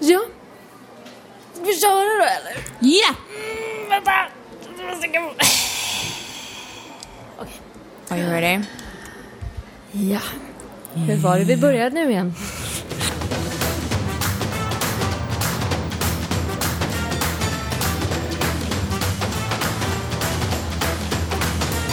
Ja. 0.00 0.20
Ska 1.54 1.64
vi 1.64 1.74
köra 1.80 1.92
då 1.92 2.24
eller? 2.24 2.64
Ja! 2.78 3.08
Mm, 3.08 3.90
vänta! 3.90 4.10
Jag 4.78 5.22
måste. 5.22 5.42
Okej. 7.38 7.60
Are 8.08 8.20
you 8.20 8.30
ready? 8.30 8.64
Ja. 9.92 10.20
Hur 10.94 11.16
var 11.16 11.38
det 11.38 11.44
vi 11.44 11.56
började 11.56 11.94
nu 11.94 12.10
igen? 12.10 12.34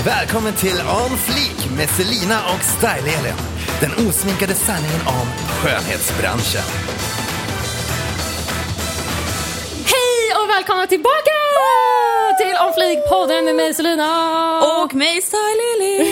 Välkommen 0.06 0.54
till 0.54 0.82
On 0.82 1.18
Fleek 1.18 1.78
med 1.78 1.90
Selina 1.90 2.40
och 2.46 2.62
Style-Elin. 2.62 3.34
Den 3.80 4.08
osminkade 4.08 4.54
sanningen 4.54 5.02
om 5.08 5.28
skönhetsbranschen. 5.50 6.85
Välkomna 10.66 10.88
tillbaka 10.88 11.32
till 12.40 12.56
On 12.68 12.74
Fleek-podden 12.74 13.46
med 13.46 13.56
mig 13.56 13.74
Selina! 13.74 14.84
Och 14.84 14.96
mig 14.96 15.22
Style 15.22 15.42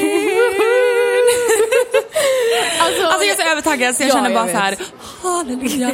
alltså, 2.79 3.03
Alltså 3.05 3.26
jag 3.26 3.39
är 3.39 3.43
så 3.43 3.52
övertaggad 3.52 3.95
så 3.95 4.03
jag 4.03 4.09
Ja, 4.09 4.13
känner 4.13 4.29
jag 4.29 4.34
bara 4.34 4.45
vet. 4.45 4.55
så 4.55 4.59
här, 4.62 4.77
halleluja. 5.23 5.91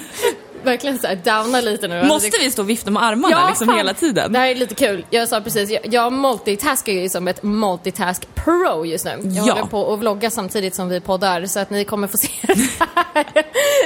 verkligen 0.62 0.98
så 0.98 1.06
här 1.06 1.16
downa 1.16 1.60
lite 1.60 1.88
nu. 1.88 2.04
Måste 2.04 2.38
vi 2.40 2.50
stå 2.50 2.62
och 2.62 2.70
vifta 2.70 2.90
med 2.90 3.02
armarna 3.02 3.48
liksom 3.48 3.66
fan. 3.66 3.76
hela 3.76 3.94
tiden? 3.94 4.32
Det 4.32 4.38
här 4.38 4.46
är 4.46 4.54
lite 4.54 4.74
kul. 4.74 5.04
Jag 5.10 5.28
sa 5.28 5.40
precis, 5.40 5.70
jag, 5.70 5.80
jag 5.94 6.12
multitaskar 6.12 6.92
ju 6.92 7.08
som 7.08 7.28
ett 7.28 7.42
multitask 7.42 8.28
pro 8.46 8.84
just 8.86 9.04
nu. 9.04 9.10
Jag 9.22 9.46
Ja. 9.46 9.52
håller 9.52 9.66
på 9.66 9.92
att 9.92 9.98
vlogga 9.98 10.30
samtidigt 10.30 10.74
som 10.74 10.88
vi 10.88 11.00
poddar 11.00 11.46
så 11.46 11.60
att 11.60 11.70
ni 11.70 11.84
kommer 11.84 12.08
få 12.08 12.16
se 12.16 12.28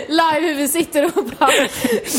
live 0.09 0.41
hur 0.48 0.55
vi 0.55 0.69
sitter 0.69 1.05
och 1.05 1.24
bara 1.24 1.50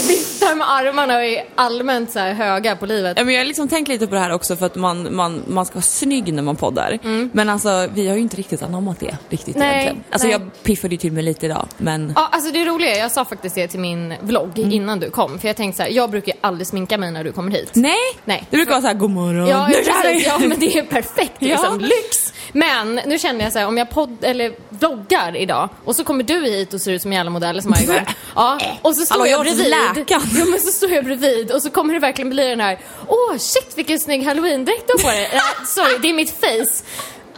viftar 0.07 0.55
med 0.55 0.69
armarna 0.71 1.15
och 1.17 1.23
är 1.23 1.43
allmänt 1.55 2.11
så 2.11 2.19
höga 2.19 2.75
på 2.75 2.85
livet. 2.85 3.13
Ja, 3.17 3.23
men 3.23 3.33
jag 3.33 3.39
har 3.41 3.45
liksom 3.45 3.67
tänkt 3.67 3.87
lite 3.87 4.07
på 4.07 4.13
det 4.15 4.21
här 4.21 4.31
också 4.31 4.55
för 4.55 4.65
att 4.65 4.75
man, 4.75 5.15
man, 5.15 5.43
man 5.47 5.65
ska 5.65 5.75
vara 5.75 5.81
snygg 5.81 6.33
när 6.33 6.43
man 6.43 6.55
poddar. 6.55 6.99
Men 7.35 7.49
alltså 7.49 7.87
vi 7.93 8.07
har 8.07 8.15
ju 8.15 8.21
inte 8.21 8.37
riktigt 8.37 8.63
anammat 8.63 8.99
det 8.99 9.17
riktigt 9.29 9.55
Mm. 9.55 9.67
Nej, 9.67 9.81
egentligen. 9.81 10.03
Alltså 10.11 10.27
nej. 10.27 10.31
jag 10.37 10.63
piffade 10.63 10.93
ju 10.93 10.97
till 10.99 11.11
mig 11.11 11.23
lite 11.23 11.45
idag 11.45 11.67
men 11.77 12.13
Ja, 12.15 12.29
alltså 12.31 12.51
det 12.51 12.65
roliga 12.65 12.95
är, 12.95 12.99
jag 12.99 13.11
sa 13.11 13.25
faktiskt 13.25 13.55
det 13.55 13.67
till 13.67 13.79
min 13.79 14.13
vlogg 14.21 14.59
Mm. 14.59 14.71
innan 14.71 14.99
du 14.99 15.09
kom. 15.09 15.39
För 15.39 15.47
jag 15.47 15.57
tänkte 15.57 15.77
så 15.77 15.83
här, 15.83 15.89
jag 15.89 16.09
brukar 16.09 16.31
ju 16.31 16.37
aldrig 16.41 16.67
sminka 16.67 16.97
mig 16.97 17.11
när 17.11 17.23
du 17.23 17.31
kommer 17.31 17.51
hit. 17.51 17.69
nej! 17.73 17.95
Nej. 18.25 18.43
Det 18.49 18.57
brukar 18.57 18.71
vara 18.71 18.81
såhär, 18.81 18.93
god 18.93 19.09
morgon. 19.09 19.47
Ja, 19.47 19.69
precis. 20.03 20.27
ja 20.27 20.37
men 20.39 20.59
det 20.59 20.77
är 20.77 20.83
perfekt 20.83 21.33
liksom. 21.39 21.79
Ja. 21.81 21.87
Lyx! 21.87 22.30
Men 22.51 22.95
nu 22.95 23.19
känner 23.19 23.43
jag 23.43 23.53
så 23.53 23.59
här, 23.59 23.67
om 23.67 23.77
jag 23.77 23.89
podd 23.89 24.17
eller 24.21 24.53
vloggar 24.69 25.35
idag 25.35 25.69
och 25.85 25.95
så 25.95 26.03
kommer 26.03 26.23
du 26.23 26.41
hit 26.41 26.73
och 26.73 26.81
ser 26.81 26.91
ut 26.91 27.01
som 27.01 27.11
en 27.11 27.15
jävla 27.15 27.31
modell 27.31 27.61
som 27.61 27.71
varje 27.71 27.85
gång. 27.87 28.05
Ja, 28.35 28.59
och 28.81 28.95
så 28.95 29.05
står 29.05 29.15
Hallå, 29.15 29.27
jag 29.27 29.47
jag 29.47 29.55
bredvid. 29.55 30.05
Ja, 30.09 30.45
men 30.45 30.59
så 30.59 30.71
står 30.71 30.91
jag 30.91 31.05
bredvid 31.05 31.51
och 31.51 31.61
så 31.61 31.69
kommer 31.69 31.93
det 31.93 31.99
verkligen 31.99 32.29
bli 32.29 32.47
den 32.47 32.59
här, 32.59 32.79
åh 33.07 33.37
shit 33.37 33.73
vilken 33.75 33.99
snygg 33.99 34.23
halloween-dräkt 34.25 34.83
du 34.87 34.93
har 34.93 34.99
på 35.11 35.17
dig. 35.17 35.29
Nej, 35.33 35.67
sorry, 35.67 35.97
det 36.01 36.09
är 36.09 36.13
mitt 36.13 36.39
face. 36.39 36.83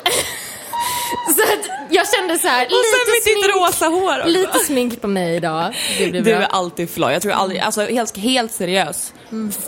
så 1.35 1.41
att 1.41 1.65
jag 1.89 2.07
kände 2.09 2.37
så 2.39 2.47
här, 2.47 2.65
Och 2.65 2.71
sen 2.71 2.79
lite 2.79 3.11
med 3.11 3.15
ditt 3.15 3.43
smink, 3.43 3.55
rosa 3.55 3.85
hår 3.85 4.17
också. 4.19 4.29
lite 4.29 4.59
smink 4.59 5.01
på 5.01 5.07
mig 5.07 5.35
idag. 5.35 5.75
Det 5.97 6.07
blir 6.07 6.21
Du 6.21 6.31
bra. 6.33 6.41
är 6.41 6.47
alltid 6.47 6.89
flott. 6.89 7.11
Jag 7.11 7.21
tror 7.21 7.31
aldrig, 7.31 7.59
alltså 7.61 7.81
helt, 7.81 8.17
helt 8.17 8.51
seriös. 8.51 9.13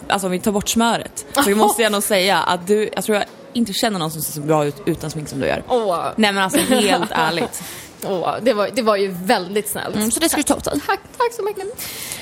Alltså 0.07 0.27
om 0.27 0.31
vi 0.31 0.39
tar 0.39 0.51
bort 0.51 0.69
smöret. 0.69 1.25
Så 1.43 1.49
måste 1.49 1.81
jag 1.81 1.91
nog 1.91 2.03
säga 2.03 2.37
att 2.39 2.67
du, 2.67 2.89
jag 2.95 3.03
tror 3.03 3.17
jag 3.17 3.25
inte 3.53 3.73
känner 3.73 3.99
någon 3.99 4.11
som 4.11 4.21
ser 4.21 4.33
så 4.33 4.39
bra 4.41 4.65
ut 4.65 4.75
utan 4.85 5.11
smink 5.11 5.29
som 5.29 5.39
du 5.39 5.47
gör. 5.47 5.63
Åh, 5.69 6.05
Nej 6.15 6.31
men 6.31 6.43
alltså 6.43 6.59
helt 6.59 7.11
ärligt. 7.11 7.61
åh, 8.05 8.35
det, 8.41 8.53
var, 8.53 8.69
det 8.73 8.81
var 8.81 8.95
ju 8.95 9.15
väldigt 9.23 9.69
snällt. 9.69 9.95
Mm, 9.95 10.11
så 10.11 10.19
det 10.19 10.29
ska 10.29 10.37
du 10.37 10.43
ta 10.43 10.55
åt 10.55 10.63
dig. 10.63 10.81
Tack, 10.87 10.99
tack 11.17 11.33
så 11.33 11.43
mycket. 11.43 11.63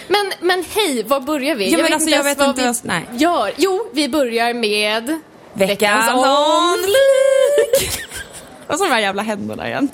Men, 0.08 0.34
men 0.42 0.66
hej, 0.76 1.04
var 1.04 1.20
börjar 1.20 1.56
vi? 1.56 1.72
Ja, 1.72 1.78
men 1.78 1.94
alltså, 1.94 2.10
jag 2.10 2.24
vet 2.24 2.38
ens 2.40 2.50
inte 2.50 2.66
vad 2.66 2.76
vad- 2.76 2.86
nej. 2.86 3.06
vi 3.12 3.18
gör. 3.24 3.54
Jo, 3.58 3.86
vi 3.94 4.10
börjar 4.10 4.54
med 4.54 5.20
Veckans 5.54 6.06
Fleek. 6.86 8.00
Och 8.68 8.78
så 8.78 8.84
de 8.84 8.90
här 8.92 9.00
jävla 9.00 9.22
händerna 9.22 9.68
igen. 9.68 9.90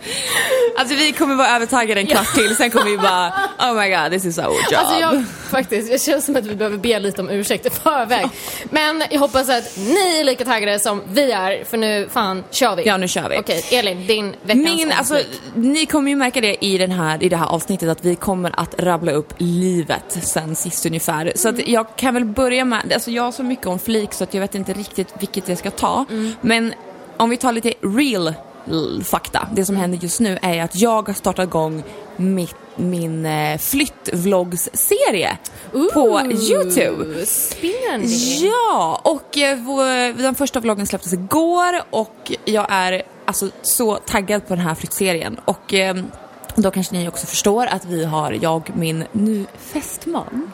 Alltså 0.78 0.96
vi 0.96 1.12
kommer 1.12 1.35
vara 1.35 1.56
övertaggade 1.56 2.02
en 2.02 2.07
kvart 2.07 2.34
till, 2.34 2.56
sen 2.56 2.72
kommer 2.72 2.85
vi 2.85 2.97
bara 2.97 3.34
oh 3.59 3.74
my 3.74 3.90
god 3.90 4.12
this 4.12 4.25
is 4.25 4.38
our 4.38 4.46
job. 4.46 4.80
Alltså 4.80 4.96
jag, 4.96 5.24
faktiskt, 5.50 5.91
det 5.91 6.02
känns 6.02 6.25
som 6.25 6.35
att 6.35 6.46
vi 6.46 6.56
behöver 6.56 6.78
be 6.78 7.00
lite 7.00 7.22
om 7.22 7.30
ursäkt 7.30 7.66
i 7.66 7.69
förväg. 7.69 8.28
Men 8.69 9.03
jag 9.12 9.19
hoppas 9.19 9.50
att 9.50 9.78
ni 9.78 10.19
är 10.19 10.24
lika 10.24 10.46
taggade 10.46 10.80
som 10.80 11.02
vi 11.07 11.31
är, 11.31 11.63
för 11.63 11.78
nu 11.78 12.09
fan 12.12 12.44
kör 12.52 12.75
vi. 12.75 12.84
Ja, 12.85 12.97
nu 12.97 13.07
kör 13.07 13.30
vi. 13.30 13.38
Okej, 13.38 13.63
Elin, 13.72 14.07
din 14.07 14.35
veckans 14.44 14.66
Min, 14.66 14.91
alltså, 14.91 15.19
ni 15.56 15.86
kommer 15.86 16.09
ju 16.09 16.16
märka 16.16 16.41
det 16.41 16.66
i, 16.66 16.78
den 16.78 16.91
här, 16.91 17.24
i 17.24 17.30
det 17.30 17.38
här 17.38 17.47
avsnittet 17.47 17.90
att 17.90 18.06
vi 18.06 18.16
kommer 18.16 18.51
att 18.59 18.75
rabbla 18.80 19.12
upp 19.12 19.34
livet 19.38 20.18
sen 20.24 20.56
sist 20.56 20.86
ungefär. 20.86 21.31
Så 21.36 21.50
att 21.50 21.68
jag 21.68 21.96
kan 21.96 22.13
väl 22.13 22.25
börja 22.25 22.66
med, 22.66 22.94
alltså 22.94 23.12
jag 23.12 23.24
har 23.24 23.31
så 23.31 23.44
mycket 23.44 23.68
om 23.68 23.80
flik 23.80 24.13
så 24.13 24.24
att 24.24 24.34
jag 24.34 24.41
vet 24.41 24.56
inte 24.56 24.74
riktigt 24.74 25.13
vilket 25.19 25.50
jag 25.50 25.57
ska 25.57 25.72
ta. 25.72 26.06
Men 26.41 26.74
om 27.18 27.30
vi 27.30 27.38
tar 27.38 27.51
lite 27.51 27.74
real 27.81 28.34
fakta. 29.03 29.47
Det 29.53 29.66
som 29.66 29.75
händer 29.75 29.97
just 29.97 30.19
nu 30.19 30.38
är 30.41 30.63
att 30.63 30.75
jag 30.75 31.07
har 31.07 31.13
startat 31.13 31.47
igång 31.47 31.84
mitt, 32.18 32.56
min 32.75 33.25
eh, 33.25 33.57
flyttvloggsserie 33.57 35.38
på 35.94 36.22
Youtube. 36.31 37.25
Spännande. 37.25 38.07
Ja, 38.41 39.02
och 39.03 39.38
eh, 39.38 39.57
vår, 39.57 40.13
den 40.22 40.35
första 40.35 40.59
vloggen 40.59 40.88
släpptes 40.88 41.13
igår 41.13 41.81
och 41.90 42.31
jag 42.46 42.66
är 42.69 43.03
alltså 43.25 43.50
så 43.62 43.96
taggad 43.96 44.47
på 44.47 44.56
den 44.56 44.63
här 44.63 44.75
flyttserien. 44.75 45.40
Och 45.46 45.74
eh, 45.74 45.96
då 46.55 46.71
kanske 46.71 46.95
ni 46.95 47.07
också 47.07 47.27
förstår 47.27 47.65
att 47.65 47.85
vi 47.85 48.05
har, 48.05 48.37
jag 48.41 48.71
min 48.75 49.03
nu 49.11 49.45
fästman, 49.59 50.51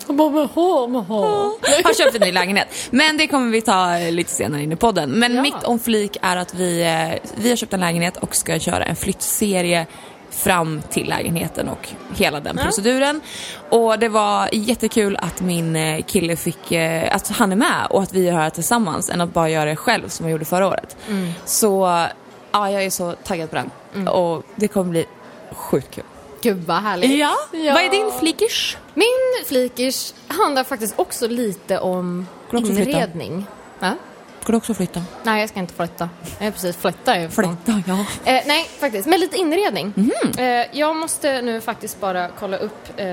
har 1.84 1.94
köpt 1.94 2.16
en 2.16 2.22
ny 2.22 2.32
lägenhet. 2.32 2.68
Men 2.92 3.18
det 3.18 3.28
kommer 3.28 3.52
vi 3.52 3.62
ta 3.62 3.98
lite 4.12 4.32
senare 4.32 4.64
in 4.64 4.72
i 4.72 4.76
podden. 4.76 5.10
Men 5.12 5.36
Ja. 5.36 5.42
mitt 5.42 5.64
om 5.64 5.80
flik 5.80 6.18
är 6.22 6.38
att 6.38 6.54
vi, 6.54 6.82
eh, 6.84 7.30
vi 7.36 7.50
har 7.50 7.56
köpt 7.56 7.74
en 7.74 7.80
lägenhet 7.80 8.18
och 8.18 8.36
ska 8.36 8.60
köra 8.60 8.84
en 8.86 8.96
flyttserie 8.96 9.88
fram 10.30 10.82
till 10.90 11.10
lägenheten 11.10 11.70
och 11.70 11.90
hela 12.16 12.40
den 12.40 12.58
proceduren. 12.58 13.22
Och 13.70 14.00
det 14.00 14.10
var 14.10 14.50
jättekul 14.52 15.18
att 15.22 15.42
min 15.42 15.76
eh, 15.76 16.04
kille 16.04 16.36
fick, 16.36 16.72
eh, 16.72 17.16
att 17.16 17.28
han 17.28 17.52
är 17.52 17.56
med 17.56 17.88
och 17.90 18.04
att 18.04 18.14
vi 18.14 18.24
gör 18.26 18.32
det 18.34 18.40
här 18.40 18.50
tillsammans 18.50 19.10
än 19.10 19.22
att 19.22 19.34
bara 19.34 19.50
göra 19.50 19.66
det 19.70 19.76
själv 19.76 20.08
som 20.10 20.26
jag 20.26 20.32
gjorde 20.32 20.46
förra 20.46 20.68
året. 20.68 20.98
Så 21.46 22.06
ja, 22.52 22.72
jag 22.72 22.84
är 22.84 22.90
så 22.90 23.12
taggad 23.24 23.50
på 23.52 23.56
den. 23.56 24.08
Och 24.08 24.44
det 24.56 24.68
kommer 24.68 24.90
bli 24.92 25.06
sjukt 25.52 25.92
kul. 25.92 26.04
Gud 26.42 26.64
vad 26.66 26.78
härligt. 26.78 27.20
Ja. 27.20 27.36
Vad 27.52 27.84
är 27.84 27.90
din 27.90 28.12
flikers? 28.20 28.78
Min 28.94 29.46
flikers 29.46 30.14
handlar 30.28 30.64
faktiskt 30.64 30.94
också 31.00 31.28
lite 31.28 31.80
om 31.80 32.28
också 32.46 32.66
flytta? 32.66 32.90
inredning. 32.90 33.46
Va? 33.80 33.96
Ska 34.42 34.52
du 34.52 34.58
också 34.58 34.74
flytta? 34.74 35.04
Nej, 35.24 35.40
jag 35.40 35.50
ska 35.50 35.60
inte 35.60 35.74
flytta. 35.74 36.10
Jag 36.40 36.48
är 36.48 36.52
precis 36.52 36.78
jag 37.06 37.24
ifrån. 37.24 37.58
Flytta, 37.66 37.84
ja. 37.88 38.06
Eh, 38.32 38.42
nej, 38.46 38.70
faktiskt. 38.80 39.08
Men 39.08 39.20
lite 39.20 39.38
inredning. 39.38 39.94
Mhm. 39.96 40.12
Eh, 40.38 40.66
jag 40.72 40.96
måste 40.96 41.42
nu 41.42 41.62
faktiskt 41.62 42.00
bara 42.00 42.30
kolla 42.40 42.58
upp, 42.58 42.88
eh, 42.98 43.06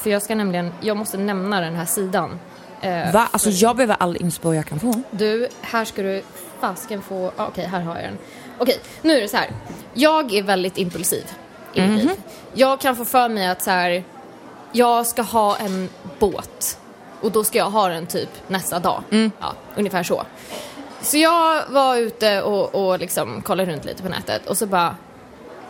för 0.00 0.10
jag 0.10 0.22
ska 0.22 0.34
nämligen, 0.34 0.72
jag 0.80 0.96
måste 0.96 1.16
nämna 1.18 1.60
den 1.60 1.74
här 1.74 1.84
sidan. 1.84 2.38
Eh, 2.80 3.12
Va? 3.12 3.28
Alltså 3.30 3.50
jag 3.50 3.76
behöver 3.76 3.96
all 4.00 4.16
inspo 4.16 4.54
jag 4.54 4.66
kan 4.66 4.80
få. 4.80 5.02
Du, 5.10 5.48
här 5.60 5.84
ska 5.84 6.02
du 6.02 6.22
fasken 6.60 7.02
få... 7.02 7.32
Ah, 7.36 7.46
Okej, 7.46 7.66
här 7.66 7.80
har 7.80 7.94
jag 7.94 8.04
den. 8.04 8.18
Okej, 8.58 8.78
nu 9.02 9.16
är 9.16 9.20
det 9.20 9.28
så 9.28 9.36
här. 9.36 9.50
Jag 9.94 10.34
är 10.34 10.42
väldigt 10.42 10.78
impulsiv 10.78 11.24
i 11.74 11.80
mitt 11.80 12.04
liv. 12.04 12.10
Jag 12.54 12.80
kan 12.80 12.96
få 12.96 13.04
för 13.04 13.28
mig 13.28 13.48
att 13.48 13.62
så 13.62 13.70
här, 13.70 14.04
jag 14.72 15.06
ska 15.06 15.22
ha 15.22 15.56
en 15.56 15.88
båt 16.18 16.78
och 17.20 17.32
då 17.32 17.44
ska 17.44 17.58
jag 17.58 17.70
ha 17.70 17.88
den 17.88 18.06
typ 18.06 18.28
nästa 18.48 18.78
dag. 18.78 19.02
Ja, 19.40 19.52
ungefär 19.76 20.02
så. 20.02 20.22
Så 21.02 21.16
jag 21.16 21.62
var 21.68 21.96
ute 21.96 22.42
och, 22.42 22.74
och 22.74 22.98
liksom 22.98 23.42
kollade 23.42 23.72
runt 23.72 23.84
lite 23.84 24.02
på 24.02 24.08
nätet 24.08 24.46
och 24.46 24.56
så 24.58 24.66
bara, 24.66 24.96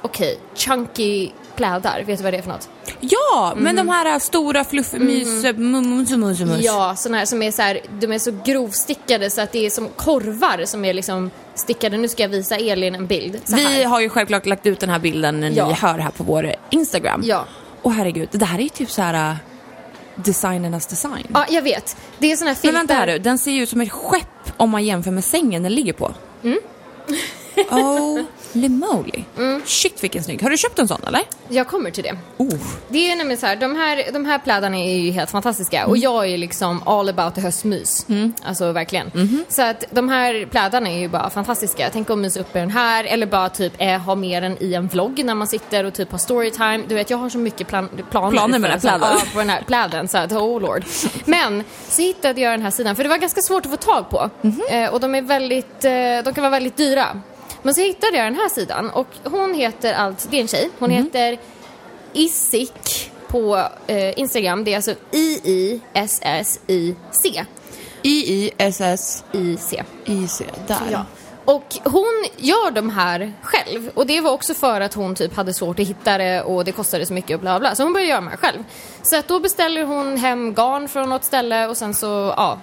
okej, 0.03 0.39
chunky 0.55 1.31
plädar, 1.59 2.03
vet 2.07 2.19
du 2.19 2.25
vad 2.25 2.33
det 2.33 2.39
är 2.39 2.43
för 2.43 2.51
något? 2.51 2.69
Ja, 3.01 3.55
men 3.57 3.77
de 3.77 3.89
här 3.89 4.19
stora 4.19 4.65
fluff, 4.65 4.93
mys, 4.93 5.45
mus, 5.57 6.11
mus, 6.11 6.41
mus. 6.41 6.61
Ja, 6.65 6.95
såna 6.97 7.19
här 7.19 7.25
som 7.25 7.43
är 7.43 7.51
så 7.51 7.63
här, 7.63 7.81
de 8.01 8.13
är 8.13 8.19
så 8.19 8.33
grovstickade 8.45 9.31
så 9.31 9.41
att 9.41 9.53
det 9.53 9.67
är 9.67 9.71
som 9.71 9.89
korvar 9.89 10.65
som 10.65 10.85
är 10.85 10.95
liksom 10.95 11.31
stickade. 11.55 11.97
Nu 11.97 12.09
ska 12.09 12.23
jag 12.23 12.29
visa 12.29 12.57
Elin 12.57 12.95
en 12.95 13.07
bild. 13.07 13.41
Vi 13.47 13.85
har 13.85 14.01
ju 14.01 14.09
självklart 14.09 14.47
lagt 14.47 14.67
ut 14.67 14.81
den 14.81 14.91
här 14.91 14.99
bilden 14.99 15.41
när 15.41 15.51
Ja. 15.51 15.69
ni 15.69 15.73
hör 15.75 15.99
här 15.99 16.11
på 16.11 16.25
vår 16.25 16.53
Instagram. 16.71 17.21
Ja. 17.25 17.45
Och 17.83 17.93
herregud, 17.93 18.29
det 18.33 18.45
här 18.45 18.59
är 18.59 18.63
ju 18.63 18.69
typ 18.69 18.91
så 18.91 19.03
här 19.03 19.31
uh, 19.31 19.37
designernas 20.17 20.87
design. 20.87 21.27
Ja, 21.35 21.45
jag 21.49 21.63
vet. 21.63 21.97
Det 22.19 22.33
är 22.33 22.37
såna 22.37 22.51
här 22.51 22.55
Men 22.55 22.61
filtar. 22.63 22.79
vänta 22.79 22.95
här 22.95 23.07
nu, 23.07 23.19
den 23.19 23.39
ser 23.39 23.51
ju 23.51 23.63
ut 23.63 23.69
som 23.69 23.81
ett 23.81 23.93
skepp 23.93 24.53
om 24.57 24.71
man 24.71 24.85
jämför 24.85 25.11
med 25.11 25.25
sängen 25.25 25.63
den 25.63 25.75
ligger 25.75 25.93
på. 25.93 26.15
Holy 27.71 28.69
moly. 28.69 29.25
Mm. 29.37 29.63
Shit 29.67 30.05
vilken 30.05 30.25
snygg. 30.25 30.43
Har 30.43 30.51
du 30.51 30.57
köpt 30.57 30.79
en 30.79 30.89
sån 30.89 31.01
eller? 31.07 31.21
Jag 31.49 31.69
kommer 31.69 31.91
till 31.91 32.05
det. 32.05 32.17
Oh. 32.37 32.55
Det 32.89 33.11
är 33.11 33.17
nämligen 33.17 33.41
så 33.41 33.47
här, 33.47 33.57
de 33.57 33.77
här, 33.77 34.13
de 34.13 34.25
här 34.25 34.39
plädarna 34.39 34.77
är 34.77 34.99
ju 34.99 35.11
helt 35.11 35.31
fantastiska 35.31 35.87
och 35.87 35.97
jag 35.99 36.27
är 36.31 36.39
liksom 36.39 36.83
all 36.87 37.09
about 37.09 37.37
höstmys. 37.37 38.07
Alltså 38.45 38.73
verkligen. 38.73 39.45
Så 39.49 39.63
att 39.63 39.85
de 39.91 40.09
här 40.09 40.47
plädarna 40.51 40.91
är 40.91 40.99
ju 40.99 41.09
bara 41.09 41.31
fantastiska. 41.31 41.91
Tänk 41.93 42.11
att 42.11 42.19
mysa 42.19 42.41
upp 42.41 42.57
i 42.57 42.59
den 42.59 42.71
här 42.71 43.05
eller 43.05 43.27
bara 43.27 43.49
typ 43.49 43.73
eh, 43.79 43.99
ha 43.99 44.15
med 44.15 44.43
den 44.43 44.57
i 44.63 44.75
en 44.75 44.89
vlogg 44.89 45.25
när 45.25 45.35
man 45.35 45.47
sitter 45.47 45.85
och 45.85 45.95
typ 45.95 46.11
har 46.11 46.19
storytime. 46.19 46.81
Du 46.89 46.95
vet 46.95 47.11
jag 47.11 47.19
har 47.19 47.29
så 47.29 47.39
mycket 47.39 47.69
plan 47.69 47.89
planer, 48.11 48.31
Planer 48.31 48.59
med 48.59 48.71
den 48.71 48.81
här 48.81 48.99
pläden. 48.99 49.17
Ja, 49.19 49.23
på 49.33 49.39
den 49.39 49.51
här 49.51 49.63
pläden 49.67 50.09
så 50.09 50.19
att 50.19 50.33
oh 50.33 50.61
lord. 50.61 50.85
Men 51.25 51.65
så 51.89 52.03
hittade 52.03 52.41
jag 52.41 52.53
den 52.53 52.63
här 52.63 52.71
sidan 52.71 52.97
för 52.97 53.03
det 53.03 53.09
var 53.09 53.17
ganska 53.19 53.43
svårt 53.43 53.65
att 53.67 53.71
få 53.71 53.77
tag 53.77 54.11
på. 54.11 54.31
Eh, 54.71 54.89
och 54.95 55.01
de 55.01 55.15
är 55.15 55.23
väldigt, 55.23 55.85
eh, 55.85 55.93
de 56.25 56.35
kan 56.35 56.43
vara 56.43 56.51
väldigt 56.51 56.77
dyra. 56.77 57.21
Men 57.69 57.75
så 57.75 57.81
hittade 57.81 58.17
jag 58.17 58.27
den 58.27 58.35
här 58.35 58.49
sidan 58.49 58.91
och 58.91 59.07
hon 59.25 59.55
heter 59.55 59.95
alltså, 59.95 60.29
det 60.29 60.37
är 60.37 60.41
en 60.41 60.49
tjej, 60.49 60.71
hon 60.79 60.91
heter 60.91 61.39
Isik 62.13 63.11
på 63.27 63.69
eh, 63.87 64.19
Instagram. 64.19 64.65
Det 64.65 64.73
är 64.73 64.77
alltså 64.77 64.95
I-I-S-S-I-C. 65.11 65.85
I-I-S-S 68.03 69.25
I-C. 69.33 69.83
I-C. 70.05 70.45
Där. 70.67 70.77
Ja. 70.93 71.05
Och 71.45 71.77
hon 71.85 72.25
gör 72.37 72.71
de 72.71 72.91
här 72.91 73.33
själv. 73.43 73.91
Och 73.95 74.07
det 74.07 74.21
var 74.21 74.33
också 74.33 74.55
för 74.55 74.81
att 74.81 74.95
hon 74.95 75.15
typ 75.15 75.37
hade 75.37 75.55
svårt 75.55 75.81
att 75.81 75.89
hitta 75.89 76.19
det 76.19 76.43
och 76.43 76.65
det 76.65 76.73
kostade 76.73 77.07
så 77.07 77.13
mycket 77.13 77.35
och 77.35 77.41
bla 77.41 77.59
bla. 77.61 77.75
Så 77.75 77.83
hon 77.83 77.93
började 77.93 78.11
göra 78.11 78.21
de 78.21 78.29
här 78.29 78.37
själv. 78.37 78.65
Så 79.03 79.17
att 79.17 79.29
då 79.29 79.41
beställer 79.41 79.85
hon 79.85 80.17
hem 80.17 80.55
garn 80.55 80.89
från 80.89 81.09
något 81.09 81.25
ställe 81.25 81.67
och 81.67 81.77
sen 81.77 81.95
så, 81.95 82.35
ja. 82.37 82.59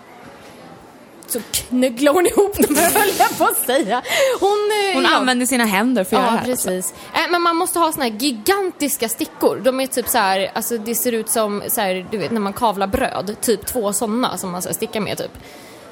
Så 1.27 1.39
knögglar 1.51 2.13
hon 2.13 2.27
ihop 2.27 2.56
dem, 2.57 2.75
höll 2.95 3.10
jag 3.19 3.38
på 3.38 3.44
att 3.44 3.57
säga. 3.66 4.01
Hon, 4.39 4.50
eh, 4.89 4.95
Hon 4.95 5.04
ja. 5.04 5.16
använder 5.16 5.45
sina 5.45 5.66
händer 5.66 6.04
för 6.04 6.16
att 6.18 6.22
göra 6.24 6.31
Ja, 6.31 6.39
det 6.39 6.45
här. 6.45 6.51
alltså. 6.51 6.68
precis. 6.69 6.94
Äh, 7.13 7.31
men 7.31 7.42
man 7.42 7.56
måste 7.56 7.80
ha 7.80 7.92
såna 7.92 8.04
här 8.06 8.12
gigantiska 8.12 9.10
stickor. 9.10 9.62
De 9.63 9.80
är 9.80 9.88
typ 9.88 10.07
så 10.07 10.18
här, 10.18 10.51
alltså 10.54 10.77
det 10.77 10.95
ser 10.95 11.12
ut 11.12 11.30
som 11.30 11.63
så 11.68 11.81
här, 11.81 12.07
du 12.12 12.18
vet 12.18 12.31
när 12.31 12.42
man 12.42 12.54
kavlar 12.54 12.88
bröd. 12.88 13.36
Typ 13.42 13.66
två 13.66 13.94
sådana 13.94 14.38
som 14.38 14.51
man 14.51 14.62
så 14.62 14.69
här, 14.69 14.74
stickar 14.74 15.00
med 15.00 15.18
typ. 15.18 15.31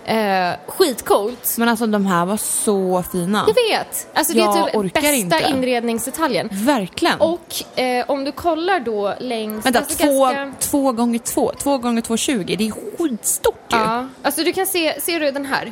Eh, 0.05 0.53
skitcoolt. 0.67 1.55
Men 1.57 1.69
alltså 1.69 1.87
de 1.87 2.05
här 2.05 2.25
var 2.25 2.37
så 2.37 3.03
fina. 3.11 3.45
Jag 3.47 3.55
vet! 3.77 4.07
Alltså 4.13 4.33
det 4.33 4.39
Jag 4.39 4.57
är 4.75 4.81
typ 4.83 4.93
bästa 4.93 5.13
inte. 5.13 5.45
inredningsdetaljen. 5.49 6.49
Verkligen. 6.51 7.21
Och 7.21 7.79
eh, 7.79 8.05
om 8.09 8.23
du 8.23 8.31
kollar 8.31 8.79
då 8.79 9.13
längst... 9.19 9.65
Vänta, 9.65 9.79
alltså 9.79 9.97
två, 9.97 10.25
ganska- 10.25 10.53
två 10.69 10.91
gånger 10.91 11.19
två, 11.19 11.51
två 11.57 11.77
gånger 11.77 12.01
två 12.01 12.17
tjugo. 12.17 12.55
Det 12.55 12.67
är 12.67 12.71
skitstort 12.97 13.55
ju. 13.71 13.77
Ja, 13.77 14.07
alltså 14.23 14.43
du 14.43 14.53
kan 14.53 14.65
se, 14.65 15.01
ser 15.01 15.19
du 15.19 15.31
den 15.31 15.45
här? 15.45 15.71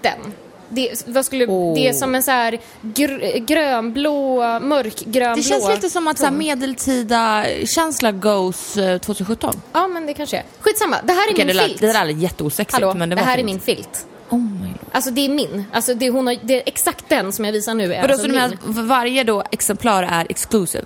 Den. 0.00 0.32
Det, 0.68 1.02
vad 1.06 1.26
skulle, 1.26 1.46
Åh. 1.46 1.74
det 1.74 1.88
är 1.88 1.92
som 1.92 2.14
en 2.14 2.22
så 2.22 2.30
här 2.30 2.58
gr, 2.82 3.38
grönblå, 3.38 4.36
mörkgrönblå 4.60 5.34
Det 5.36 5.42
känns 5.42 5.68
lite 5.68 5.90
som 5.90 6.08
att 6.08 6.18
så 6.18 6.24
här, 6.24 6.32
medeltida 6.32 7.44
känsla 7.64 8.12
goes 8.12 8.76
eh, 8.76 8.98
2017. 8.98 9.60
Ja, 9.72 9.88
men 9.88 10.06
det 10.06 10.14
kanske 10.14 10.36
är. 10.36 10.44
Skitsamma, 10.60 10.96
det 11.04 11.12
här 11.12 11.28
är 11.28 11.32
Okej, 11.32 11.46
min 11.46 11.56
det, 11.56 11.62
filt. 11.62 11.80
det 11.80 11.92
där 11.92 12.04
lät 12.04 12.16
jätteosexigt 12.18 12.72
Hallå, 12.72 12.94
men 12.94 13.08
det 13.08 13.16
det, 13.16 13.22
här 13.22 13.32
är 13.32 13.36
fint. 13.36 13.46
min 13.46 13.60
filt. 13.60 14.06
Oh 14.30 14.38
my 14.38 14.68
lord. 14.68 14.78
Alltså 14.92 15.10
det 15.10 15.20
är 15.20 15.28
min. 15.28 15.64
Alltså 15.72 15.94
det, 15.94 16.10
hon 16.10 16.26
har, 16.26 16.36
det 16.42 16.54
är 16.54 16.62
exakt 16.66 17.08
den 17.08 17.32
som 17.32 17.44
jag 17.44 17.52
visar 17.52 17.74
nu 17.74 17.94
är 17.94 18.00
Vadå, 18.02 18.12
alltså 18.14 18.26
så 18.26 18.32
min. 18.32 18.56
de 18.64 18.72
här, 18.74 18.82
varje 18.82 19.24
då 19.24 19.42
exemplar 19.50 20.02
är 20.02 20.26
exclusive? 20.30 20.84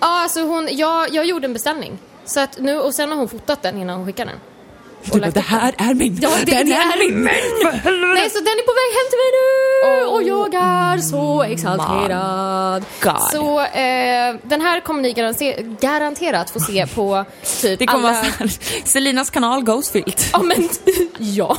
Ja, 0.00 0.22
alltså 0.22 0.40
hon, 0.42 0.68
jag, 0.70 1.14
jag 1.14 1.26
gjorde 1.26 1.44
en 1.46 1.52
beställning. 1.52 1.98
Så 2.24 2.40
att 2.40 2.58
nu, 2.58 2.78
och 2.78 2.94
sen 2.94 3.08
har 3.10 3.16
hon 3.16 3.28
fotat 3.28 3.62
den 3.62 3.78
innan 3.82 3.96
hon 3.96 4.06
skickade 4.06 4.30
den. 4.30 4.40
Du 5.04 5.20
bara, 5.20 5.30
det 5.30 5.40
här 5.40 5.74
är 5.78 5.94
min! 5.94 6.18
Ja, 6.22 6.30
det- 6.44 6.52
den 6.52 6.66
det 6.68 6.74
är, 6.74 6.80
är 6.92 6.98
min! 7.08 7.24
Nej, 7.24 8.30
så 8.30 8.38
den 8.38 8.46
är 8.46 8.66
på 8.66 8.72
väg 8.72 8.90
hem 8.98 9.08
till 9.10 9.18
mig 9.22 9.30
nu! 9.38 10.06
Oh 10.06 10.14
och 10.14 10.22
jag 10.22 10.54
är 10.54 10.98
så 10.98 11.42
exalterad. 11.42 12.84
God. 13.02 13.20
Så 13.32 13.60
eh, 13.60 14.34
den 14.42 14.60
här 14.60 14.80
kommer 14.80 15.02
ni 15.02 15.12
garanter- 15.12 15.76
garanterat 15.80 16.50
få 16.50 16.60
se 16.60 16.86
på 16.86 17.24
typ 17.62 17.78
Det 17.78 17.86
kommer 17.86 18.08
alla... 18.08 18.12
vara 18.18 18.30
här, 18.38 18.50
Selinas 18.84 19.30
kanal 19.30 19.62
goes 19.64 19.90
filt. 19.90 20.30
Ja, 20.32 20.42
men 20.42 20.68
ja. 21.18 21.58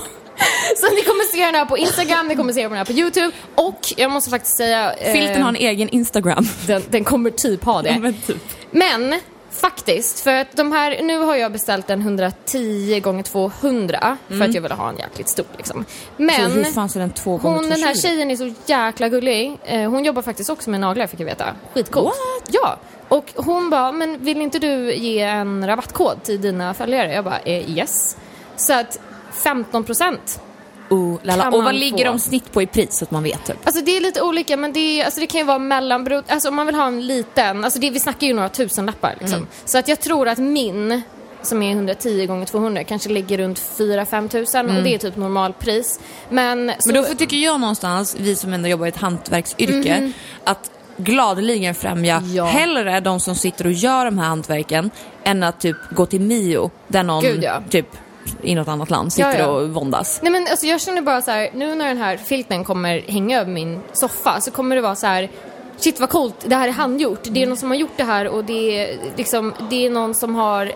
Så 0.78 0.90
ni 0.95 1.01
kommer 1.01 1.31
se 1.36 1.45
den 1.45 1.56
här 1.56 1.66
på 1.66 1.78
Instagram, 1.78 2.28
ni 2.28 2.36
kommer 2.36 2.54
se 2.54 2.63
den 2.68 2.78
här 2.78 2.86
på 2.86 2.92
YouTube 2.92 3.31
och 3.56 3.80
jag 3.98 4.12
måste 4.12 4.30
faktiskt 4.30 4.57
säga... 4.57 4.94
eh, 4.94 5.13
Filten 5.13 5.42
har 5.42 5.50
en 5.50 5.56
egen 5.56 5.90
Instagram. 5.90 6.48
den, 6.68 6.84
den 6.90 7.04
kommer 7.04 7.30
typ 7.30 7.63
ha 7.63 7.81
det. 7.81 7.90
Ja, 7.90 8.00
men 8.00 8.13
typ. 8.28 8.38
Men 8.72 9.19
faktiskt, 9.54 10.20
för 10.20 10.34
att 10.34 10.58
de 10.58 10.72
här, 10.72 11.02
nu 11.04 11.18
har 11.18 11.36
jag 11.36 11.52
beställt 11.52 11.90
en 11.90 12.02
110 12.02 13.00
gånger 13.00 13.24
200 13.24 14.18
för 14.28 14.42
att 14.42 14.54
jag 14.54 14.62
ville 14.62 14.76
ha 14.76 14.90
en 14.90 14.98
jäkligt 14.98 15.30
stor 15.30 15.46
liksom. 15.58 15.86
Mm. 16.20 16.36
Så 16.36 16.42
hur 16.42 16.62
Men 16.62 16.74
fan 16.74 16.90
ser 16.90 17.00
den 17.00 17.12
gånger 17.26 17.56
hon, 17.56 17.64
den 17.64 17.72
här 17.72 17.78
220? 17.78 18.08
tjejen 18.08 18.32
är 18.32 18.36
så 18.36 18.54
jäkla 18.66 19.10
gullig. 19.10 19.58
Eh, 19.64 19.90
hon 19.90 20.06
jobbar 20.06 20.22
faktiskt 20.22 20.50
också 20.50 20.70
med 20.70 20.80
naglar 20.80 21.08
fick 21.08 21.20
jag 21.20 21.26
veta. 21.26 21.46
Skitcoolt. 21.74 22.06
What? 22.06 22.50
Ja. 22.54 22.78
Och 23.08 23.32
hon 23.36 23.70
bara, 23.70 23.92
men 23.92 24.24
vill 24.24 24.42
inte 24.42 24.60
du 24.60 24.94
ge 24.94 25.20
en 25.20 25.68
rabattkod 25.68 26.24
till 26.24 26.42
dina 26.42 26.74
följare? 26.74 27.14
Jag 27.14 27.24
bara, 27.24 27.40
eh, 27.40 27.78
yes. 27.78 28.18
Så 28.56 28.74
att 28.74 29.00
15 29.32 29.84
procent. 29.84 30.42
Oh, 30.89 31.18
kan 31.25 31.53
Och 31.53 31.63
vad 31.63 31.75
ligger 31.75 31.97
få. 31.97 32.03
de 32.03 32.19
snitt 32.19 32.51
på 32.51 32.62
i 32.62 32.68
pris 32.68 32.97
så 32.97 33.06
att 33.06 33.12
man 33.12 33.24
vet 33.24 33.45
typ? 33.45 33.57
Alltså 33.63 33.85
det 33.85 33.97
är 33.97 34.01
lite 34.01 34.21
olika 34.21 34.57
men 34.57 34.74
det, 34.74 34.80
är, 34.80 35.06
alltså 35.06 35.19
det 35.19 35.27
kan 35.27 35.39
ju 35.39 35.45
vara 35.45 35.59
mellanbrott, 35.59 36.25
alltså 36.27 36.50
om 36.50 36.56
man 36.56 36.65
vill 36.65 36.75
ha 36.75 36.88
en 36.88 37.07
liten, 37.07 37.63
alltså 37.63 37.80
det, 37.80 37.89
vi 37.89 38.00
snackar 38.00 38.27
ju 38.27 38.33
några 38.33 38.50
tusenlappar 38.50 39.15
liksom. 39.19 39.38
Mm. 39.38 39.47
Så 39.65 39.77
att 39.77 39.88
jag 39.88 40.00
tror 40.00 40.27
att 40.27 40.38
min, 40.38 41.01
som 41.41 41.63
är 41.63 41.71
110 41.71 42.25
gånger 42.25 42.45
200 42.45 42.83
kanske 42.83 43.09
ligger 43.09 43.38
runt 43.38 43.59
4-5 43.77 44.30
tusen 44.30 44.77
och 44.77 44.83
det 44.83 44.94
är 44.94 44.97
typ 44.97 45.15
normalpris. 45.15 46.00
Men, 46.30 46.57
så, 46.80 46.89
Mm. 46.89 46.94
Men 46.94 46.95
då 46.95 47.03
får, 47.03 47.15
tycker 47.15 47.38
jag 47.38 47.59
någonstans, 47.59 48.15
vi 48.19 48.35
som 48.35 48.53
ändå 48.53 48.68
jobbar 48.69 48.85
i 48.85 48.89
ett 48.89 48.97
hantverksyrke, 48.97 50.12
att 50.44 50.71
gladeligen 50.97 51.75
främja. 51.75 52.24
Ja. 52.33 52.45
hellre 52.45 53.00
de 53.00 53.19
som 53.19 53.35
sitter 53.35 53.65
och 53.65 53.71
gör 53.71 54.06
de 54.06 54.18
här 54.18 54.25
hantverken 54.27 54.91
än 55.24 55.44
att 55.44 55.59
typ 55.59 55.77
gå 55.91 56.06
till 56.06 56.21
Mio 56.21 56.71
där 56.88 57.03
någon 57.03 57.24
Gud, 57.24 57.44
ja. 57.44 57.62
typ 57.69 57.88
i 58.42 58.56
något 58.56 58.68
annat 58.68 58.90
land 58.90 59.14
sitter 59.14 59.31
Ja, 59.31 59.38
ja. 59.38 59.48
och 59.48 59.70
våndas. 59.70 60.20
Nej 60.24 60.31
men 60.31 60.48
alltså 60.48 60.66
jag 60.66 60.81
känner 60.81 61.02
bara 61.02 61.22
så 61.22 61.31
här, 61.31 61.50
nu 61.54 61.75
när 61.75 61.88
den 61.88 61.98
här 61.98 62.18
filten 62.18 62.64
kommer 62.64 63.02
hänga 63.08 63.42
över 63.42 63.52
min 63.52 63.80
soffa 63.94 64.42
så 64.42 64.52
kommer 64.52 64.75
det 64.75 64.81
vara 64.81 64.96
så 64.96 65.08
här. 65.08 65.30
Shit 65.78 66.00
vad 66.00 66.10
coolt, 66.10 66.36
det 66.46 66.56
här 66.56 66.68
är 66.68 66.72
handgjort. 66.72 67.20
Det 67.24 67.44
är 67.44 67.48
någon 67.48 67.58
som 67.58 67.70
har 67.70 67.78
gjort 67.78 67.98
det 67.98 68.04
här 68.04 68.28
och 68.28 68.44
det 68.46 68.80
är 68.80 68.98
liksom, 69.16 69.54
det 69.70 69.86
är 69.86 69.90
någon 69.90 70.16
som 70.16 70.36
har, 70.36 70.72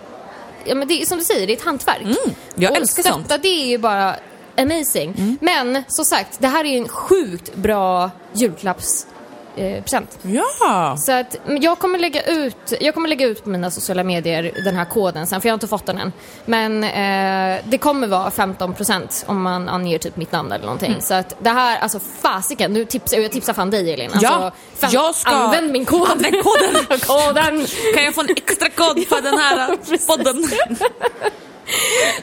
ja 0.65 0.75
men 0.75 0.87
det 0.87 1.01
är 1.01 1.05
som 1.05 1.17
du 1.17 1.23
säger, 1.23 1.47
det 1.47 1.53
är 1.53 1.57
ett 1.57 1.65
hantverk. 1.65 2.01
Mm, 2.01 2.15
jag 2.55 2.71
och 2.71 2.77
älskar 2.77 3.03
sånt. 3.03 3.31
Mm. 3.31 3.41
det 3.41 3.47
är 3.47 3.67
ju 3.67 3.77
bara 3.77 4.15
amazing. 4.57 5.37
Men 5.41 5.83
som 5.87 6.05
sagt, 6.05 6.39
det 6.39 6.47
här 6.47 6.65
är 6.65 6.77
en 6.77 6.87
sjukt 6.87 7.55
bra 7.55 8.11
julklappspresent. 8.33 9.13
Eh, 9.57 9.81
present. 9.83 10.19
Ja! 10.21 10.97
Så 10.99 11.11
att 11.11 11.35
jag 11.61 11.79
kommer 11.79 11.99
lägga 11.99 12.21
ut, 12.23 12.73
jag 12.81 12.93
kommer 12.93 13.09
lägga 13.09 13.25
ut 13.25 13.43
på 13.43 13.49
mina 13.49 13.71
sociala 13.71 14.03
medier 14.03 14.51
den 14.63 14.75
här 14.75 14.85
koden 14.85 15.27
sen 15.27 15.41
för 15.41 15.47
jag 15.49 15.51
har 15.51 15.55
inte 15.55 15.67
fått 15.67 15.85
den 15.85 15.97
än. 15.97 16.13
Men 16.45 16.83
eh, 16.83 17.61
det 17.65 17.77
kommer 17.77 18.07
vara 18.07 18.29
15% 18.29 19.23
om 19.25 19.41
man 19.41 19.69
anger 19.69 19.97
typ 19.97 20.15
mitt 20.17 20.31
namn 20.31 20.51
eller 20.51 20.65
någonting. 20.65 20.89
Mm. 20.91 21.01
Så 21.01 21.13
att 21.13 21.35
det 21.39 21.49
här, 21.49 21.79
alltså 21.79 21.99
fasiken, 22.21 22.73
nu 22.73 22.85
tipsar 22.85 23.17
jag 23.17 23.31
tipsar 23.31 23.53
fan 23.53 23.69
dig 23.69 23.93
Elin. 23.93 24.11
Alltså, 24.11 24.27
Ja, 24.27 24.51
jag 24.91 25.15
ska- 25.15 25.29
Använd 25.31 25.71
min 25.71 25.85
kod. 25.85 26.09
Använd 26.11 26.43
koden. 26.43 26.99
koden. 26.99 27.65
Kan 27.95 28.03
jag 28.03 28.15
få 28.15 28.21
en 28.21 28.29
extra 28.29 28.69
kod 28.69 29.07
för 29.07 29.21
den 29.21 29.37
här 29.39 29.67
podden? 30.07 30.43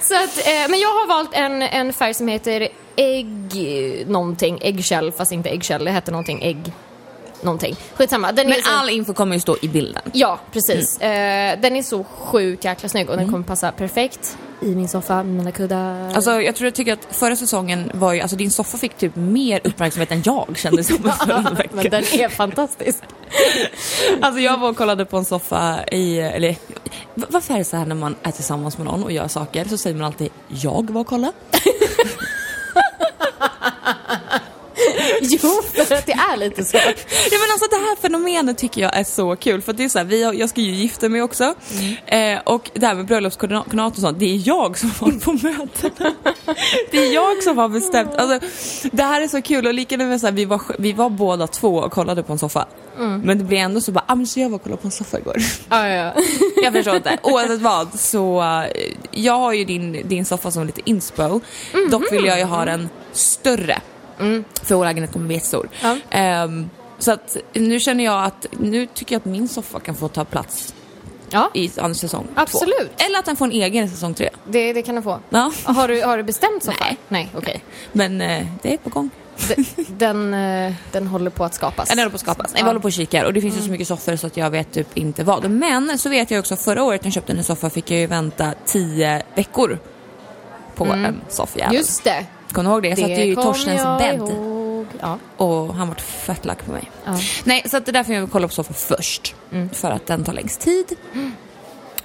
Så 0.00 0.14
att, 0.14 0.38
eh, 0.46 0.68
men 0.68 0.80
jag 0.80 0.88
har 0.88 1.06
valt 1.06 1.30
en, 1.34 1.62
en 1.62 1.92
färg 1.92 2.14
som 2.14 2.28
heter 2.28 2.68
ägg 2.96 4.04
någonting, 4.06 4.58
eggshell 4.62 5.12
fast 5.12 5.32
inte 5.32 5.48
eggshell, 5.50 5.84
det 5.84 5.90
heter 5.90 6.12
någonting 6.12 6.42
ägg 6.42 6.72
någonting. 7.44 7.76
Skitsamma. 7.94 8.32
Den 8.32 8.48
Men 8.48 8.62
så- 8.62 8.70
all 8.70 8.90
info 8.90 9.14
kommer 9.14 9.34
ju 9.36 9.40
stå 9.40 9.56
i 9.62 9.68
bilden. 9.68 10.02
Ja, 10.12 10.38
precis. 10.52 10.98
Eh, 11.00 11.60
den 11.60 11.76
är 11.76 11.82
så 11.82 12.04
sjukt 12.04 12.64
jäkla 12.64 12.88
snygg 12.88 13.06
och 13.10 13.16
den 13.16 13.22
Mm. 13.22 13.32
kommer 13.32 13.44
passa 13.44 13.72
perfekt 13.72 14.38
i 14.60 14.74
min 14.74 14.88
soffa 14.88 15.14
med 15.16 15.26
mina 15.26 15.52
kuddar. 15.52 16.14
Alltså 16.14 16.42
jag 16.42 16.56
tror 16.56 16.66
jag 16.66 16.74
tycker 16.74 16.92
att 16.92 17.06
förra 17.10 17.36
säsongen 17.36 17.90
var 17.94 18.12
ju, 18.12 18.20
alltså 18.20 18.36
din 18.36 18.50
soffa 18.50 18.78
fick 18.78 18.96
typ 18.96 19.16
mer 19.16 19.60
uppmärksamhet 19.64 20.10
än 20.12 20.22
jag 20.24 20.54
kände 20.56 20.84
som 20.84 20.96
förra 21.26 21.40
men 21.40 21.54
veckan. 21.54 21.84
den 21.90 22.04
är 22.20 22.28
fantastisk. 22.28 22.98
Alltså 24.20 24.40
jag 24.40 24.58
var 24.58 24.68
och 24.70 24.76
kollade 24.76 25.04
på 25.04 25.16
en 25.16 25.24
soffa 25.24 25.84
i, 25.92 26.18
eller 26.18 26.56
varför 27.14 27.54
är 27.54 27.58
det 27.58 27.64
så 27.64 27.76
här 27.76 27.86
när 27.86 27.94
man 27.94 28.14
är 28.22 28.30
tillsammans 28.30 28.78
med 28.78 28.86
någon 28.86 29.04
och 29.04 29.12
gör 29.12 29.28
saker 29.28 29.64
så 29.64 29.78
säger 29.78 29.96
man 29.96 30.06
alltid 30.06 30.28
jag 30.48 30.90
var 30.90 31.00
och 31.00 31.06
kolla. 31.06 31.32
jo, 35.20 35.62
för 35.84 35.94
att 35.94 36.06
det 36.06 36.12
är 36.12 36.36
lite 36.36 36.64
så. 36.64 36.76
Ja 36.76 36.82
men 37.30 37.50
alltså 37.52 37.68
det 37.70 37.76
här 37.76 37.96
fenomenet 37.96 38.58
tycker 38.58 38.80
jag 38.80 38.96
är 38.96 39.04
så 39.04 39.36
kul 39.36 39.62
för 39.62 39.72
det 39.72 39.84
är 39.84 39.88
så 39.88 39.98
här, 39.98 40.04
vi 40.04 40.24
har, 40.24 40.32
jag 40.32 40.48
ska 40.48 40.60
ju 40.60 40.70
gifta 40.72 41.08
mig 41.08 41.22
också 41.22 41.54
eh, 42.06 42.38
och 42.44 42.70
det 42.74 42.86
här 42.86 42.94
med 42.94 43.06
bröllopskoordinat 43.06 43.94
och 43.94 44.00
sånt, 44.00 44.18
det 44.18 44.24
är 44.24 44.48
jag 44.48 44.78
som 44.78 44.90
har 45.00 45.20
på 45.20 45.32
mötena. 45.32 46.14
Det 46.90 46.98
är 46.98 47.14
jag 47.14 47.42
som 47.42 47.58
har 47.58 47.68
bestämt. 47.68 48.14
Alltså, 48.14 48.48
det 48.92 49.02
här 49.02 49.20
är 49.20 49.28
så 49.28 49.42
kul 49.42 49.66
och 49.66 49.74
lika 49.74 49.96
med 49.96 50.20
så 50.20 50.26
här, 50.26 50.34
vi 50.34 50.44
var, 50.44 50.62
vi 50.78 50.92
var 50.92 51.10
båda 51.10 51.46
två 51.46 51.76
och 51.76 51.92
kollade 51.92 52.22
på 52.22 52.32
en 52.32 52.38
soffa. 52.38 52.66
Men 53.24 53.38
det 53.38 53.44
blir 53.44 53.58
ändå 53.58 53.80
så 53.80 53.92
bara, 53.92 54.04
ah, 54.08 54.14
men 54.14 54.26
så 54.26 54.40
jag 54.40 54.48
var 54.48 54.56
och 54.56 54.62
kollade 54.62 54.82
på 54.82 54.88
en 54.88 54.92
soffa 54.92 55.18
igår. 55.18 55.36
Ja, 55.68 55.88
ja. 55.88 56.12
Jag 56.62 56.72
förstår 56.72 56.96
inte. 56.96 57.18
Oavsett 57.22 57.60
vad 57.60 58.00
så, 58.00 58.42
eh, 58.42 58.92
jag 59.10 59.38
har 59.38 59.52
ju 59.52 59.64
din, 59.64 60.08
din 60.08 60.24
soffa 60.24 60.50
som 60.50 60.66
lite 60.66 60.80
inspo. 60.84 61.40
Dock 61.90 62.12
vill 62.12 62.24
jag 62.24 62.38
ju 62.38 62.44
ha 62.44 62.64
den 62.64 62.88
större. 63.12 63.78
För 64.62 64.74
vår 64.74 64.84
lägenhet 64.84 65.12
kommer 65.12 65.26
bli 65.26 65.34
jättestor. 65.34 65.68
Ja. 65.82 65.96
Ehm, 66.10 66.70
så 66.98 67.12
att 67.12 67.36
nu 67.52 67.80
känner 67.80 68.04
jag 68.04 68.24
att, 68.24 68.46
nu 68.50 68.86
tycker 68.86 69.14
jag 69.14 69.20
att 69.20 69.24
min 69.24 69.48
soffa 69.48 69.80
kan 69.80 69.94
få 69.94 70.08
ta 70.08 70.24
plats 70.24 70.74
Ja, 71.30 71.50
i 71.54 71.70
an- 71.76 71.94
säsong 71.94 72.26
Absolut. 72.34 72.96
två. 72.96 73.04
Eller 73.06 73.18
att 73.18 73.24
den 73.24 73.36
får 73.36 73.44
en 73.44 73.52
egen 73.52 73.84
i 73.84 73.88
säsong 73.88 74.14
tre. 74.14 74.30
det, 74.48 74.72
det 74.72 74.82
kan 74.82 74.94
du 74.94 75.02
få. 75.02 75.18
Ja. 75.30 75.52
Har 75.64 75.88
du, 75.88 76.02
har 76.02 76.16
du 76.16 76.22
bestämt 76.22 76.62
så 76.62 76.72
Nej. 76.80 76.96
Nej, 77.08 77.30
okej. 77.34 77.64
Men 77.92 78.20
eh, 78.20 78.46
det 78.62 78.74
är 78.74 78.78
på 78.78 78.90
gång. 78.90 79.10
De- 79.48 79.64
Den, 79.88 80.34
eh, 80.34 80.72
den 80.92 81.06
håller 81.06 81.30
på 81.30 81.44
att 81.44 81.54
skapas. 81.54 81.88
Den 81.88 81.98
håller 81.98 82.10
på 82.10 82.14
att 82.14 82.20
skapas. 82.20 82.46
Nej, 82.52 82.54
vi 82.54 82.60
Ja. 82.60 82.66
håller 82.66 82.80
på 82.80 82.86
och 82.86 82.92
kikar 82.92 83.24
och 83.24 83.32
det 83.32 83.40
finns 83.40 83.56
ju 83.58 83.60
så 83.62 83.70
mycket 83.70 83.88
soffor 83.88 84.16
så 84.16 84.26
att 84.26 84.36
jag 84.36 84.50
vet 84.50 84.72
typ 84.72 84.96
inte 84.98 85.24
vad. 85.24 85.50
Men 85.50 85.98
så 85.98 86.08
vet 86.08 86.30
jag 86.30 86.38
också 86.40 86.56
förra 86.56 86.82
året 86.82 87.02
när 87.02 87.06
jag 87.06 87.14
köpte 87.14 87.32
en 87.32 87.44
soffa 87.44 87.70
fick 87.70 87.90
jag 87.90 88.00
ju 88.00 88.06
vänta 88.06 88.54
tio 88.66 89.22
veckor 89.34 89.78
på 90.74 90.84
en 90.84 91.20
soffjävel. 91.28 91.74
Just 91.76 92.04
det. 92.04 92.26
Kommer 92.54 92.70
du 92.70 92.74
ihåg 92.74 92.82
det? 92.82 92.88
Jag 92.88 92.98
satt 92.98 93.10
ju 93.10 93.32
i 93.32 93.34
Torstens 93.34 93.82
bädd. 93.98 94.36
Ja. 95.00 95.18
och 95.36 95.74
han 95.74 95.88
vart 95.88 96.00
fett 96.00 96.44
lack 96.44 96.64
på 96.64 96.72
mig. 96.72 96.90
Ja. 97.04 97.18
Nej, 97.44 97.62
så 97.70 97.76
att 97.76 97.86
det 97.86 97.90
är 97.90 97.92
därför 97.92 98.12
jag 98.12 98.20
vill 98.20 98.30
kolla 98.30 98.48
på 98.48 98.54
soffor 98.54 98.74
först. 98.74 99.34
För 99.72 99.90
att 99.90 100.06
den 100.06 100.24
tar 100.24 100.32
längst 100.32 100.60
tid. 100.60 100.96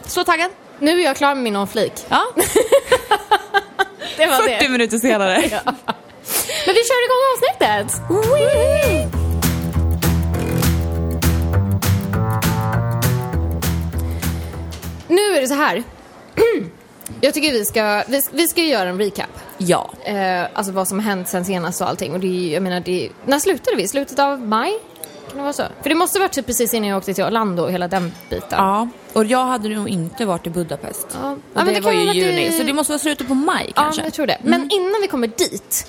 Så 0.06 0.24
taggad. 0.24 0.52
Nu 0.80 1.00
är 1.02 1.06
jag 1.06 1.18
klar 1.18 1.36
med 1.36 1.44
min 1.44 1.56
on-flik. 1.56 1.94
Ja, 2.10 2.22
Det 4.18 4.26
var 4.26 4.36
40 4.36 4.58
det. 4.64 4.70
minuter 4.70 4.98
senare. 4.98 5.36
Men 6.66 6.76
vi 6.76 6.82
kör 6.84 7.06
igång 7.06 7.24
avsnittet! 7.34 8.02
Nu 15.08 15.22
är 15.22 15.42
det 15.42 15.48
så 15.48 15.54
här. 15.54 15.84
Jag 17.22 17.34
tycker 17.34 17.52
vi 17.52 17.66
ska, 17.66 18.04
vi, 18.08 18.22
vi 18.32 18.48
ska 18.48 18.62
göra 18.62 18.90
en 18.90 19.00
recap. 19.00 19.30
Ja. 19.62 19.90
Eh, 20.04 20.44
alltså 20.54 20.72
vad 20.74 20.88
som 20.88 21.00
har 21.00 21.06
hänt 21.06 21.28
sen 21.28 21.46
senast 21.46 21.82
och 21.82 21.90
allting. 21.90 22.14
Och 22.14 22.20
det 22.20 22.28
är, 22.28 22.54
jag 22.54 22.64
menar, 22.64 22.80
det 22.80 23.06
är, 23.06 23.12
när 23.26 23.40
slutade 23.40 23.78
vi? 23.78 23.88
Slutet 23.88 24.20
av 24.20 24.42
maj? 24.48 24.74
Kan 25.28 25.38
det 25.38 25.44
vara 25.44 25.54
så? 25.54 25.64
För 25.82 25.90
det 25.90 25.96
måste 25.96 26.20
varit 26.20 26.32
typ 26.32 26.46
precis 26.46 26.74
innan 26.74 26.90
jag 26.90 26.98
åkte 26.98 27.14
till 27.14 27.24
Orlando 27.24 27.64
och 27.64 27.72
hela 27.72 27.88
den 27.88 28.12
biten. 28.30 28.48
Ja, 28.52 28.88
och 29.14 29.26
jag 29.26 29.46
hade 29.46 29.70
nog 29.70 29.90
inte 29.90 30.26
varit 30.26 30.48
i 30.48 30.50
Budapest. 30.50 31.08
Ja. 31.22 31.32
Och 31.32 31.38
Ja, 31.38 31.38
men 31.54 31.66
det, 31.66 31.74
det 31.74 31.80
var 31.82 31.92
ju 31.92 32.06
ha 32.06 32.14
i 32.14 32.18
juni, 32.18 32.46
i- 32.48 32.52
så 32.52 32.64
det 32.64 32.74
måste 32.74 32.92
vara 32.92 33.00
slutet 33.00 33.28
på 33.28 33.34
maj 33.34 33.66
Ja, 33.76 33.82
kanske. 33.82 34.04
jag 34.04 34.14
tror 34.14 34.28
det. 34.28 34.38
Men 34.44 34.62
innan 34.72 35.02
vi 35.02 35.08
kommer 35.08 35.28
dit 35.28 35.88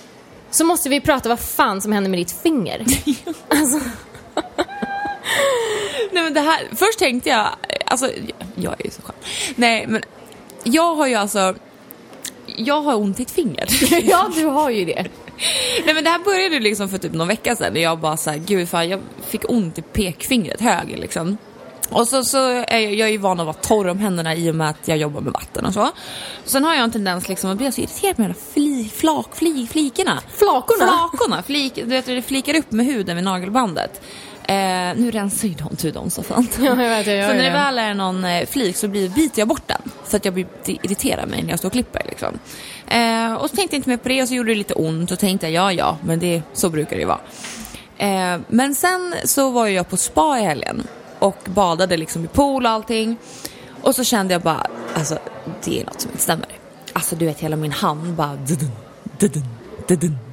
så 0.50 0.64
måste 0.64 0.88
vi 0.88 1.00
prata 1.00 1.28
vad 1.28 1.40
fan 1.40 1.80
som 1.80 1.92
hände 1.92 2.08
med 2.10 2.18
ditt 2.18 2.32
finger. 2.42 2.84
Nej 6.12 6.22
men 6.24 6.34
det 6.34 6.40
här, 6.40 6.68
först 6.72 6.98
tänkte 6.98 7.30
jag, 7.30 7.48
alltså 7.86 8.10
jag 8.54 8.80
är 8.80 8.84
ju 8.84 8.90
så 8.90 9.02
skön. 9.02 9.16
Nej 9.56 9.86
men 9.86 10.02
jag 10.64 10.94
har 10.94 11.06
ju 11.06 11.14
alltså, 11.14 11.54
jag 12.56 12.82
har 12.82 12.94
ont 12.94 13.20
i 13.20 13.22
ett 13.22 13.30
finger. 13.30 13.66
ja, 14.02 14.30
du 14.34 14.44
har 14.44 14.70
ju 14.70 14.84
det. 14.84 15.06
Nej 15.84 15.94
men 15.94 16.04
det 16.04 16.10
här 16.10 16.18
började 16.18 16.60
liksom 16.60 16.88
för 16.88 16.98
typ 16.98 17.12
någon 17.12 17.28
vecka 17.28 17.56
sedan 17.56 17.72
när 17.72 17.80
jag 17.80 17.98
bara 17.98 18.16
såhär, 18.16 18.38
gud 18.38 18.68
fan 18.68 18.88
jag 18.88 19.00
fick 19.26 19.50
ont 19.50 19.78
i 19.78 19.82
pekfingret, 19.82 20.60
höger 20.60 20.96
liksom. 20.96 21.36
Och 21.90 22.08
så, 22.08 22.24
så 22.24 22.38
är 22.48 22.78
jag, 22.78 22.94
jag 22.94 23.08
är 23.08 23.12
ju 23.12 23.18
van 23.18 23.40
att 23.40 23.46
vara 23.46 23.56
torr 23.56 23.88
om 23.88 23.98
händerna 23.98 24.34
i 24.34 24.50
och 24.50 24.54
med 24.54 24.70
att 24.70 24.88
jag 24.88 24.98
jobbar 24.98 25.20
med 25.20 25.32
vatten 25.32 25.66
och 25.66 25.74
så. 25.74 25.88
Sen 26.44 26.64
har 26.64 26.74
jag 26.74 26.84
en 26.84 26.90
tendens 26.90 27.28
liksom 27.28 27.50
att 27.50 27.58
bli 27.58 27.72
så 27.72 27.80
irriterad 27.80 28.18
med 28.18 28.30
de 28.30 28.34
fli, 28.52 28.90
flak, 28.94 29.36
fli, 29.36 29.68
flikorna. 29.70 30.20
Flakorna? 30.36 30.86
Flakorna, 30.86 31.42
flik, 31.42 31.74
du 31.74 31.84
vet 31.84 32.06
det 32.06 32.22
flikar 32.22 32.58
upp 32.58 32.72
med 32.72 32.86
huden 32.86 33.16
vid 33.16 33.24
nagelbandet. 33.24 34.02
Eh, 34.50 34.96
nu 34.96 35.10
rensar 35.10 35.48
ju 35.48 35.54
de 35.54 35.76
tur 35.76 35.92
dem 35.92 36.10
så 36.10 36.22
fan. 36.22 36.48
Ja, 36.58 36.64
jag 36.64 36.76
vet, 36.76 37.06
jag 37.06 37.30
så 37.30 37.36
när 37.36 37.42
det. 37.42 37.50
väl 37.50 37.78
är 37.78 37.94
någon 37.94 38.24
eh, 38.24 38.46
flik 38.46 38.76
så 38.76 38.88
blir, 38.88 39.08
biter 39.08 39.40
jag 39.40 39.48
bort 39.48 39.62
den. 39.66 39.82
För 40.04 40.16
att 40.16 40.24
jag 40.24 40.34
blir, 40.34 40.46
det 40.64 40.72
irriterar 40.72 41.26
mig 41.26 41.42
när 41.42 41.50
jag 41.50 41.58
står 41.58 41.68
och 41.68 41.72
klipper. 41.72 42.02
Liksom. 42.08 42.38
Eh, 42.88 43.34
och 43.34 43.50
så 43.50 43.56
tänkte 43.56 43.76
jag 43.76 43.78
inte 43.78 43.88
mer 43.90 43.96
på 43.96 44.08
det 44.08 44.22
och 44.22 44.28
så 44.28 44.34
gjorde 44.34 44.50
det 44.50 44.54
lite 44.54 44.74
ont 44.74 45.10
och 45.10 45.18
tänkte 45.18 45.48
ja 45.48 45.72
ja, 45.72 45.98
men 46.04 46.18
det, 46.18 46.42
så 46.52 46.70
brukar 46.70 46.96
det 46.96 47.00
ju 47.00 47.06
vara. 47.06 47.20
Eh, 47.98 48.40
men 48.48 48.74
sen 48.74 49.14
så 49.24 49.50
var 49.50 49.66
jag 49.66 49.88
på 49.88 49.96
spa 49.96 50.38
i 50.38 50.42
helgen 50.42 50.86
och 51.18 51.38
badade 51.44 51.96
liksom 51.96 52.24
i 52.24 52.28
pool 52.28 52.66
och 52.66 52.70
allting. 52.70 53.16
Och 53.82 53.94
så 53.94 54.04
kände 54.04 54.34
jag 54.34 54.42
bara, 54.42 54.66
alltså 54.94 55.18
det 55.64 55.80
är 55.80 55.84
något 55.84 56.00
som 56.00 56.10
inte 56.10 56.22
stämmer. 56.22 56.48
Alltså 56.92 57.16
du 57.16 57.26
vet 57.26 57.40
hela 57.40 57.56
min 57.56 57.72
hand 57.72 58.14
bara 58.14 58.36
dudun, 58.36 58.70
dudun, 59.18 59.44
dudun. 59.88 60.29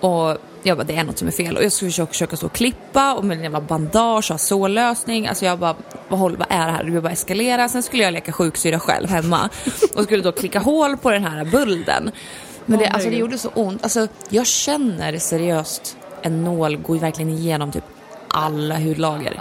Och 0.00 0.36
jag 0.62 0.76
bara, 0.76 0.84
det 0.84 0.96
är 0.96 1.04
något 1.04 1.18
som 1.18 1.28
är 1.28 1.32
fel. 1.32 1.56
Och 1.56 1.64
jag 1.64 1.72
skulle 1.72 1.90
försöka, 1.90 2.12
försöka 2.12 2.36
stå 2.36 2.46
och 2.46 2.52
klippa 2.52 3.14
och 3.14 3.24
med 3.24 3.36
en 3.36 3.42
jävla 3.42 3.60
bandage 3.60 4.30
och 4.30 4.40
sållösning. 4.40 5.26
Alltså 5.26 5.44
jag 5.44 5.58
bara, 5.58 5.76
vad, 6.08 6.20
håller, 6.20 6.36
vad 6.36 6.46
är 6.50 6.66
det 6.66 6.72
här? 6.72 6.84
Det 6.84 7.00
bara 7.00 7.12
eskalera. 7.12 7.68
Sen 7.68 7.82
skulle 7.82 8.02
jag 8.02 8.12
leka 8.12 8.32
sjuksyra 8.32 8.78
själv 8.78 9.08
hemma 9.08 9.48
och 9.94 10.04
skulle 10.04 10.22
då 10.22 10.32
klicka 10.32 10.58
hål 10.58 10.96
på 10.96 11.10
den 11.10 11.24
här 11.24 11.44
bulden. 11.44 12.10
Men 12.66 12.78
det, 12.78 12.88
alltså, 12.88 13.10
det 13.10 13.16
gjorde 13.16 13.38
så 13.38 13.48
ont. 13.54 13.82
Alltså, 13.82 14.08
jag 14.28 14.46
känner 14.46 15.18
seriöst 15.18 15.96
en 16.22 16.44
nål 16.44 16.76
gå 16.76 16.94
verkligen 16.94 17.30
igenom 17.30 17.72
typ 17.72 17.84
alla 18.28 18.78
hudlager. 18.78 19.40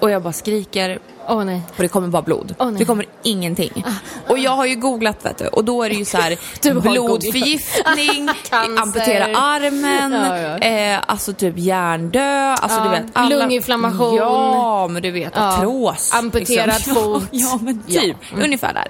Och 0.00 0.10
jag 0.10 0.22
bara 0.22 0.32
skriker 0.32 0.98
Åh 1.28 1.44
nej. 1.44 1.60
och 1.76 1.82
det 1.82 1.88
kommer 1.88 2.08
bara 2.08 2.22
blod. 2.22 2.54
Nej. 2.58 2.74
det 2.78 2.84
kommer 2.84 3.06
ingenting. 3.22 3.84
Och 4.28 4.38
jag 4.38 4.50
har 4.50 4.66
ju 4.66 4.76
googlat 4.76 5.24
vet 5.24 5.38
du, 5.38 5.46
och 5.46 5.64
då 5.64 5.82
är 5.82 5.88
det 5.88 5.94
ju 5.94 6.04
så 6.04 6.18
här 6.18 6.38
blodförgiftning, 6.80 8.28
amputera 8.78 9.24
armen, 9.24 10.12
Ja, 10.12 10.38
ja. 10.38 10.58
Eh, 10.58 11.00
alltså 11.06 11.32
typ 11.32 11.58
hjärndö, 11.58 12.54
alltså 12.54 12.78
Ja, 12.78 12.84
du 12.84 12.90
vet. 12.90 13.06
Alla... 13.12 13.36
lunginflammation. 13.36 14.16
Ja, 14.16 14.88
men 14.88 15.02
du 15.02 15.10
vet, 15.10 15.36
artros. 15.36 16.14
Amputerad 16.14 16.66
liksom. 16.76 16.94
fot. 16.94 17.28
Ja, 17.30 17.58
men 17.62 17.82
typ. 17.82 18.16
Ungefär 18.42 18.74
där. 18.74 18.88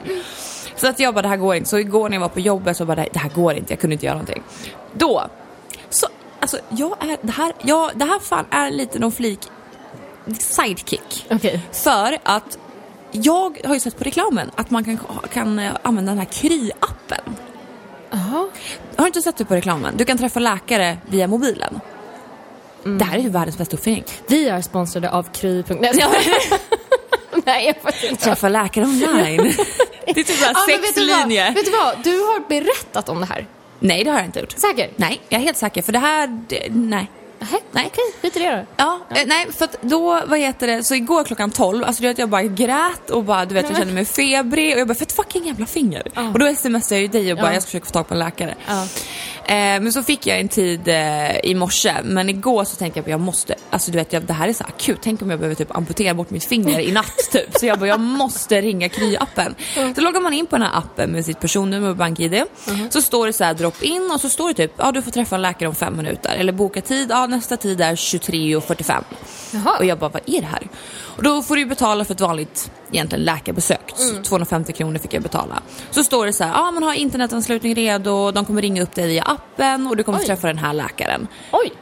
Så 0.76 0.88
att 0.88 1.00
jag 1.00 1.14
bara, 1.14 1.22
det 1.22 1.28
här 1.28 1.36
går 1.36 1.54
inte. 1.54 1.68
Så 1.68 1.78
igår 1.78 2.08
när 2.08 2.16
jag 2.16 2.20
var 2.20 2.28
på 2.28 2.40
jobbet 2.40 2.76
så 2.76 2.84
bara, 2.84 3.06
det 3.12 3.18
här 3.18 3.30
går 3.34 3.54
inte, 3.54 3.72
jag 3.72 3.80
kunde 3.80 3.94
inte 3.94 4.06
göra 4.06 4.14
någonting. 4.14 4.42
Då, 4.92 5.24
så, 5.90 6.06
alltså 6.40 6.58
jag 6.68 7.04
är, 7.04 7.16
det 7.22 7.32
här, 7.32 7.52
jag, 7.62 7.90
det 7.94 8.04
här 8.04 8.18
fan 8.18 8.44
är 8.50 8.70
lite 8.70 8.98
någon 8.98 9.12
flik 9.12 9.40
sidekick. 10.38 11.26
Okej. 11.30 11.60
För 11.72 12.18
att 12.22 12.58
jag 13.12 13.60
har 13.64 13.74
ju 13.74 13.80
sett 13.80 13.98
på 13.98 14.04
reklamen 14.04 14.50
att 14.54 14.70
man 14.70 14.84
kan, 14.84 14.98
kan 15.32 15.58
eh, 15.58 15.72
använda 15.82 16.12
den 16.12 16.18
här 16.18 16.26
Kry-appen. 16.26 17.32
Jaha. 18.10 18.48
Har 18.96 19.04
du 19.04 19.06
inte 19.06 19.22
sett 19.22 19.36
det 19.36 19.44
på 19.44 19.54
reklamen? 19.54 19.94
Du 19.96 20.04
kan 20.04 20.18
träffa 20.18 20.40
läkare 20.40 20.98
via 21.06 21.26
mobilen. 21.26 21.80
Det 22.98 23.04
här 23.04 23.18
är 23.18 23.22
ju 23.22 23.28
världens 23.28 23.58
bästa 23.58 23.76
uppfinning. 23.76 24.04
Vi 24.26 24.48
är 24.48 24.62
sponsrade 24.62 25.10
av 25.10 25.22
Kry. 25.32 25.64
Nej, 27.44 27.66
jag 27.66 27.76
fattar 27.82 28.10
inte. 28.10 28.24
Träffa 28.24 28.48
läkare 28.48 28.84
online. 28.84 29.36
det 30.06 30.10
är 30.10 30.14
typ 30.14 30.26
såhär 30.26 30.52
Ja, 30.54 30.64
vad? 30.68 30.84
sexlinje. 30.84 31.50
Vet 31.50 31.64
du 31.64 31.70
vad? 31.70 31.94
Du 32.04 32.18
har 32.18 32.48
berättat 32.48 33.08
om 33.08 33.20
det 33.20 33.26
här. 33.26 33.46
Nej, 33.80 34.04
det 34.04 34.10
har 34.10 34.18
jag 34.18 34.26
inte 34.26 34.40
gjort. 34.40 34.52
Säker? 34.52 34.90
Nej, 34.96 35.20
jag 35.28 35.40
är 35.40 35.44
helt 35.44 35.56
säker. 35.56 35.82
För 35.82 35.92
det 35.92 35.98
här, 35.98 36.44
det, 36.48 36.66
nej. 36.70 37.10
Nej. 37.38 37.62
Nej. 37.72 37.86
Okej, 37.92 38.04
skit 38.22 38.36
i 38.36 38.38
det 38.38 38.50
då. 38.56 38.66
Ja, 38.76 39.00
eh, 39.10 39.26
nej 39.26 39.46
för 39.52 39.64
att 39.64 39.76
då, 39.82 40.20
vad 40.26 40.38
heter 40.38 40.66
det, 40.66 40.84
så 40.84 40.94
igår 40.94 41.24
klockan 41.24 41.50
12, 41.50 41.84
alltså 41.84 42.02
du 42.02 42.08
vet 42.08 42.18
jag 42.18 42.28
bara 42.28 42.42
grät 42.42 43.10
och 43.10 43.24
bara 43.24 43.44
du 43.44 43.54
vet 43.54 43.68
jag 43.68 43.78
kände 43.78 43.94
mig 43.94 44.04
febrig 44.04 44.72
och 44.74 44.80
jag 44.80 44.88
bara 44.88 44.94
för 44.94 45.04
ett 45.04 45.12
fucking 45.12 45.46
jävla 45.46 45.66
finger. 45.66 46.02
Ja. 46.14 46.28
Och 46.32 46.38
då 46.38 46.54
smsade 46.54 46.94
jag 46.94 47.00
ju 47.02 47.08
dig 47.08 47.32
och 47.32 47.38
bara 47.38 47.46
Ja. 47.46 47.52
jag 47.52 47.62
ska 47.62 47.68
försöka 47.68 47.86
få 47.86 47.92
tag 47.92 48.08
på 48.08 48.14
en 48.14 48.18
läkare. 48.20 48.54
Eh, 49.48 49.54
men 49.54 49.92
så 49.92 50.02
fick 50.02 50.26
jag 50.26 50.40
en 50.40 50.48
tid 50.48 50.88
eh, 50.88 51.38
i 51.44 51.54
morse, 51.54 51.94
men 52.04 52.28
igår 52.28 52.64
så 52.64 52.76
tänkte 52.76 52.98
jag 52.98 53.04
att 53.04 53.10
jag 53.10 53.20
måste, 53.20 53.54
alltså 53.70 53.90
du 53.90 53.98
vet 53.98 54.12
jag, 54.12 54.22
det 54.22 54.32
här 54.32 54.48
är 54.48 54.52
så 54.52 54.64
akut, 54.64 54.98
tänk 55.02 55.22
om 55.22 55.30
jag 55.30 55.38
behöver 55.38 55.54
typ 55.54 55.76
amputera 55.76 56.14
bort 56.14 56.30
mitt 56.30 56.44
finger 56.44 56.80
i 56.80 56.92
natt 56.92 57.16
typ. 57.32 57.58
Så 57.58 57.66
jag 57.66 57.78
bara 57.78 57.86
jag 57.86 58.00
måste 58.00 58.60
ringa 58.60 58.88
Kry-appen. 58.88 59.54
Då 59.94 60.02
loggar 60.02 60.20
man 60.20 60.32
in 60.32 60.46
på 60.46 60.56
den 60.56 60.66
här 60.66 60.78
appen 60.78 61.10
med 61.10 61.24
sitt 61.24 61.40
personnummer 61.40 61.88
och 61.88 61.96
bank-id. 61.96 62.42
Så 62.90 63.02
står 63.02 63.26
det 63.26 63.32
så 63.32 63.44
här 63.44 63.54
drop 63.54 63.82
in 63.82 64.10
och 64.14 64.20
så 64.20 64.28
står 64.28 64.48
det 64.48 64.54
typ, 64.54 64.72
ja 64.76 64.92
du 64.92 65.02
får 65.02 65.10
träffa 65.10 65.36
en 65.36 65.42
läkare 65.42 65.68
om 65.68 65.74
fem 65.74 65.96
minuter. 65.96 66.34
Eller 66.36 66.52
boka 66.52 66.80
tid, 66.80 67.06
ja 67.10 67.26
nästa 67.26 67.56
tid 67.56 67.80
är 67.80 67.94
23.45. 67.94 69.02
Jaha. 69.52 69.76
Och 69.78 69.84
jag 69.84 69.98
bara, 69.98 70.10
vad 70.10 70.22
är 70.26 70.40
det 70.40 70.46
här? 70.46 70.68
Och 71.16 71.22
då 71.22 71.42
får 71.42 71.56
du 71.56 71.66
betala 71.66 72.04
för 72.04 72.14
ett 72.14 72.20
vanligt 72.20 72.70
egentligen 72.92 73.24
läkarbesök. 73.24 73.92
Så 73.96 74.22
250 74.22 74.72
kronor 74.72 74.98
fick 74.98 75.14
jag 75.14 75.22
betala. 75.22 75.62
Så 75.90 76.04
står 76.04 76.26
det 76.26 76.32
så 76.32 76.44
här, 76.44 76.52
ja 76.52 76.70
man 76.70 76.82
har 76.82 76.94
internetanslutning 76.94 77.74
redo, 77.74 78.30
de 78.30 78.44
kommer 78.44 78.62
ringa 78.62 78.82
upp 78.82 78.94
dig 78.94 79.06
via 79.06 79.22
appen 79.22 79.86
och 79.86 79.96
du 79.96 80.02
kommer 80.02 80.18
Oj. 80.18 80.24
träffa 80.26 80.46
den 80.46 80.58
här 80.58 80.72
läkaren. 80.72 81.28
Oj. 81.52 81.72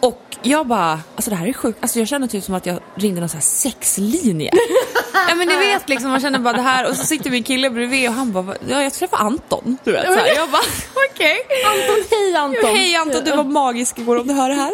Och 0.00 0.22
jag 0.42 0.66
bara, 0.66 1.00
alltså 1.16 1.30
det 1.30 1.36
här 1.36 1.46
är 1.46 1.52
sjukt. 1.52 1.78
Alltså 1.82 1.98
jag 1.98 2.08
känner 2.08 2.26
typ 2.26 2.44
som 2.44 2.54
att 2.54 2.66
jag 2.66 2.78
ringde 2.94 3.20
någon 3.20 3.28
sån 3.28 3.36
här 3.38 3.42
sexlinje. 3.44 4.50
ja 5.28 5.34
men 5.34 5.48
ni 5.48 5.56
vet 5.56 5.88
liksom, 5.88 6.10
man 6.10 6.20
känner 6.20 6.38
bara 6.38 6.52
det 6.56 6.62
här 6.62 6.90
och 6.90 6.96
så 6.96 7.04
sitter 7.04 7.30
min 7.30 7.42
kille 7.42 7.70
bredvid 7.70 8.08
och 8.08 8.14
han 8.14 8.32
bara, 8.32 8.42
"Va- 8.42 8.54
ja 8.68 8.82
jag 8.82 8.92
träffar 8.92 9.18
Anton. 9.18 9.76
Du 9.84 9.92
vet, 9.92 10.06
så 10.06 10.12
här. 10.14 10.34
Jag 10.36 10.50
bara, 10.50 10.62
okej. 11.12 11.36
Anton, 11.66 12.04
hej 12.10 12.36
Anton. 12.36 12.76
Hej 12.76 12.96
Anton, 12.96 13.24
du 13.24 13.36
var 13.36 13.44
magisk 13.44 13.98
igår 13.98 14.16
om 14.20 14.26
du 14.26 14.34
hör 14.34 14.48
det 14.48 14.54
här. 14.54 14.72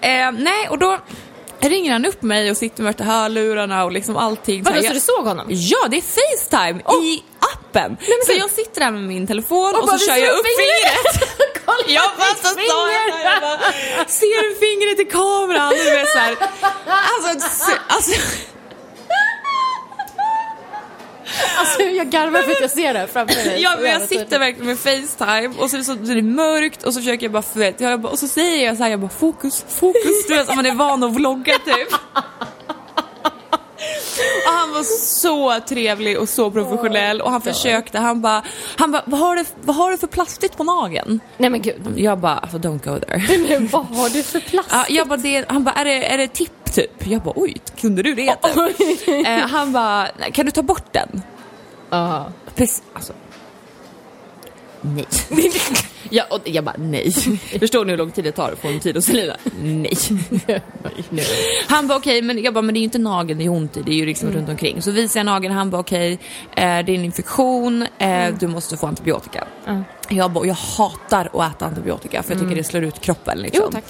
eh, 0.26 0.32
nej, 0.32 0.68
och 0.70 0.78
då 0.78 0.98
ringer 1.60 1.92
han 1.92 2.04
upp 2.04 2.22
mig 2.22 2.50
och 2.50 2.56
sitter 2.56 2.82
med 2.82 2.88
värsta 2.92 3.04
hörlurarna 3.04 3.84
och 3.84 3.92
liksom 3.92 4.16
allting. 4.16 4.62
Vadå, 4.62 4.80
så 4.80 4.84
jag- 4.86 4.94
du 4.94 5.00
såg 5.00 5.24
honom? 5.26 5.46
Ja, 5.48 5.88
det 5.90 5.96
är 5.96 6.02
Facetime 6.02 6.80
i 7.04 7.22
appen. 7.54 7.96
så 8.26 8.32
jag 8.32 8.50
sitter 8.50 8.80
där 8.80 8.90
med 8.90 9.02
min 9.02 9.26
telefon 9.26 9.74
och, 9.74 9.86
bara, 9.86 9.98
så 9.98 10.06
kör 10.06 10.14
"Visar 10.14 10.26
jag 10.26 10.38
upp 10.38 10.46
fingret. 10.46 11.30
Kolla 11.66 11.78
Jag 11.88 12.10
bara 12.18 12.34
så 12.34 12.48
sa 12.54 12.90
jag, 12.92 13.08
jag 13.32 13.40
bara, 13.40 13.58
ser 14.08 14.42
du 14.48 14.54
fingret 14.66 15.00
i 15.00 15.10
kameran? 15.12 15.68
Och 15.68 15.74
du 15.84 15.90
vet 15.90 16.08
så 16.08 16.18
här, 16.18 16.36
alltså, 16.86 17.48
alltså 17.88 18.12
Alltså 21.58 21.82
jag 21.82 22.10
garvar 22.10 22.42
för 22.42 22.52
att 22.52 22.60
jag 22.60 22.70
ser 22.70 22.94
det 22.94 23.06
framför 23.12 23.34
mig. 23.46 23.62
Ja, 23.62 23.76
men 23.80 23.90
jag 23.90 24.02
sitter 24.02 24.38
verkligen 24.38 24.66
med 24.66 24.78
Facetime 24.78 25.54
och 25.58 25.70
så 25.70 25.76
är 25.76 25.78
det, 25.78 25.84
så, 25.84 25.96
så 26.06 26.12
är 26.12 26.14
det 26.14 26.22
mörkt 26.22 26.82
och 26.82 26.94
så 26.94 27.00
försöker 27.00 27.26
jag 27.26 27.32
bara, 27.32 27.42
för 27.42 27.58
vet, 27.58 27.80
jag 27.80 28.00
bara 28.00 28.12
och 28.12 28.18
så 28.18 28.28
säger 28.28 28.66
jag 28.66 28.76
så 28.76 28.82
här, 28.82 28.90
jag 28.90 29.00
bara 29.00 29.10
fokus, 29.10 29.64
fokus, 29.68 30.26
du 30.28 30.34
vet 30.36 30.56
man 30.56 30.66
är 30.66 30.74
van 30.74 31.02
att 31.02 31.14
vlogga 31.14 31.52
typ. 31.52 31.88
Och 34.46 34.52
han 34.52 34.72
var 34.72 34.82
så 34.82 35.60
trevlig 35.68 36.18
och 36.18 36.28
så 36.28 36.50
professionell 36.50 37.20
och 37.20 37.30
han 37.30 37.40
försökte, 37.40 37.98
han 37.98 38.20
bara, 38.20 38.42
han 38.76 38.92
bara, 38.92 39.02
vad 39.06 39.20
har 39.20 39.36
du, 39.36 39.44
vad 39.62 39.76
har 39.76 39.90
du 39.90 39.96
för 39.98 40.06
plastigt 40.06 40.56
på 40.56 40.64
nageln? 40.64 41.20
Nej 41.36 41.50
men 41.50 41.62
gud. 41.62 41.92
Jag 41.96 42.18
bara, 42.18 42.36
alltså 42.38 42.58
don't 42.58 42.84
go 42.84 43.00
there. 43.00 43.46
Men 43.48 43.68
vad 43.68 43.86
har 43.86 44.08
du 44.08 44.22
för 44.22 44.40
plast? 44.40 44.68
Ja, 44.72 44.84
jag 44.88 45.08
bara, 45.08 45.16
det, 45.16 45.44
han 45.48 45.64
bara, 45.64 45.74
är 45.74 45.84
det, 45.84 46.04
är 46.12 46.18
det 46.18 46.28
tipp 46.28 46.72
typ? 46.74 47.06
Jag 47.06 47.22
bara, 47.22 47.34
oj, 47.36 47.56
kunde 47.80 48.02
du 48.02 48.14
det? 48.14 48.28
Eh, 49.26 49.38
han 49.48 49.72
bara, 49.72 50.08
"Nej, 50.18 50.32
kan 50.32 50.46
du 50.46 50.52
ta 50.52 50.62
bort 50.62 50.92
den? 50.92 51.22
Ja. 51.90 52.28
Precis, 52.54 52.82
alltså. 52.94 53.12
Nej. 54.80 55.06
ja, 56.10 56.24
och 56.30 56.40
jag 56.44 56.64
bara 56.64 56.74
nej. 56.78 57.12
Förstår 57.60 57.84
ni 57.84 57.92
hur 57.92 57.98
lång 57.98 58.10
tid 58.10 58.24
det 58.24 58.32
tar 58.32 58.52
att 58.52 58.58
få 58.58 58.68
en 58.68 58.80
tid 58.80 58.96
hos 58.96 59.04
Selina? 59.06 59.36
Nej. 59.60 59.96
Han 61.68 61.86
bara 61.86 61.98
okej, 61.98 62.22
men 62.22 62.42
jag 62.42 62.54
bara 62.54 62.62
men 62.62 62.74
det 62.74 62.78
är 62.78 62.80
ju 62.80 62.84
inte 62.84 62.98
nageln 62.98 63.38
det 63.38 63.44
är 63.44 63.48
ont 63.48 63.76
i, 63.76 63.82
det 63.82 63.90
är 63.90 63.94
ju 63.96 64.06
liksom 64.06 64.30
runt 64.32 64.48
omkring. 64.48 64.82
Så 64.82 64.90
visar 64.90 65.20
jag 65.20 65.24
nageln, 65.24 65.54
han 65.54 65.70
bara 65.70 65.80
okej, 65.80 66.12
eh, 66.12 66.18
det 66.56 66.62
är 66.62 66.88
en 66.90 67.04
infektion, 67.04 67.86
eh, 67.98 68.34
du 68.40 68.46
måste 68.46 68.76
få 68.76 68.86
antibiotika. 68.86 69.44
Ja. 69.66 69.82
Jag 70.08 70.30
bara, 70.30 70.46
jag 70.46 70.54
hatar 70.54 71.30
att 71.32 71.52
äta 71.56 71.66
antibiotika 71.66 72.22
för 72.22 72.32
jag 72.32 72.42
tycker 72.42 72.56
det 72.56 72.64
slår 72.64 72.82
ut 72.84 73.00
kroppen 73.00 73.38
liksom. 73.38 73.64
Jo 73.64 73.70
tack. 73.72 73.84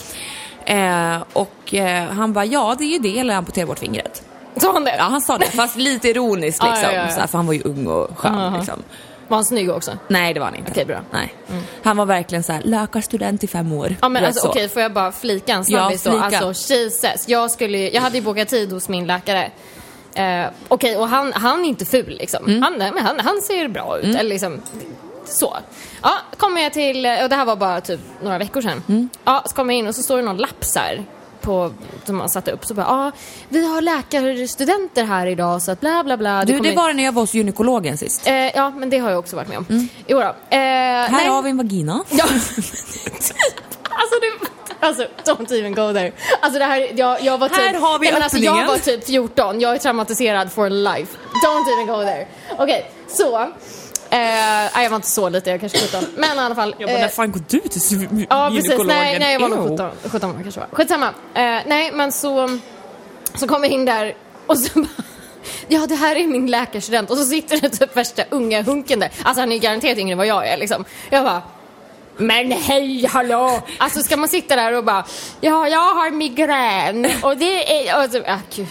Eh, 0.70 1.22
och 1.32 1.74
han 2.16 2.32
bara 2.32 2.44
ja 2.44 2.74
det 2.78 2.84
är 2.84 2.88
ju 2.92 2.98
det, 2.98 3.18
eller 3.18 3.34
amputera 3.34 3.66
bort 3.66 3.78
fingret. 3.78 4.22
Sa 4.56 4.72
han 4.72 4.84
det? 4.84 4.96
Ja 4.96 5.02
han 5.04 5.20
sa 5.20 5.38
det, 5.38 5.46
fast 5.46 5.76
lite 5.76 6.08
ironiskt 6.08 6.62
Ja, 6.62 6.70
liksom. 6.70 6.90
ja, 6.94 7.02
ja. 7.02 7.08
Så 7.08 7.20
här, 7.20 7.26
för 7.26 7.38
han 7.38 7.46
var 7.46 7.54
ju 7.54 7.62
ung 7.62 7.86
och 7.86 8.18
skön 8.18 8.34
Aha. 8.34 8.56
liksom. 8.56 8.82
Var 9.28 9.36
han 9.36 9.44
snygg 9.44 9.70
också? 9.70 9.98
Nej 10.08 10.34
det 10.34 10.40
var 10.40 10.46
han 10.46 10.54
inte. 10.54 10.70
Okej, 10.70 10.84
bra. 10.84 10.96
Mm. 10.96 11.08
Nej. 11.12 11.34
Han 11.82 11.96
var 11.96 12.06
verkligen 12.06 12.42
så 12.44 12.52
här, 12.52 12.62
läkarstudent 12.62 13.44
i 13.44 13.46
fem 13.46 13.72
år. 13.72 13.96
Ja 14.02 14.08
men 14.08 14.24
alltså 14.24 14.40
så. 14.40 14.48
okej, 14.48 14.68
får 14.68 14.82
jag 14.82 14.92
bara 14.92 15.12
flika 15.12 15.52
en 15.52 15.64
snabbis 15.64 16.06
Ja, 16.06 16.12
då? 16.12 16.18
Alltså 16.18 16.72
Jesus, 16.72 17.28
jag 17.28 17.50
skulle 17.50 17.78
jag 17.78 18.02
hade 18.02 18.18
ju 18.18 18.22
bokat 18.24 18.48
tid 18.48 18.72
hos 18.72 18.88
min 18.88 19.06
läkare. 19.06 19.50
Eh, 20.14 20.46
okej, 20.68 20.96
och 20.96 21.08
han, 21.08 21.32
han 21.32 21.64
är 21.64 21.68
inte 21.68 21.84
ful 21.84 22.16
liksom. 22.20 22.46
Mm. 22.46 22.62
Han, 22.62 22.78
men 22.78 22.98
han, 22.98 23.20
han 23.20 23.40
ser 23.42 23.68
bra 23.68 23.98
ut, 23.98 24.16
eller 24.16 24.30
liksom 24.30 24.62
så. 25.24 25.56
Ja, 26.02 26.12
kommer 26.36 26.62
jag 26.62 26.72
till, 26.72 26.96
och 26.96 27.28
det 27.28 27.36
här 27.36 27.44
var 27.44 27.56
bara 27.56 27.80
typ 27.80 28.00
några 28.22 28.38
veckor 28.38 28.60
sedan. 28.60 28.82
Mm. 28.88 29.08
Ja, 29.24 29.42
så 29.46 29.54
kommer 29.54 29.74
jag 29.74 29.78
in 29.78 29.86
och 29.86 29.94
så 29.94 30.02
står 30.02 30.16
det 30.16 30.22
någon 30.22 30.36
lapp 30.36 30.64
så 30.64 30.78
här 30.78 31.04
på, 31.40 31.72
som 32.04 32.16
man 32.16 32.28
satte 32.28 32.50
upp. 32.52 32.64
Så 32.64 32.74
bara, 32.74 32.86
ja, 32.86 33.12
vi 33.48 33.66
har 33.66 33.80
läkarstudenter 33.80 35.04
här 35.04 35.26
idag 35.26 35.62
så 35.62 35.72
att 35.72 35.80
bla 35.80 36.04
bla 36.04 36.16
bla. 36.16 36.44
Du, 36.44 36.56
kommer- 36.56 36.70
det 36.70 36.76
var 36.76 36.88
det 36.88 36.94
när 36.94 37.04
jag 37.04 37.12
var 37.12 37.22
hos 37.22 37.34
gynekologen 37.34 37.98
sist. 37.98 38.26
Eh, 38.26 38.34
ja, 38.34 38.70
men 38.70 38.90
det 38.90 38.98
har 38.98 39.10
jag 39.10 39.18
också 39.18 39.36
varit 39.36 39.48
med 39.48 39.58
om. 39.58 39.88
Jo 40.06 40.18
då. 40.20 40.24
Eh, 40.24 40.32
Här 40.50 41.10
nej. 41.10 41.28
har 41.28 41.42
vi 41.42 41.50
en 41.50 41.56
vagina. 41.56 42.04
Ja. 42.10 42.24
alltså 43.90 44.16
det... 44.20 44.46
Alltså, 44.80 45.06
don't 45.24 45.52
even 45.52 45.74
go 45.74 45.92
there. 45.92 46.12
Alltså 46.40 46.58
det 46.58 46.64
här, 46.64 46.90
jag, 46.98 47.22
jag 47.22 47.38
var 47.38 47.48
typ... 47.48 47.58
Här 47.58 47.74
har 47.74 47.98
vi 47.98 48.10
nej, 48.12 48.22
alltså, 48.22 48.38
Jag 48.38 48.66
var 48.66 48.78
typ 48.78 49.04
14, 49.06 49.60
jag 49.60 49.74
är 49.74 49.78
traumatiserad 49.78 50.52
for 50.52 50.70
life. 50.70 51.16
Don't 51.44 51.72
even 51.74 51.86
go 51.96 52.02
there. 52.04 52.26
Okej, 52.58 52.90
så. 53.08 53.48
Eh, 54.10 54.18
nej, 54.18 54.82
jag 54.82 54.90
var 54.90 54.96
inte 54.96 55.10
så 55.10 55.28
lite, 55.28 55.50
jag 55.50 55.60
kanske 55.60 55.78
17. 55.78 56.04
Men 56.16 56.36
i 56.36 56.40
alla 56.40 56.54
fall. 56.54 56.74
Jag 56.78 56.88
bara, 56.88 56.94
eh, 56.94 57.00
när 57.00 57.08
fan 57.08 57.32
går 57.32 57.40
du 57.48 57.58
till 57.60 57.82
gynekologen? 57.90 58.26
Ja 58.30 58.50
precis, 58.50 58.86
nej, 58.86 59.18
nej 59.18 59.32
jag 59.32 59.40
var 59.40 59.48
nog 59.48 59.58
Ew. 59.58 59.90
17, 60.02 60.10
17 60.12 60.30
år 60.30 60.42
kanske 60.42 60.60
var. 60.60 60.68
Skitsamma. 60.72 61.06
Eh, 61.34 61.42
nej 61.66 61.90
men 61.92 62.12
så, 62.12 62.58
så 63.34 63.48
kom 63.48 63.64
jag 63.64 63.72
in 63.72 63.84
där 63.84 64.14
och 64.46 64.58
så 64.58 64.80
bara 64.80 64.88
Ja 65.68 65.86
det 65.86 65.94
här 65.94 66.16
är 66.16 66.26
min 66.26 66.46
läkarstudent 66.50 67.10
och 67.10 67.16
så 67.16 67.24
sitter 67.24 67.60
det 67.60 67.68
typ 67.68 67.96
värsta 67.96 68.22
unga 68.30 68.62
hunken 68.62 69.00
där. 69.00 69.10
Alltså 69.22 69.40
han 69.42 69.52
är 69.52 69.58
garanterat 69.58 69.98
yngre 69.98 70.12
än 70.12 70.18
vad 70.18 70.26
jag 70.26 70.48
är 70.48 70.56
liksom. 70.56 70.84
Jag 71.10 71.24
bara 71.24 71.42
men 72.18 72.52
hej 72.52 73.06
hallå! 73.06 73.62
Alltså 73.78 74.02
ska 74.02 74.16
man 74.16 74.28
sitta 74.28 74.56
där 74.56 74.72
och 74.72 74.84
bara 74.84 75.04
Ja 75.40 75.68
jag 75.68 75.94
har 75.94 76.10
migrän 76.10 77.06
och 77.22 77.36
det 77.36 77.88
är... 77.88 78.04
Och 78.04 78.10
så, 78.12 78.18
ah, 78.26 78.38
gud. 78.54 78.66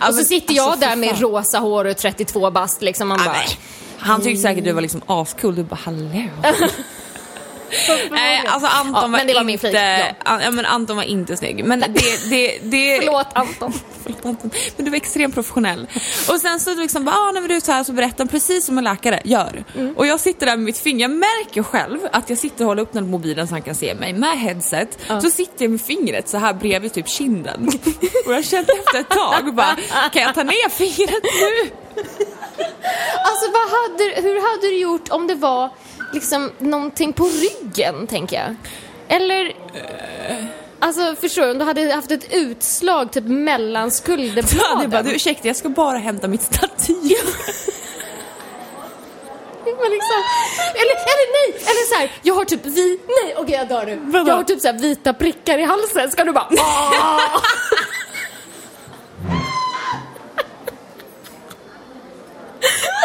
Och 0.00 0.06
så 0.06 0.14
men, 0.14 0.24
sitter 0.24 0.54
jag 0.54 0.66
alltså, 0.68 0.88
där 0.88 0.96
med 0.96 1.20
rosa 1.20 1.58
hår 1.58 1.84
och 1.84 1.96
32 1.96 2.50
bast 2.50 2.82
liksom. 2.82 3.08
Man 3.08 3.20
Ah, 3.20 3.24
bara... 3.24 3.36
Han 4.02 4.20
tyckte 4.20 4.42
säkert 4.42 4.64
du 4.64 4.72
var 4.72 4.82
liksom 4.82 5.02
ascool, 5.06 5.54
du 5.54 5.62
bara 5.62 5.78
hallå. 5.84 6.08
Nej, 8.10 8.42
alltså 8.46 8.68
Anton 8.68 8.94
Ja, 8.94 9.00
var 9.00 9.08
men 9.08 9.26
det 9.26 9.34
var 9.34 9.48
inte... 9.50 9.72
min 9.72 9.74
ja. 9.74 10.14
An- 10.24 10.40
ja, 10.42 10.50
men 10.50 10.66
Anton 10.66 10.96
var 10.96 11.04
inte 11.04 11.36
snygg. 11.36 11.64
Men 11.64 11.80
det... 11.80 12.30
det, 12.30 12.58
det 12.62 12.98
Förlåt 13.00 13.26
Anton. 13.32 13.72
Förlåt, 14.02 14.24
Anton. 14.24 14.50
Men 14.76 14.84
du 14.84 14.90
var 14.90 14.96
extremt 14.96 15.34
professionell. 15.34 15.86
Och 16.28 16.40
sen 16.40 16.60
så 16.60 16.74
liksom 16.74 17.04
bara, 17.04 17.16
ah, 17.16 17.32
när 17.32 17.48
du 17.48 17.56
är 17.56 17.60
så 17.60 17.72
här 17.72 17.84
så 17.84 17.92
berättar 17.92 18.26
precis 18.26 18.66
som 18.66 18.78
en 18.78 18.84
läkare 18.84 19.20
gör. 19.24 19.64
Mm. 19.74 19.94
Och 19.96 20.06
jag 20.06 20.20
sitter 20.20 20.46
där 20.46 20.56
med 20.56 20.64
mitt 20.64 20.78
finger, 20.78 21.08
jag 21.08 21.10
märker 21.10 21.62
själv 21.62 21.98
att 22.12 22.30
jag 22.30 22.38
sitter 22.38 22.64
och 22.64 22.68
håller 22.68 22.82
upp 22.82 22.92
den 22.92 23.10
mobilen 23.10 23.48
så 23.48 23.54
han 23.54 23.62
kan 23.62 23.74
se 23.74 23.94
mig 23.94 24.12
med 24.12 24.38
headset. 24.38 24.98
Så 25.22 25.30
sitter 25.30 25.64
jag 25.64 25.70
med 25.70 25.80
fingret 25.80 26.28
så 26.28 26.38
här 26.38 26.54
bredvid 26.54 26.92
typ 26.92 27.08
kinden. 27.08 27.68
Och 28.26 28.34
jag 28.34 28.44
kände 28.44 28.72
efter 28.72 29.00
ett 29.00 29.08
tag 29.08 29.54
bara, 29.54 29.76
kan 30.12 30.22
jag 30.22 30.34
ta 30.34 30.42
ner 30.42 30.68
fingret 30.68 31.22
nu? 31.22 31.70
Alltså 33.24 33.46
vad 33.52 33.68
hade, 33.70 34.28
hur 34.28 34.50
hade 34.50 34.66
du 34.66 34.78
gjort 34.78 35.08
om 35.10 35.26
det 35.26 35.34
var 35.34 35.70
liksom 36.12 36.50
någonting 36.58 37.12
på 37.12 37.24
ryggen, 37.24 38.06
tänker 38.06 38.36
jag? 38.36 38.54
Eller... 39.08 39.52
Alltså 40.78 41.16
förstår 41.20 41.42
du, 41.42 41.50
om 41.50 41.58
du 41.58 41.64
hade 41.64 41.94
haft 41.94 42.10
ett 42.10 42.32
utslag 42.34 43.12
typ 43.12 43.24
mellan 43.24 43.90
hade 43.90 43.90
skulderbladen. 43.90 44.80
jag 44.80 44.90
bara, 44.90 45.02
du 45.02 45.14
ursäkta 45.14 45.48
jag 45.48 45.56
ska 45.56 45.68
bara 45.68 45.98
hämta 45.98 46.28
mitt 46.28 46.42
stativ. 46.42 47.16
Men 49.64 49.90
liksom, 49.90 50.22
eller, 50.74 50.94
eller 50.94 51.32
nej, 51.32 51.54
eller 51.60 51.94
så 51.94 52.00
här, 52.00 52.10
jag 52.22 52.34
har 52.34 52.44
typ 52.44 52.60
vi, 52.66 52.98
nej 53.06 53.34
okej 53.36 53.54
jag 53.54 53.68
dör 53.68 53.86
nu. 53.86 54.24
Jag 54.26 54.34
har 54.34 54.44
typ 54.44 54.60
så 54.60 54.66
här 54.68 54.78
vita 54.78 55.12
prickar 55.14 55.58
i 55.58 55.62
halsen, 55.62 56.10
ska 56.10 56.24
du 56.24 56.32
bara! 56.32 56.48
Bara 56.50 57.30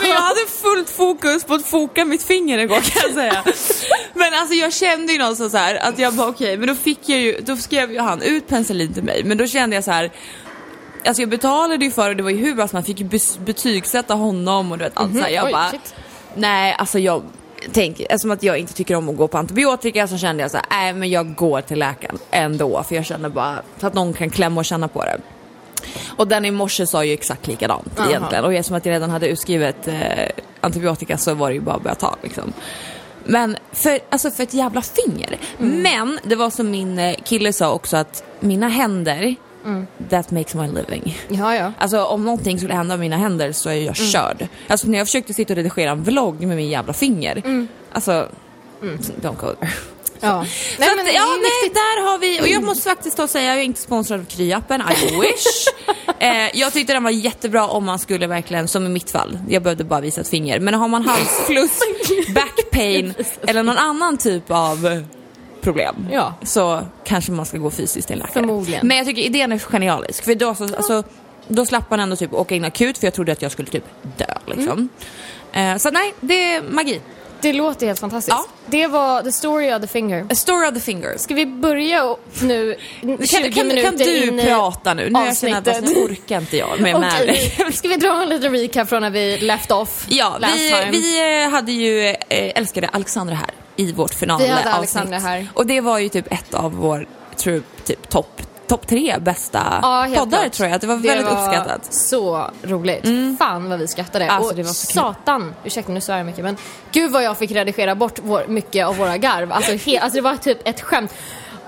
men 0.00 0.10
jag 0.10 0.16
hade 0.16 0.46
fullt 0.62 0.90
fokus 0.90 1.44
på 1.44 1.54
att 1.54 1.66
foka 1.66 2.04
mitt 2.04 2.22
finger 2.22 2.58
igår 2.58 2.80
kan 2.80 3.02
jag 3.02 3.14
säga. 3.14 3.44
Men 4.14 4.34
alltså 4.34 4.54
jag 4.54 4.72
kände 4.72 5.12
ju 5.12 5.18
någonstans 5.18 5.52
så 5.52 5.58
här 5.58 5.74
att 5.74 5.98
jag 5.98 6.14
bara 6.14 6.28
okej, 6.28 6.56
men 6.56 6.68
då 6.68 6.74
fick 6.74 7.08
jag 7.08 7.18
ju, 7.18 7.40
då 7.40 7.56
skrev 7.56 7.92
ju 7.92 8.00
han 8.00 8.22
ut 8.22 8.48
penicillin 8.48 8.94
till 8.94 9.02
mig, 9.02 9.24
men 9.24 9.38
då 9.38 9.46
kände 9.46 9.76
jag 9.76 9.84
så 9.84 9.90
här. 9.90 10.12
Alltså 11.06 11.22
jag 11.22 11.28
betalade 11.28 11.84
ju 11.84 11.90
för 11.90 12.10
och 12.10 12.16
det 12.16 12.22
var 12.22 12.30
ju 12.30 12.36
hur 12.36 12.54
bra 12.54 12.68
som 12.68 12.76
man 12.76 12.84
fick 12.84 13.00
ju 13.00 13.08
betygsätta 13.38 14.14
honom 14.14 14.72
och 14.72 14.78
du 14.78 14.84
vet 14.84 14.96
allt 14.96 15.14
så 15.14 15.20
här. 15.20 15.28
Jag 15.28 15.44
Oj, 15.44 15.52
bara, 15.52 15.70
shit. 15.70 15.94
nej 16.34 16.76
alltså 16.78 16.98
jag 16.98 17.22
tänker, 17.72 18.04
eftersom 18.10 18.30
att 18.30 18.42
jag 18.42 18.58
inte 18.58 18.72
tycker 18.74 18.94
om 18.94 19.08
att 19.08 19.16
gå 19.16 19.28
på 19.28 19.38
antibiotika 19.38 20.08
så 20.08 20.18
kände 20.18 20.42
jag 20.42 20.50
så 20.50 20.56
här, 20.56 20.66
nej 20.70 20.92
men 20.92 21.10
jag 21.10 21.34
går 21.34 21.60
till 21.60 21.78
läkaren 21.78 22.18
ändå 22.30 22.82
för 22.82 22.94
jag 22.94 23.06
känner 23.06 23.28
bara, 23.28 23.62
så 23.80 23.86
att 23.86 23.94
någon 23.94 24.12
kan 24.12 24.30
klämma 24.30 24.60
och 24.60 24.64
känna 24.64 24.88
på 24.88 25.04
det. 25.04 25.20
Och 26.16 26.28
den 26.28 26.44
i 26.44 26.50
morse 26.50 26.86
sa 26.86 27.04
ju 27.04 27.12
exakt 27.12 27.46
likadant 27.46 28.00
Aha. 28.00 28.08
egentligen. 28.10 28.44
Och 28.44 28.54
eftersom 28.54 28.76
att 28.76 28.86
jag 28.86 28.92
redan 28.92 29.10
hade 29.10 29.28
utskrivet 29.28 29.88
eh, 29.88 29.94
antibiotika 30.60 31.18
så 31.18 31.34
var 31.34 31.48
det 31.48 31.54
ju 31.54 31.60
bara 31.60 31.76
att 31.76 31.82
börja 31.82 31.94
ta 31.94 32.16
liksom. 32.22 32.52
Men 33.24 33.56
för, 33.72 33.98
alltså 34.10 34.30
för 34.30 34.42
ett 34.42 34.54
jävla 34.54 34.82
finger. 34.82 35.38
Mm. 35.60 35.82
Men 35.82 36.18
det 36.24 36.36
var 36.36 36.50
som 36.50 36.70
min 36.70 36.98
eh, 36.98 37.14
kille 37.24 37.52
sa 37.52 37.72
också 37.72 37.96
att 37.96 38.24
mina 38.40 38.68
händer, 38.68 39.34
Mm. 39.64 39.86
that 40.10 40.30
makes 40.30 40.54
my 40.54 40.66
living. 40.66 41.18
Ja, 41.28 41.54
ja. 41.54 41.72
Alltså 41.78 42.04
om 42.04 42.24
någonting 42.24 42.58
skulle 42.58 42.74
hända 42.74 42.94
med 42.96 43.00
mina 43.00 43.16
händer 43.16 43.52
så 43.52 43.68
är 43.68 43.74
jag 43.74 43.82
Mm. 43.82 43.94
körd. 43.94 44.48
Alltså 44.68 44.88
när 44.88 44.98
jag 44.98 45.06
försökte 45.06 45.34
sitta 45.34 45.52
och 45.52 45.56
redigera 45.56 45.90
en 45.90 46.02
vlogg 46.02 46.40
med 46.46 46.56
min 46.56 46.68
jävla 46.68 46.92
finger. 46.92 47.36
Mm. 47.44 47.68
Alltså, 47.92 48.28
don't 49.20 49.36
go 49.40 49.54
there. 49.60 49.72
Ja. 50.20 50.46
Nej, 50.78 50.88
att, 50.90 50.96
men 50.96 51.06
ja, 51.06 51.26
nej, 51.42 51.70
där 51.74 52.10
har 52.10 52.18
vi, 52.18 52.40
och 52.40 52.48
jag 52.48 52.64
måste 52.64 52.88
faktiskt 52.88 53.16
då 53.16 53.28
säga, 53.28 53.50
jag 53.50 53.58
är 53.58 53.62
inte 53.62 53.80
sponsrad 53.80 54.20
av 54.20 54.24
Kryappen, 54.24 54.80
I 54.80 55.20
wish. 55.20 55.66
eh, 56.18 56.58
jag 56.60 56.72
tyckte 56.72 56.92
den 56.92 57.04
var 57.04 57.10
jättebra 57.10 57.66
om 57.66 57.84
man 57.84 57.98
skulle 57.98 58.26
verkligen, 58.26 58.68
som 58.68 58.86
i 58.86 58.88
mitt 58.88 59.10
fall, 59.10 59.38
jag 59.48 59.62
behövde 59.62 59.84
bara 59.84 60.00
visa 60.00 60.20
ett 60.20 60.28
finger. 60.28 60.60
Men 60.60 60.74
har 60.74 60.88
man 60.88 61.02
halsfluss, 61.02 61.78
back 62.34 62.70
pain 62.72 63.14
eller 63.46 63.62
någon 63.62 63.76
annan 63.78 64.16
typ 64.16 64.50
av 64.50 65.04
problem 65.60 66.08
Ja. 66.12 66.34
så 66.42 66.82
kanske 67.04 67.32
man 67.32 67.46
ska 67.46 67.58
gå 67.58 67.70
fysiskt 67.70 68.08
till 68.08 68.14
en 68.14 68.18
läkare. 68.18 68.32
Förmodligen. 68.32 68.86
Men 68.86 68.96
jag 68.96 69.06
tycker 69.06 69.22
idén 69.22 69.52
är 69.52 69.58
genialisk. 69.58 70.24
För 70.24 70.34
då, 70.34 70.54
så, 70.54 70.64
alltså, 70.64 71.02
då 71.48 71.66
slapp 71.66 71.90
man 71.90 72.00
ändå 72.00 72.16
typ 72.16 72.32
åka 72.32 72.54
in 72.54 72.64
akut 72.64 72.98
för 72.98 73.06
jag 73.06 73.14
trodde 73.14 73.32
att 73.32 73.42
jag 73.42 73.52
skulle 73.52 73.68
typ 73.68 73.84
dö 74.16 74.34
liksom. 74.46 74.88
Mm. 75.52 75.74
Eh, 75.74 75.78
så 75.78 75.90
nej, 75.90 76.14
det 76.20 76.54
är 76.54 76.62
magi. 76.62 77.00
Det 77.40 77.52
låter 77.52 77.86
helt 77.86 78.00
fantastiskt. 78.00 78.36
Ja. 78.36 78.46
Det 78.66 78.86
var 78.86 79.22
the 79.22 79.32
story 79.32 79.72
of 79.74 79.80
the 79.80 79.86
finger. 79.86 80.26
A 80.30 80.34
story 80.34 80.68
of 80.68 80.74
the 80.74 80.80
fingers. 80.80 81.20
Ska 81.20 81.34
vi 81.34 81.46
börja 81.46 82.16
nu, 82.40 82.76
20 83.00 83.26
Kan, 83.26 83.52
kan, 83.52 83.66
minuter 83.68 83.88
kan 83.88 83.96
du 83.96 84.24
in 84.26 84.40
prata 84.46 84.94
nu? 84.94 85.10
Nu 85.10 85.24
jag 85.26 85.36
känner 85.36 85.58
att 85.58 85.68
avsnittet? 85.68 85.96
orkar 86.10 86.38
inte 86.38 86.56
jag 86.56 86.80
med, 86.80 86.96
Okej, 87.14 87.26
dig. 87.58 87.72
ska 87.72 87.88
vi 87.88 87.96
dra 87.96 88.22
en 88.22 88.28
liten 88.28 88.52
recap 88.52 88.88
från 88.88 89.02
när 89.02 89.10
vi 89.10 89.38
left 89.38 89.70
off 89.70 90.04
Ja, 90.08 90.38
vi, 90.54 90.70
time? 90.70 90.90
vi 90.90 91.42
eh, 91.44 91.50
hade 91.50 91.72
ju 91.72 92.06
eh, 92.08 92.14
älskade 92.28 92.88
Alexandra 92.88 93.34
här 93.34 93.50
i 93.76 93.92
vårt 93.92 94.14
finalavsnitt. 94.14 94.50
Vi 94.50 94.54
hade 94.54 94.70
Alexandra 94.70 95.18
här. 95.18 95.46
Och 95.54 95.66
det 95.66 95.80
var 95.80 95.98
ju 95.98 96.08
typ 96.08 96.32
ett 96.32 96.54
av 96.54 96.72
vår, 96.72 97.06
tror 97.36 97.62
typ 97.84 98.08
topp 98.08 98.42
topp 98.66 98.86
tre 98.86 99.18
bästa 99.18 99.78
Ja, 99.82 100.06
poddar 100.16 100.38
klart. 100.40 100.52
tror 100.52 100.68
jag. 100.68 100.80
Det 100.80 100.86
var 100.86 100.96
väldigt 100.96 101.26
var 101.26 101.32
uppskattat. 101.46 101.94
så 101.94 102.50
roligt. 102.62 103.04
Fan 103.38 103.68
vad 103.70 103.78
vi 103.78 103.86
skrattade. 103.88 104.30
Alltså, 104.30 104.50
och 104.50 104.56
det 104.56 104.62
var 104.62 104.72
så 104.72 104.86
kul. 104.86 104.94
satan, 104.94 105.54
ursäkta 105.64 105.92
nu 105.92 106.00
svär 106.00 106.16
jag 106.16 106.26
mycket 106.26 106.44
men 106.44 106.56
gud 106.92 107.10
vad 107.12 107.22
jag 107.24 107.38
fick 107.38 107.50
redigera 107.50 107.94
bort 107.94 108.18
vår, 108.22 108.44
mycket 108.48 108.86
av 108.86 108.96
våra 108.96 109.16
garv. 109.16 109.52
Alltså, 109.52 109.72
he, 109.90 109.98
alltså 110.02 110.16
det 110.16 110.22
var 110.22 110.36
typ 110.36 110.68
ett 110.68 110.80
skämt. 110.80 111.14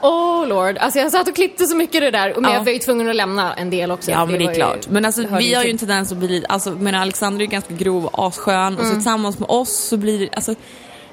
Oh 0.02 0.46
lord, 0.46 0.78
alltså 0.78 0.98
jag 0.98 1.12
satt 1.12 1.28
och 1.28 1.34
klippte 1.34 1.66
så 1.66 1.76
mycket 1.76 2.00
det 2.00 2.10
där 2.10 2.34
men 2.36 2.44
Ja. 2.50 2.56
jag 2.56 2.64
var 2.64 2.72
ju 2.72 2.78
tvungen 2.78 3.08
att 3.08 3.16
lämna 3.16 3.54
en 3.54 3.70
del 3.70 3.90
också. 3.90 4.10
Ja 4.10 4.26
men 4.26 4.38
det 4.38 4.44
är 4.44 4.54
klart. 4.54 4.88
Men 4.88 5.04
alltså 5.04 5.22
det 5.22 5.28
vi 5.38 5.54
har 5.54 5.62
ju 5.62 5.64
till. 5.64 5.70
en 5.72 5.78
tendens 5.78 6.12
att 6.12 6.18
bli, 6.18 6.44
alltså 6.48 6.70
men 6.70 6.94
Alexander 6.94 7.38
är 7.40 7.44
ju 7.44 7.46
ganska 7.50 7.74
grov 7.74 8.06
och 8.06 8.26
asskön 8.28 8.78
och 8.78 8.86
så 8.86 8.92
tillsammans 8.92 9.38
med 9.38 9.50
oss 9.50 9.74
så 9.88 9.96
blir 9.96 10.18
det, 10.18 10.28
alltså 10.36 10.54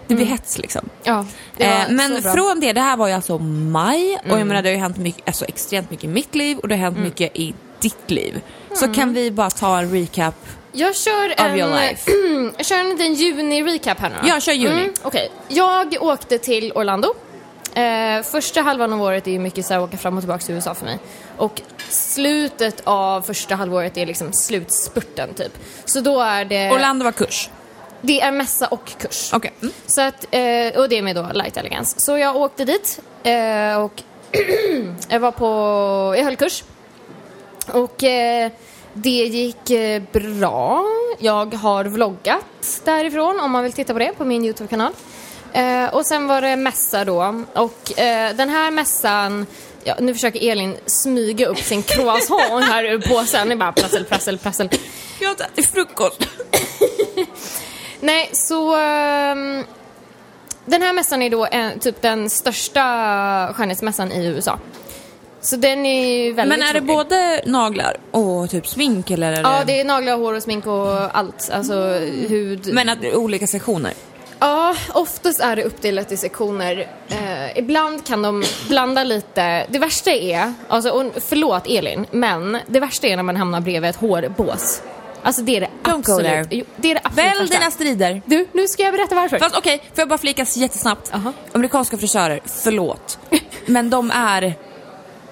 det 0.08 0.15
blir 0.15 0.26
hets 0.26 0.58
liksom. 0.58 0.89
Ja, 1.04 1.26
Eh, 1.58 1.80
men 1.89 2.22
från 2.22 2.60
det, 2.60 2.74
det 2.74 2.82
här 2.82 2.98
var 2.98 3.08
ju 3.08 3.13
alltså 3.13 3.38
maj 3.38 4.18
och 4.30 4.39
jag 4.39 4.48
menar 4.48 4.62
det 4.62 4.70
har 4.70 4.74
ju 4.74 4.80
hänt 4.80 4.98
mycket, 4.98 5.28
alltså 5.28 5.46
extremt 5.46 5.91
mycket 5.91 6.04
i 6.06 6.08
mitt 6.08 6.36
liv 6.36 6.58
och 6.58 6.68
det 6.68 6.76
har 6.76 6.80
hänt 6.82 6.98
Mm. 6.98 7.10
mycket 7.10 7.36
i 7.38 7.54
ditt 7.80 8.12
liv. 8.12 8.41
Så 8.76 8.94
kan 8.94 9.13
vi 9.13 9.32
bara 9.32 9.50
ta 9.50 9.80
en 9.80 9.91
recap? 9.91 10.36
Jag 10.72 10.96
kör 10.96 11.32
Of 11.32 11.39
en, 11.39 12.54
jag 12.58 12.65
kör 12.65 12.78
en 12.80 12.89
liten 12.89 13.13
juni-recap 13.13 14.00
här 14.00 14.10
nu 14.10 14.15
då. 14.24 14.28
Ja, 14.30 14.39
kör 14.39 14.54
juni. 14.54 14.82
Mm, 14.82 14.94
Okej, 15.04 15.32
jag 15.48 15.96
åkte 16.00 16.38
till 16.38 16.72
Orlando. 16.76 17.13
Eh, 17.74 18.22
första 18.24 18.62
halvan 18.62 18.94
av 18.94 19.02
året 19.02 19.28
är 19.28 19.32
ju 19.32 19.39
mycket 19.39 19.65
så 19.65 19.74
här 19.74 19.82
åka 19.82 19.98
fram 19.98 20.18
och 20.18 20.22
tillbaka 20.22 20.46
till 20.46 20.56
USA 20.56 20.76
för 20.76 20.86
mig. 20.86 21.00
Och 21.38 21.62
slutet 21.89 22.82
av 22.84 23.22
första 23.22 23.56
halvåret 23.56 23.98
är 23.98 24.06
liksom 24.06 24.34
slutspurten 24.34 25.34
typ. 25.34 25.52
Så 25.86 26.02
då 26.02 26.22
är 26.22 26.46
det, 26.46 26.72
Orlando 26.72 27.06
var 27.06 27.12
kurs. 27.12 27.50
Det 28.01 28.21
är 28.21 28.31
mässa 28.31 28.67
och 28.67 28.91
kurs. 28.97 29.34
Okej. 29.34 29.51
Mm. 29.62 29.73
Så 29.86 30.01
att, 30.01 30.25
eh, 30.31 30.79
och 30.79 30.89
det 30.89 30.97
är 30.97 31.01
med 31.01 31.15
då 31.15 31.29
Light 31.34 31.58
Elegance. 31.58 31.99
Så 31.99 32.17
jag 32.17 32.36
åkte 32.36 32.65
dit 32.65 32.99
eh, 33.23 33.75
och 33.75 34.03
jag 35.10 35.19
var 35.19 35.31
på, 35.31 35.45
jag 36.17 36.23
höll 36.23 36.36
kurs. 36.36 36.63
Och 37.67 38.03
eh, 38.03 38.51
det 38.93 39.10
gick 39.10 39.71
bra. 40.12 40.86
Jag 41.19 41.53
har 41.53 41.86
vloggat 41.86 42.81
därifrån 42.84 43.39
om 43.39 43.51
man 43.51 43.63
vill 43.63 43.73
titta 43.73 43.93
på 43.93 43.99
det 43.99 44.13
på 44.17 44.25
min 44.25 44.45
YouTube-kanal. 44.45 44.91
Eh, 45.53 45.86
och 45.93 46.05
sen 46.05 46.27
var 46.27 46.41
det 46.41 46.55
mässa 46.55 47.05
då 47.05 47.43
och 47.53 47.99
eh, 47.99 48.36
den 48.36 48.49
här 48.49 48.71
mässan 48.71 49.45
Ja, 49.88 49.95
nu 49.99 50.13
försöker 50.13 50.51
Elin 50.51 50.77
smyga 50.86 51.47
upp 51.47 51.58
sin 51.58 51.84
croissant 51.84 52.65
här 52.65 52.84
ur 52.84 52.99
påsen. 52.99 53.47
Det 53.47 53.53
är 53.53 53.58
bara 53.58 53.71
prassel, 53.71 54.05
prassel, 54.05 54.38
prassel. 54.38 54.69
Jag 55.19 55.27
har 55.27 55.31
inte 55.31 55.43
ätit 55.43 55.71
frukost. 55.71 56.27
Nej, 58.06 58.30
så... 58.32 58.76
ehm, 58.76 59.63
den 60.65 60.82
här 60.82 60.94
mässan 60.94 61.22
är 61.22 61.30
då 61.30 61.48
en, 61.52 61.80
typ 61.80 62.02
den 62.02 62.30
största 62.30 62.84
skönhetsmässan 63.54 64.12
i 64.12 64.26
USA. 64.26 64.60
Så 65.41 65.56
den 65.56 65.86
är 65.86 66.34
väldigt 66.34 66.60
Men 66.60 66.70
är 66.70 66.74
det 66.74 66.80
tråkig. 66.80 66.96
både 66.96 67.41
naglar 67.46 67.98
och 68.12 68.50
typ 68.50 68.68
smink 68.68 69.12
eller? 69.12 69.34
Är 69.34 69.41
Ja, 69.41 69.63
det 69.68 69.80
är 69.80 69.86
naglar, 69.86 70.18
hår 70.18 70.34
och 70.34 70.44
smink 70.44 70.68
och 70.68 71.18
allt. 71.18 71.50
Alltså 71.54 71.74
hud. 72.28 72.74
Men 72.74 72.89
att 72.89 73.02
det 73.02 73.08
är 73.08 73.15
olika 73.15 73.48
sektioner? 73.48 73.94
Ja, 74.39 74.76
oftast 74.94 75.39
är 75.39 75.56
det 75.56 75.63
uppdelat 75.63 76.12
i 76.12 76.18
sektioner. 76.18 76.88
Eh, 77.10 77.58
ibland 77.58 78.06
kan 78.06 78.22
de 78.22 78.44
blanda 78.68 79.04
lite. 79.04 79.65
Det 79.70 79.80
värsta 79.80 80.12
är, 80.12 80.54
alltså, 80.68 80.89
och 80.89 81.12
förlåt 81.22 81.68
Elin, 81.68 82.06
men 82.12 82.58
det 82.68 82.80
värsta 82.80 83.08
är 83.08 83.15
när 83.15 83.24
man 83.24 83.36
hamnar 83.36 83.62
bredvid 83.62 83.89
ett 83.89 83.96
hårbås. 83.96 84.82
Alltså 85.25 85.41
det 85.41 85.57
är 85.57 85.61
det 85.61 85.69
Don't 85.83 85.99
absolut. 85.99 86.47
Jo, 86.51 86.65
det 86.77 86.91
är 86.91 86.95
det 86.95 87.01
absolut 87.03 87.38
Välj 87.39 87.49
dina 87.49 87.71
strider. 87.71 88.21
Du, 88.25 88.47
nu 88.53 88.67
ska 88.67 88.83
jag 88.83 88.93
berätta 88.93 89.15
varför. 89.15 89.39
Fast 89.39 89.57
okej, 89.57 89.77
får 89.79 89.99
jag 90.01 90.09
bara 90.09 90.17
flika 90.17 90.45
jättesnabbt? 90.55 91.11
Aha. 91.13 91.33
Amerikanska 91.53 91.97
frisörer, 91.97 92.39
förlåt. 92.45 93.19
Men 93.65 93.89
de 93.89 94.11
är... 94.11 94.53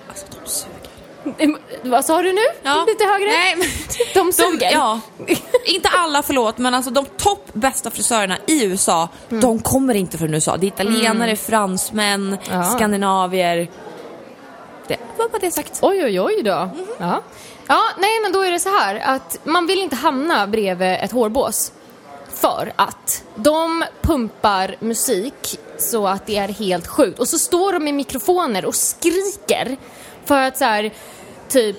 Alltså 0.09 0.25
de 0.31 0.49
suger. 0.49 1.89
Vad 1.89 2.05
sa 2.05 2.21
du 2.21 2.33
nu? 2.33 2.41
Lite 2.87 3.05
högre? 3.05 3.25
Nej, 3.27 3.55
men... 3.57 3.67
De 4.13 4.19
De, 4.25 4.33
suger? 4.33 4.71
ja, 4.71 4.99
inte 5.65 5.89
alla 5.89 6.23
förlåt, 6.23 6.57
men 6.57 6.73
alltså 6.73 6.91
de 6.91 7.05
topp 7.05 7.49
bästa 7.53 7.91
frisörerna 7.91 8.37
i 8.47 8.63
USA, 8.65 9.09
de 9.29 9.59
kommer 9.59 9.93
inte 9.95 10.17
från 10.17 10.33
USA. 10.33 10.57
Det 10.57 10.65
är 10.65 10.67
italienare, 10.67 11.35
fransmän, 11.35 12.37
Ja. 12.51 12.63
skandinavier. 12.63 13.69
Det 14.87 14.97
var 15.17 15.29
bara 15.29 15.39
det 15.39 15.51
sagt. 15.51 15.79
Oj, 15.81 16.03
oj, 16.05 16.21
oj 16.21 16.41
då. 16.43 16.69
Ja. 16.99 17.21
Ja, 17.67 17.81
nej 17.97 18.19
men 18.21 18.31
då 18.31 18.41
är 18.41 18.51
det 18.51 18.59
så 18.59 18.69
här 18.69 18.95
att 18.95 19.39
man 19.43 19.67
vill 19.67 19.81
inte 19.81 19.95
hamna 19.95 20.47
bredvid 20.47 20.97
ett 21.01 21.11
hårbås. 21.11 21.71
För 22.33 22.73
att 22.75 23.23
de 23.35 23.85
pumpar 24.01 24.75
musik 24.79 25.59
så 25.77 26.07
att 26.07 26.25
det 26.25 26.37
är 26.37 26.47
helt 26.47 26.87
sjukt. 26.87 27.19
Och 27.19 27.27
så 27.27 27.39
står 27.39 27.73
de 27.73 27.87
i 27.87 27.91
mikrofoner 27.91 28.65
och 28.65 28.75
skriker. 28.75 29.77
För 30.25 30.37
att 30.37 30.57
så 30.57 30.65
här, 30.65 30.93
typ... 31.49 31.77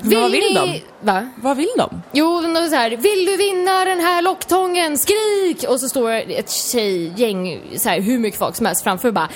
Men 0.00 0.20
vad 0.20 0.30
vill 0.30 0.54
ni... 0.54 0.84
Va? 1.00 1.28
Vad 1.36 1.56
vill 1.56 1.72
de? 1.76 2.02
Jo, 2.12 2.40
de 2.40 2.68
så 2.68 2.76
här, 2.76 2.90
vill 2.90 3.26
du 3.26 3.36
vinna 3.36 3.84
den 3.84 4.00
här 4.00 4.22
locktången? 4.22 4.98
Skrik! 4.98 5.64
Och 5.68 5.80
så 5.80 5.88
står 5.88 6.10
ett 6.10 6.50
tjejgäng, 6.50 7.60
så 7.76 7.88
här, 7.88 8.00
hur 8.00 8.18
mycket 8.18 8.38
folk 8.38 8.56
som 8.56 8.66
helst 8.66 8.82
framför 8.82 9.08
och 9.08 9.14
bara! 9.14 9.28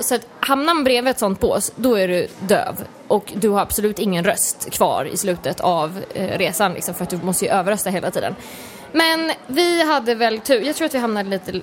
Så 0.00 0.14
att 0.14 0.26
hamnar 0.40 0.74
man 0.74 0.84
bredvid 0.84 1.10
ett 1.10 1.18
sånt 1.18 1.40
bås, 1.40 1.72
då 1.76 1.94
är 1.94 2.08
du 2.08 2.28
döv. 2.40 2.84
Och 3.08 3.32
du 3.36 3.48
har 3.48 3.60
absolut 3.60 3.98
ingen 3.98 4.24
röst 4.24 4.70
kvar 4.70 5.04
i 5.04 5.16
slutet 5.16 5.60
av 5.60 6.02
eh, 6.14 6.38
resan 6.38 6.72
liksom, 6.72 6.94
för 6.94 7.02
att 7.02 7.10
du 7.10 7.16
måste 7.16 7.44
ju 7.44 7.50
överrösta 7.50 7.90
hela 7.90 8.10
tiden. 8.10 8.34
Men 8.92 9.32
vi 9.46 9.82
hade 9.82 10.14
väl 10.14 10.40
tur, 10.40 10.60
jag 10.60 10.76
tror 10.76 10.86
att 10.86 10.94
vi 10.94 10.98
hamnade 10.98 11.30
lite, 11.30 11.60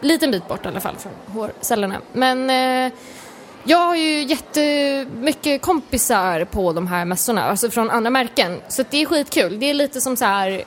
liten 0.00 0.30
bit 0.30 0.48
bort 0.48 0.64
i 0.64 0.68
alla 0.68 0.80
fall 0.80 0.96
från 0.96 1.12
hårcellerna. 1.26 1.96
Men 2.12 2.50
eh, 2.50 2.92
jag 3.64 3.78
har 3.78 3.96
ju 3.96 4.22
jättemycket 4.22 5.62
kompisar 5.62 6.44
på 6.44 6.72
de 6.72 6.86
här 6.86 7.04
mässorna, 7.04 7.44
alltså 7.44 7.70
från 7.70 7.90
andra 7.90 8.10
märken. 8.10 8.60
Så 8.68 8.82
att 8.82 8.90
det 8.90 9.02
är 9.02 9.06
skitkul. 9.06 9.60
Det 9.60 9.70
är 9.70 9.74
lite 9.74 10.00
som 10.00 10.16
så 10.16 10.24
här 10.24 10.64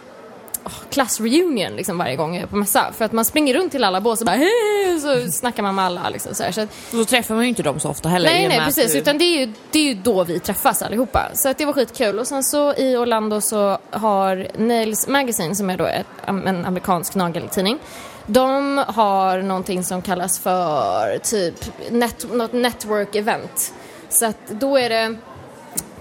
klassreunion 0.89 1.75
liksom 1.75 1.97
varje 1.97 2.15
gång 2.15 2.33
jag 2.35 2.43
är 2.43 2.47
på 2.47 2.55
mässa. 2.55 2.85
För 2.97 3.05
att 3.05 3.11
man 3.11 3.25
springer 3.25 3.53
runt 3.53 3.71
till 3.71 3.83
alla 3.83 4.01
bås 4.01 4.19
och 4.19 4.25
bara 4.25 4.35
hej, 4.35 4.99
så 5.01 5.31
snackar 5.31 5.63
man 5.63 5.75
med 5.75 5.85
alla 5.85 6.09
liksom 6.09 6.35
så 6.35 6.43
här. 6.43 6.51
Så 6.51 6.61
att, 6.61 6.69
Då 6.91 7.05
träffar 7.05 7.35
man 7.35 7.43
ju 7.43 7.49
inte 7.49 7.63
dem 7.63 7.79
så 7.79 7.89
ofta 7.89 8.09
heller. 8.09 8.29
nej, 8.29 8.47
nej 8.47 8.59
precis. 8.65 8.93
du- 8.93 8.99
Utan 8.99 9.17
det 9.17 9.23
är, 9.25 9.39
ju, 9.45 9.53
det 9.71 9.79
är 9.79 9.83
ju 9.83 9.93
då 9.93 10.23
vi 10.23 10.39
träffas 10.39 10.81
allihopa. 10.81 11.29
Så 11.33 11.49
att 11.49 11.57
det 11.57 11.65
var 11.65 11.73
skitkul. 11.73 12.19
Och 12.19 12.27
sen 12.27 12.43
så 12.43 12.73
i 12.73 12.95
Orlando 12.97 13.41
så 13.41 13.77
har 13.91 14.47
Nails 14.57 15.07
Magazine, 15.07 15.55
som 15.55 15.69
är 15.69 15.77
då 15.77 15.85
ett, 15.85 16.07
en 16.25 16.65
amerikansk 16.65 17.15
nageltidning, 17.15 17.79
de 18.25 18.77
har 18.87 19.37
någonting 19.41 19.83
som 19.83 20.01
kallas 20.01 20.39
för 20.39 21.17
typ 21.17 21.55
net, 21.91 22.25
något 22.33 22.53
network 22.53 23.15
event. 23.15 23.73
Så 24.09 24.25
att 24.25 24.37
då 24.49 24.77
är 24.77 24.89
det 24.89 25.15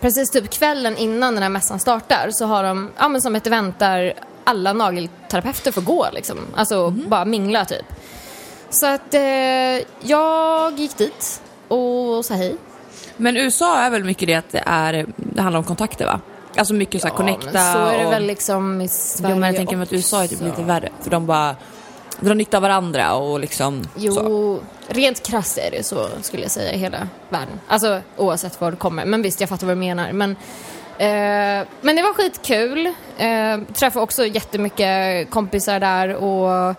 precis 0.00 0.30
typ 0.30 0.50
kvällen 0.50 0.96
innan 0.96 1.34
den 1.34 1.42
här 1.42 1.50
mässan 1.50 1.78
startar 1.78 2.28
så 2.30 2.46
har 2.46 2.62
de, 2.62 2.90
ja 2.98 3.08
men 3.08 3.22
som 3.22 3.36
ett 3.36 3.46
event 3.46 3.78
där 3.78 4.14
alla 4.46 4.72
nagelterapeuter 4.72 5.72
får 5.72 5.82
gå 5.82 6.06
liksom. 6.12 6.38
Alltså 6.54 6.90
bara 6.90 7.24
mingla 7.24 7.64
typ. 7.64 7.86
Så 8.70 8.86
att 8.86 9.14
eh, 9.14 9.20
jag 10.00 10.78
gick 10.78 10.98
dit 10.98 11.42
och 11.68 12.24
sa 12.24 12.34
hej. 12.34 12.56
Men 13.16 13.36
USA 13.36 13.78
är 13.78 13.90
väl 13.90 14.04
mycket 14.04 14.28
det 14.28 14.34
att 14.34 14.52
det, 14.52 14.62
är, 14.66 15.06
det 15.16 15.42
handlar 15.42 15.58
om 15.58 15.64
kontakter 15.64 16.06
va? 16.06 16.20
Alltså 16.56 16.74
mycket 16.74 17.00
så 17.00 17.08
här 17.08 17.14
connecta 17.14 17.50
men 17.52 17.72
så 17.72 17.78
är 17.78 17.98
det 17.98 18.06
och... 18.06 18.12
väl 18.12 18.26
liksom 18.26 18.80
i 18.80 18.88
Sverige 18.88 19.34
Jo 19.34 19.40
men 19.40 19.46
jag 19.46 19.56
tänker 19.56 19.76
mig 19.76 19.82
att 19.82 19.92
USA 19.92 20.22
är 20.22 20.28
typ 20.28 20.40
lite 20.40 20.62
värre. 20.62 20.88
För 21.00 21.10
de 21.10 21.26
bara 21.26 21.56
drar 22.20 22.34
nytta 22.34 22.56
av 22.56 22.62
varandra 22.62 23.14
och 23.14 23.40
liksom 23.40 23.88
Jo, 23.96 24.14
så. 24.14 24.58
rent 24.88 25.22
krasst 25.22 25.58
är 25.58 25.70
det 25.70 25.82
så 25.82 26.08
skulle 26.20 26.42
jag 26.42 26.50
säga 26.50 26.72
i 26.72 26.78
hela 26.78 27.08
världen. 27.28 27.60
Alltså 27.68 28.00
oavsett 28.16 28.60
var 28.60 28.70
du 28.70 28.76
kommer. 28.76 29.04
Men 29.04 29.22
visst, 29.22 29.40
jag 29.40 29.48
fattar 29.48 29.66
vad 29.66 29.76
du 29.76 29.80
menar. 29.80 30.12
Men, 30.12 30.36
eh, 30.98 31.66
men 31.80 31.96
det 31.96 32.02
var 32.02 32.14
skitkul. 32.14 32.86
Eh, 33.18 33.58
träffade 33.74 34.02
också 34.02 34.26
jättemycket 34.26 35.30
kompisar 35.30 35.80
där 35.80 36.14
och 36.14 36.74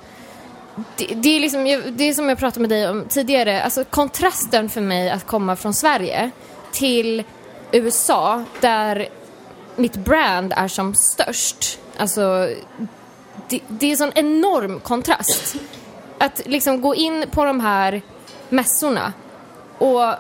det, 0.96 1.06
det 1.16 1.30
är 1.30 1.40
liksom, 1.40 1.64
det 1.98 2.04
är 2.04 2.14
som 2.14 2.30
jag 2.30 2.38
pratade 2.38 2.62
med 2.62 2.70
dig 2.70 2.90
om 2.90 3.06
tidigare, 3.10 3.64
alltså 3.64 3.84
kontrasten 3.84 4.70
för 4.70 4.82
mig 4.82 5.10
att 5.10 5.26
komma 5.26 5.56
från 5.56 5.74
Sverige 5.74 6.32
till 6.72 7.24
USA 7.72 8.44
där 8.62 9.08
mitt 9.76 9.96
brand 9.96 10.54
är 10.56 10.68
som 10.68 10.96
störst. 10.96 11.80
Alltså, 11.98 12.50
det, 13.48 13.62
det 13.68 13.92
är 13.92 13.96
sån 13.96 14.12
enorm 14.16 14.80
kontrast. 14.80 15.56
Att 16.18 16.42
liksom 16.46 16.82
gå 16.82 16.96
in 16.96 17.26
på 17.32 17.46
de 17.46 17.60
här 17.60 18.02
mässorna 18.50 19.14
och 19.78 20.14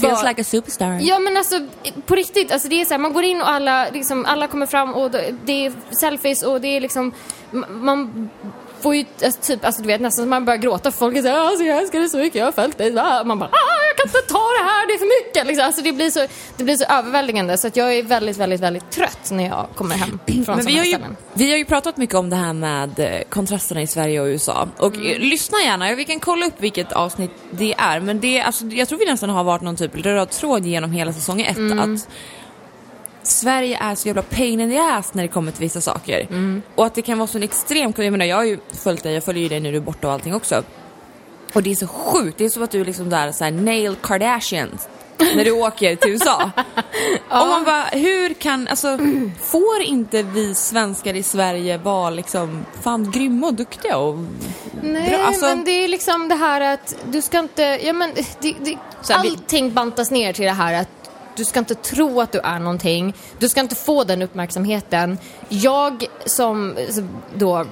Feels 0.00 0.22
like 0.22 0.40
a 0.40 0.44
superstar. 0.44 0.98
Ja 1.00 1.18
men 1.18 1.36
alltså 1.36 1.60
på 2.06 2.14
riktigt, 2.14 2.52
alltså 2.52 2.68
det 2.68 2.80
är 2.80 2.84
så 2.84 2.94
här, 2.94 2.98
man 2.98 3.12
går 3.12 3.24
in 3.24 3.40
och 3.40 3.48
alla, 3.50 3.88
liksom, 3.90 4.24
alla 4.24 4.46
kommer 4.46 4.66
fram 4.66 4.94
och 4.94 5.10
det 5.44 5.66
är 5.66 5.72
selfies 5.90 6.42
och 6.42 6.60
det 6.60 6.68
är 6.76 6.80
liksom, 6.80 7.12
man 7.68 8.30
får 8.82 8.96
ju 8.96 9.04
alltså, 9.24 9.40
typ, 9.42 9.64
alltså 9.64 9.82
du 9.82 9.88
vet 9.88 10.00
nästan 10.00 10.22
som 10.22 10.30
man 10.30 10.44
börjar 10.44 10.58
gråta 10.58 10.90
för 10.90 10.98
folk 10.98 11.16
är 11.16 11.22
såhär 11.22 11.38
alltså 11.40 11.64
jag 11.64 11.78
älskar 11.78 11.98
dig 11.98 12.08
så 12.08 12.16
mycket, 12.18 12.38
jag 12.38 12.44
har 12.44 12.52
följt 12.52 12.78
dig, 12.78 12.98
Ah, 12.98 13.24
man 13.24 13.38
bara 13.38 13.48
ah, 13.52 13.82
jag 13.88 13.96
kan 13.96 14.06
inte 14.06 14.32
ta 14.32 14.38
det 14.38 14.64
här, 14.64 14.86
det 14.86 14.92
är 14.92 14.98
för 14.98 15.26
mycket. 15.26 15.46
Liksom. 15.46 15.66
Alltså, 15.66 15.82
det, 15.82 15.92
blir 15.92 16.10
så, 16.10 16.26
det 16.56 16.64
blir 16.64 16.76
så 16.76 16.84
överväldigande 16.84 17.58
så 17.58 17.66
att 17.66 17.76
jag 17.76 17.94
är 17.94 18.02
väldigt, 18.02 18.36
väldigt, 18.36 18.60
väldigt 18.60 18.90
trött 18.90 19.30
när 19.30 19.44
jag 19.48 19.66
kommer 19.74 19.94
hem 19.94 20.18
från 20.44 20.56
Men 20.56 20.66
vi 20.66 20.76
har, 20.78 20.84
ju, 20.84 20.92
ställen. 20.92 21.16
vi 21.32 21.50
har 21.50 21.58
ju 21.58 21.64
pratat 21.64 21.96
mycket 21.96 22.14
om 22.16 22.30
det 22.30 22.36
här 22.36 22.52
med 22.52 22.98
eh, 22.98 23.22
kontrasterna 23.28 23.82
i 23.82 23.86
Sverige 23.86 24.20
och 24.20 24.26
USA. 24.26 24.68
Och 24.78 24.94
Mm. 24.94 25.06
eh, 25.06 25.18
lyssna 25.18 25.58
gärna, 25.64 25.94
vi 25.94 26.04
kan 26.04 26.20
kolla 26.20 26.46
upp 26.46 26.54
vilket 26.58 26.92
avsnitt 26.92 27.30
det 27.50 27.74
är. 27.78 28.00
Men 28.00 28.20
det, 28.20 28.40
alltså, 28.40 28.64
jag 28.64 28.88
tror 28.88 28.98
vi 28.98 29.04
nästan 29.06 29.30
har 29.30 29.44
varit 29.44 29.62
någon 29.62 29.76
typ 29.76 29.96
röd 30.06 30.30
tråd 30.30 30.66
genom 30.66 30.92
hela 30.92 31.12
säsong 31.12 31.40
ett. 31.40 31.56
Mm. 31.56 31.78
Att 31.94 32.08
Sverige 33.22 33.78
är 33.80 33.94
så 33.94 34.08
jävla 34.08 34.22
pain 34.22 34.60
in 34.60 34.70
the 34.70 34.78
ass 34.78 35.14
när 35.14 35.22
det 35.22 35.28
kommer 35.28 35.52
till 35.52 35.60
vissa 35.60 35.80
saker. 35.80 36.20
Mm. 36.20 36.62
Och 36.74 36.86
att 36.86 36.94
det 36.94 37.02
kan 37.02 37.18
vara 37.18 37.26
så 37.26 37.38
en 37.38 37.44
extrem... 37.44 37.92
Jag 37.96 38.10
menar, 38.10 38.24
jag 38.24 38.36
har 38.36 38.44
ju 38.44 38.58
följt 38.72 39.02
dig, 39.02 39.14
jag 39.14 39.24
följer 39.24 39.42
ju 39.42 39.48
dig 39.48 39.60
när 39.60 39.70
du 39.70 39.76
är 39.76 39.80
borta 39.80 40.06
och 40.06 40.12
allting 40.12 40.34
också. 40.34 40.62
Och 41.54 41.62
det 41.62 41.70
är 41.70 41.74
så 41.74 41.86
sjukt, 41.86 42.38
det 42.38 42.44
är 42.44 42.48
som 42.48 42.62
att 42.62 42.70
du 42.70 42.80
är 42.80 42.84
liksom 42.84 43.10
där 43.10 43.32
så 43.32 43.44
här, 43.44 43.50
nail 43.50 43.96
Kardashian 44.02 44.78
när 45.18 45.44
du 45.44 45.50
åker 45.50 45.96
till 45.96 46.10
USA. 46.10 46.50
Och 47.28 47.46
man 47.46 47.64
bara, 47.64 47.82
hur 47.82 48.34
kan, 48.34 48.68
alltså 48.68 48.98
får 49.42 49.82
inte 49.82 50.22
vi 50.22 50.54
svenskar 50.54 51.14
i 51.14 51.22
Sverige 51.22 51.78
vara 51.78 52.10
liksom 52.10 52.66
fan 52.82 53.10
grymma 53.10 53.46
och 53.46 53.54
duktiga 53.54 53.96
och 53.96 54.18
Nej, 54.82 55.10
bra? 55.10 55.26
Alltså, 55.26 55.46
men 55.46 55.64
det 55.64 55.70
är 55.70 55.88
liksom 55.88 56.28
det 56.28 56.34
här 56.34 56.60
att 56.60 56.96
du 57.10 57.22
ska 57.22 57.38
inte, 57.38 57.62
ja 57.62 57.92
men 57.92 58.10
det, 58.40 58.54
det, 58.60 58.78
allting 59.08 59.72
bantas 59.72 60.10
ner 60.10 60.32
till 60.32 60.44
det 60.44 60.52
här 60.52 60.74
att 60.74 61.01
du 61.36 61.44
ska 61.44 61.58
inte 61.58 61.74
tro 61.74 62.20
att 62.20 62.32
du 62.32 62.38
är 62.38 62.58
någonting, 62.58 63.14
du 63.38 63.48
ska 63.48 63.60
inte 63.60 63.74
få 63.74 64.04
den 64.04 64.22
uppmärksamheten. 64.22 65.18
Jag 65.48 66.04
som 66.26 66.76
då 67.34 67.66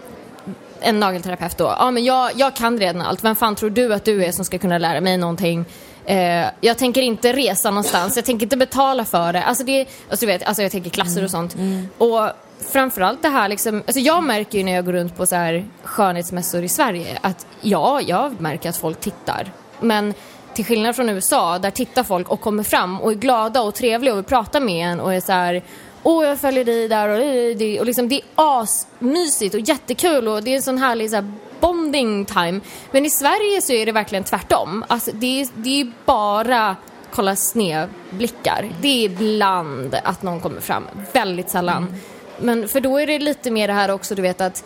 en 0.80 1.00
nagelterapeut 1.00 1.56
då, 1.56 1.74
ja 1.78 1.90
men 1.90 2.04
jag, 2.04 2.30
jag 2.34 2.56
kan 2.56 2.78
redan 2.78 3.02
allt, 3.02 3.24
vem 3.24 3.36
fan 3.36 3.54
tror 3.54 3.70
du 3.70 3.94
att 3.94 4.04
du 4.04 4.24
är 4.24 4.32
som 4.32 4.44
ska 4.44 4.58
kunna 4.58 4.78
lära 4.78 5.00
mig 5.00 5.16
någonting? 5.16 5.64
Eh, 6.04 6.46
jag 6.60 6.78
tänker 6.78 7.02
inte 7.02 7.32
resa 7.32 7.70
någonstans, 7.70 8.16
jag 8.16 8.24
tänker 8.24 8.46
inte 8.46 8.56
betala 8.56 9.04
för 9.04 9.32
det. 9.32 9.42
Alltså, 9.42 9.64
det, 9.64 9.86
alltså, 10.10 10.26
du 10.26 10.32
vet, 10.32 10.42
alltså 10.42 10.62
jag 10.62 10.72
tänker 10.72 10.90
klasser 10.90 11.24
och 11.24 11.30
sånt. 11.30 11.56
Och 11.98 12.30
framförallt 12.72 13.22
det 13.22 13.28
här 13.28 13.48
liksom, 13.48 13.76
alltså 13.86 14.00
jag 14.00 14.24
märker 14.24 14.58
ju 14.58 14.64
när 14.64 14.72
jag 14.72 14.84
går 14.84 14.92
runt 14.92 15.16
på 15.16 15.26
så 15.26 15.34
här 15.36 15.64
skönhetsmässor 15.82 16.64
i 16.64 16.68
Sverige 16.68 17.18
att 17.20 17.46
ja, 17.60 18.00
jag 18.00 18.40
märker 18.40 18.68
att 18.68 18.76
folk 18.76 19.00
tittar. 19.00 19.52
Men 19.80 20.14
till 20.54 20.64
skillnad 20.64 20.96
från 20.96 21.08
USA, 21.08 21.58
där 21.58 21.70
tittar 21.70 22.02
folk 22.02 22.28
och 22.28 22.40
kommer 22.40 22.62
fram 22.62 23.00
och 23.00 23.10
är 23.10 23.14
glada 23.14 23.62
och 23.62 23.74
trevliga 23.74 24.12
och 24.12 24.18
vill 24.18 24.24
prata 24.24 24.60
med 24.60 24.92
en 24.92 25.00
och 25.00 25.14
är 25.14 25.20
så 25.20 25.32
här 25.32 25.62
Åh, 26.02 26.26
jag 26.26 26.40
följer 26.40 26.64
dig 26.64 26.88
där 26.88 27.08
och 27.08 27.18
det, 27.56 27.80
och 27.80 27.86
liksom 27.86 28.08
det 28.08 28.14
är 28.14 28.22
asmysigt 28.34 29.54
och 29.54 29.60
jättekul 29.60 30.28
och 30.28 30.42
det 30.42 30.50
är 30.50 30.56
en 30.56 30.62
sån 30.62 30.78
härlig 30.78 31.10
så 31.10 31.16
här, 31.16 31.32
bonding 31.60 32.24
time. 32.24 32.60
Men 32.90 33.06
i 33.06 33.10
Sverige 33.10 33.62
så 33.62 33.72
är 33.72 33.86
det 33.86 33.92
verkligen 33.92 34.24
tvärtom. 34.24 34.84
Alltså 34.88 35.10
det 35.14 35.40
är, 35.40 35.48
det 35.54 35.80
är 35.80 35.92
bara 36.04 36.76
kolla 37.10 37.36
snedblickar. 37.36 38.70
Det 38.80 38.88
är 38.88 39.04
ibland 39.04 39.94
att 40.04 40.22
någon 40.22 40.40
kommer 40.40 40.60
fram, 40.60 40.88
väldigt 41.12 41.50
sällan. 41.50 41.94
Men 42.38 42.68
för 42.68 42.80
då 42.80 43.00
är 43.00 43.06
det 43.06 43.18
lite 43.18 43.50
mer 43.50 43.68
det 43.68 43.74
här 43.74 43.90
också, 43.90 44.14
du 44.14 44.22
vet 44.22 44.40
att 44.40 44.64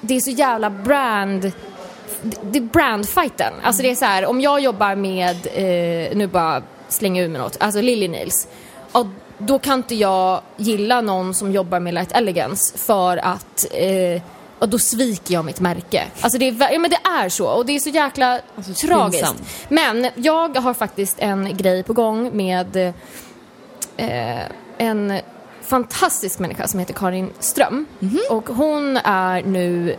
det 0.00 0.16
är 0.16 0.20
så 0.20 0.30
jävla 0.30 0.70
brand 0.70 1.52
det 2.42 2.58
är 2.58 2.62
brandfighten. 2.62 3.52
Alltså 3.62 3.82
det 3.82 3.90
är 3.90 3.94
så 3.94 4.04
här, 4.04 4.26
om 4.26 4.40
jag 4.40 4.60
jobbar 4.60 4.94
med, 4.94 5.36
eh, 5.54 6.16
nu 6.16 6.26
bara 6.26 6.62
slänger 6.88 7.22
ur 7.24 7.28
mig 7.28 7.40
något, 7.40 7.56
alltså 7.60 7.80
Lily 7.80 8.08
Nails. 8.08 8.48
Och 8.92 9.06
då 9.38 9.58
kan 9.58 9.74
inte 9.78 9.94
jag 9.94 10.40
gilla 10.56 11.00
någon 11.00 11.34
som 11.34 11.52
jobbar 11.52 11.80
med 11.80 11.94
Light 11.94 12.12
Elegance 12.12 12.78
för 12.78 13.16
att 13.16 13.66
eh, 13.72 14.22
och 14.58 14.68
då 14.68 14.78
sviker 14.78 15.34
jag 15.34 15.44
mitt 15.44 15.60
märke. 15.60 16.04
Alltså 16.20 16.38
det 16.38 16.48
är, 16.48 16.72
ja, 16.72 16.78
men 16.78 16.90
det 16.90 17.00
är 17.22 17.28
så 17.28 17.46
och 17.46 17.66
det 17.66 17.72
är 17.76 17.78
så 17.80 17.88
jäkla 17.88 18.40
Alltså, 18.56 18.86
tragiskt. 18.86 19.22
pinsamt. 19.22 19.42
Men 19.68 20.10
jag 20.14 20.56
har 20.56 20.74
faktiskt 20.74 21.16
en 21.18 21.56
grej 21.56 21.82
på 21.82 21.92
gång 21.92 22.36
med 22.36 22.76
eh, 23.96 24.40
en 24.78 25.20
fantastisk 25.62 26.38
människa 26.38 26.66
som 26.68 26.80
heter 26.80 26.94
Karin 26.94 27.30
Ström. 27.38 27.86
Mhm. 27.98 28.18
Och 28.30 28.48
hon 28.48 28.96
är 28.96 29.42
nu 29.42 29.96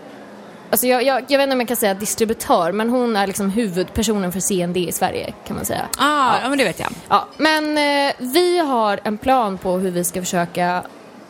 Alltså 0.71 0.87
jag, 0.87 1.03
jag, 1.03 1.23
jag 1.27 1.37
vet 1.37 1.43
inte 1.43 1.53
om 1.53 1.59
jag 1.59 1.67
kan 1.67 1.77
säga 1.77 1.93
distributör, 1.93 2.71
men 2.71 2.89
hon 2.89 3.15
är 3.15 3.27
liksom 3.27 3.49
huvudpersonen 3.49 4.31
för 4.31 4.39
CND 4.39 4.77
i 4.77 4.91
Sverige 4.91 5.33
kan 5.47 5.55
man 5.55 5.65
säga. 5.65 5.87
ah, 5.97 6.35
ja. 6.43 6.49
men 6.49 6.57
det 6.57 6.63
vet 6.63 6.79
jag. 6.79 6.89
Ja, 7.09 7.27
men 7.37 7.77
eh, 7.77 8.13
vi 8.17 8.59
har 8.59 8.99
en 9.03 9.17
plan 9.17 9.57
på 9.57 9.77
hur 9.77 9.91
vi 9.91 10.03
ska 10.03 10.21
försöka 10.21 10.83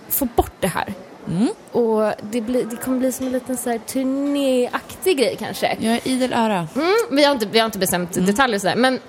få 0.10 0.26
bort 0.26 0.54
det 0.60 0.68
här. 0.68 0.94
Mm. 1.28 1.48
Och 1.72 2.14
det, 2.22 2.42
blir, 2.42 2.64
det 2.64 2.76
kommer 2.76 3.00
bli 3.00 3.12
som 3.12 3.26
en 3.26 3.32
liten 3.32 3.58
så 3.58 3.70
här 3.70 3.78
turnéaktig 3.78 5.18
grej 5.18 5.36
kanske. 5.40 5.78
Jag 5.80 5.94
är 5.94 6.08
idel 6.08 6.34
öra. 6.34 6.68
Mm, 6.76 6.94
vi, 7.12 7.24
har 7.24 7.32
inte, 7.32 7.46
vi 7.46 7.60
har 7.60 7.66
inte 7.66 7.80
bestämt 7.80 8.14
detaljer 8.14 8.58
och 8.58 8.62
sådär, 8.62 8.76
men 8.76 9.00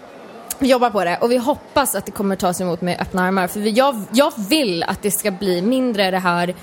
vi 0.58 0.68
jobbar 0.68 0.90
på 0.90 1.04
det 1.04 1.16
och 1.16 1.32
vi 1.32 1.36
hoppas 1.36 1.94
att 1.94 2.06
det 2.06 2.12
kommer 2.12 2.36
tas 2.36 2.60
emot 2.60 2.80
med 2.80 3.00
öppna 3.00 3.22
armar. 3.22 3.46
För 3.46 3.60
vi, 3.60 3.70
jag, 3.70 4.02
jag 4.12 4.32
vill 4.48 4.82
att 4.82 5.02
det 5.02 5.10
ska 5.10 5.30
bli 5.30 5.62
mindre 5.62 6.10
det 6.10 6.18
här 6.18 6.54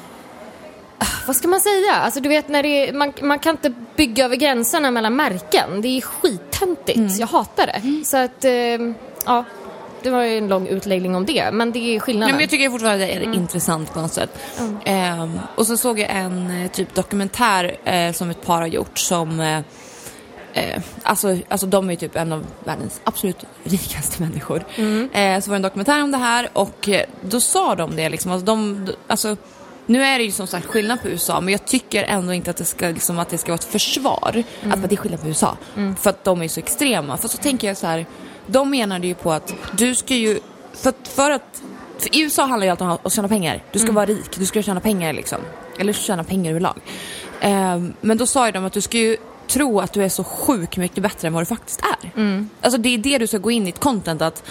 vad 1.27 1.36
ska 1.36 1.47
man 1.47 1.60
säga? 1.60 1.93
Alltså 1.93 2.19
du 2.19 2.29
vet 2.29 2.49
när 2.49 2.63
det 2.63 2.89
är, 2.89 2.93
man, 2.93 3.13
man 3.21 3.39
kan 3.39 3.51
inte 3.51 3.73
bygga 3.95 4.25
över 4.25 4.36
gränserna 4.36 4.91
mellan 4.91 5.15
märken. 5.15 5.81
Det 5.81 5.88
är 5.88 6.01
skittöntigt. 6.01 7.19
Jag 7.19 7.27
hatar 7.27 7.67
det. 7.67 8.05
Så 8.05 8.17
att, 8.17 8.45
eh, 8.45 8.51
ja. 9.25 9.45
Det 10.03 10.10
var 10.10 10.23
ju 10.23 10.38
en 10.38 10.47
lång 10.47 10.67
utläggning 10.67 11.15
om 11.15 11.25
det, 11.25 11.51
men 11.51 11.71
det 11.71 11.95
är 11.95 11.99
skillnaden. 11.99 12.36
men 12.36 12.41
jag 12.41 12.49
tycker 12.49 12.69
fortfarande 12.69 13.05
det 13.05 13.12
är 13.12 13.33
intressant 13.33 13.93
på 13.93 14.01
något 14.01 14.13
sätt. 14.13 14.39
Ehm, 14.86 15.39
och 15.55 15.67
så 15.67 15.77
såg 15.77 15.99
jag 15.99 16.10
en 16.10 16.63
eh, 16.63 16.71
typ 16.71 16.95
dokumentär 16.95 17.77
eh, 17.83 18.12
som 18.12 18.29
ett 18.29 18.45
par 18.45 18.62
har 18.62 18.67
gjort 18.67 18.97
som 18.97 19.39
eh, 19.39 19.60
Eh, 20.57 20.81
alltså, 21.03 21.38
alltså 21.49 21.67
de 21.67 21.88
är 21.88 21.93
ju 21.93 21.97
typ 21.97 22.15
en 22.15 22.31
av 22.31 22.45
världens 22.63 23.01
absolut 23.03 23.43
rikaste 23.63 24.21
människor. 24.21 24.63
Eh, 25.13 25.39
så 25.39 25.49
var 25.49 25.55
det 25.55 25.55
en 25.55 25.62
dokumentär 25.62 26.03
om 26.03 26.12
det 26.12 26.17
här 26.17 26.49
och 26.53 26.89
eh, 26.89 27.05
då 27.21 27.39
sa 27.39 27.75
de 27.75 27.95
det 27.95 28.10
liksom, 28.10 28.31
alltså, 28.31 28.45
de, 28.45 28.88
alltså 29.07 29.38
nu 29.88 30.04
är 30.04 30.17
det 30.17 30.23
ju 30.26 30.32
som 30.32 30.47
sagt 30.47 30.65
skillnad 30.65 31.02
på 31.02 31.08
USA 31.08 31.41
men 31.41 31.52
jag 31.52 31.65
tycker 31.65 32.04
ändå 32.04 32.34
inte 32.34 32.50
att 32.50 32.58
det 32.58 32.65
ska, 32.65 32.88
liksom, 32.88 33.19
att 33.19 33.30
det 33.30 33.38
ska 33.38 33.52
vara 33.52 33.60
ett 33.60 33.63
försvar 33.63 34.43
att 34.71 34.89
det 34.89 34.95
är 34.95 34.97
skillnad 34.97 35.21
på 35.21 35.28
USA. 35.28 35.58
För 36.00 36.10
att 36.10 36.23
de 36.23 36.41
är 36.41 36.47
så 36.47 36.60
extrema. 36.60 37.17
För 37.17 37.28
så 37.28 37.38
tänker 37.38 37.67
jag 37.67 37.78
så 37.78 37.88
här, 37.88 38.06
de 38.47 38.69
menade 38.69 39.08
ju 39.08 39.13
på 39.13 39.32
att 39.32 39.54
du 39.78 39.95
ska 39.95 40.15
ju, 40.15 40.39
för, 40.73 40.93
för 41.04 41.32
att 41.32 41.62
för 41.97 42.15
i 42.15 42.21
USA 42.21 42.45
handlar 42.45 42.65
ju 42.65 42.71
allt 42.71 42.82
om 42.82 42.97
att 43.04 43.13
tjäna 43.13 43.28
pengar. 43.28 43.63
Du 43.71 43.80
ska 43.80 43.91
vara 43.91 44.06
rik, 44.06 44.38
du 44.38 44.45
ska 44.45 44.62
tjäna 44.62 44.80
pengar 44.80 45.13
liksom. 45.13 45.38
Eller 45.80 45.93
tjäna 45.93 46.23
pengar 46.23 46.52
överlag. 46.52 46.76
Ehm, 47.41 47.93
men 48.02 48.17
då 48.17 48.26
sa 48.26 48.45
ju 48.45 48.52
de 48.52 48.65
att 48.65 48.73
du 48.73 48.82
ska 48.82 48.97
ju 48.97 49.17
tro 49.47 49.80
att 49.80 49.93
du 49.93 50.04
är 50.04 50.10
så 50.10 50.23
sjukt 50.23 50.78
mycket 50.78 51.04
bättre 51.04 51.28
än 51.28 51.34
vad 51.34 51.41
du 51.41 51.45
faktiskt 51.45 51.82
är. 51.82 52.12
Alltså 52.62 52.78
det 52.78 52.89
är 52.89 52.97
det 52.97 53.17
du 53.17 53.28
ska 53.28 53.38
gå 53.38 53.52
in 53.52 53.65
i 53.67 53.69
ett 53.69 53.80
content 53.80 54.21
att, 54.21 54.43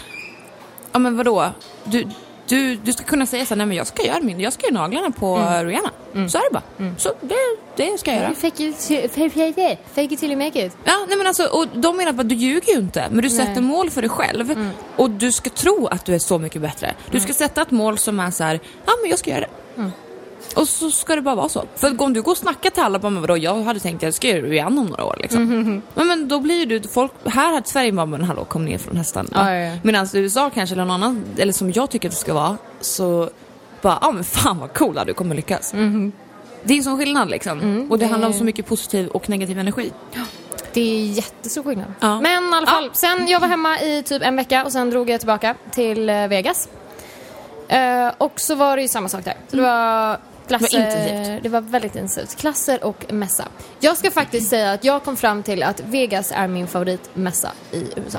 ja 0.93 0.99
men 0.99 1.17
vadå? 1.17 1.53
Du, 1.85 2.05
du, 2.49 2.77
du 2.77 2.93
ska 2.93 3.05
kunna 3.05 3.27
säga 3.27 3.45
så 3.47 3.49
här, 3.49 3.57
nej 3.57 3.67
men 3.67 3.77
jag 3.77 3.87
ska 3.87 4.03
göra 4.07 4.21
min, 4.21 4.41
jag 4.41 4.53
ska 4.53 4.67
göra 4.67 4.75
naglarna 4.83 5.11
på 5.11 5.37
Rihanna. 5.65 5.91
Så 6.29 6.39
är 6.39 6.43
det 6.51 6.53
bara. 6.53 6.95
Så 6.99 7.13
det, 7.21 7.35
det 7.77 7.99
ska 8.01 8.13
jag 8.13 8.21
göra. 8.23 8.35
Fake 8.35 8.65
it, 8.65 8.79
till- 8.81 9.11
fake 9.11 10.15
it 10.15 10.21
till 10.21 10.31
you 10.33 10.37
make 10.45 10.67
it. 10.67 10.77
Ja, 10.85 10.93
nej 11.09 11.19
men 11.19 11.27
alltså, 11.27 11.45
och 11.47 11.67
de 11.75 11.97
menar 11.97 12.11
att 12.21 12.29
du 12.29 12.35
ljuger 12.35 12.73
ju 12.73 12.79
inte, 12.79 13.05
men 13.11 13.23
du 13.23 13.29
Nej. 13.29 13.47
sätter 13.47 13.61
mål 13.61 13.91
för 13.91 14.01
dig 14.03 14.11
själv 14.11 14.73
och 14.97 15.11
du 15.11 15.33
ska 15.33 15.51
tro 15.51 15.87
att 15.87 16.05
du 16.05 16.15
är 16.15 16.19
så 16.19 16.39
mycket 16.39 16.63
bättre. 16.63 16.95
Du 17.11 17.21
ska 17.21 17.33
sätta 17.33 17.63
ett 17.63 17.71
mål 17.71 17.99
som 17.99 18.21
är 18.21 18.31
så 18.31 18.45
här, 18.45 18.61
ja 18.87 18.93
men 19.03 19.11
jag 19.11 19.19
ska 19.19 19.31
göra 19.31 19.41
det. 19.41 19.91
Och 20.57 20.69
så 20.69 20.91
ska 20.91 21.15
det 21.17 21.23
bara 21.23 21.35
vara 21.35 21.49
så. 21.49 21.65
För 21.77 22.03
om 22.03 22.13
du 22.13 22.23
går 22.23 22.33
och 22.33 22.39
snackar 22.39 22.71
till 22.71 22.83
alla, 22.83 22.99
bara, 22.99 23.11
vadå, 23.21 23.37
jag 23.37 23.63
hade 23.63 23.81
tänkt 23.81 23.97
att 23.97 24.03
jag 24.03 24.15
ska 24.15 24.29
göra 24.29 24.43
Rihanna 24.47 24.81
om 24.81 24.87
några 24.87 25.05
år 25.05 25.17
liksom. 25.21 25.83
Men, 25.95 26.07
men 26.07 26.29
då 26.29 26.41
blir 26.41 26.55
ju 26.59 26.79
du, 26.79 26.89
folk, 26.89 27.13
här 27.25 27.53
hade 27.55 27.67
Sverige 27.69 27.93
bara, 27.93 28.07
men 28.07 28.25
hallå 28.25 28.45
kom 28.45 28.65
ner 28.65 28.79
från 28.79 28.97
hästarna. 28.97 29.29
Ja, 29.33 29.53
ja, 29.55 29.61
ja. 29.71 29.77
Medan 29.83 30.09
USA 30.13 30.51
kanske, 30.55 30.75
eller 30.75 30.85
någon 30.85 30.95
annan, 31.03 31.25
eller 31.39 31.53
som 31.53 31.73
jag 31.73 31.91
tycker 31.91 32.09
att 32.09 32.15
det 32.15 32.21
ska 32.21 32.35
vara, 32.35 32.57
så 32.81 33.31
bara, 33.83 33.99
ja 34.01 34.11
men 34.11 34.25
fan 34.25 34.59
vad 34.59 34.73
coola 34.75 35.05
du 35.05 35.15
kommer 35.15 35.35
lyckas. 35.35 35.73
Det 36.63 36.73
är 36.75 36.79
en 36.79 36.85
sån 36.85 36.99
skillnad 36.99 37.31
liksom. 37.31 37.87
och 37.91 37.99
det 37.99 38.05
det- 38.05 38.11
handlar 38.11 38.29
om 38.29 38.35
så 38.35 38.45
mycket 38.45 38.67
positiv 38.67 39.09
och 39.09 39.29
negativ 39.29 39.59
energi. 39.59 39.93
Det 40.73 40.81
är 40.81 41.07
jättestor 41.07 41.63
skillnad. 41.63 41.93
Ja. 42.01 42.21
Men 42.21 42.45
i 42.53 42.57
alla 42.57 42.67
fall, 42.67 42.91
sen 42.93 43.29
jag 43.29 43.41
var 43.41 43.49
hemma 43.49 43.81
i 43.81 44.03
typ 44.03 44.23
en 44.23 44.37
vecka 44.37 44.65
och 44.65 44.73
sen 44.73 44.91
drog 44.91 45.11
jag 45.11 45.21
tillbaka 45.21 45.55
till 45.71 46.09
eh, 46.09 46.29
Vegas. 46.29 46.69
Eh, 47.69 48.09
och 48.19 48.41
så 48.41 48.55
var 48.55 48.77
det 48.77 48.83
ju 48.83 48.89
samma 48.89 49.09
sak 49.09 49.25
där. 49.25 49.35
Så 49.49 49.57
det 49.57 49.63
var 49.63 50.19
klasser, 50.49 50.79
Det 50.79 50.85
var 50.85 51.09
intensivt. 51.09 51.43
det 51.43 51.49
var 51.49 51.61
väldigt 51.61 51.95
intensivt. 51.97 52.37
Klasser 52.37 52.85
och 52.85 53.13
mässa. 53.13 53.49
Jag 53.81 53.97
ska 53.97 54.11
faktiskt 54.11 54.51
säga 54.51 54.73
att 54.73 54.85
jag 54.85 55.05
kom 55.05 55.17
fram 55.17 55.43
till 55.43 55.63
att 55.63 55.81
Vegas 55.81 56.33
är 56.35 56.49
min 56.49 56.67
favoritmässa 56.67 57.53
i 57.73 57.85
USA. 57.97 58.19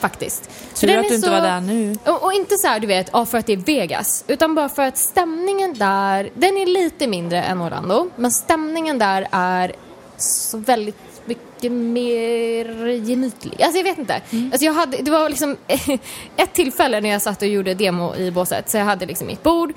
Faktiskt. 0.00 0.50
För 0.74 0.86
Tur 0.86 0.98
att 0.98 1.08
du 1.08 1.14
inte 1.14 1.26
så- 1.26 1.32
var 1.32 1.40
där 1.40 1.60
nu. 1.60 1.96
Och, 2.06 2.22
och 2.24 2.32
inte 2.32 2.56
så 2.58 2.66
här, 2.68 2.80
du 2.80 2.86
vet, 2.86 3.10
ja, 3.12 3.26
för 3.26 3.38
att 3.38 3.46
det 3.46 3.52
är 3.52 3.56
Vegas. 3.56 4.24
Utan 4.28 4.54
bara 4.54 4.68
för 4.68 4.82
att 4.82 4.98
stämningen 4.98 5.74
där, 5.74 6.30
den 6.34 6.56
är 6.58 6.66
lite 6.66 7.06
mindre 7.06 7.42
än 7.42 7.60
Orlando. 7.62 8.10
Men 8.16 8.30
stämningen 8.30 8.98
där 8.98 9.28
är 9.30 9.72
så 10.16 10.58
väldigt 10.58 10.96
mycket 11.24 11.72
mer 11.72 12.88
gemytlig. 12.88 13.62
Alltså 13.62 13.76
jag 13.78 13.84
vet 13.84 13.98
inte. 13.98 14.14
Alltså 14.52 14.64
jag 14.64 14.72
hade, 14.72 14.96
det 14.96 15.10
var 15.10 15.28
liksom 15.28 15.56
ett 16.36 16.52
tillfälle 16.52 17.00
när 17.00 17.08
jag 17.08 17.22
satt 17.22 17.42
och 17.42 17.48
gjorde 17.48 17.74
demo 17.74 18.14
i 18.16 18.30
båset. 18.30 18.70
Så 18.70 18.76
jag 18.76 18.84
hade 18.84 19.06
liksom 19.06 19.26
mitt 19.26 19.42
bord. 19.42 19.72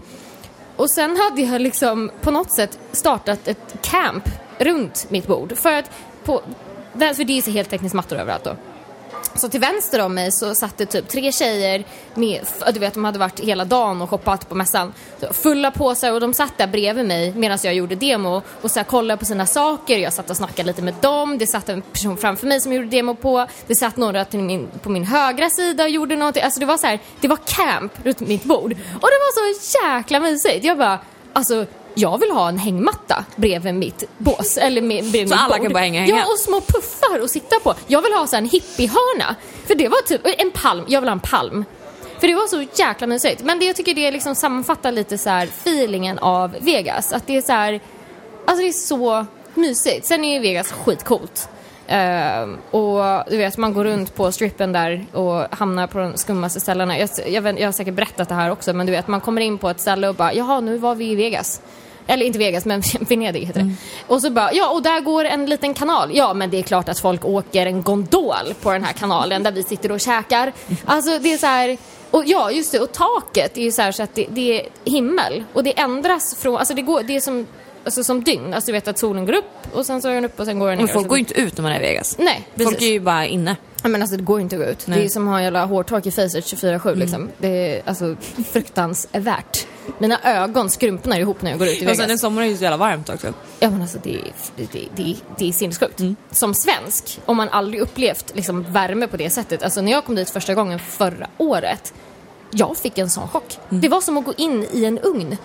Och 0.78 0.90
sen 0.90 1.18
hade 1.18 1.42
jag 1.42 1.62
liksom 1.62 2.12
på 2.22 2.32
något 2.32 2.52
sätt 2.52 2.80
startat 2.92 3.48
ett 3.48 3.76
camp 3.82 4.30
runt 4.58 5.08
mitt 5.10 5.28
bord. 5.28 5.58
För 5.58 5.74
att 5.74 5.92
på, 6.24 6.42
för 6.94 7.24
det 7.24 7.38
är 7.38 7.42
så 7.42 7.52
heltäckningsmattor 7.52 8.18
överallt 8.18 8.44
då. 8.44 8.56
Så 9.36 9.50
till 9.50 9.60
vänster 9.60 10.02
om 10.02 10.14
mig 10.14 10.32
så 10.32 10.56
satt 10.56 10.78
det 10.78 10.86
typ 10.86 11.08
tre 11.08 11.32
tjejer 11.32 11.84
med, 12.14 12.42
du 12.74 12.80
vet 12.80 12.94
de 12.94 13.06
hade 13.06 13.20
varit 13.20 13.40
hela 13.40 13.66
dagen 13.66 14.02
och 14.02 14.10
shoppat 14.10 14.50
på 14.50 14.56
mässan. 14.56 14.94
Fulla 15.32 15.72
påsar 15.72 16.12
och 16.12 16.20
de 16.20 16.34
satt 16.34 16.58
där 16.58 16.68
bredvid 16.68 17.06
mig 17.06 17.34
medan 17.36 17.58
jag 17.64 17.74
gjorde 17.74 17.96
demo 17.96 18.42
och 18.62 18.72
så 18.72 18.80
här 18.80 18.84
kollade 18.84 19.18
på 19.18 19.26
sina 19.26 19.46
saker. 19.46 19.98
Jag 19.98 20.14
satt 20.14 20.30
och 20.30 20.38
snackade 20.38 20.68
lite 20.68 20.82
med 20.82 20.94
dem. 21.02 21.38
Det 21.38 21.48
satt 21.48 21.70
en 21.70 21.82
person 21.82 22.18
framför 22.18 22.48
mig 22.48 22.62
som 22.62 22.74
gjorde 22.74 22.88
demo 22.88 23.16
på. 23.16 23.48
Det 23.68 23.76
satt 23.76 23.98
några 23.98 24.26
till 24.26 24.40
min, 24.40 24.68
på 24.82 24.90
min 24.90 25.04
högra 25.04 25.50
sida 25.50 25.84
och 25.84 25.90
gjorde 25.90 26.16
någonting. 26.16 26.44
Alltså 26.44 26.60
det 26.60 26.66
var 26.66 26.78
så 26.78 26.88
här, 26.88 27.00
det 27.20 27.28
var 27.28 27.38
camp 27.46 27.92
runt 28.04 28.20
mitt 28.20 28.44
bord. 28.44 28.72
Och 28.72 29.08
det 29.08 29.20
var 29.20 29.54
så 29.54 29.78
jäkla 29.84 30.20
mysigt. 30.20 30.66
Jag 30.66 30.78
bara, 30.78 31.00
alltså 31.34 31.66
jag 31.98 32.18
vill 32.18 32.32
ha 32.32 32.50
en 32.50 32.58
hängmatta 32.58 33.26
bredvid 33.36 33.74
mitt 33.76 34.04
bås. 34.18 34.58
Eller 34.58 34.82
med, 34.82 35.04
bredvid 35.04 35.30
Så 35.30 35.36
mitt 35.36 35.44
alla 35.44 35.58
bord. 35.58 35.64
kan 35.64 35.74
bara 35.74 35.80
hänga, 35.80 36.00
hänga? 36.02 36.16
Ja, 36.18 36.26
och 36.34 36.40
små 36.40 36.62
puffar 36.62 37.20
att 37.24 37.32
sitta 37.32 37.60
på. 37.60 37.74
Jag 37.88 38.02
vill 38.02 38.14
ha 38.14 38.28
så 38.28 38.36
en 38.36 38.46
hippiehörna. 38.50 39.36
För 39.68 39.76
det 39.76 39.88
var 39.88 40.02
typ 40.02 40.22
en 40.38 40.52
palm. 40.52 40.86
Jag 40.88 41.02
vill 41.02 41.08
ha 41.10 41.14
en 41.14 41.20
palm. 41.20 41.66
För 42.20 42.28
det 42.28 42.36
var 42.36 42.48
så 42.48 42.66
jäkla 42.76 43.08
mysigt. 43.08 43.44
Men 43.44 43.60
det 43.60 43.66
jag 43.66 43.76
tycker 43.76 43.94
det 43.94 44.12
liksom 44.12 44.36
sammanfattar 44.36 44.92
lite 44.92 45.18
så 45.18 45.30
feelingen 45.30 46.20
av 46.20 46.56
Vegas. 46.60 47.14
Att 47.14 47.28
det 47.28 47.38
är 47.38 47.42
så 47.42 47.52
här, 47.52 47.80
alltså 48.46 48.62
det 48.64 48.68
är 48.70 48.72
så 48.74 49.26
mysigt. 49.54 50.06
Sen 50.06 50.24
är 50.24 50.34
ju 50.34 50.40
Vegas 50.40 50.72
skitcoolt. 50.72 51.50
Ehm, 51.88 52.58
och 52.72 53.24
du 53.30 53.38
vet, 53.38 53.58
man 53.58 53.74
går 53.74 53.84
runt 53.84 54.16
på 54.16 54.32
strippen 54.32 54.72
där 54.72 55.06
och 55.14 55.56
hamnar 55.58 55.88
på 55.88 55.98
de 55.98 56.18
skummaste 56.18 56.60
ställena. 56.60 57.00
Jag, 57.00 57.10
jag, 57.28 57.42
vet, 57.42 57.60
jag 57.60 57.68
har 57.68 57.72
säkert 57.72 57.94
berättat 57.94 58.30
det 58.30 58.36
här 58.36 58.52
också, 58.52 58.74
men 58.74 58.86
du 58.86 58.92
vet, 58.92 59.08
man 59.08 59.22
kommer 59.22 59.42
in 59.42 59.58
på 59.58 59.70
ett 59.70 59.80
ställe 59.80 60.10
och 60.10 60.16
bara, 60.16 60.34
jaha, 60.34 60.60
nu 60.60 60.78
var 60.78 60.96
vi 60.96 61.12
i 61.12 61.16
Vegas. 61.16 61.62
Eller 62.08 62.26
inte 62.26 62.40
Vegas, 62.40 62.66
men 62.66 62.82
Venedig 63.00 63.46
heter 63.46 63.60
det. 63.62 63.74
Och 64.08 64.22
så 64.22 64.30
bara, 64.30 64.54
ja, 64.54 64.70
och 64.70 64.82
där 64.82 65.02
går 65.02 65.26
en 65.26 65.46
liten 65.46 65.74
kanal. 65.74 66.12
Ja, 66.14 66.34
men 66.34 66.50
det 66.50 66.58
är 66.60 66.64
klart 66.64 66.90
att 66.90 67.00
folk 67.00 67.26
åker 67.26 67.66
en 67.66 67.82
gondol 67.84 68.54
på 68.62 68.72
den 68.72 68.84
här 68.84 68.94
kanalen 68.94 69.44
där 69.44 69.52
vi 69.52 69.64
sitter 69.64 69.92
och 69.92 70.00
käkar. 70.00 70.54
Alltså, 70.86 71.20
det 71.20 71.34
är 71.34 71.38
så 71.38 71.46
här... 71.46 71.78
Och 72.12 72.24
ja, 72.26 72.52
just 72.52 72.72
det, 72.72 72.80
och 72.80 72.92
taket 72.92 73.58
är 73.58 73.62
ju 73.62 73.72
så 73.72 73.82
här 73.82 73.92
så 73.92 74.04
att 74.04 74.16
det, 74.16 74.28
det 74.30 74.62
är 74.62 74.70
himmel. 74.86 75.44
Och 75.54 75.64
det 75.64 75.80
ändras 75.80 76.36
från, 76.36 76.58
alltså 76.58 76.74
det 76.74 76.82
går, 76.82 77.04
det 77.04 77.16
är 77.16 77.22
som, 77.22 77.48
alltså 77.88 78.04
som 78.04 78.24
dygn. 78.24 78.54
Alltså 78.54 78.66
du 78.68 78.72
vet 78.72 78.88
att 78.88 78.98
solen 78.98 79.26
går 79.26 79.34
upp 79.34 79.46
och 79.74 79.86
sen 79.86 80.02
så 80.02 80.08
är 80.10 80.14
den 80.14 80.26
upp 80.26 80.40
och 80.40 80.46
sen 80.46 80.60
går 80.60 80.70
den 80.70 80.78
ner. 80.78 80.86
Men 80.86 80.94
folk 80.94 81.06
Och 81.06 81.10
går 81.10 81.18
ju 81.18 81.20
inte 81.20 81.40
ut 81.42 81.58
när 81.58 81.64
man 81.64 81.72
är 81.72 81.76
i 81.76 81.82
Vegas. 81.82 82.16
Nej, 82.20 82.48
precis. 82.56 82.72
Folk 82.74 82.82
är 82.82 82.88
ju 82.88 83.00
bara 83.00 83.26
inne. 83.26 83.56
Ja, 83.84 83.90
men 83.90 84.02
alltså 84.02 84.18
det 84.18 84.24
går 84.24 84.42
inte 84.42 84.56
att 84.56 84.62
gå 84.62 84.68
ut. 84.68 84.88
Nej. 84.88 85.00
Det 85.00 85.06
är 85.06 85.10
som 85.10 85.28
att 85.28 85.34
ha 85.34 85.42
jävla 85.42 85.66
hårtork 85.66 86.06
i 86.06 86.12
facet 86.12 86.44
24-7 86.46 86.88
Mm. 86.88 87.00
liksom. 87.00 87.30
Det 87.38 87.48
är 87.78 87.82
alltså 87.86 88.16
fruktansvärt. 88.52 89.68
Mina 90.00 90.20
ögon 90.24 90.70
skrumpnar 90.70 91.20
ihop 91.20 91.42
när 91.42 91.52
jag 91.52 91.60
går 91.60 91.68
ut 91.68 91.74
i 91.74 91.78
Och 91.78 91.82
Vegas. 91.82 91.98
sen 91.98 92.12
i 92.12 92.18
sommar 92.18 92.42
är 92.42 92.46
det 92.46 92.52
ju 92.52 92.58
så 92.58 92.64
jävla 92.64 92.78
varmt 92.78 93.10
också. 93.10 93.34
Ja 93.60 93.70
men 93.70 93.82
alltså 93.82 93.98
det 94.04 94.16
är, 94.16 94.22
det, 94.56 94.68
det, 94.96 95.16
det 95.38 95.48
är 95.48 95.52
sinnessjukt. 95.52 96.00
Mm. 96.00 96.16
Som 96.32 96.54
svensk, 96.54 97.20
om 97.26 97.38
man 97.38 97.50
aldrig 97.50 97.82
upplevt 97.82 98.32
liksom, 98.36 98.64
värme 98.70 99.08
på 99.08 99.18
det 99.18 99.30
sättet. 99.30 99.64
Alltså 99.64 99.82
när 99.82 99.92
jag 99.92 100.06
kom 100.06 100.16
dit 100.16 100.30
första 100.30 100.54
gången 100.56 100.80
förra 100.80 101.28
året, 101.38 101.94
jag 102.52 102.78
fick 102.78 102.98
en 102.98 103.10
sån 103.10 103.28
chock. 103.28 103.58
Mm. 103.70 103.82
Det 103.82 103.90
var 103.90 104.02
som 104.02 104.18
att 104.18 104.26
gå 104.26 104.34
in 104.38 104.68
i 104.72 104.86
en 104.86 105.00
ugn. 105.00 105.38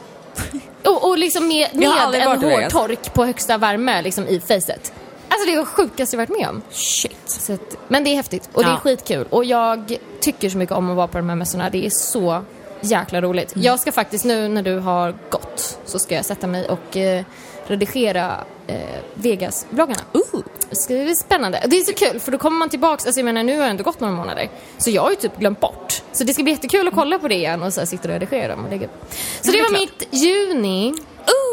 Och, 0.85 1.09
och 1.09 1.19
liksom 1.19 1.49
med, 1.49 1.69
med 1.73 1.89
en 2.15 2.43
hårtork 2.43 3.15
på 3.15 3.25
högsta 3.25 3.59
värme 3.59 4.03
liksom, 4.03 4.29
i 4.29 4.41
facet. 4.41 4.93
Alltså 5.29 5.51
det 5.51 5.57
var 5.57 5.65
sjukaste 5.65 6.17
jag 6.17 6.19
varit 6.27 6.39
med 6.41 6.49
om. 6.49 6.63
Shit. 6.71 7.51
Att, 7.51 7.77
men 7.89 8.05
det 8.05 8.11
är 8.11 8.17
häftigt 8.17 8.49
och 8.53 8.63
det 8.63 8.69
är 8.69 8.73
Ja. 8.73 8.79
skitkul. 8.79 9.27
Och 9.31 9.45
jag 9.45 9.99
tycker 10.21 10.49
så 10.51 10.59
mycket 10.59 10.77
om 10.77 10.91
att 10.91 10.97
vara 10.97 11.07
på 11.09 11.19
de 11.19 11.29
här 11.29 11.37
mässorna. 11.37 11.71
Det 11.71 11.87
är 11.87 11.91
så 11.91 12.43
jäkla 12.81 13.21
roligt. 13.21 13.55
Mm. 13.55 13.65
Jag 13.65 13.81
ska 13.81 13.93
faktiskt 13.93 14.25
nu 14.25 14.49
när 14.49 14.63
du 14.63 14.79
har 14.79 15.15
gått 15.31 15.79
så 15.85 15.99
ska 15.99 16.15
jag 16.15 16.25
sätta 16.25 16.47
mig 16.47 16.69
och 16.69 16.97
eh, 16.97 17.25
redigera 17.67 18.37
eh, 18.73 19.01
Vegas-vloggarna. 19.15 20.03
Ooh. 20.13 20.43
Det 20.89 21.05
bli 21.05 21.17
spännande. 21.17 21.63
Det 21.67 21.77
är 21.77 21.85
så 21.85 21.93
kul 21.93 22.21
för 22.21 22.33
då 22.33 22.39
kommer 22.39 22.59
man 22.59 22.69
tillbaks, 22.69 23.07
alltså 23.07 23.21
jag 23.21 23.25
menar 23.25 23.43
nu 23.43 23.57
har 23.57 23.65
det 23.65 23.71
ändå 23.71 23.85
gått 23.85 24.01
några 24.01 24.15
månader. 24.15 24.49
Så 24.79 24.91
jag 24.91 25.03
har 25.03 25.11
ju 25.11 25.17
typ 25.17 25.39
glömt 25.39 25.61
bort. 25.61 26.03
Så 26.13 26.25
det 26.25 26.35
ska 26.35 26.43
bli 26.43 26.53
jättekul 26.53 26.89
att 26.89 26.95
kolla 26.95 27.19
på 27.19 27.29
det 27.29 27.35
igen 27.35 27.63
och 27.63 27.73
så 27.73 27.87
sitta 27.87 28.03
och 28.09 28.09
redigera 28.15 28.49
dem 28.49 28.65
och 28.65 28.71
lägga 28.71 28.87
upp. 28.87 29.05
Så 29.41 29.47
det 29.47 29.53
det 29.53 29.59
är 29.59 29.63
var 29.63 29.69
klart. 29.69 29.81
mitt 29.81 30.23
juni. 30.23 30.95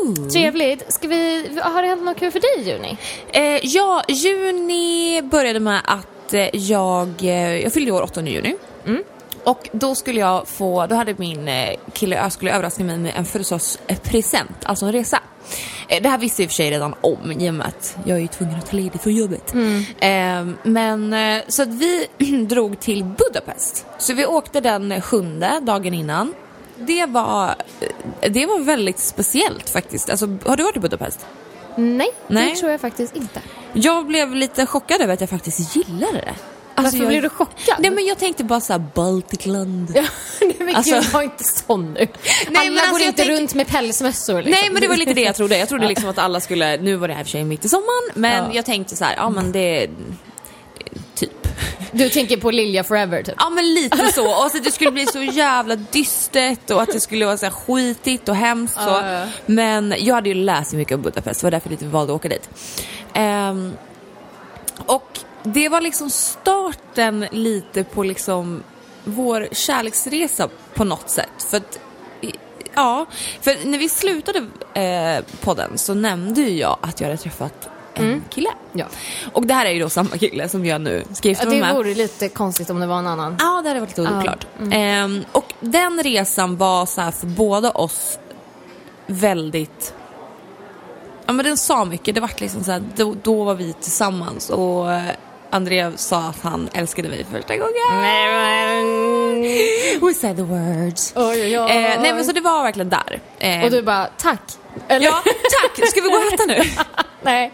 Ooh. 0.03 0.29
Trevligt. 0.29 0.93
Ska 0.93 1.07
vi, 1.07 1.49
har 1.63 1.81
det 1.81 1.87
hänt 1.87 2.03
något 2.03 2.17
kul 2.19 2.31
för 2.31 2.39
dig 2.39 2.69
juni? 2.69 2.97
Eh, 3.31 3.65
ja, 3.65 4.03
juni 4.07 5.21
började 5.21 5.59
med 5.59 5.81
att 5.85 6.33
eh, 6.33 6.55
jag, 6.55 7.09
eh, 7.19 7.57
jag 7.57 7.73
fyllde 7.73 7.91
år 7.91 8.01
8 8.01 8.21
juni. 8.21 8.55
Och 9.43 9.69
då 9.71 9.95
skulle 9.95 10.19
jag 10.19 10.47
få, 10.47 10.85
då 10.87 10.95
hade 10.95 11.15
min 11.17 11.47
eh, 11.47 11.75
kille 11.93 12.15
jag 12.15 12.31
skulle 12.31 12.51
överraska 12.51 12.83
mig 12.83 12.97
med 12.97 13.13
en 13.15 13.25
födelsedagspresent, 13.25 14.51
alltså 14.63 14.85
en 14.85 14.91
resa. 14.91 15.19
Eh, 15.89 16.01
det 16.01 16.09
här 16.09 16.17
visste 16.17 16.41
jag 16.41 16.45
i 16.45 16.47
och 16.47 16.51
för 16.51 16.55
sig 16.55 16.71
redan 16.71 16.95
om 17.01 17.31
i 17.31 17.49
och 17.49 17.53
med 17.53 17.67
att 17.67 17.97
jag 18.05 18.17
är 18.17 18.21
ju 18.21 18.27
tvungen 18.27 18.55
att 18.55 18.69
ta 18.69 18.77
ledigt 18.77 19.01
från 19.01 19.15
jobbet. 19.15 19.53
Eh, 19.99 20.47
men 20.63 21.13
eh, 21.13 21.43
så 21.47 21.61
att 21.61 21.67
vi 21.67 22.07
drog 22.49 22.79
till 22.79 23.03
Budapest. 23.03 23.85
Så 23.97 24.13
vi 24.13 24.25
åkte 24.25 24.61
den 24.61 25.01
sjunde 25.01 25.59
dagen 25.61 25.93
innan. 25.93 26.33
Det 26.77 27.05
var, 27.05 27.55
eh, 28.21 28.31
det 28.31 28.45
var 28.45 28.59
väldigt 28.59 28.99
speciellt 28.99 29.69
faktiskt. 29.69 30.09
Alltså, 30.09 30.37
har 30.45 30.57
du 30.57 30.63
varit 30.63 30.77
i 30.77 30.79
Budapest? 30.79 31.25
Nej, 31.75 32.09
Nej. 32.27 32.49
det 32.49 32.55
tror 32.55 32.71
jag 32.71 32.81
faktiskt 32.81 33.15
inte. 33.15 33.41
Jag 33.73 34.05
blev 34.07 34.35
lite 34.35 34.65
chockad 34.65 35.01
över 35.01 35.13
att 35.13 35.21
jag 35.21 35.29
faktiskt 35.29 35.75
gillade 35.75 36.13
det. 36.13 36.35
Alltså, 36.79 36.97
Varför 36.97 36.97
jag... 36.97 37.07
blev 37.07 37.21
du 37.21 37.29
chockad? 37.29 37.75
Nej 37.79 37.91
men 37.91 38.05
jag 38.05 38.17
tänkte 38.19 38.43
bara 38.43 38.59
såhär 38.59 38.83
Balticland. 38.95 39.91
Ja, 39.95 40.03
nej 40.41 40.55
men 40.59 40.75
Alltså- 40.75 40.95
gud, 40.95 41.05
var 41.11 41.21
inte 41.21 41.43
sån 41.43 41.93
nu. 41.93 41.99
alla 41.99 42.69
men 42.69 42.77
alltså, 42.77 42.91
går 42.91 43.01
inte 43.01 43.17
tänker- 43.23 43.33
runt 43.41 43.53
med 43.53 43.67
pälsmössor 43.67 44.41
liksom. 44.41 44.51
Nej 44.51 44.69
men 44.73 44.81
det 44.81 44.87
var 44.87 44.97
lite 44.97 45.13
det 45.13 45.21
jag 45.21 45.35
trodde. 45.35 45.57
Jag 45.57 45.69
trodde 45.69 45.87
liksom 45.93 46.09
att 46.09 46.17
alla 46.17 46.39
skulle, 46.39 46.77
nu 46.77 46.95
var 46.95 47.07
det 47.07 47.13
här 47.13 47.23
för 47.23 47.29
sig 47.31 47.43
mitt 47.43 47.65
i 47.65 47.69
sommaren, 47.69 48.11
men 48.13 48.43
Ja. 48.45 48.49
jag 48.53 48.65
tänkte 48.65 48.95
så 48.95 49.05
här, 49.05 49.15
ja 49.15 49.29
men 49.29 49.51
det, 49.51 49.85
det 49.87 49.89
typ. 51.15 51.31
Du 51.91 52.09
tänker 52.09 52.37
på 52.37 52.51
Lilja 52.51 52.83
Forever 52.83 53.23
typ? 53.23 53.35
Ja 53.37 53.49
men 53.49 53.73
lite 53.73 54.11
så. 54.13 54.43
Och 54.45 54.51
så 54.51 54.57
att 54.57 54.63
det 54.63 54.71
skulle 54.71 54.91
bli 54.91 55.05
så 55.05 55.23
jävla 55.23 55.75
dystert 55.75 56.69
och 56.71 56.81
att 56.81 56.91
det 56.93 56.99
skulle 56.99 57.25
vara 57.25 57.37
så 57.37 57.49
skitigt 57.49 58.29
och 58.29 58.35
hemskt 58.35 58.73
så. 58.75 58.79
Ja, 58.89 59.11
ja. 59.11 59.25
Men 59.45 59.93
jag 59.97 60.15
hade 60.15 60.29
ju 60.29 60.35
läst 60.35 60.73
mycket 60.73 60.95
om 60.95 61.01
Budapest, 61.01 61.41
det 61.41 61.45
var 61.45 61.51
därför 61.51 61.67
jag 61.69 61.71
lite 61.71 61.85
valde 61.85 62.13
att 62.13 62.17
åka 62.17 62.29
dit. 62.29 62.49
Ehm, 63.13 63.73
och 64.85 65.19
det 65.43 65.69
var 65.69 65.81
liksom 65.81 66.09
starten 66.09 67.25
lite 67.31 67.83
på 67.83 68.03
liksom 68.03 68.63
vår 69.03 69.47
kärleksresa 69.51 70.49
på 70.75 70.83
något 70.83 71.09
sätt. 71.09 71.29
För 71.49 71.57
att, 71.57 71.79
ja, 72.73 73.05
för 73.41 73.65
när 73.69 73.77
vi 73.77 73.89
slutade 73.89 74.39
eh, 74.73 75.23
podden 75.41 75.77
så 75.77 75.93
nämnde 75.93 76.41
ju 76.41 76.57
jag 76.59 76.77
att 76.81 76.99
jag 77.01 77.07
hade 77.07 77.17
träffat 77.21 77.69
en 77.93 78.23
kille. 78.29 78.49
Ja. 78.73 78.85
Och 79.33 79.47
det 79.47 79.53
här 79.53 79.65
är 79.65 79.69
ju 79.71 79.79
då 79.79 79.89
samma 79.89 80.09
kille 80.17 80.49
som 80.49 80.65
jag 80.65 80.81
nu 80.81 81.03
ska 81.13 81.27
gifta 81.27 81.43
ja 81.43 81.49
mig 81.49 81.59
det 81.59 81.65
med. 81.65 81.75
vore 81.75 81.93
lite 81.93 82.29
konstigt 82.29 82.69
om 82.69 82.79
det 82.79 82.87
var 82.87 82.99
en 82.99 83.07
annan. 83.07 83.35
Ja, 83.39 83.61
det 83.63 83.67
hade 83.69 83.79
varit 83.79 83.97
lite 83.97 84.11
Ja. 84.13 84.19
oklart. 84.19 84.47
Ehm, 84.71 85.25
och 85.31 85.53
den 85.59 86.03
resan 86.03 86.57
var 86.57 86.85
så 86.85 87.01
här 87.01 87.11
för 87.11 87.27
båda 87.27 87.71
oss 87.71 88.19
väldigt... 89.07 89.93
Ja 91.25 91.33
men 91.33 91.45
den 91.45 91.57
sa 91.57 91.85
mycket. 91.85 92.15
Det 92.15 92.21
var 92.21 92.31
liksom 92.37 92.63
så 92.63 92.71
här, 92.71 92.83
då, 92.95 93.15
då 93.23 93.43
var 93.43 93.55
vi 93.55 93.73
tillsammans 93.73 94.49
och 94.49 94.91
eh, 94.93 95.11
André 95.51 95.91
sa 95.95 96.17
att 96.19 96.41
han 96.43 96.69
älskade 96.73 97.09
mig 97.09 97.25
första 97.31 97.57
gången. 97.57 97.73
We 100.01 100.13
said 100.13 100.35
the 100.37 100.43
words. 100.43 101.13
Oj, 101.15 101.25
oj, 101.41 101.59
oj. 101.59 101.71
Eh, 101.71 102.01
nej 102.01 102.13
men 102.13 102.25
så 102.25 102.31
det 102.31 102.41
var 102.41 102.63
verkligen 102.63 102.89
där. 102.89 103.21
Eh, 103.39 103.63
Och 103.63 103.71
du 103.71 103.81
bara, 103.81 104.07
tack. 104.17 104.41
Eller? 104.87 105.05
Ja, 105.05 105.21
tack! 105.23 105.87
Ska 105.89 106.01
vi 106.01 106.09
gå 106.09 106.15
och 106.15 106.33
äta 106.33 106.45
nu? 106.45 106.61
Nej, 107.21 107.51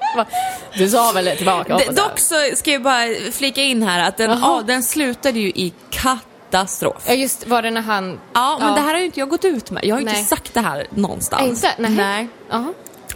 du 0.77 0.89
sa 0.89 1.11
väl 1.11 1.25
det 1.25 1.35
tillbaka? 1.35 1.63
D- 1.67 1.73
hoppas 1.73 1.85
jag. 1.85 1.95
dock 1.95 2.19
så 2.19 2.35
ska 2.55 2.71
jag 2.71 2.81
bara 2.83 3.05
flika 3.31 3.61
in 3.61 3.83
här 3.83 4.07
att 4.07 4.17
den, 4.17 4.29
ja, 4.41 4.63
den 4.67 4.83
slutade 4.83 5.39
ju 5.39 5.47
i 5.49 5.73
katastrof. 5.89 7.03
Ja 7.07 7.13
just 7.13 7.47
var 7.47 7.61
det 7.61 7.71
när 7.71 7.81
han... 7.81 8.19
Ja, 8.33 8.57
men 8.59 8.73
det 8.75 8.81
här 8.81 8.91
har 8.93 8.99
ju 8.99 9.05
inte 9.05 9.19
jag 9.19 9.29
gått 9.29 9.45
ut 9.45 9.71
med. 9.71 9.85
Jag 9.85 9.95
har 9.95 10.01
ju 10.01 10.07
inte 10.09 10.21
sagt 10.23 10.53
det 10.53 10.59
här 10.61 10.87
någonstans. 10.89 11.43
Inte? 11.49 11.71
Nej. 11.77 11.91
Nej. 11.91 12.27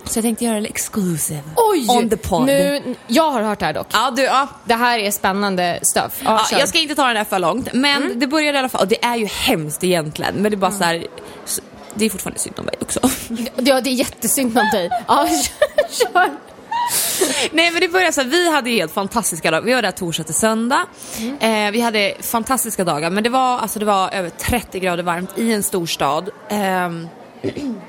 Så 0.10 0.18
jag 0.18 0.24
tänkte 0.24 0.46
göra 0.46 0.60
det 0.62 0.68
exclusive. 0.68 1.42
Oj! 1.56 1.86
On 1.90 2.10
the 2.10 2.18
pod. 2.18 2.46
Nu, 2.46 2.96
jag 3.08 3.32
har 3.32 3.42
hört 3.42 3.60
det 3.60 3.66
här 3.66 3.74
dock. 3.74 3.88
Ja, 3.94 4.12
du, 4.16 4.22
ja. 4.24 4.48
Det 4.66 4.74
här 4.74 5.00
är 5.00 5.12
spännande 5.12 5.80
stuff. 5.84 6.22
Ja, 6.24 6.46
Ja, 6.52 6.60
jag 6.60 6.70
ska 6.70 6.80
inte 6.80 6.96
ta 6.96 7.08
den 7.08 7.18
här 7.18 7.24
för 7.24 7.40
långt, 7.40 7.74
men 7.74 8.20
det 8.20 8.28
började 8.28 8.58
i 8.58 8.60
alla 8.60 8.70
fall, 8.70 8.82
och 8.82 8.88
det 8.88 9.06
är 9.06 9.16
ju 9.16 9.26
hemskt 9.26 9.84
egentligen, 9.84 10.36
men 10.36 10.52
det 10.52 10.56
är 10.56 10.58
bara 10.58 10.72
så 10.72 10.84
här, 10.84 11.08
det 11.96 12.06
är 12.06 12.10
fortfarande 12.10 12.40
synd 12.40 12.60
om 12.60 12.66
mig 12.66 12.76
också. 12.82 13.00
Ja, 13.56 13.82
det 13.82 13.90
är 13.90 13.94
jättesynd 13.94 14.58
om 14.58 14.70
dig. 14.72 14.90
Ja, 15.08 15.28
kör. 15.90 16.30
Nej 17.52 17.72
men 17.72 17.82
det 17.82 17.88
började 17.88 18.12
så 18.14 18.22
här, 18.22 18.28
vi 18.28 18.52
hade 18.52 18.70
ju 18.70 18.76
helt 18.80 18.94
fantastiska 18.94 19.52
dagar, 19.52 19.62
vi 19.66 19.74
var 19.74 19.82
där 19.82 19.92
torsdag 19.92 20.24
till 20.24 20.34
söndag. 20.34 20.86
Eh, 21.40 21.72
vi 21.72 21.82
hade 21.82 22.14
fantastiska 22.22 22.84
dagar, 22.84 23.10
men 23.10 23.24
det 23.24 23.30
var, 23.30 23.58
alltså, 23.60 23.80
det 23.80 23.86
var 23.86 24.10
över 24.14 24.30
30 24.30 24.80
grader 24.80 25.04
varmt 25.04 25.30
i 25.38 25.54
en 25.54 25.64
storstad. 25.64 26.30
Ehm, 26.50 27.08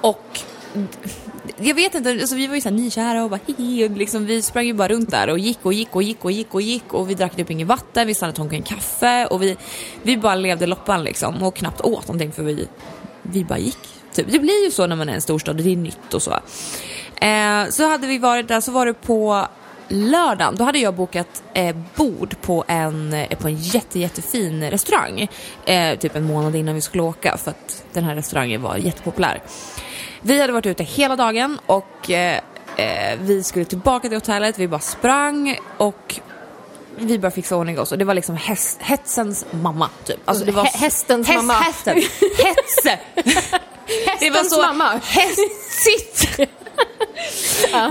och 0.00 0.40
jag 1.56 1.74
vet 1.74 1.94
inte, 1.94 2.10
alltså 2.10 2.36
vi 2.36 2.46
var 2.46 2.54
ju 2.54 2.60
såhär 2.60 2.76
nykära 2.76 3.24
och 3.24 3.30
bara 3.30 3.40
hihi, 3.46 3.88
och 3.88 3.90
liksom, 3.90 4.26
vi 4.26 4.42
sprang 4.42 4.66
ju 4.66 4.74
bara 4.74 4.88
runt 4.88 5.10
där 5.10 5.30
och 5.30 5.38
gick 5.38 5.58
och 5.62 5.72
gick 5.72 5.94
och 5.94 6.02
gick 6.02 6.24
och 6.24 6.32
gick 6.32 6.54
och 6.54 6.62
gick 6.62 6.94
och 6.94 7.10
vi 7.10 7.14
drack 7.14 7.36
typ 7.36 7.50
inget 7.50 7.68
vatten, 7.68 8.06
vi 8.06 8.14
stannade 8.14 8.32
och 8.32 8.36
tog 8.36 8.54
en 8.54 8.62
kaffe 8.62 9.26
och 9.26 9.42
vi, 9.42 9.56
vi 10.02 10.16
bara 10.16 10.34
levde 10.34 10.66
loppan 10.66 11.04
liksom 11.04 11.42
och 11.42 11.56
knappt 11.56 11.80
åt 11.80 12.06
någonting 12.08 12.32
för 12.32 12.42
vi, 12.42 12.68
vi 13.22 13.44
bara 13.44 13.58
gick. 13.58 13.78
Typ. 14.12 14.26
Det 14.30 14.38
blir 14.38 14.64
ju 14.64 14.70
så 14.70 14.86
när 14.86 14.96
man 14.96 15.08
är 15.08 15.12
i 15.12 15.14
en 15.14 15.22
storstad 15.22 15.56
och 15.56 15.64
det 15.64 15.72
är 15.72 15.76
nytt 15.76 16.14
och 16.14 16.22
så. 16.22 16.30
Eh, 17.20 17.68
så 17.70 17.88
hade 17.88 18.06
vi 18.06 18.18
varit 18.18 18.48
där, 18.48 18.60
så 18.60 18.72
var 18.72 18.86
det 18.86 18.94
på 18.94 19.46
lördagen, 19.88 20.56
då 20.56 20.64
hade 20.64 20.78
jag 20.78 20.94
bokat 20.94 21.42
eh, 21.54 21.76
bord 21.94 22.40
på 22.40 22.64
en, 22.68 23.12
eh, 23.12 23.38
på 23.38 23.48
en 23.48 23.56
jätte, 23.56 23.98
jättefin 23.98 24.70
restaurang. 24.70 25.28
Eh, 25.66 25.98
typ 25.98 26.16
en 26.16 26.24
månad 26.24 26.56
innan 26.56 26.74
vi 26.74 26.80
skulle 26.80 27.02
åka 27.02 27.36
för 27.36 27.50
att 27.50 27.84
den 27.92 28.04
här 28.04 28.14
restaurangen 28.14 28.62
var 28.62 28.76
jättepopulär. 28.76 29.42
Vi 30.26 30.40
hade 30.40 30.52
varit 30.52 30.66
ute 30.66 30.82
hela 30.84 31.16
dagen 31.16 31.58
och 31.66 32.10
eh, 32.10 32.40
eh, 32.76 33.18
vi 33.20 33.42
skulle 33.42 33.64
tillbaka 33.64 34.08
till 34.08 34.16
hotellet. 34.16 34.58
Vi 34.58 34.68
bara 34.68 34.80
sprang 34.80 35.58
och 35.76 36.20
vi 36.96 37.18
började 37.18 37.34
fixa 37.34 37.56
ordning 37.56 37.80
oss 37.80 37.92
och 37.92 37.98
det 37.98 38.04
var 38.04 38.14
liksom 38.14 38.36
häst, 38.36 38.78
hetsens 38.80 39.46
mamma 39.50 39.90
typ. 40.04 40.16
Alltså 40.24 40.44
det 40.44 40.52
var 40.52 40.64
Hä- 40.64 40.76
hästens 40.78 41.28
häst, 41.28 41.36
mamma. 41.36 41.52
Hästen. 41.54 41.94
Hets. 42.44 42.82
det 44.20 44.30
var 44.30 44.44
så 44.44 44.60
mamma. 44.62 45.00
hästigt. 45.04 46.38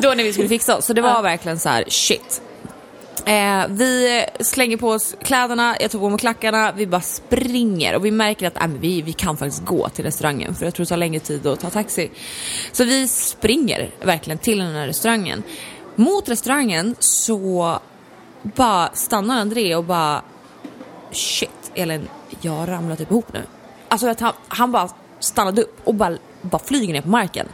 Då 0.01 0.09
när 0.13 0.23
vi 0.23 0.33
skulle 0.33 0.49
fixa 0.49 0.77
oss. 0.77 0.85
Så 0.85 0.93
det 0.93 1.01
var 1.01 1.21
verkligen 1.21 1.59
så 1.59 1.69
här 1.69 1.83
shit. 1.87 2.41
Eh, 3.25 3.67
vi 3.69 4.25
slänger 4.39 4.77
på 4.77 4.89
oss 4.89 5.15
kläderna, 5.21 5.75
jag 5.79 5.91
tog 5.91 6.01
på 6.01 6.09
mig 6.09 6.19
klackarna, 6.19 6.71
vi 6.71 6.87
bara 6.87 7.01
springer 7.01 7.95
och 7.95 8.05
vi 8.05 8.11
märker 8.11 8.47
att 8.47 8.55
äh, 8.55 8.67
men 8.67 8.79
vi, 8.79 9.01
vi 9.01 9.13
kan 9.13 9.37
faktiskt 9.37 9.65
gå 9.65 9.89
till 9.89 10.05
restaurangen 10.05 10.55
för 10.55 10.65
jag 10.65 10.73
tror 10.73 10.85
det 10.85 10.89
tar 10.89 10.97
längre 10.97 11.19
tid 11.19 11.47
att 11.47 11.59
ta 11.59 11.69
taxi. 11.69 12.11
Så 12.71 12.83
vi 12.83 13.07
springer 13.07 13.91
verkligen 14.01 14.37
till 14.37 14.59
den 14.59 14.75
här 14.75 14.87
restaurangen. 14.87 15.43
Mot 15.95 16.29
restaurangen 16.29 16.95
så 16.99 17.79
bara 18.41 18.89
stannar 18.93 19.39
André 19.39 19.75
och 19.75 19.83
bara 19.83 20.21
shit 21.11 21.71
Elin, 21.75 22.07
jag 22.41 22.51
har 22.51 22.67
ramlat 22.67 22.99
typ 22.99 23.11
ihop 23.11 23.33
nu. 23.33 23.41
Alltså 23.87 24.07
att 24.07 24.19
han, 24.19 24.33
han 24.47 24.71
bara 24.71 24.89
stannade 25.19 25.61
upp 25.61 25.79
och 25.83 25.95
bara, 25.95 26.17
bara 26.41 26.63
flyger 26.63 26.93
ner 26.93 27.01
på 27.01 27.09
marken. 27.09 27.47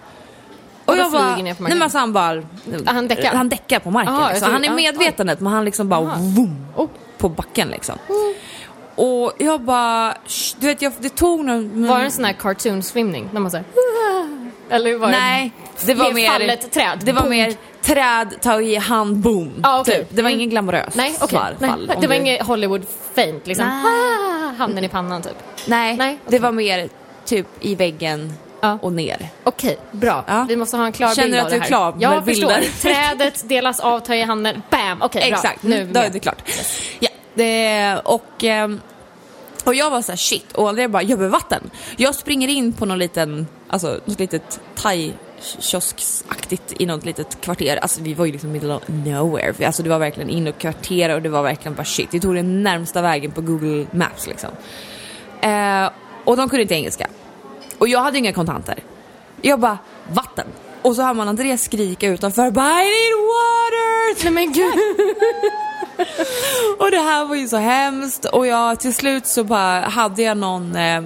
Och 0.90 0.98
Vadå 0.98 1.02
jag 1.02 1.12
bara, 1.12 1.36
nej 1.36 1.56
men 1.60 1.82
alltså 1.82 1.98
han 1.98 2.14
bara, 2.14 2.44
Han 2.86 3.08
däckar? 3.08 3.36
han 3.36 3.50
däckar 3.50 3.80
på 3.80 3.92
marken. 3.92 4.14
Aha, 4.14 4.30
liksom. 4.30 4.52
Han 4.52 4.64
är 4.64 4.68
ja, 4.68 4.74
medvetandet 4.74 5.40
men 5.40 5.54
han 5.54 5.66
liksom 5.66 5.90
bara 5.90 6.02
vroom, 6.02 6.66
på 7.18 7.30
backen 7.30 7.68
liksom. 7.70 7.96
Och 8.96 9.32
jag 9.38 9.62
bara, 9.62 10.14
sh- 10.28 10.56
du 10.60 10.68
vet 10.68 10.82
jag, 10.82 10.92
det 11.00 11.10
tog 11.10 11.46
någon... 11.46 11.88
Var 11.88 12.00
det 12.00 12.06
en 12.06 12.12
sån 12.12 12.26
här 12.26 12.34
cartoon 12.34 12.84
swimning? 12.84 13.30
När 13.32 13.42
man 13.42 13.52
såhär... 13.52 13.66
Eller 14.70 14.98
var 14.98 15.10
Nej, 15.10 15.52
det 15.86 15.94
var 15.94 16.12
mer... 16.14 16.30
Fallet 16.30 16.72
träd. 16.72 17.00
Det 17.04 17.12
var 17.12 17.22
Boom. 17.22 17.30
mer 17.30 17.54
träd, 17.82 18.30
ta 18.42 18.62
i 18.62 18.76
hand, 18.76 19.18
boom. 19.18 19.52
Ja, 19.64 19.80
okej. 19.82 19.96
typ. 19.98 20.08
Det 20.10 20.22
var 20.22 20.30
Mm. 20.30 20.40
ingen 20.40 20.50
glamorös 20.50 20.96
Nej, 20.96 21.16
okej. 21.22 21.40
fall, 21.40 21.56
Nej, 21.60 21.70
fall, 21.70 21.88
det 22.02 22.08
var 22.08 22.16
du- 22.16 22.22
inget 22.22 22.46
Hollywood 22.46 22.86
faint 23.16 23.48
liksom. 23.48 23.66
Ah, 23.68 24.54
handen 24.58 24.84
i 24.84 24.88
pannan 24.88 25.22
typ. 25.22 25.36
Nej, 25.68 25.98
Nej, 25.98 26.18
det 26.28 26.40
var 26.40 26.52
mer 26.52 26.90
typ 27.26 27.48
i 27.60 27.76
väggen 27.76 28.34
Ja. 28.62 28.80
och 28.82 28.94
ner. 28.94 29.30
Okej, 29.44 29.78
bra. 29.92 30.24
Ja. 30.28 30.46
Vi 30.50 30.56
måste 30.56 30.78
ha 30.78 30.86
en 30.86 30.92
klar 30.92 31.16
Känner 31.16 31.28
bild 31.28 31.36
du 31.36 31.40
av 31.40 31.46
att 31.46 31.50
det 31.52 31.56
du 31.56 31.58
är 31.58 31.62
här. 31.62 31.68
klar 31.68 31.92
med 31.92 32.02
Jag 32.02 32.24
bilder? 32.24 32.62
förstår. 32.62 32.82
Trädet 32.94 33.50
delas 33.50 33.80
av, 33.80 34.00
ta 34.00 34.16
i 34.16 34.22
handen, 34.22 34.62
bam! 34.70 35.02
Okej, 35.02 35.22
bra. 35.30 35.38
Exakt, 35.38 35.64
Nu 35.64 35.86
nu 35.86 35.92
då 35.94 36.00
är 36.00 36.10
det 36.10 36.20
klart. 36.20 36.42
Ja, 37.00 37.10
det, 37.34 37.96
och, 38.06 38.44
ehm, 38.44 38.82
och 39.64 39.76
jag 39.76 39.90
var 39.90 40.02
så 40.02 40.12
här 40.12 40.18
shit 40.18 40.52
och 40.52 40.70
Andrea 40.70 40.88
bara, 40.90 41.04
jag 41.04 41.18
behöver 41.20 41.38
vatten. 41.38 41.70
Jag 41.98 42.16
springer 42.16 42.48
in 42.48 42.74
på 42.74 42.86
någon 42.86 43.00
liten, 43.00 43.48
alltså 43.70 44.00
något 44.06 44.20
litet 44.20 44.60
thai 44.76 45.14
kioskaktigt 45.60 46.74
i 46.82 46.86
något 46.86 47.06
litet 47.06 47.42
kvarter. 47.42 47.78
Alltså 47.78 48.02
vi 48.02 48.14
var 48.14 48.26
ju 48.26 48.32
liksom 48.32 48.52
middle 48.52 48.74
of 48.74 48.84
nowhere. 48.88 49.66
Alltså 49.66 49.84
det 49.84 49.90
var 49.90 50.00
verkligen 50.00 50.30
in 50.30 50.48
och 50.48 50.58
kvartera 50.58 51.16
och 51.16 51.22
det 51.22 51.30
var 51.30 51.44
verkligen 51.44 51.76
bara 51.76 51.86
shit. 51.86 52.08
Vi 52.12 52.20
tog 52.20 52.36
den 52.36 52.64
närmsta 52.64 53.02
vägen 53.02 53.32
på 53.32 53.42
Google 53.42 53.86
Maps 53.92 54.28
liksom. 54.28 54.50
Eh, 55.42 55.90
och 56.24 56.38
de 56.38 56.50
kunde 56.50 56.62
inte 56.62 56.74
engelska. 56.76 57.08
Och 57.80 57.88
jag 57.88 58.00
hade 58.00 58.18
inga 58.18 58.34
kontanter. 58.34 58.84
Jag 59.42 59.60
bara, 59.60 59.78
vatten. 60.14 60.48
Och 60.82 60.96
så 60.96 61.02
hör 61.02 61.14
man 61.14 61.28
Andreas 61.28 61.64
skrika 61.64 62.08
utanför, 62.08 62.52
bara 62.52 62.84
I 62.84 62.86
need 62.86 63.16
water! 63.16 64.24
Nej 64.24 64.34
men 64.34 64.54
gud. 64.54 64.74
Och 66.80 66.92
det 66.92 67.00
här 67.00 67.26
var 67.26 67.36
ju 67.36 67.48
så 67.48 67.58
hemskt 67.58 68.26
och 68.26 68.48
jag 68.48 68.80
till 68.80 68.94
slut 68.94 69.28
så 69.28 69.44
bara 69.44 69.80
hade 69.80 70.22
jag 70.22 70.38
någon 70.38 70.76
eh, 70.76 71.04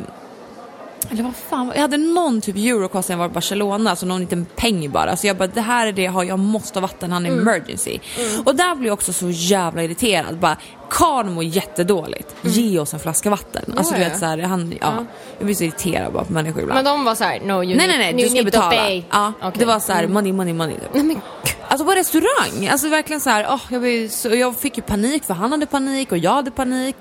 eller 1.14 1.24
vad 1.24 1.36
fan, 1.36 1.72
jag 1.76 1.82
hade 1.82 1.98
någon 1.98 2.42
typ 2.42 2.56
eurocost 2.56 3.10
när 3.10 3.14
jag 3.14 3.20
var 3.20 3.26
i 3.26 3.30
Barcelona, 3.30 3.90
alltså 3.90 4.06
någon 4.06 4.20
liten 4.22 4.46
peng 4.56 4.92
bara. 4.92 5.16
Så 5.16 5.28
jag 5.28 5.38
bara, 5.38 5.48
det 5.48 5.62
här 5.62 5.88
är 5.88 5.92
det 5.92 6.02
jag 6.02 6.12
har, 6.12 6.24
jag 6.24 6.40
måste 6.40 6.80
ha 6.80 6.82
vatten, 6.82 7.12
han 7.12 7.26
är 7.26 7.30
emergency. 7.32 8.00
Och 8.46 8.56
där 8.56 8.76
blev 8.76 8.88
jag 8.88 8.94
också 8.94 9.14
så 9.14 9.30
jävla 9.30 9.84
irriterad. 9.84 10.38
Bara, 10.38 10.58
karln 10.90 11.34
mår 11.34 11.44
jättedåligt, 11.44 12.36
ge 12.42 12.80
oss 12.80 12.94
en 12.94 13.00
flaska 13.00 13.30
vatten. 13.30 13.74
Alltså 13.78 13.94
du 13.94 14.00
Ja, 14.02 14.04
vet 14.06 14.14
ja. 14.14 14.20
såhär, 14.20 14.38
han, 14.38 14.72
ja. 14.72 14.78
Ja. 14.98 15.06
Jag 15.38 15.46
blir 15.46 15.56
så 15.56 15.64
irriterad 15.64 16.14
bara 16.14 16.24
på 16.26 16.34
människor 16.34 16.62
ibland. 16.62 16.76
Men 16.84 16.86
de 16.86 17.04
var 17.06 17.16
såhär, 17.16 17.40
no 17.40 17.64
you 17.64 17.76
nej 17.78 17.88
nej 17.88 17.98
nej, 17.98 18.24
du 18.24 18.30
ska 18.30 18.44
betala. 18.44 18.90
Ja, 19.12 19.34
Okej. 19.42 19.52
Det 19.60 19.66
var 19.66 19.80
så 19.80 19.94
här 19.94 20.08
money, 20.08 20.34
money, 20.34 20.54
money. 20.54 20.76
Nej 20.94 21.04
men 21.04 21.22
Alltså 21.68 21.86
på 21.86 21.92
restaurang, 21.92 22.68
alltså 22.68 22.90
verkligen 22.90 23.22
så 23.22 23.30
här, 23.30 23.46
åh, 23.50 23.62
jag, 23.70 23.82
blev 23.82 24.10
så, 24.10 24.30
jag 24.36 24.56
fick 24.58 24.78
ju 24.78 24.84
panik 24.84 25.24
för 25.24 25.34
han 25.34 25.52
hade 25.52 25.66
panik 25.66 26.12
och 26.12 26.18
jag 26.18 26.32
hade 26.32 26.52
panik. 26.52 26.96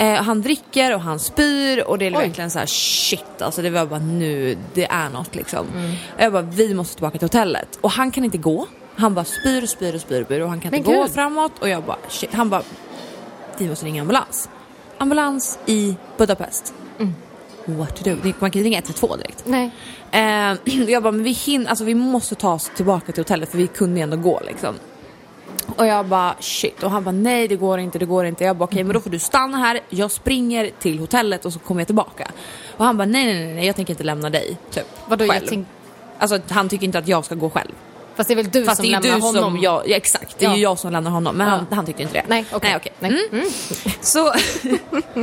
Eh, 0.00 0.14
han 0.22 0.42
dricker 0.42 0.94
och 0.94 1.00
han 1.00 1.18
spyr 1.18 1.82
och 1.82 1.98
det 1.98 2.06
är 2.06 2.10
Oj. 2.10 2.22
verkligen 2.26 2.50
så 2.50 2.58
här 2.58 2.66
shit, 2.66 3.42
alltså 3.42 3.62
det 3.62 3.70
var 3.70 3.86
bara 3.86 4.00
nu, 4.00 4.58
det 4.74 4.84
är 4.84 5.08
något 5.10 5.34
liksom. 5.34 5.66
Mm. 5.74 5.90
Jag 6.18 6.32
bara, 6.32 6.42
vi 6.42 6.74
måste 6.74 6.94
tillbaka 6.94 7.18
till 7.18 7.24
hotellet. 7.26 7.78
Och 7.80 7.90
han 7.90 8.10
kan 8.10 8.24
inte 8.24 8.38
gå, 8.38 8.66
han 8.96 9.14
bara 9.14 9.24
spyr 9.24 9.62
och 9.62 9.68
spyr 9.68 9.94
och 9.94 10.00
spyr 10.00 10.20
och, 10.20 10.26
spyr 10.26 10.40
och 10.40 10.48
han 10.48 10.60
kan 10.60 10.70
Men 10.70 10.78
inte 10.80 10.92
gå 10.92 11.02
gud. 11.02 11.12
framåt 11.12 11.52
och 11.58 11.68
jag 11.68 11.82
bara 11.82 11.96
shit, 12.08 12.34
han 12.34 12.50
bara, 12.50 12.62
vi 13.58 13.68
måste 13.68 13.86
ringa 13.86 14.00
ambulans. 14.02 14.48
Ambulans 14.98 15.58
i 15.66 15.96
Budapest. 16.16 16.74
Mm. 16.98 17.14
What 17.78 17.96
to 17.96 18.10
do? 18.10 18.16
Man 18.38 18.50
kan 18.50 18.60
ju 18.62 18.64
ringa 18.64 18.78
112 18.78 19.18
direkt. 19.18 19.44
nej. 19.46 19.70
Eh, 20.10 20.56
jag 20.88 21.02
bara, 21.02 21.12
men 21.12 21.22
vi 21.22 21.30
hinner, 21.32 21.70
alltså 21.70 21.84
vi 21.84 21.94
måste 21.94 22.34
ta 22.34 22.52
oss 22.52 22.70
tillbaka 22.76 23.12
till 23.12 23.20
hotellet 23.20 23.50
för 23.50 23.58
vi 23.58 23.66
kunde 23.66 23.96
ju 24.00 24.02
ändå 24.02 24.16
gå 24.16 24.40
liksom. 24.46 24.74
Och 25.76 25.86
jag 25.86 26.06
bara 26.06 26.34
shit 26.40 26.82
och 26.82 26.90
han 26.90 27.04
bara 27.04 27.12
nej 27.12 27.48
det 27.48 27.56
går 27.56 27.78
inte, 27.78 27.98
det 27.98 28.04
går 28.06 28.26
inte. 28.26 28.44
Jag 28.44 28.56
bara 28.56 28.64
okej 28.64 28.84
men 28.84 28.94
då 28.94 29.00
får 29.00 29.10
du 29.10 29.18
stanna 29.18 29.58
här, 29.58 29.80
jag 29.88 30.10
springer 30.10 30.70
till 30.78 30.98
hotellet 30.98 31.44
och 31.44 31.52
så 31.52 31.58
kommer 31.58 31.80
jag 31.80 31.88
tillbaka. 31.88 32.30
Och 32.76 32.84
han 32.84 32.96
bara 32.96 33.04
nej 33.06 33.24
nej 33.34 33.54
nej, 33.54 33.66
jag 33.66 33.76
tänker 33.76 33.92
inte 33.92 34.04
lämna 34.04 34.30
dig. 34.30 34.56
Typ. 34.70 34.84
Vadå, 35.06 35.24
jag 35.24 35.32
själv. 35.34 35.46
tänk- 35.48 35.66
Alltså 36.18 36.40
han 36.48 36.68
tycker 36.68 36.84
inte 36.84 36.98
att 36.98 37.08
jag 37.08 37.24
ska 37.24 37.34
gå 37.34 37.50
själv. 37.50 37.70
Fast 38.16 38.28
det 38.28 38.34
är 38.34 38.36
väl 38.36 38.50
du 38.50 38.64
Fast 38.64 38.76
som 38.76 38.82
det 38.86 38.88
är 38.88 38.88
ju 38.88 39.02
lämnar 39.02 39.16
du 39.16 39.22
honom? 39.22 39.42
som 39.42 39.62
jag, 39.62 39.88
ja, 39.88 39.96
exakt 39.96 40.38
det 40.38 40.44
är 40.46 40.50
ju 40.50 40.56
Ja. 40.62 40.70
jag 40.70 40.78
som 40.78 40.92
lämnar 40.92 41.10
honom 41.10 41.36
men 41.36 41.48
Ja. 41.48 41.54
han, 41.54 41.66
han 41.70 41.86
tyckte 41.86 42.02
inte 42.02 42.14
det. 42.14 42.24
Nej, 42.28 42.44
okej. 42.52 42.70
Nej, 42.70 42.76
okej. 42.76 42.92
Nej. 42.98 43.10
Mm. 43.10 43.40
Mm. 43.40 43.50
Så 44.00 44.32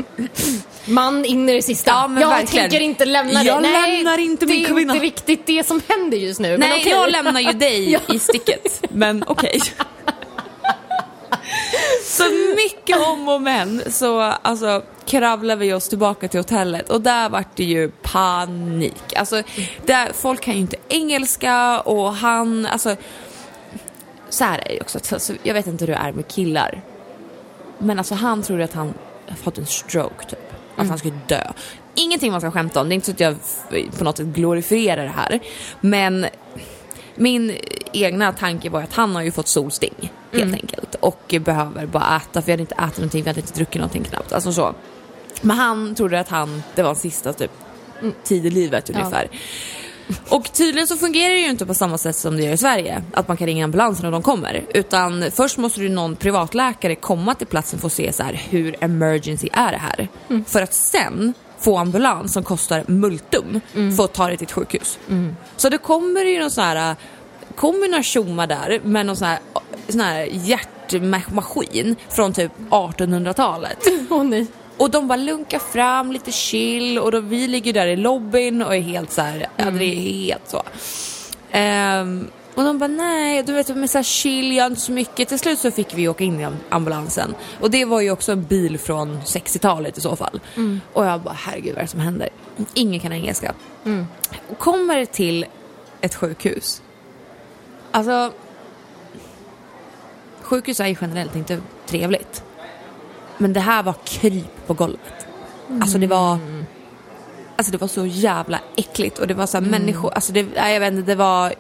Man 0.86 1.26
in 1.26 1.50
i 1.50 1.54
det 1.54 1.62
sista. 1.62 1.92
Ja, 1.92 2.08
men 2.08 2.22
jag 2.22 2.30
verkligen. 2.30 2.70
tänker 2.70 2.86
inte 2.86 3.06
lämna 3.06 3.34
dig. 3.34 3.48
Jag 3.48 3.62
Nej, 3.62 3.98
lämnar 3.98 4.18
inte 4.18 4.46
min 4.46 4.64
Det 4.64 4.70
är 4.70 4.74
kvinna. 4.74 4.94
inte 4.94 5.06
riktigt 5.06 5.46
det 5.46 5.68
som 5.68 5.82
händer 5.88 6.18
just 6.18 6.40
nu. 6.40 6.50
men 6.50 6.60
nej 6.60 6.80
okej. 6.82 6.92
jag 6.92 7.12
lämnar 7.12 7.42
ju 7.42 7.52
dig 7.52 8.00
i 8.10 8.20
sticket. 8.20 8.82
Men 8.90 9.24
okej. 9.28 9.60
Så 12.04 12.24
mycket 12.56 12.98
om 13.08 13.30
och 13.30 13.42
men 13.42 13.92
så 13.92 14.22
alltså 14.22 14.84
kravlar 15.06 15.56
vi 15.56 15.74
oss 15.74 15.90
tillbaka 15.90 16.28
till 16.28 16.40
hotellet 16.40 16.90
och 16.90 17.02
där 17.02 17.30
vart 17.30 17.56
det 17.56 17.64
ju 17.64 17.92
panik. 18.02 19.14
Alltså 19.16 19.44
där, 19.86 20.14
folk 20.14 20.42
kan 20.42 20.54
ju 20.54 20.60
inte 20.60 20.78
engelska 20.90 21.80
och 21.80 22.14
han, 22.14 22.66
alltså 22.66 22.96
så 24.30 24.44
här 24.44 24.60
är 24.60 24.68
det 24.68 24.74
ju 24.74 24.82
också, 24.82 25.00
alltså, 25.12 25.34
jag 25.44 25.54
vet 25.54 25.68
inte 25.68 25.86
hur 25.86 25.94
det 25.94 26.00
är 26.00 26.12
med 26.12 26.28
killar. 26.28 26.82
Men 27.78 27.98
alltså 27.98 28.16
han 28.16 28.44
trodde 28.44 28.64
att 28.64 28.74
han 28.74 28.94
fått 29.44 29.58
en 29.58 29.66
stroke 29.66 30.26
typ. 30.30 30.54
Att 30.76 30.88
han 30.88 30.98
skulle 30.98 31.20
dö. 31.28 31.52
Ingenting 31.96 32.32
man 32.32 32.42
ska 32.42 32.52
skämta 32.52 32.82
om, 32.82 32.90
det 32.90 32.94
är 32.94 32.96
inte 32.96 33.06
så 33.06 33.12
att 33.12 33.20
jag 33.20 33.38
på 33.98 34.04
något 34.04 34.18
sätt 34.18 34.26
glorifierar 34.26 35.04
det 35.04 35.14
här. 35.16 35.40
Men 35.82 36.26
min 37.16 37.58
egna 37.94 38.32
tanke 38.32 38.70
var 38.70 38.82
att 38.82 38.94
han 38.94 39.16
har 39.16 39.22
ju 39.22 39.32
fått 39.32 39.48
solsting 39.48 40.12
helt 40.32 40.54
enkelt 40.54 40.96
och 41.00 41.36
behöver 41.42 41.86
bara 41.86 42.18
äta 42.18 42.42
för 42.42 42.46
vi 42.46 42.52
hade 42.52 42.62
inte 42.62 42.76
ätit 42.76 42.98
någonting, 42.98 43.24
vi 43.24 43.30
hade 43.30 43.42
inte 43.42 43.54
druckit 43.54 43.76
någonting 43.76 44.04
knappt. 44.04 44.34
Alltså 44.34 44.54
så. 44.54 44.76
Men 45.42 45.58
han 45.58 45.96
trodde 45.96 46.20
att 46.20 46.30
han, 46.30 46.64
det 46.76 46.82
var 46.82 46.90
hans 46.90 47.02
sista 47.02 47.34
typ 47.34 47.52
tid 48.24 48.46
i 48.46 48.50
livet 48.50 48.90
ungefär. 48.90 49.30
Och 50.30 50.54
tydligen 50.54 50.88
så 50.88 50.98
fungerar 50.98 51.34
det 51.34 51.40
ju 51.40 51.50
inte 51.50 51.66
på 51.66 51.74
samma 51.74 51.98
sätt 51.98 52.16
som 52.16 52.38
det 52.38 52.44
gör 52.44 52.54
i 52.54 52.58
Sverige, 52.58 53.04
att 53.14 53.28
man 53.28 53.38
kan 53.38 53.48
ringa 53.48 53.66
ambulansen 53.66 54.06
när 54.06 54.12
de 54.12 54.22
kommer. 54.22 54.66
Utan 54.74 55.32
först 55.32 55.58
måste 55.58 55.82
ju 55.82 55.90
någon 55.90 56.16
privatläkare 56.16 56.96
komma 56.96 57.36
till 57.36 57.48
platsen 57.48 57.80
för 57.80 57.88
att 57.88 57.94
se 57.94 58.14
så 58.14 58.24
här, 58.24 58.42
hur 58.50 58.76
emergency 58.84 59.50
är 59.54 59.72
det 59.72 59.78
här. 59.78 60.08
För 60.48 60.62
att 60.62 60.74
sen 60.74 61.34
få 61.66 61.78
ambulans 61.78 62.34
som 62.34 62.44
kostar 62.44 62.84
multum 62.88 63.62
för 63.98 64.06
att 64.06 64.14
ta 64.14 64.28
dig 64.28 64.38
till 64.38 64.46
ett 64.46 64.52
sjukhus. 64.52 65.00
Så 65.56 65.70
det 65.70 65.78
kommer 65.78 66.26
ju 66.26 66.40
någon 66.40 66.52
sån 66.52 66.64
här 66.64 66.96
kommer 67.56 67.88
några 67.88 68.04
tjommar 68.04 68.48
där 68.48 68.80
med 68.84 69.06
någon 69.06 69.16
sån 69.16 69.28
här, 69.28 69.40
sån 69.90 70.00
här 70.00 70.28
hjärtmaskin 70.32 71.96
från 72.10 72.34
typ 72.34 72.52
1800-talet. 72.70 73.78
Åh 74.10 74.24
nej. 74.24 74.48
Och 74.78 74.90
de 74.90 75.08
bara 75.08 75.16
lunkar 75.16 75.60
fram 75.60 76.12
lite 76.12 76.32
chill 76.32 77.00
och 77.00 77.12
då, 77.12 77.20
vi 77.20 77.48
ligger 77.48 77.74
där 77.74 77.88
i 77.88 77.96
lobbyn 77.96 78.62
och 78.62 78.76
är 78.76 78.80
helt 78.80 79.12
så 79.12 79.22
här, 79.22 79.48
ja 79.58 79.66
det 79.72 79.86
är 79.86 79.96
helt 79.96 80.50
så. 80.50 80.64
Ehm, 81.52 82.28
och 82.56 82.64
de 82.64 82.78
bara 82.80 82.88
nej, 82.88 83.44
du 83.44 83.54
vet 83.54 83.76
med 83.76 83.90
så 83.90 83.98
här 83.98 84.04
chill, 84.04 84.52
gör 84.52 84.66
inte 84.66 84.82
så 84.82 84.92
mycket. 84.92 85.28
Till 85.30 85.40
slut 85.40 85.60
så 85.60 85.72
fick 85.72 85.94
vi 85.94 86.08
åka 86.08 86.24
in 86.24 86.40
i 86.40 86.44
am- 86.46 86.58
ambulansen. 86.70 87.36
Och 87.62 87.72
det 87.72 87.86
var 87.86 88.02
ju 88.02 88.12
också 88.12 88.32
en 88.32 88.44
bil 88.44 88.78
från 88.80 89.22
60-talet 89.22 89.98
i 89.98 90.02
så 90.02 90.16
fall. 90.16 90.40
Och 90.94 91.06
jag 91.06 91.22
bara 91.22 91.34
herregud 91.34 91.74
vad 91.74 91.78
är 91.78 91.82
det 91.82 91.88
som 91.92 92.00
händer? 92.00 92.30
Ingen 92.74 93.00
kan 93.00 93.14
engelska. 93.14 93.54
Och 94.50 94.58
kommer 94.60 95.06
till 95.06 95.46
ett 96.02 96.16
sjukhus. 96.16 96.82
Alltså 97.92 98.32
sjukhus 100.42 100.80
är 100.80 100.88
ju 100.88 100.96
generellt 101.02 101.36
inte 101.36 101.60
trevligt. 101.86 102.44
Men 103.38 103.54
det 103.54 103.60
här 103.60 103.84
var 103.84 103.96
kryp 104.04 104.68
på 104.68 104.74
golvet. 104.74 105.28
Alltså 105.82 105.98
det 105.98 106.08
var... 106.08 106.38
Alltså 107.58 107.72
det 107.72 107.78
var 107.78 107.88
så 107.88 108.06
jävla 108.06 108.60
äckligt 108.76 109.20
och 109.20 109.28
det 109.28 109.34
var 109.34 109.46
så 109.46 109.58
här 109.58 109.66
människor, 109.66 110.14
alltså 110.14 110.34
det, 110.34 110.46
jag 110.56 110.80
vet 110.80 110.94
inte, 110.94 111.12
det 111.12 111.16
var 111.16 111.54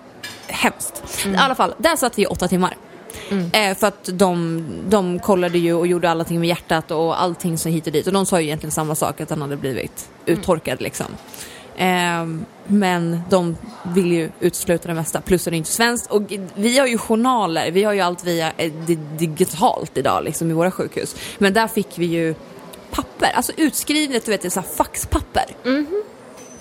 hemskt. 0.47 1.03
I 1.25 1.35
alla 1.37 1.55
fall, 1.55 1.73
där 1.77 1.95
satt 1.95 2.17
vi 2.17 2.21
i 2.23 2.25
åtta 2.25 2.47
timmar. 2.47 2.77
Eh, 3.53 3.77
för 3.77 3.87
att 3.87 4.09
de, 4.13 4.63
de 4.89 5.19
kollade 5.19 5.57
ju 5.57 5.73
och 5.73 5.87
gjorde 5.87 6.09
allting 6.11 6.39
med 6.39 6.49
hjärtat 6.49 6.91
och 6.91 7.21
allting 7.21 7.57
så 7.57 7.69
hit 7.69 7.87
och 7.87 7.93
dit. 7.93 8.07
Och 8.07 8.13
de 8.13 8.25
sa 8.25 8.39
ju 8.39 8.45
egentligen 8.45 8.71
samma 8.71 8.95
sak, 8.95 9.21
att 9.21 9.29
han 9.29 9.41
hade 9.41 9.57
blivit 9.57 10.09
uttorkad 10.25 10.81
liksom. 10.81 11.05
Ehm, 11.77 12.45
men 12.67 13.21
de 13.29 13.57
vill 13.83 14.11
ju 14.11 14.29
utesluta 14.39 14.87
det 14.87 14.93
mesta, 14.93 15.21
plus 15.21 15.47
att 15.47 15.51
det 15.51 15.55
är 15.55 15.57
inte 15.57 15.69
svenskt. 15.71 16.11
Och 16.11 16.21
vi 16.55 16.77
har 16.79 16.87
ju 16.87 16.97
journaler, 16.97 17.71
vi 17.71 17.83
har 17.83 17.93
ju 17.93 18.01
allt 18.01 18.23
via 18.23 18.51
eh, 18.57 18.71
di- 18.73 18.99
digitalt 19.17 19.97
idag 19.97 20.23
liksom 20.23 20.49
i 20.49 20.53
våra 20.53 20.71
sjukhus. 20.71 21.15
Men 21.37 21.53
där 21.53 21.67
fick 21.67 21.87
vi 21.95 22.05
ju 22.05 22.35
papper, 22.91 23.31
alltså 23.35 23.51
utskrivet, 23.57 24.25
du 24.25 24.31
vet, 24.31 24.53
så 24.53 24.59
här 24.59 24.67
faxpapper. 24.67 25.45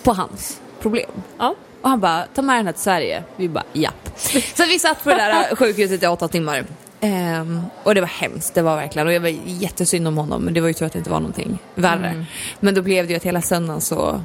På 0.03 0.13
hans 0.13 0.61
problem. 0.81 1.11
Ja. 1.39 1.55
Och 1.85 1.91
han 1.91 2.01
bara, 2.01 2.27
ta 2.35 2.43
med 2.43 2.57
den 2.57 2.67
här 2.67 2.73
till 2.73 2.83
Sverige. 2.83 3.23
Vi 3.37 3.49
bara, 3.49 3.65
japp. 3.73 4.19
Så 4.55 4.67
vi 4.67 4.79
satt 4.79 5.05
på 5.05 5.11
det 5.11 5.17
där 5.17 5.57
sjukhuset 5.57 6.03
i 6.03 6.07
åtta 6.07 6.29
timmar. 6.29 6.65
Ehm, 7.01 7.61
och 7.83 7.95
det 7.95 8.01
var 8.01 8.09
hemskt, 8.09 8.55
det 8.55 8.63
var 8.63 8.77
verkligen. 8.77 9.09
Och 9.09 9.15
jag 9.15 9.21
var 9.21 9.35
jättesynd 9.47 10.09
om 10.09 10.17
honom, 10.17 10.43
men 10.43 10.55
det 10.55 10.61
var 10.61 10.69
ju 10.69 10.75
tur 10.75 10.87
att 10.87 10.93
det 10.93 10.99
inte 10.99 11.11
var 11.11 11.21
någonting 11.21 11.59
värre. 11.75 12.25
Men 12.61 12.75
då 12.75 12.83
blev 12.83 13.07
det 13.07 13.11
ju 13.11 13.17
att 13.17 13.25
hela 13.25 13.43
söndagen 13.43 13.81
så 13.81 14.21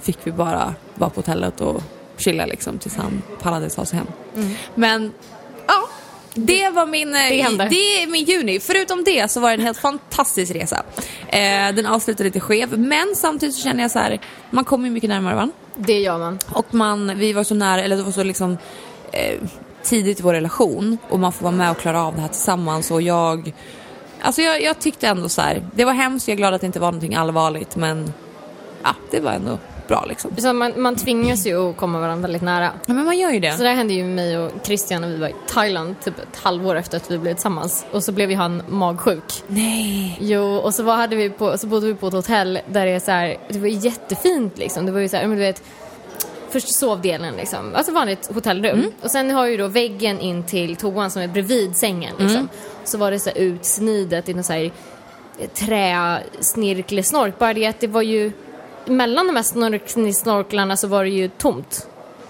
fick 0.00 0.18
vi 0.24 0.32
bara 0.32 0.74
vara 0.94 1.10
på 1.10 1.18
hotellet 1.20 1.60
och 1.60 1.82
chilla 2.16 2.46
liksom 2.46 2.78
tills 2.78 2.96
han 2.96 3.22
pallade 3.40 3.70
ta 3.70 3.84
sig 3.84 3.98
hem. 3.98 4.06
Men 4.74 5.12
ja, 5.66 5.88
det 6.34 6.70
var 6.70 6.86
min, 6.86 7.12
Det 7.12 7.68
det 7.70 8.02
är 8.02 8.06
min 8.06 8.24
juni. 8.24 8.60
Förutom 8.60 9.04
det 9.04 9.30
så 9.30 9.40
var 9.40 9.48
det 9.48 9.54
en 9.54 9.60
helt 9.60 9.78
fantastisk 9.78 10.54
resa. 10.54 10.82
Eh, 11.28 11.74
den 11.74 11.86
avslutade 11.86 12.24
lite 12.24 12.40
skev, 12.40 12.78
men 12.78 13.14
samtidigt 13.16 13.54
så 13.54 13.62
känner 13.62 13.82
jag 13.82 13.90
så 13.90 13.98
här, 13.98 14.20
man 14.50 14.64
kommer 14.64 14.84
ju 14.84 14.90
mycket 14.90 15.10
närmare 15.10 15.34
varandra. 15.34 15.56
Det 15.76 16.00
gör 16.00 16.18
man. 16.18 16.38
Och 16.52 16.74
man, 16.74 17.18
vi 17.18 17.32
var 17.32 17.44
så 17.44 17.54
nära, 17.54 17.82
eller 17.82 17.96
det 17.96 18.02
var 18.02 18.12
så 18.12 18.22
liksom 18.22 18.58
eh, 19.12 19.40
tidigt 19.82 20.20
i 20.20 20.22
vår 20.22 20.32
relation 20.32 20.98
och 21.08 21.20
man 21.20 21.32
får 21.32 21.44
vara 21.44 21.54
med 21.54 21.70
och 21.70 21.78
klara 21.78 22.02
av 22.02 22.14
det 22.14 22.20
här 22.20 22.28
tillsammans 22.28 22.90
och 22.90 23.02
jag 23.02 23.52
Alltså 24.20 24.42
jag, 24.42 24.62
jag 24.62 24.78
tyckte 24.78 25.08
ändå 25.08 25.28
så 25.28 25.42
här, 25.42 25.66
det 25.74 25.84
var 25.84 25.92
hemskt, 25.92 26.28
jag 26.28 26.32
är 26.32 26.36
glad 26.36 26.54
att 26.54 26.60
det 26.60 26.66
inte 26.66 26.80
var 26.80 26.92
någonting 26.92 27.14
allvarligt 27.14 27.76
men 27.76 28.12
ja, 28.82 28.94
det 29.10 29.20
var 29.20 29.32
ändå 29.32 29.58
bra 29.88 30.04
liksom. 30.08 30.30
Så 30.38 30.52
man, 30.52 30.72
man 30.76 30.96
tvingas 30.96 31.46
ju 31.46 31.70
att 31.70 31.76
komma 31.76 32.00
varandra 32.00 32.22
väldigt 32.22 32.42
nära. 32.42 32.70
Ja, 32.86 32.94
men 32.94 33.04
man 33.04 33.18
gör 33.18 33.30
ju 33.30 33.36
Så 33.36 33.40
det. 33.56 33.62
det 33.64 33.68
här 33.68 33.76
hände 33.76 33.94
ju 33.94 34.04
med 34.04 34.14
mig 34.14 34.38
och 34.38 34.50
Christian 34.64 35.00
när 35.02 35.08
vi 35.08 35.16
var 35.16 35.28
i 35.28 35.34
Thailand 35.48 35.94
typ 36.04 36.18
ett 36.18 36.38
halvår 36.42 36.76
efter 36.76 36.96
att 36.96 37.10
vi 37.10 37.18
blev 37.18 37.34
tillsammans. 37.34 37.86
Och 37.92 38.04
så 38.04 38.12
blev 38.12 38.30
ju 38.30 38.36
han 38.36 38.62
magsjuk. 38.68 39.42
Nej. 39.46 40.18
Jo, 40.20 40.56
och 40.56 40.74
så, 40.74 40.82
var, 40.82 40.96
hade 40.96 41.16
vi 41.16 41.30
på, 41.30 41.58
så 41.58 41.66
bodde 41.66 41.86
vi 41.86 41.94
på 41.94 42.06
ett 42.06 42.14
hotell 42.14 42.58
där 42.68 42.86
det 42.86 42.92
är 42.92 43.00
så 43.00 43.10
här, 43.10 43.36
det 43.48 43.58
var 43.58 43.68
jättefint 43.68 44.58
liksom. 44.58 44.86
Det 44.86 44.92
var 44.92 45.00
ju 45.00 45.08
så 45.08 45.16
här, 45.16 45.26
men 45.26 45.36
du 45.36 45.42
vet, 45.42 45.62
först 46.50 46.74
sovdelen 46.74 47.34
liksom, 47.36 47.74
alltså 47.74 47.92
vanligt 47.92 48.30
hotellrum. 48.34 48.92
Och 49.02 49.10
sen 49.10 49.30
har 49.30 49.46
ju 49.46 49.56
då 49.56 49.68
väggen 49.68 50.20
in 50.20 50.42
till 50.42 50.76
toan 50.76 51.10
som 51.10 51.22
är 51.22 51.28
bredvid 51.28 51.76
sängen 51.76 52.14
liksom. 52.18 52.48
Så 52.84 52.98
var 52.98 53.10
det 53.10 53.18
så 53.18 53.30
här 53.30 53.36
utsnidet 53.38 54.28
i 54.28 54.34
någon 54.34 54.44
så 54.44 54.52
här 54.52 54.70
eh, 55.38 55.48
träsnirklesnork. 55.54 57.38
Bara 57.38 57.54
det 57.54 57.66
att 57.66 57.80
det 57.80 57.86
var 57.86 58.02
ju, 58.02 58.32
mellan 58.86 59.26
de 59.26 59.36
här 59.36 59.42
snork- 59.42 60.14
snorklarna 60.14 60.76
så 60.76 60.86
var 60.88 61.04
det 61.04 61.10
ju 61.10 61.28
tomt. 61.28 61.86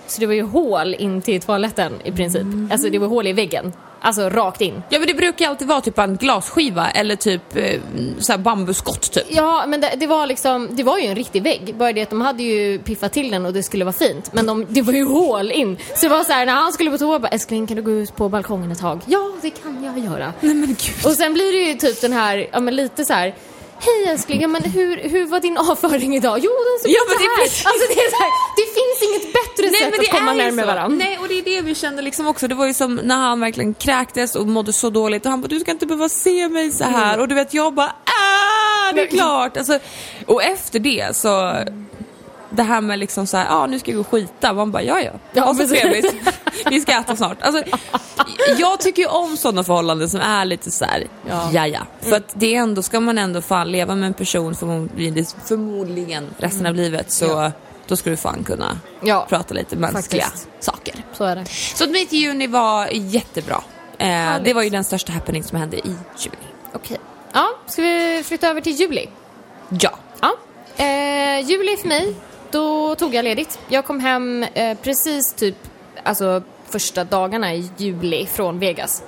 Så 0.06 0.20
det 0.20 0.26
var 0.26 0.34
ju 0.34 0.42
hål 0.42 0.94
in 0.94 1.22
till 1.22 1.40
toaletten 1.42 1.92
i 2.04 2.12
princip. 2.12 2.42
Alltså 2.72 2.88
det 2.90 2.98
var 2.98 3.08
hål 3.08 3.26
i 3.26 3.32
väggen. 3.32 3.72
Alltså 4.00 4.28
rakt 4.30 4.60
in. 4.60 4.82
Ja 4.88 4.98
men 4.98 5.08
det 5.08 5.14
brukar 5.14 5.44
ju 5.44 5.48
alltid 5.50 5.68
vara 5.68 5.80
typ 5.80 5.98
en 5.98 6.16
glasskiva 6.16 6.90
eller 6.90 7.16
typ 7.16 7.56
eh, 7.56 7.80
så 8.18 8.32
här 8.32 8.38
bambuskott 8.38 9.12
typ. 9.12 9.24
Ja, 9.28 9.64
men 9.66 9.80
det, 9.80 9.94
det 9.96 10.06
var 10.06 10.26
liksom, 10.26 10.68
det 10.70 10.82
var 10.82 10.98
ju 10.98 11.06
en 11.06 11.14
riktig 11.16 11.42
vägg. 11.42 11.74
Bara 11.78 11.92
det 11.92 12.02
att 12.02 12.10
de 12.10 12.20
hade 12.20 12.42
ju 12.42 12.78
piffat 12.78 13.12
till 13.12 13.30
den 13.30 13.46
och 13.46 13.52
det 13.52 13.62
skulle 13.62 13.84
vara 13.84 13.92
fint. 13.92 14.32
Men 14.32 14.46
de, 14.46 14.66
det 14.68 14.82
var 14.82 14.92
ju 14.92 15.04
hål 15.04 15.50
in. 15.52 15.76
Så 15.94 16.00
det 16.06 16.08
var 16.08 16.24
så 16.24 16.32
här, 16.32 16.46
när 16.46 16.52
han 16.52 16.72
skulle 16.72 16.90
på 16.90 16.98
toa, 16.98 17.18
bara 17.18 17.28
älskling 17.28 17.66
kan 17.66 17.76
du 17.76 17.82
gå 17.82 17.90
ut 17.90 18.16
på 18.16 18.28
balkongen 18.28 18.72
ett 18.72 18.78
tag? 18.80 19.00
Ja, 19.06 19.32
det 19.42 19.50
kan 19.50 19.84
jag 19.84 19.98
göra. 20.04 20.32
Nej 20.40 20.54
men 20.54 20.68
gud. 20.68 21.06
Och 21.06 21.12
sen 21.12 21.32
blir 21.34 21.52
det 21.52 21.58
ju 21.70 21.74
typ 21.74 22.00
den 22.00 22.12
här, 22.12 22.46
ja 22.52 22.60
men 22.60 22.76
lite 22.76 23.04
så 23.04 23.12
här. 23.12 23.34
Hej 23.80 24.04
älskling, 24.12 24.50
men 24.50 24.62
hur, 24.62 25.08
hur 25.08 25.26
var 25.26 25.40
din 25.40 25.58
avföring 25.58 26.16
idag? 26.16 26.38
Jo, 26.42 26.50
den 26.50 26.82
såg 26.82 26.90
Ja, 26.90 27.00
ut 27.06 27.12
så 27.12 27.18
det 27.18 27.24
här. 27.24 27.40
Alltså 27.42 27.86
det 27.88 28.00
är 28.00 28.10
så 28.10 28.16
här, 28.22 28.30
det 28.56 28.66
finns 28.78 29.10
inget 29.10 29.32
bättre 29.32 29.70
sätt 29.78 30.00
att 30.00 30.18
komma 30.18 30.32
närmare 30.34 30.66
varandra. 30.66 31.04
Nej, 31.04 31.18
och 31.20 31.28
det 31.28 31.38
är 31.38 31.42
det 31.42 31.60
vi 31.60 31.74
kände 31.74 32.02
liksom 32.02 32.26
också. 32.26 32.48
Det 32.48 32.54
var 32.54 32.66
ju 32.66 32.74
som 32.74 32.94
när 32.94 33.16
han 33.16 33.40
verkligen 33.40 33.74
kräktes 33.74 34.34
och 34.36 34.46
mådde 34.46 34.72
så 34.72 34.90
dåligt 34.90 35.24
och 35.24 35.30
han 35.30 35.40
bara 35.40 35.48
du 35.48 35.60
ska 35.60 35.70
inte 35.70 35.86
behöva 35.86 36.08
se 36.08 36.48
mig 36.48 36.70
så 36.72 36.84
här 36.84 37.06
Mm. 37.08 37.20
och 37.20 37.28
du 37.28 37.34
vet 37.34 37.54
jag 37.54 37.74
bara 37.74 37.86
ah, 38.04 38.92
det 38.94 39.00
är 39.02 39.06
klart. 39.06 39.56
Alltså, 39.56 39.78
och 40.26 40.42
efter 40.42 40.78
det 40.78 41.16
så 41.16 41.54
det 42.50 42.62
här 42.62 42.80
med 42.80 42.98
liksom 42.98 43.26
så 43.26 43.36
här, 43.36 43.44
ja 43.44 43.54
ah, 43.54 43.66
nu 43.66 43.78
ska 43.78 43.90
jag 43.90 43.96
gå 43.96 44.00
och 44.00 44.08
skita. 44.08 44.52
Man 44.52 44.70
bara, 44.72 44.82
ja 44.82 45.00
ja, 45.00 45.10
Ja, 45.32 45.42
ha 45.42 45.54
så 45.54 45.68
trevligt. 45.68 46.14
Vi 46.70 46.80
ska 46.80 46.92
äta 46.92 47.16
snart. 47.16 47.42
Alltså, 47.42 47.62
jag 48.58 48.80
tycker 48.80 49.02
ju 49.02 49.08
om 49.08 49.36
sådana 49.36 49.64
förhållanden 49.64 50.08
som 50.10 50.20
är 50.20 50.44
lite 50.44 50.70
så 50.70 50.84
här, 50.84 51.06
Ja. 51.28 51.48
ja 51.52 51.66
ja. 51.66 51.80
För 52.00 52.16
att 52.16 52.32
det 52.34 52.54
är 52.56 52.60
ändå, 52.60 52.82
ska 52.82 53.00
man 53.00 53.18
ändå 53.18 53.40
fan 53.42 53.72
leva 53.72 53.94
med 53.94 54.06
en 54.06 54.14
person 54.14 54.54
förmodligen, 54.54 55.26
förmodligen 55.44 56.26
resten 56.38 56.66
av 56.66 56.74
livet 56.74 57.12
så 57.12 57.24
Ja. 57.24 57.52
då 57.86 57.96
ska 57.96 58.10
du 58.10 58.16
fan 58.16 58.44
kunna 58.44 58.78
Ja, 59.02 59.26
prata 59.28 59.54
lite 59.54 59.76
mänskliga 59.76 60.22
Faktiskt. 60.24 60.48
saker. 60.60 60.94
så 61.12 61.24
är 61.24 61.36
det. 61.36 61.44
Så 61.74 61.84
att 61.84 61.90
mitt 61.90 62.12
juni 62.12 62.46
var 62.46 62.88
jättebra. 62.92 63.62
Eh, 63.98 64.34
det 64.44 64.54
var 64.54 64.62
ju 64.62 64.70
den 64.70 64.84
största 64.84 65.12
happening 65.12 65.42
som 65.44 65.58
hände 65.58 65.76
i 65.76 65.94
juni. 66.18 66.36
Okej. 66.74 66.96
Ja, 67.32 67.48
ska 67.66 67.82
vi 67.82 68.22
flytta 68.26 68.48
över 68.48 68.60
till 68.60 68.72
juli? 68.72 69.08
Ja. 69.68 69.90
Ja. 70.20 70.36
Eh, 70.84 71.40
juli 71.40 71.76
för 71.76 71.88
mig, 71.88 72.14
då 72.50 72.94
tog 72.94 73.14
jag 73.14 73.24
ledigt. 73.24 73.58
Jag 73.68 73.84
kom 73.84 74.00
hem 74.00 74.42
eh, 74.54 74.78
precis 74.82 75.34
typ, 75.34 75.56
alltså 76.02 76.42
första 76.68 77.04
dagarna 77.04 77.54
i 77.54 77.70
juli 77.76 78.26
från 78.26 78.58
Vegas. 78.58 79.02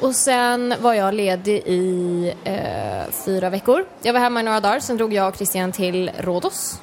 Och 0.00 0.14
sen 0.14 0.74
var 0.80 0.94
jag 0.94 1.14
ledig 1.14 1.62
i 1.66 2.34
eh, 2.44 3.12
fyra 3.24 3.50
veckor. 3.50 3.84
Jag 4.02 4.12
var 4.12 4.20
hemma 4.20 4.40
i 4.40 4.42
några 4.42 4.60
dagar, 4.60 4.80
sen 4.80 4.96
drog 4.96 5.12
jag 5.12 5.28
och 5.28 5.36
Christian 5.36 5.72
till 5.72 6.10
Rhodos. 6.18 6.80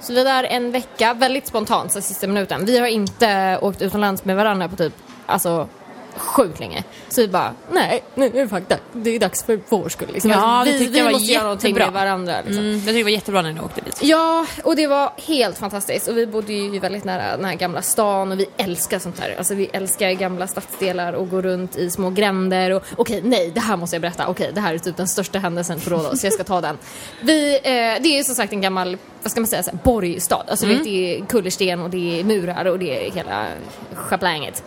Så 0.00 0.12
vi 0.12 0.24
var 0.24 0.24
där 0.24 0.44
en 0.44 0.70
vecka, 0.70 1.14
väldigt 1.14 1.46
spontant, 1.46 1.92
så 1.92 2.00
sista 2.00 2.26
minuten. 2.26 2.64
Vi 2.64 2.78
har 2.78 2.86
inte 2.86 3.58
åkt 3.62 3.82
utomlands 3.82 4.24
med 4.24 4.36
varandra 4.36 4.68
på 4.68 4.76
typ, 4.76 4.92
alltså 5.26 5.68
sjukt 6.16 6.60
länge. 6.60 6.84
Så 7.08 7.20
vi 7.20 7.28
bara, 7.28 7.54
nej, 7.72 8.02
nu 8.14 8.26
är 8.26 8.30
det 8.30 8.48
faktiskt 8.48 8.80
det 8.92 9.10
är 9.10 9.20
dags 9.20 9.44
för 9.44 9.60
vår 9.68 9.88
skull. 9.88 10.08
Liksom. 10.12 10.30
Ja, 10.30 10.62
vi 10.66 10.78
tyckte 10.78 10.92
vi 10.92 11.00
var 11.00 11.10
måste 11.10 11.32
göra 11.32 11.42
någonting 11.42 11.68
jättebra. 11.68 11.92
med 11.92 12.02
varandra. 12.02 12.34
Liksom. 12.46 12.64
Mm, 12.64 12.72
jag 12.72 12.80
tycker 12.80 12.98
det 12.98 13.02
var 13.02 13.10
jättebra 13.10 13.42
när 13.42 13.52
ni 13.52 13.60
åkte 13.60 13.80
dit. 13.80 13.98
Ja, 14.02 14.46
och 14.64 14.76
det 14.76 14.86
var 14.86 15.12
helt 15.26 15.58
fantastiskt. 15.58 16.08
Och 16.08 16.16
vi 16.16 16.26
bodde 16.26 16.52
ju 16.52 16.78
väldigt 16.78 17.04
nära 17.04 17.36
den 17.36 17.44
här 17.44 17.54
gamla 17.54 17.82
stan 17.82 18.32
och 18.32 18.40
vi 18.40 18.46
älskar 18.56 18.98
sånt 18.98 19.20
här. 19.20 19.34
Alltså 19.38 19.54
vi 19.54 19.70
älskar 19.72 20.10
gamla 20.10 20.46
stadsdelar 20.46 21.12
och 21.12 21.30
gå 21.30 21.42
runt 21.42 21.76
i 21.76 21.90
små 21.90 22.10
gränder 22.10 22.70
och 22.70 22.84
okej, 22.96 23.20
nej, 23.24 23.50
det 23.54 23.60
här 23.60 23.76
måste 23.76 23.96
jag 23.96 24.02
berätta. 24.02 24.26
Okej, 24.26 24.50
det 24.54 24.60
här 24.60 24.74
är 24.74 24.78
typ 24.78 24.96
den 24.96 25.08
största 25.08 25.38
händelsen 25.38 25.80
på 25.80 25.90
Rhodos, 25.90 26.20
så 26.20 26.26
jag 26.26 26.32
ska 26.32 26.44
ta 26.44 26.60
den. 26.60 26.78
Vi, 27.20 27.54
eh, 27.54 28.02
det 28.02 28.18
är 28.18 28.22
som 28.24 28.34
sagt 28.34 28.52
en 28.52 28.60
gammal, 28.60 28.96
vad 29.22 29.30
ska 29.30 29.40
man 29.40 29.48
säga, 29.48 29.62
så 29.62 29.70
här, 29.70 29.78
borgstad. 29.84 30.44
Alltså 30.48 30.66
du 30.66 30.74
vet, 30.74 30.84
det 30.84 31.16
är 31.16 31.24
kullersten 31.24 31.82
och 31.82 31.90
det 31.90 32.20
är 32.20 32.24
murar 32.24 32.64
och 32.64 32.78
det 32.78 33.06
är 33.06 33.10
hela 33.10 33.46
schablanget. 33.94 34.62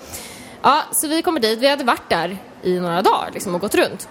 Ja, 0.64 0.84
så 0.92 1.08
vi 1.08 1.22
kommer 1.22 1.40
dit. 1.40 1.60
Vi 1.60 1.68
hade 1.68 1.84
varit 1.84 2.10
där 2.10 2.38
i 2.64 2.80
några 2.80 3.02
dagar 3.02 3.30
liksom, 3.34 3.56
och 3.56 3.62
gått 3.62 3.76
runt. 3.76 4.08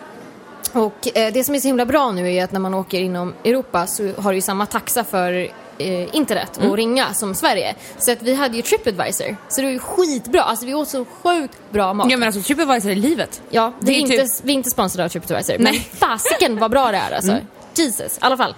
Och 0.72 1.16
eh, 1.18 1.32
det 1.32 1.44
som 1.44 1.55
är 1.55 1.59
så 1.61 1.68
himla 1.68 1.86
bra 1.86 2.11
nu 2.12 2.32
är 2.34 2.44
att 2.44 2.53
när 2.53 2.61
man 2.61 2.74
åker 2.74 3.00
inom 3.00 3.34
Europa 3.44 3.86
så 3.86 4.12
har 4.18 4.32
det 4.32 4.34
ju 4.34 4.40
samma 4.42 4.66
taxa 4.66 5.05
för 5.05 5.32
eh, 5.78 6.16
internet 6.16 6.61
och 6.68 6.76
ringa 6.76 7.14
som 7.14 7.34
Sverige. 7.34 7.74
Så 7.98 8.12
att 8.12 8.22
vi 8.22 8.34
hade 8.34 8.57
ju 8.57 8.62
Tripadvisor. 8.62 9.36
Så 9.48 9.61
det 9.61 9.66
var 9.66 9.72
ju 9.72 9.78
skitbra. 9.78 10.42
Alltså 10.42 10.66
vi 10.66 10.74
åt 10.74 10.88
så 10.88 11.05
sjukt 11.05 11.59
bra 11.70 11.94
mat. 11.94 12.11
Ja 12.11 12.16
men 12.16 12.26
alltså 12.26 12.42
Tripadvisor 12.42 12.90
är 12.90 12.94
livet. 12.94 13.42
Ja, 13.50 13.72
det 13.80 13.86
Det 13.86 13.92
är 13.92 13.98
inte, 13.98 14.16
typ- 14.16 14.40
vi 14.42 14.53
är 14.53 14.57
inte 14.57 14.70
sponsrade 14.70 15.05
av 15.05 15.09
Tripadvisor. 15.09 15.55
Men 15.59 15.72
Nej. 15.72 15.88
fasiken 15.92 16.59
vad 16.59 16.70
bra 16.70 16.90
det 16.90 16.96
är 16.96 17.14
alltså. 17.14 17.38
Jesus, 17.74 18.16
i 18.16 18.18
alla 18.20 18.36
fall. 18.36 18.55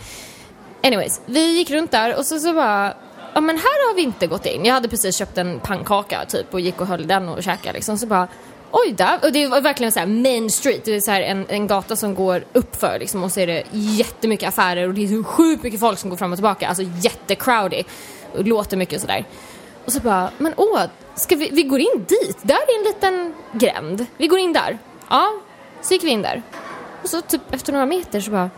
Anyways, 0.82 1.20
vi 1.26 1.57
gick 1.57 1.70
runt 1.70 1.90
där 1.90 2.18
och 2.18 2.26
så, 2.26 2.38
så 2.38 2.53
bara, 2.53 2.95
ja 3.35 3.41
men 3.41 3.57
här 3.57 3.89
har 3.89 3.95
vi 3.95 4.03
inte 4.03 4.26
gått 4.26 4.47
in. 4.47 4.64
Jag 4.64 4.74
hade 4.74 4.89
precis 4.89 5.16
köpt 5.16 5.39
en 5.39 5.61
pannkaka 5.61 6.24
typ 6.24 6.55
och 6.55 6.61
gick 6.61 6.80
och 6.80 6.87
höll 6.87 7.07
den 7.07 7.28
och 7.28 7.43
käkade 7.43 7.72
liksom. 7.72 7.99
Så 7.99 8.07
bara, 8.07 8.28
oj 8.70 8.93
där. 8.93 9.18
Och 9.22 9.32
det 9.32 9.47
var 9.47 9.61
verkligen 9.61 9.93
så 9.93 9.99
här 9.99 10.07
main 10.07 10.51
street. 10.51 10.85
Det 10.85 10.95
är 10.95 11.01
så 11.01 11.11
här 11.11 11.22
en, 11.22 11.47
en 11.49 11.66
gata 11.66 11.97
som 11.97 12.14
går 12.14 12.45
uppför 12.53 12.99
liksom 12.99 13.24
och 13.24 13.32
så 13.32 13.41
är 13.41 13.47
det 13.47 13.64
jättemycket 13.70 14.49
affärer 14.49 14.89
och 14.89 14.95
det 14.95 15.05
är 15.05 15.09
så 15.09 15.24
sjukt 15.24 15.62
mycket 15.62 15.80
folk 15.80 15.99
som 15.99 16.11
går 16.11 16.16
fram 16.16 16.32
och 16.32 16.37
tillbaka. 16.37 16.68
Alltså 16.68 16.82
jättecrowdy. 16.82 17.82
Och 18.32 18.47
låter 18.47 18.76
mycket 18.76 18.95
och 18.95 19.01
sådär. 19.01 19.24
Och 19.85 19.93
så 19.93 20.01
bara, 20.01 20.30
men 20.39 20.55
åh, 20.57 20.82
ska 21.14 21.37
vi, 21.37 21.51
vi 21.53 21.62
går 21.62 21.80
in 21.80 22.05
dit. 22.09 22.39
Där 22.43 22.55
är 22.55 22.78
en 22.78 22.85
liten 22.85 23.35
gränd. 23.53 24.07
Vi 24.16 24.26
går 24.26 24.39
in 24.39 24.53
där. 24.53 24.78
Ja, 25.09 25.32
så 25.82 25.95
gick 25.95 26.05
vi 26.05 26.11
in 26.11 26.22
där. 26.22 26.43
Och 27.03 27.11
så 27.11 27.20
typ 27.20 27.55
efter 27.55 27.72
några 27.72 27.87
meter 27.87 28.20
så 28.20 28.30
bara, 28.30 28.51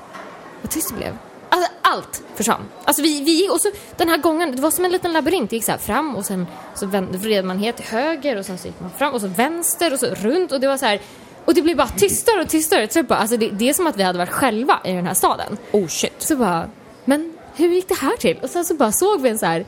vad 0.62 0.70
tyst 0.70 0.88
det 0.88 0.94
blev. 0.96 1.16
Alltså 1.48 1.70
allt 1.82 2.22
försvann. 2.36 2.60
Alltså 2.84 3.02
vi, 3.02 3.20
vi 3.20 3.48
och 3.50 3.60
så 3.60 3.70
den 3.96 4.08
här 4.08 4.16
gången, 4.18 4.56
det 4.56 4.62
var 4.62 4.70
som 4.70 4.84
en 4.84 4.92
liten 4.92 5.12
labyrint. 5.12 5.50
Det 5.50 5.56
gick 5.56 5.64
så 5.64 5.70
här 5.70 5.78
fram 5.78 6.16
och 6.16 6.24
sen 6.24 6.46
så 6.74 6.86
vände, 6.86 7.18
vred 7.18 7.44
man 7.44 7.58
helt 7.58 7.76
till 7.76 7.86
höger 7.86 8.36
och 8.36 8.46
sen 8.46 8.58
så 8.58 8.66
gick 8.66 8.80
man 8.80 8.90
fram 8.90 9.14
och 9.14 9.20
så 9.20 9.26
vänster 9.28 9.92
och 9.92 10.00
så 10.00 10.06
runt 10.06 10.52
och 10.52 10.60
det 10.60 10.68
var 10.68 10.76
så 10.76 10.86
här 10.86 11.00
Och 11.44 11.54
det 11.54 11.62
blir 11.62 11.74
bara 11.74 11.88
tystare 11.88 12.42
och 12.42 12.48
tystare. 12.48 12.88
Så 12.88 13.02
bara, 13.02 13.18
alltså 13.18 13.36
det, 13.36 13.48
det 13.48 13.68
är 13.68 13.72
som 13.72 13.86
att 13.86 13.96
vi 13.96 14.02
hade 14.02 14.18
varit 14.18 14.32
själva 14.32 14.80
i 14.84 14.92
den 14.92 15.06
här 15.06 15.14
staden. 15.14 15.56
Oh 15.72 15.86
shit. 15.86 16.14
Så 16.18 16.36
bara, 16.36 16.70
men 17.04 17.32
hur 17.56 17.68
gick 17.68 17.88
det 17.88 17.98
här 18.00 18.16
till? 18.16 18.38
Och 18.42 18.50
sen 18.50 18.64
så 18.64 18.74
bara 18.74 18.92
såg 18.92 19.20
vi 19.22 19.28
en 19.28 19.38
så 19.38 19.46
här 19.46 19.64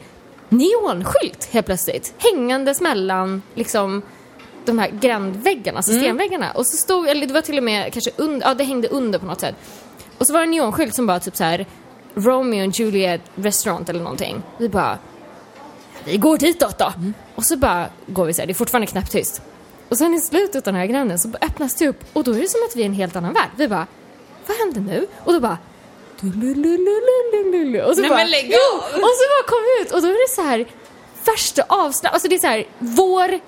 neonskylt 0.48 1.48
helt 1.50 1.66
plötsligt. 1.66 2.14
Hängandes 2.18 2.80
mellan 2.80 3.42
liksom 3.54 4.02
de 4.64 4.78
här 4.78 4.88
grändväggarna, 4.88 5.78
alltså 5.78 5.92
stenväggarna. 5.92 6.50
Och 6.50 6.66
så 6.66 6.76
stod, 6.76 7.08
eller 7.08 7.26
det 7.26 7.34
var 7.34 7.40
till 7.40 7.58
och 7.58 7.64
med 7.64 7.92
kanske 7.92 8.10
under, 8.16 8.46
ja 8.46 8.54
det 8.54 8.64
hängde 8.64 8.88
under 8.88 9.18
på 9.18 9.26
något 9.26 9.40
sätt. 9.40 9.54
Och 10.18 10.26
så 10.26 10.32
var 10.32 10.40
det 10.40 10.46
en 10.46 10.50
neonskylt 10.50 10.94
som 10.94 11.06
bara 11.06 11.20
typ 11.20 11.36
så 11.36 11.44
här 11.44 11.66
Romeo 12.18 12.62
and 12.62 12.74
Juliet 12.74 13.20
restaurant 13.34 13.88
eller 13.88 14.00
någonting. 14.00 14.42
Vi 14.58 14.68
bara, 14.68 14.98
vi 16.04 16.16
går 16.16 16.38
ditåt 16.38 16.78
då. 16.78 16.92
Och 17.34 17.44
så 17.44 17.56
bara 17.56 17.88
går 18.06 18.24
vi 18.24 18.32
så 18.34 18.42
här, 18.42 18.46
det 18.46 18.52
är 18.52 18.54
fortfarande 18.54 18.86
knäpptyst. 18.86 19.42
Och 19.88 19.98
sen 19.98 20.14
i 20.14 20.20
slutet 20.20 20.66
av 20.66 20.72
den 20.72 20.80
här 20.80 20.86
gränden 20.86 21.18
så 21.18 21.28
öppnas 21.40 21.74
det 21.74 21.88
upp 21.88 22.04
och 22.12 22.24
då 22.24 22.32
är 22.32 22.40
det 22.40 22.48
som 22.48 22.60
att 22.68 22.76
vi 22.76 22.80
är 22.80 22.84
i 22.84 22.86
en 22.86 22.94
helt 22.94 23.16
annan 23.16 23.32
värld. 23.32 23.50
Vi 23.56 23.68
bara, 23.68 23.86
vad 24.46 24.56
händer 24.56 24.80
nu? 24.80 25.06
Och 25.24 25.32
då 25.32 25.40
bara, 25.40 25.58
och 26.20 26.20
så 26.20 28.00
Nej, 28.00 28.08
bara, 28.08 28.16
men 28.16 28.30
lägg 28.30 28.50
jo, 28.50 28.76
och 28.78 28.92
så 28.92 29.24
bara 29.28 29.46
kom 29.46 29.58
vi 29.62 29.82
ut 29.82 29.92
och 29.92 30.02
då 30.02 30.08
är 30.08 30.28
det 30.28 30.34
så 30.34 30.42
här 30.42 30.66
värsta 31.24 31.62
avslapp, 31.68 32.12
alltså 32.12 32.28
det 32.28 32.34
är 32.34 32.38
så 32.38 32.46
här 32.46 32.64
vår 32.78 33.40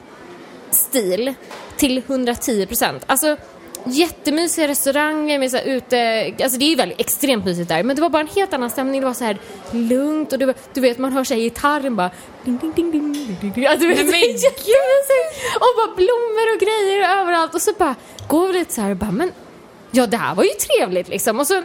stil 0.71 1.35
till 1.77 1.99
110 1.99 2.67
procent. 2.67 3.03
Alltså 3.07 3.37
jättemysiga 3.85 4.69
restauranger 4.69 5.39
med 5.39 5.51
så 5.51 5.57
här 5.57 5.65
ute, 5.65 6.25
alltså 6.43 6.59
det 6.59 6.65
är 6.65 6.71
ju 6.71 6.77
väldigt 6.77 7.01
extremt 7.01 7.45
mysigt 7.45 7.69
där 7.69 7.83
men 7.83 7.97
det 7.97 8.03
var 8.03 8.11
bara 8.11 8.21
en 8.21 8.29
helt 8.29 8.53
annan 8.53 8.71
stämning, 8.71 9.01
det 9.01 9.07
var 9.07 9.15
så 9.15 9.25
här 9.25 9.39
lugnt 9.71 10.33
och 10.33 10.39
det 10.39 10.47
var, 10.47 10.55
du 10.75 10.81
vet 10.81 10.99
man 10.99 11.13
hör 11.13 11.25
sig 11.25 11.41
gitarren 11.41 11.97
bara 11.97 12.11
ding 12.45 12.59
ding 12.59 12.73
ding 12.73 12.91
ding 12.93 13.13
ding 13.13 13.37
ding 13.41 13.53
ding. 13.53 13.67
Alltså, 13.67 13.87
du 13.87 13.95
vet, 13.95 14.07
Nej, 14.07 14.07
men 14.07 14.21
jättemysigt! 14.31 15.55
Och 15.55 15.73
bara 15.77 15.97
blommor 15.97 16.55
och 16.55 16.61
grejer 16.61 17.21
överallt 17.21 17.55
och 17.55 17.63
så 17.63 17.73
bara 17.79 17.95
går 18.29 18.47
vi 18.47 18.53
lite 18.53 18.75
så 18.75 18.81
här 18.81 18.91
och 18.91 18.97
bara 18.97 19.11
men 19.11 19.33
ja 19.91 20.07
det 20.07 20.17
här 20.17 20.35
var 20.35 20.45
ju 20.45 20.51
trevligt 20.51 21.09
liksom 21.09 21.41
och 21.41 21.47
så 21.47 21.63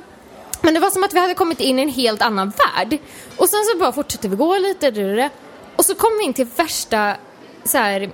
men 0.61 0.73
det 0.73 0.79
var 0.79 0.89
som 0.89 1.03
att 1.03 1.13
vi 1.13 1.19
hade 1.19 1.33
kommit 1.33 1.59
in 1.59 1.79
i 1.79 1.81
en 1.81 1.89
helt 1.89 2.21
annan 2.21 2.49
värld. 2.49 2.99
Och 3.37 3.49
sen 3.49 3.59
så 3.71 3.77
bara 3.77 3.91
fortsatte 3.91 4.27
vi 4.27 4.35
gå 4.35 4.57
lite, 4.57 5.29
och 5.75 5.85
så 5.85 5.95
kom 5.95 6.09
vi 6.19 6.25
in 6.25 6.33
till 6.33 6.47
värsta 6.55 7.15
så 7.63 7.77
här, 7.77 8.11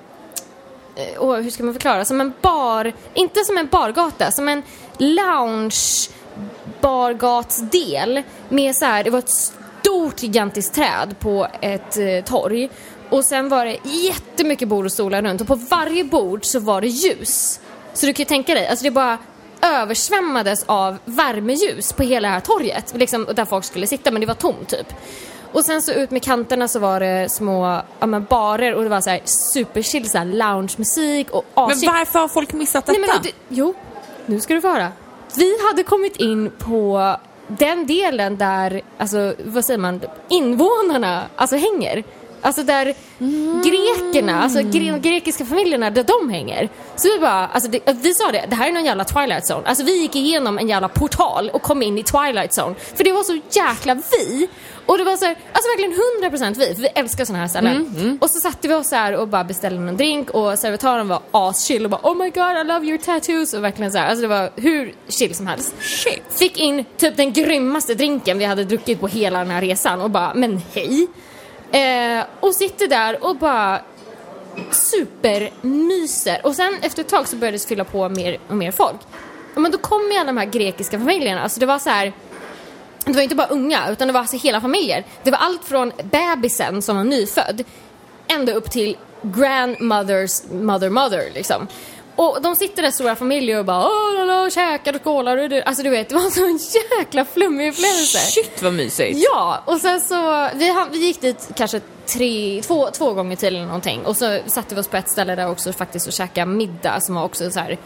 Eh, 1.01 1.19
och 1.19 1.43
hur 1.43 1.49
ska 1.49 1.63
man 1.63 1.73
förklara, 1.73 2.05
som 2.05 2.21
en 2.21 2.33
bar, 2.41 2.93
inte 3.13 3.43
som 3.43 3.57
en 3.57 3.67
bargata, 3.67 4.31
som 4.31 4.47
en 4.47 4.63
lounge 4.97 6.09
bargatsdel 6.81 8.23
med 8.49 8.75
så 8.75 8.85
här, 8.85 9.03
det 9.03 9.09
var 9.09 9.19
ett 9.19 9.29
stort 9.29 10.23
gigantiskt 10.23 10.75
träd 10.75 11.15
på 11.19 11.47
ett 11.61 11.97
eh, 11.97 12.23
torg 12.25 12.69
och 13.09 13.25
sen 13.25 13.49
var 13.49 13.65
det 13.65 13.77
jättemycket 13.83 14.67
bord 14.67 14.85
och 14.85 14.91
stolar 14.91 15.21
runt 15.21 15.41
och 15.41 15.47
på 15.47 15.55
varje 15.55 16.03
bord 16.03 16.45
så 16.45 16.59
var 16.59 16.81
det 16.81 16.87
ljus. 16.87 17.59
Så 17.93 18.05
du 18.05 18.13
kan 18.13 18.23
ju 18.23 18.27
tänka 18.27 18.53
dig, 18.53 18.67
alltså 18.67 18.83
det 18.83 18.91
bara 18.91 19.17
översvämmades 19.61 20.63
av 20.63 20.97
värmeljus 21.05 21.93
på 21.93 22.03
hela 22.03 22.27
det 22.27 22.33
här 22.33 22.41
torget, 22.41 22.93
liksom, 22.95 23.27
där 23.35 23.45
folk 23.45 23.65
skulle 23.65 23.87
sitta 23.87 24.11
men 24.11 24.21
det 24.21 24.27
var 24.27 24.33
tomt 24.33 24.69
typ. 24.69 24.93
Och 25.51 25.65
sen 25.65 25.81
så 25.81 25.91
ut 25.91 26.11
med 26.11 26.23
kanterna 26.23 26.67
så 26.67 26.79
var 26.79 26.99
det 26.99 27.31
små 27.31 27.81
ja, 27.99 28.05
men 28.05 28.25
barer 28.29 28.75
och 28.75 28.83
det 28.83 28.89
var 28.89 29.01
så 29.01 29.09
här 29.09 29.21
superchill 29.25 30.09
så 30.09 30.17
här 30.17 30.25
loungemusik 30.25 31.29
och 31.31 31.45
Men 31.55 31.65
aschill. 31.65 31.89
varför 31.89 32.19
har 32.19 32.27
folk 32.27 32.53
missat 32.53 32.85
detta? 32.85 32.99
Nej, 32.99 33.09
men, 33.13 33.21
det, 33.23 33.31
jo, 33.49 33.73
nu 34.25 34.39
ska 34.39 34.53
du 34.53 34.61
höra. 34.61 34.91
Vi 35.35 35.67
hade 35.67 35.83
kommit 35.83 36.15
in 36.15 36.51
på 36.59 37.15
den 37.47 37.87
delen 37.87 38.37
där, 38.37 38.81
alltså 38.97 39.33
vad 39.45 39.65
säger 39.65 39.77
man, 39.79 40.01
invånarna 40.29 41.23
alltså 41.35 41.55
hänger. 41.55 42.03
Alltså 42.41 42.63
där 42.63 42.93
grekerna, 43.63 44.43
alltså 44.43 44.61
gre 44.61 44.99
grekiska 44.99 45.45
familjerna, 45.45 45.89
där 45.89 46.03
de 46.03 46.29
hänger. 46.29 46.69
Så 46.95 47.07
vi 47.13 47.19
bara, 47.19 47.47
alltså 47.47 47.69
det, 47.69 47.79
vi 48.01 48.13
sa 48.13 48.31
det, 48.31 48.45
det 48.49 48.55
här 48.55 48.67
är 48.67 48.71
någon 48.71 48.85
jävla 48.85 49.03
Twilight 49.03 49.51
Zone. 49.51 49.61
Alltså 49.65 49.83
vi 49.83 50.01
gick 50.01 50.15
igenom 50.15 50.59
en 50.59 50.69
jävla 50.69 50.87
portal 50.87 51.49
och 51.53 51.61
kom 51.61 51.81
in 51.83 51.97
i 51.97 52.03
Twilight 52.03 52.51
Zone. 52.59 52.75
För 52.95 53.03
det 53.03 53.11
var 53.11 53.23
så 53.23 53.39
jäkla 53.51 53.95
vi. 53.95 54.47
Och 54.85 54.97
det 54.97 55.03
var 55.03 55.17
så 55.17 55.25
här, 55.25 55.35
alltså 55.53 55.69
verkligen 55.69 55.93
100% 56.53 56.55
vi, 56.59 56.75
för 56.75 56.81
vi 56.81 56.87
älskar 56.87 57.25
såna 57.25 57.39
här 57.39 57.47
ställen. 57.47 58.17
Och 58.21 58.29
så 58.29 58.39
satte 58.39 58.67
vi 58.67 58.73
oss 58.73 58.87
så 58.89 58.95
här 58.95 59.15
och 59.15 59.27
bara 59.27 59.43
beställde 59.43 59.89
en 59.89 59.97
drink 59.97 60.29
och 60.29 60.59
servitören 60.59 61.07
var 61.07 61.21
aschill 61.31 61.83
och 61.83 61.91
bara 61.91 62.01
Oh 62.03 62.17
my 62.17 62.29
god 62.29 62.57
I 62.61 62.63
love 62.63 62.85
your 62.87 62.97
tattoos 62.97 63.53
och 63.53 63.63
verkligen 63.63 63.91
så 63.91 63.97
här, 63.97 64.07
alltså 64.07 64.21
det 64.21 64.27
var 64.27 64.49
hur 64.55 64.93
chill 65.07 65.35
som 65.35 65.47
helst. 65.47 65.73
Shit. 65.81 66.23
Fick 66.29 66.57
in 66.57 66.85
typ 66.97 67.17
den 67.17 67.33
grymmaste 67.33 67.95
drinken 67.95 68.37
vi 68.37 68.45
hade 68.45 68.63
druckit 68.63 68.99
på 68.99 69.07
hela 69.07 69.39
den 69.39 69.49
här 69.49 69.61
resan 69.61 70.01
och 70.01 70.09
bara 70.09 70.33
men 70.33 70.61
hej. 70.73 71.07
Eh, 71.71 72.25
och 72.39 72.55
sitter 72.55 72.87
där 72.87 73.23
och 73.23 73.35
bara 73.35 73.81
supermyser. 74.71 76.41
Och 76.43 76.55
sen 76.55 76.77
efter 76.81 77.01
ett 77.01 77.09
tag 77.09 77.27
så 77.27 77.35
började 77.35 77.57
det 77.57 77.67
fylla 77.67 77.83
på 77.83 78.09
mer 78.09 78.39
och 78.47 78.55
mer 78.55 78.71
folk. 78.71 78.99
Och 79.55 79.61
men 79.61 79.71
då 79.71 79.77
kom 79.77 80.11
ju 80.11 80.17
alla 80.17 80.27
de 80.27 80.37
här 80.37 80.45
grekiska 80.45 80.99
familjerna, 80.99 81.41
alltså 81.41 81.59
det 81.59 81.65
var 81.65 81.79
så 81.79 81.89
här 81.89 82.13
det 83.05 83.13
var 83.13 83.21
inte 83.21 83.35
bara 83.35 83.47
unga, 83.47 83.89
utan 83.91 84.07
det 84.07 84.13
var 84.13 84.19
alltså 84.19 84.37
hela 84.37 84.61
familjer. 84.61 85.05
Det 85.23 85.31
var 85.31 85.37
allt 85.37 85.63
från 85.65 85.91
bebisen 86.03 86.81
som 86.81 86.97
var 86.97 87.03
nyfödd 87.03 87.63
ända 88.27 88.53
upp 88.53 88.71
till 88.71 88.97
grandmothers 89.21 90.43
mother 90.51 90.89
mother 90.89 91.31
liksom. 91.33 91.67
Och 92.21 92.41
de 92.41 92.55
sitter 92.55 92.81
där 92.81 92.91
stora 92.91 93.15
familjer 93.15 93.59
och 93.59 93.65
bara 93.65 93.85
åh, 93.85 94.13
la, 94.15 94.25
la, 94.25 94.49
käkar 94.49 94.95
och 94.95 95.03
skålar 95.03 95.37
och 95.37 95.49
du, 95.49 95.61
alltså 95.61 95.83
du 95.83 95.89
vet, 95.89 96.09
det 96.09 96.15
var 96.15 96.21
en 96.21 96.31
sån 96.31 96.59
jäkla 96.99 97.25
flummig 97.25 97.69
upplevelse. 97.69 98.17
Shit 98.17 98.61
vad 98.61 98.73
mysigt. 98.73 99.19
Ja, 99.31 99.63
och 99.65 99.77
sen 99.77 100.01
så, 100.01 100.49
vi, 100.55 100.75
vi 100.91 100.97
gick 100.97 101.21
dit 101.21 101.49
kanske 101.55 101.81
tre, 102.05 102.61
två, 102.61 102.89
två 102.89 103.13
gånger 103.13 103.35
till 103.35 103.47
eller 103.47 103.65
någonting 103.65 104.05
och 104.05 104.17
så 104.17 104.39
satte 104.45 104.75
vi 104.75 104.81
oss 104.81 104.87
på 104.87 104.97
ett 104.97 105.09
ställe 105.09 105.35
där 105.35 105.49
också 105.49 105.73
faktiskt 105.73 106.07
och 106.07 106.13
käkade 106.13 106.51
middag 106.51 106.99
som 106.99 107.15
var 107.15 107.23
också 107.23 107.51
så 107.51 107.59
här 107.59 107.77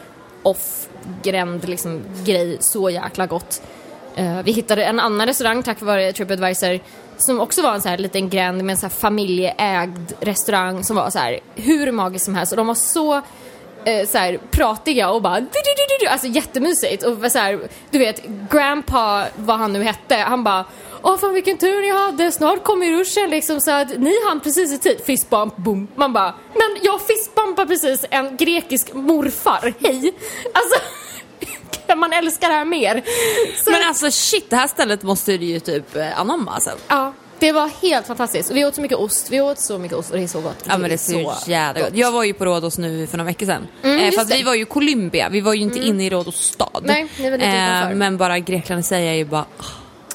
off-gränd 0.44 1.70
liksom 1.70 2.02
grej, 2.26 2.58
så 2.60 2.90
jäkla 2.90 3.28
gott. 3.28 3.62
Eh, 4.16 4.42
vi 4.44 4.52
hittade 4.52 4.86
en 4.86 5.00
annan 5.00 5.28
restaurang 5.28 5.64
tack 5.64 5.82
vare 5.82 6.14
Tripadvisor 6.14 6.80
som 7.18 7.40
också 7.40 7.62
var 7.62 7.74
en 7.74 7.82
så 7.82 7.90
här 7.90 7.98
liten 7.98 8.30
gränd 8.30 8.64
med 8.64 8.74
en 8.74 8.78
så 8.78 8.86
här 8.86 8.94
familjeägd 8.94 10.14
restaurang 10.20 10.84
som 10.84 10.96
var 10.96 11.10
så 11.10 11.20
här 11.20 11.40
hur 11.56 11.92
magisk 11.92 12.26
som 12.26 12.36
helst 12.36 12.52
och 12.52 12.58
de 12.58 12.68
var 12.68 12.76
så 12.76 13.22
eh, 13.86 14.08
så 14.08 14.18
här, 14.18 14.40
pratiga 14.52 15.10
och 15.10 15.22
bara 15.22 15.40
du, 15.40 15.46
du, 15.46 15.86
du, 15.88 16.06
du, 16.06 16.08
alltså 16.08 16.28
jättemysigt 16.28 17.04
och 17.04 17.32
så 17.32 17.40
här, 17.40 17.60
du 17.90 17.98
vet 17.98 18.22
grandpa 18.52 19.26
vad 19.36 19.58
han 19.58 19.74
nu 19.74 19.84
hette 19.84 20.16
han 20.16 20.44
bara 20.44 20.66
Åh 21.08 21.18
fan 21.18 21.34
vilken 21.34 21.58
tur 21.58 21.82
ni 21.82 21.92
hade, 21.92 22.32
snart 22.32 22.64
kommer 22.64 22.92
ruschen 22.92 23.30
liksom 23.30 23.62
så 23.62 23.72
att 23.72 23.98
ni 23.98 24.14
hann 24.28 24.40
precis 24.40 24.74
i 24.74 24.78
tid. 24.80 25.02
Fistbump, 25.06 25.58
boom. 25.58 25.88
Man 25.96 26.14
bara, 26.14 26.34
men 26.54 26.78
jag 26.82 27.02
fistbumpar 27.02 27.66
precis 27.66 28.06
en 28.10 28.38
grekisk 28.38 28.94
morfar, 28.94 29.74
hej. 29.80 30.14
Alltså, 30.54 30.80
kan 31.88 32.00
man 32.00 32.14
älska 32.14 32.48
det 32.48 32.54
här 32.54 32.66
mer? 32.66 33.04
Så, 33.64 33.72
Men 33.72 33.88
alltså 33.88 34.12
shit, 34.12 34.50
det 34.50 34.56
här 34.56 34.68
stället 34.68 35.04
måste 35.04 35.34
ju 35.34 35.60
typ 35.60 35.96
eh, 35.96 36.20
anamma 36.20 36.52
alltså. 36.52 36.72
ja, 36.88 37.14
det 37.40 37.52
var 37.52 37.72
helt 37.82 38.08
fantastiskt. 38.08 38.52
Vi 38.52 38.66
åt 38.66 38.76
så 38.76 38.82
mycket 38.82 38.98
ost, 38.98 39.30
vi 39.32 39.42
åt 39.42 39.60
så 39.60 39.78
mycket 39.78 39.98
ost 39.98 40.12
och 40.12 40.18
det 40.18 40.24
är 40.24 40.28
så 40.28 40.42
gott. 40.42 40.64
Ja 40.68 40.78
men 40.78 40.90
det 40.90 40.96
är 40.96 40.98
så 40.98 41.34
jävla 41.48 41.82
gott. 41.82 41.90
Jag 41.94 42.12
var 42.12 42.24
ju 42.24 42.34
på 42.34 42.46
Rhodos 42.46 42.78
nu 42.78 43.08
för 43.08 43.18
några 43.18 43.28
veckor 43.28 43.46
sedan. 43.46 43.68
Mm, 43.84 44.00
eh, 44.00 44.12
fast 44.12 44.30
det. 44.30 44.38
vi 44.38 44.44
var 44.44 44.56
ju 44.56 44.62
i 44.62 44.66
Colombia, 44.66 45.30
vi 45.30 45.42
var 45.42 45.54
ju 45.54 45.62
inte 45.62 45.80
inne 45.80 46.06
i 46.06 46.10
Rhodos 46.10 46.36
stad. 46.42 46.84
Nej, 46.86 47.08
ni 47.20 47.30
var 47.30 47.38
lite 47.38 47.50
utanför. 47.50 47.96
Men 47.96 48.18
bara 48.18 48.40
Grekland 48.40 48.80
i 48.80 48.84
sig 48.84 49.08
är 49.08 49.14
ju 49.14 49.26
bara... 49.26 49.46
ah. 49.58 49.66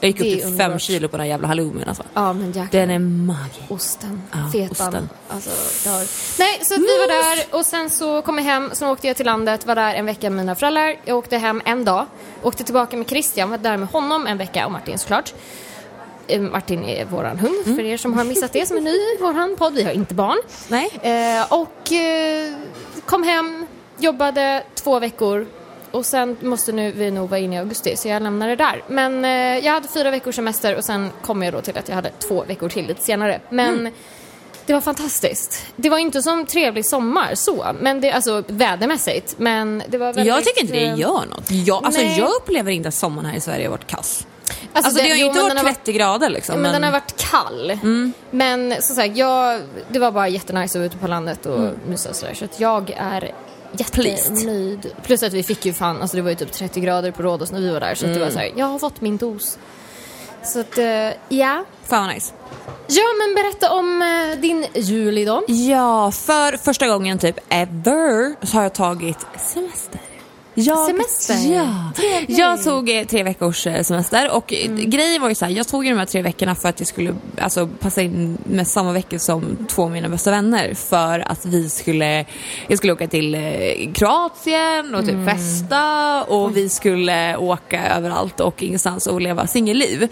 Jag 0.03 0.09
gick 0.09 0.21
upp 0.21 0.27
Det 0.27 0.47
till 0.49 0.57
fem 0.59 0.79
kilo 0.79 1.09
på 1.09 1.16
den 1.16 1.21
här 1.25 1.31
jävla 1.31 1.49
halloumin 1.49 1.85
alltså. 1.89 2.03
Ja 2.14 2.33
men 2.33 2.47
jäklar. 2.47 2.68
Den 2.81 2.91
är 2.91 2.99
magisk. 2.99 3.61
Osten, 3.68 4.23
Ja, 4.33 4.39
fetan, 4.53 4.71
osten. 4.89 5.09
alltså 5.29 5.51
dör. 5.89 6.07
Nej, 6.39 6.59
så 6.62 6.75
vi 6.75 6.81
var 6.99 7.09
där 7.09 7.59
och 7.59 7.66
sen 7.66 7.91
så 7.91 8.23
kom 8.23 8.39
jag 8.39 8.45
hem, 8.45 8.71
sen 8.73 8.89
åkte 8.89 9.07
jag 9.07 9.16
till 9.16 9.27
landet, 9.27 9.66
var 9.66 9.75
där 9.75 9.95
en 9.95 10.07
vecka 10.07 10.31
med 10.31 10.37
mina 10.37 10.55
föräldrar. 10.55 10.97
Jag 11.05 11.18
åkte 11.18 11.37
hem 11.39 11.62
en 11.64 11.85
dag, 11.85 12.07
åkte 12.43 12.64
tillbaka 12.64 12.97
med 12.97 13.09
Christian, 13.09 13.51
var 13.51 13.59
där 13.59 13.77
med 13.77 13.89
honom 13.89 14.27
en 14.27 14.39
vecka 14.39 14.66
och 14.66 14.73
Martin 14.73 14.99
såklart. 14.99 15.35
Eh, 16.31 16.41
Martin 16.41 16.85
är 16.85 17.05
våran 17.05 17.39
hund, 17.39 17.64
för 17.64 17.85
er 17.85 17.97
som 17.97 18.14
har 18.14 18.24
missat 18.24 18.53
det 18.53 18.66
som 18.66 18.76
är 18.76 18.81
ny 18.81 18.91
i 18.91 19.16
våran 19.20 19.57
podd. 19.57 19.74
Vi 19.74 19.83
har 19.83 19.93
inte 19.93 20.14
barn. 20.14 20.39
Nej. 20.68 20.91
Eh, 21.03 21.53
och 21.53 21.93
eh, 21.93 22.55
kom 23.05 23.22
hem, 23.22 23.66
jobbade 23.99 24.62
två 24.74 24.99
veckor 24.99 25.47
och 25.91 26.07
sen 26.07 26.37
måste 26.41 26.72
nu 26.72 26.93
vi 26.93 27.11
nog 27.11 27.28
vara 27.28 27.41
inne 27.41 27.57
i 27.57 27.59
augusti 27.59 27.97
så 27.97 28.09
jag 28.09 28.22
lämnar 28.22 28.49
det 28.49 28.57
där. 28.57 28.83
Men 28.89 29.24
eh, 29.24 29.64
jag 29.64 29.72
hade 29.72 29.89
fyra 29.89 30.11
veckors 30.11 30.35
semester 30.35 30.76
och 30.76 30.85
sen 30.85 31.11
kom 31.22 31.43
jag 31.43 31.55
då 31.55 31.61
till 31.61 31.78
att 31.78 31.89
jag 31.89 31.95
hade 31.95 32.11
två 32.11 32.45
veckor 32.45 32.68
till 32.68 32.87
lite 32.87 33.03
senare. 33.03 33.41
Men 33.51 33.93
det 34.66 34.72
var 34.74 34.81
fantastiskt. 34.81 35.66
Det 35.76 35.91
var 35.91 35.99
inte 35.99 36.22
som 36.22 36.47
trevlig 36.47 36.87
sommar 36.87 37.35
så, 37.35 37.66
men 37.81 38.01
det, 38.01 38.12
alltså 38.12 38.43
vädermässigt. 38.47 39.35
Men 39.39 39.83
det 39.89 39.99
var 39.99 40.07
väldigt... 40.07 40.26
Jag 40.26 40.45
tycker 40.45 40.61
inte 40.61 40.72
det 40.72 40.87
eh, 40.87 40.99
gör 40.99 41.26
något. 41.31 41.51
Jag, 41.51 41.85
alltså, 41.85 42.01
nej. 42.01 42.18
jag 42.18 42.31
upplever 42.31 42.70
inte 42.70 42.89
att 42.89 42.95
sommaren 42.95 43.26
här 43.26 43.37
i 43.37 43.41
Sverige 43.41 43.66
har 43.66 43.70
varit 43.70 43.87
kass. 43.87 44.26
Alltså, 44.73 44.89
Alltså, 44.89 45.03
det 45.05 45.11
har 45.11 45.16
ju 45.16 45.25
inte 45.25 45.35
men 45.37 45.43
varit 45.45 45.57
den 45.57 45.66
har 45.66 45.73
30 45.73 45.93
grader 45.93 46.29
liksom. 46.31 46.55
Ja, 46.55 46.61
men 46.61 46.73
den 46.73 46.83
har 46.83 46.93
varit 46.93 47.16
kall. 47.31 47.79
Men 48.31 48.83
som 48.83 48.97
sagt, 48.97 49.16
jag, 49.16 49.61
det 49.89 49.99
var 49.99 50.12
bara 50.12 50.29
jättenice 50.29 50.73
att 50.79 50.81
vara 50.81 50.87
ute 50.87 50.97
på 50.97 51.07
landet 51.07 51.47
och 51.47 51.71
mysa 51.89 52.09
och 52.09 52.16
sådär. 52.16 52.35
Så 52.35 52.45
att 52.45 52.61
jag 52.61 52.91
är 52.97 53.35
jättenöjd. 53.73 54.87
Plus 55.03 55.23
att 55.23 55.33
vi 55.33 55.43
fick 55.43 55.66
ju 55.66 55.73
fan, 55.73 56.03
alltså 56.03 56.16
det 56.16 56.23
var 56.23 56.31
ju 56.31 56.37
typ 56.37 56.53
30 56.53 56.81
grader 56.81 57.11
på 57.11 57.23
Rhodos 57.23 57.53
när 57.53 57.61
vi 57.61 57.71
var 57.71 57.81
där. 57.81 57.95
Så 57.95 58.07
att 58.07 58.14
det 58.14 58.21
var 58.21 58.31
såhär, 58.31 58.53
jag 58.57 58.66
har 58.66 58.79
fått 58.79 59.01
min 59.01 59.16
dos. 59.16 59.59
Så 60.45 60.61
att, 60.61 60.79
eh, 60.79 60.87
ja. 61.29 61.64
Fan 61.85 62.07
vad 62.07 62.14
nice. 62.14 62.33
Ja 62.87 63.03
men 63.18 63.35
berätta 63.35 63.73
om 63.73 64.03
eh, 64.03 64.41
din 64.41 64.66
juli 64.75 65.25
då. 65.25 65.43
Ja, 65.49 66.11
för 66.11 66.57
första 66.57 66.89
gången 66.89 67.18
typ 67.18 67.39
ever 67.49 68.47
så 68.47 68.57
har 68.57 68.62
jag 68.62 68.75
tagit 68.75 69.18
semester. 69.39 70.01
Jag, 70.55 70.86
Semester. 70.86 71.55
Ja. 71.55 71.92
Jag 72.28 72.64
tog 72.64 72.90
eh, 72.90 73.05
tre 73.05 73.22
veckors 73.22 73.66
eh, 73.66 73.82
semester 73.82 74.30
och 74.30 74.53
eh, 74.53 74.70
grejen 74.72 75.22
var 75.22 75.28
ju 75.28 75.34
så 75.34 75.44
här, 75.44 75.53
jag 75.53 75.68
tog 75.68 75.84
ju 75.84 75.90
de 75.90 75.98
här 75.98 76.07
tre 76.07 76.22
veckorna 76.22 76.55
för 76.55 76.68
att 76.68 76.76
det 76.76 76.84
skulle 76.84 77.14
alltså, 77.40 77.66
passa 77.66 78.03
in 78.03 78.38
med 78.44 78.66
samma 78.68 78.92
veckor 78.92 79.18
som 79.18 79.57
två 79.68 79.82
av 79.82 79.90
mina 79.90 80.09
bästa 80.09 80.30
vänner 80.30 80.74
för 80.74 81.30
att 81.30 81.46
vi 81.46 81.68
skulle, 81.68 82.24
jag 82.68 82.78
skulle 82.78 82.92
åka 82.92 83.07
till 83.09 83.36
Kroatien 83.94 84.94
och 84.94 85.07
typ 85.07 85.24
festa 85.28 86.24
och 86.24 86.57
vi 86.57 86.68
skulle 86.68 87.36
åka 87.36 87.86
överallt 87.96 88.40
och 88.40 88.62
ingenstans 88.62 89.07
och 89.07 89.20
leva 89.20 89.46
singelliv. 89.46 90.09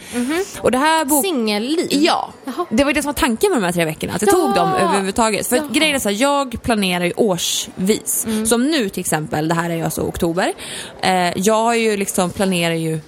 Och 0.61 0.71
det 0.71 0.79
här 0.79 1.05
bok... 1.05 1.25
Singelliv? 1.25 1.87
Ja, 1.91 2.33
Jaha. 2.45 2.67
det 2.71 2.85
var 2.85 2.93
det 2.93 3.03
som 3.03 3.09
var 3.09 3.13
tanken 3.15 3.51
med 3.51 3.61
de 3.61 3.65
här 3.67 3.73
tre 3.73 3.85
veckorna. 3.85 4.13
Att 4.15 4.23
jag 4.23 4.31
tog 4.31 4.51
Ja. 4.51 4.55
dem 4.55 4.73
överhuvudtaget. 4.75 5.47
För 5.47 5.57
Ja. 5.57 5.63
Mm. 5.63 5.75
grejen 5.75 5.95
är 5.95 5.99
så 6.01 6.09
här, 6.09 6.17
jag 6.23 6.63
planerar 6.63 7.05
ju 7.05 7.13
årsvis. 7.17 8.27
Som 8.47 8.67
nu 8.67 8.89
till 8.89 9.01
exempel, 9.01 9.49
det 9.49 9.55
här 9.55 9.71
är 9.71 9.75
ju 9.77 9.83
alltså 9.83 10.01
oktober. 10.03 10.28
Eh, 11.03 11.33
jag 11.37 11.55
har 11.55 11.75
ju 11.75 11.97
liksom 11.97 12.31
planerar 12.31 12.75
ju 12.75 13.01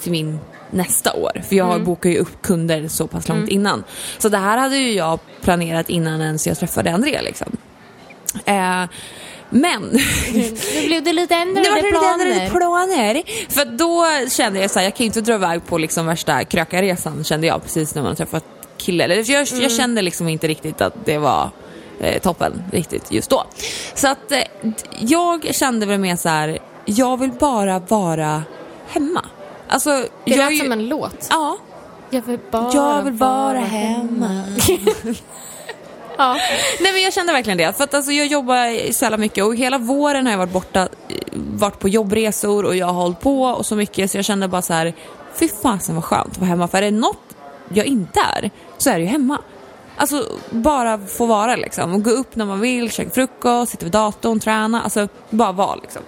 till 0.00 0.12
min 0.12 0.38
nästa 0.70 1.12
år. 1.12 1.42
För 1.48 1.56
jag 1.56 1.70
Mm. 1.72 1.84
bokar 1.84 2.10
ju 2.10 2.18
upp 2.18 2.42
kunder 2.42 2.88
så 2.88 3.06
pass 3.06 3.28
långt 3.28 3.48
innan. 3.48 3.84
Så 4.18 4.28
det 4.28 4.38
här 4.38 4.58
hade 4.58 4.76
ju 4.76 4.92
jag 4.92 5.18
planerat 5.42 5.90
innan 5.90 6.20
ens 6.20 6.46
jag 6.46 6.58
träffade 6.58 6.92
Andrea 6.92 7.20
liksom. 7.22 7.56
Eh, 8.44 8.84
men 9.50 9.82
Nu 10.32 10.86
blev 10.86 11.02
det 11.04 11.12
lite 11.12 11.34
det 11.34 11.40
ändrade 11.40 11.70
var 11.70 11.76
lite 11.76 11.88
planer. 11.88 12.26
ändrade 12.26 12.50
planer. 12.50 13.22
För 13.50 13.64
då 13.64 14.06
kände 14.30 14.60
jag 14.60 14.70
så 14.70 14.78
här, 14.78 14.86
jag 14.86 14.94
kan 14.94 15.04
ju 15.04 15.06
inte 15.06 15.20
dra 15.20 15.34
iväg 15.34 15.66
på 15.66 15.78
liksom 15.78 16.06
värsta 16.06 16.44
krökarresan 16.44 17.24
kände 17.24 17.46
jag 17.46 17.62
precis 17.62 17.94
när 17.94 18.02
man 18.02 18.16
träffat 18.16 18.44
kille. 18.76 19.04
Eller 19.04 19.30
jag, 19.30 19.48
Mm. 19.52 19.62
jag 19.62 19.72
kände 19.72 20.02
liksom 20.02 20.28
inte 20.28 20.48
riktigt 20.48 20.80
att 20.80 20.94
det 21.04 21.18
var 21.18 21.50
toppen 22.22 22.62
riktigt 22.72 23.12
just 23.12 23.30
då. 23.30 23.44
Så 23.94 24.08
att 24.08 24.32
eh, 24.32 24.38
jag 24.98 25.54
kände 25.54 25.86
väl 25.86 25.98
mer 25.98 26.16
så 26.16 26.28
här, 26.28 26.58
jag 26.84 27.16
vill 27.20 27.30
bara 27.32 27.78
vara 27.78 28.42
hemma. 28.88 29.24
Alltså, 29.68 29.90
Det 29.90 30.06
jag 30.24 30.38
är 30.38 30.44
lät 30.44 30.52
ju- 30.52 30.58
som 30.58 30.72
en 30.72 30.88
låt. 30.88 31.26
Ja, 31.30 31.56
Jag 32.10 32.22
vill 32.22 32.38
bara, 32.50 32.70
jag 32.74 33.02
vill 33.02 33.12
vara 33.12 33.58
hemma. 33.58 34.42
Ja. 36.16 36.36
Nej 36.80 36.92
men 36.92 37.02
jag 37.02 37.12
kände 37.12 37.32
verkligen 37.32 37.58
det. 37.58 37.72
För 37.76 37.84
att 37.84 37.94
alltså, 37.94 38.12
jag 38.12 38.26
jobbar 38.26 38.92
så 38.92 39.04
jävla 39.04 39.16
mycket 39.18 39.44
och 39.44 39.56
hela 39.56 39.78
våren 39.78 40.26
har 40.26 40.32
jag 40.32 40.38
varit 40.38 40.52
borta, 40.52 40.80
eh, 40.80 40.88
varit 41.34 41.78
på 41.78 41.88
jobbresor 41.88 42.64
och 42.64 42.76
jag 42.76 42.86
har 42.86 42.92
hållit 42.92 43.20
på 43.20 43.42
och 43.42 43.66
så 43.66 43.76
mycket 43.76 44.10
så 44.10 44.18
jag 44.18 44.24
kände 44.24 44.48
bara 44.48 44.62
så 44.62 44.72
här, 44.72 44.92
fy 45.34 45.48
fasen 45.62 45.94
vad 45.94 46.04
skönt 46.04 46.28
att 46.32 46.38
vara 46.38 46.48
hemma. 46.48 46.68
För 46.68 46.78
är 46.78 46.82
det 46.82 46.90
något 46.90 47.18
jag 47.74 47.86
inte 47.86 48.20
är 48.20 48.50
så 48.78 48.90
är 48.90 48.94
det 48.94 49.00
ju 49.00 49.06
hemma. 49.06 49.38
Alltså 49.96 50.26
bara 50.50 50.98
få 50.98 51.26
vara 51.26 51.56
liksom 51.56 51.94
och 51.94 52.02
gå 52.04 52.10
upp 52.10 52.36
när 52.36 52.44
man 52.44 52.60
vill, 52.60 52.90
käka 52.90 53.10
frukost, 53.10 53.70
sitta 53.72 53.84
vid 53.84 53.92
datorn, 53.92 54.40
träna, 54.40 54.82
alltså 54.82 55.08
bara 55.30 55.52
vara 55.52 55.74
liksom. 55.74 56.02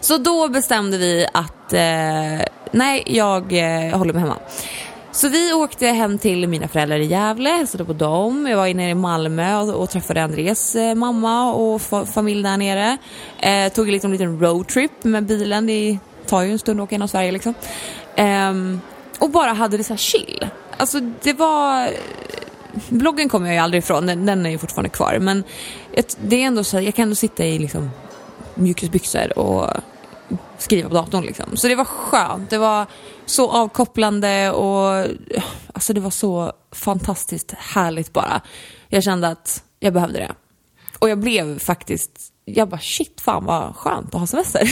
Så 0.00 0.18
då 0.18 0.48
bestämde 0.48 0.98
vi 0.98 1.26
att 1.32 1.72
eh, 1.72 2.46
nej, 2.70 3.02
jag 3.06 3.52
eh, 3.52 3.98
håller 3.98 4.12
mig 4.12 4.20
hemma. 4.22 4.36
Så 5.12 5.28
vi 5.28 5.52
åkte 5.52 5.86
hem 5.86 6.18
till 6.18 6.48
mina 6.48 6.68
föräldrar 6.68 6.98
i 6.98 7.04
Gävle, 7.04 7.50
hälsade 7.50 7.84
på 7.84 7.92
dem. 7.92 8.46
Jag 8.50 8.56
var 8.56 8.66
inne 8.66 8.90
i 8.90 8.94
Malmö 8.94 9.58
och, 9.58 9.82
och 9.82 9.90
träffade 9.90 10.22
Andres 10.24 10.74
eh, 10.76 10.94
mamma 10.94 11.52
och 11.52 11.80
fa- 11.80 12.06
familj 12.06 12.42
där 12.42 12.56
nere. 12.56 12.96
Eh, 13.40 13.72
tog 13.72 13.88
liksom 13.88 14.08
en 14.08 14.12
liten 14.12 14.40
roadtrip 14.40 15.04
med 15.04 15.26
bilen. 15.26 15.66
Det 15.66 15.98
tar 16.26 16.42
ju 16.42 16.52
en 16.52 16.58
stund 16.58 16.80
att 16.80 16.84
åka 16.84 16.94
genom 16.94 17.08
Sverige 17.08 17.32
liksom. 17.32 17.54
Ehm, 18.16 18.80
och 19.18 19.30
bara 19.30 19.52
hade 19.52 19.76
det 19.76 19.84
så 19.84 19.92
här 19.92 19.98
chill. 19.98 20.46
Alltså 20.76 21.00
det 21.00 21.32
var... 21.32 21.88
Bloggen 22.88 23.28
kommer 23.28 23.46
jag 23.46 23.54
ju 23.54 23.60
aldrig 23.60 23.82
ifrån, 23.82 24.06
den, 24.06 24.26
den 24.26 24.46
är 24.46 24.50
ju 24.50 24.58
fortfarande 24.58 24.88
kvar. 24.90 25.18
Men 25.20 25.44
ett, 25.92 26.18
det 26.20 26.42
är 26.42 26.46
ändå 26.46 26.64
så 26.64 26.76
här, 26.76 26.84
jag 26.84 26.94
kan 26.94 27.02
ändå 27.02 27.14
sitta 27.14 27.44
i 27.44 27.58
liksom 27.58 27.90
mjukisbyxor 28.54 29.38
och 29.38 29.70
skriva 30.58 30.88
på 30.88 30.94
datorn 30.94 31.24
liksom. 31.24 31.56
Så 31.56 31.68
det 31.68 31.74
var 31.74 31.84
skönt. 31.84 32.50
Det 32.50 32.58
var 32.58 32.86
så 33.26 33.50
avkopplande 33.50 34.50
och 34.50 35.06
alltså 35.72 35.92
det 35.92 36.00
var 36.00 36.10
så 36.10 36.52
fantastiskt 36.72 37.52
härligt 37.52 38.12
bara. 38.12 38.40
Jag 38.88 39.02
kände 39.02 39.28
att 39.28 39.62
jag 39.80 39.92
behövde 39.92 40.18
det. 40.18 40.34
Och 40.98 41.08
jag 41.08 41.18
blev 41.18 41.58
faktiskt, 41.58 42.32
jag 42.44 42.68
bara 42.68 42.80
shit 42.80 43.20
fan 43.20 43.44
vad 43.44 43.76
skönt 43.76 44.14
att 44.14 44.20
ha 44.20 44.26
semester. 44.26 44.66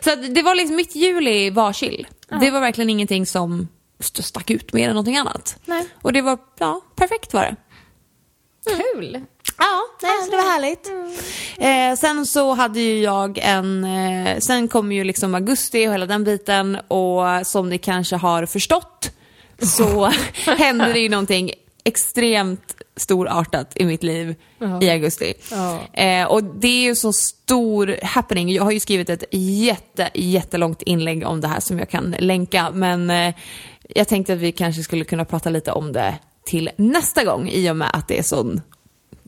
så 0.04 0.12
att 0.12 0.34
det 0.34 0.42
var 0.42 0.54
liksom, 0.54 0.76
mitt 0.76 0.96
juli 0.96 1.50
var 1.50 1.72
chill. 1.72 2.06
Det 2.40 2.50
var 2.50 2.60
verkligen 2.60 2.90
ingenting 2.90 3.26
som 3.26 3.68
stack 4.02 4.50
ut 4.50 4.72
mer 4.72 4.88
än 4.88 4.94
någonting 4.94 5.16
annat. 5.16 5.56
Nej. 5.64 5.88
Och 6.02 6.12
det 6.12 6.22
var, 6.22 6.38
ja, 6.58 6.80
perfekt 6.96 7.34
var 7.34 7.42
det. 7.42 7.56
Kul. 8.94 9.20
Ja, 9.58 9.80
nej, 10.02 10.24
så 10.24 10.30
det 10.30 10.36
var 10.36 10.50
härligt. 10.50 10.90
Eh, 11.58 11.98
sen 12.00 12.26
så 12.26 12.54
hade 12.54 12.80
ju 12.80 13.00
jag 13.00 13.38
en, 13.38 13.84
eh, 13.84 14.38
sen 14.38 14.68
kom 14.68 14.92
ju 14.92 15.04
liksom 15.04 15.34
augusti 15.34 15.88
och 15.88 15.92
hela 15.92 16.06
den 16.06 16.24
biten 16.24 16.78
och 16.88 17.46
som 17.46 17.70
ni 17.70 17.78
kanske 17.78 18.16
har 18.16 18.46
förstått 18.46 19.10
så 19.58 20.04
hände 20.58 20.92
det 20.92 21.00
ju 21.00 21.08
någonting 21.08 21.52
extremt 21.84 22.76
storartat 22.96 23.72
i 23.74 23.84
mitt 23.84 24.02
liv 24.02 24.34
i 24.80 24.90
augusti. 24.90 25.34
Ja. 25.50 25.80
Eh, 25.92 26.26
och 26.26 26.44
det 26.44 26.68
är 26.68 26.82
ju 26.82 26.94
så 26.94 27.12
stor 27.12 27.96
happening. 28.02 28.52
Jag 28.52 28.64
har 28.64 28.70
ju 28.70 28.80
skrivit 28.80 29.10
ett 29.10 29.24
jätte, 29.32 30.10
jättelångt 30.14 30.82
inlägg 30.82 31.26
om 31.26 31.40
det 31.40 31.48
här 31.48 31.60
som 31.60 31.78
jag 31.78 31.90
kan 31.90 32.16
länka 32.18 32.70
men 32.72 33.10
eh, 33.10 33.34
jag 33.88 34.08
tänkte 34.08 34.32
att 34.32 34.38
vi 34.38 34.52
kanske 34.52 34.82
skulle 34.82 35.04
kunna 35.04 35.24
prata 35.24 35.50
lite 35.50 35.72
om 35.72 35.92
det 35.92 36.14
till 36.44 36.70
nästa 36.76 37.24
gång 37.24 37.48
i 37.48 37.70
och 37.70 37.76
med 37.76 37.90
att 37.92 38.08
det 38.08 38.18
är 38.18 38.22
sån 38.22 38.60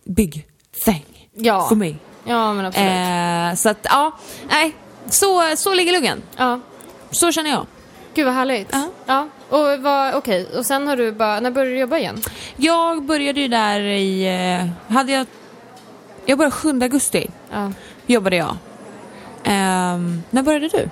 big 0.05 0.47
thing 0.85 1.29
Ja. 1.35 1.67
för 1.69 1.77
mig. 1.77 1.97
Ja, 2.25 2.55
men 2.55 2.65
absolut. 2.67 2.91
Eh, 2.91 3.55
så 3.55 3.69
att 3.69 3.79
ja, 3.91 4.19
nej, 4.51 4.73
så, 5.07 5.57
så 5.57 5.75
ligger 5.75 5.93
luggen. 5.93 6.23
Ja. 6.37 6.61
Så 7.11 7.33
känner 7.33 7.51
jag. 7.51 7.67
Gud 8.15 8.27
vad 8.27 8.35
härligt. 8.35 8.69
Ja. 8.73 8.89
ja. 9.07 9.29
Och 9.49 9.83
vad, 9.83 10.15
okej, 10.15 10.47
och 10.57 10.67
sen 10.67 10.87
har 10.89 10.97
du 10.97 11.13
bara, 11.13 11.41
när 11.41 11.51
började 11.51 11.71
du 11.75 11.79
jobba 11.81 11.99
igen? 11.99 12.23
Jag 12.57 13.03
började 13.05 13.41
ju 13.41 13.49
där 13.49 13.81
i, 13.81 14.27
eh, 14.27 14.93
hade 14.95 15.13
jag, 15.13 15.27
jag 16.27 16.39
började 16.39 16.57
7 16.57 16.69
augusti 16.83 17.31
Ja. 17.53 17.73
jobbade 18.07 18.37
jag. 18.37 18.57
Ehm, 19.45 20.23
när 20.31 20.43
började 20.43 20.69
du? 20.69 20.89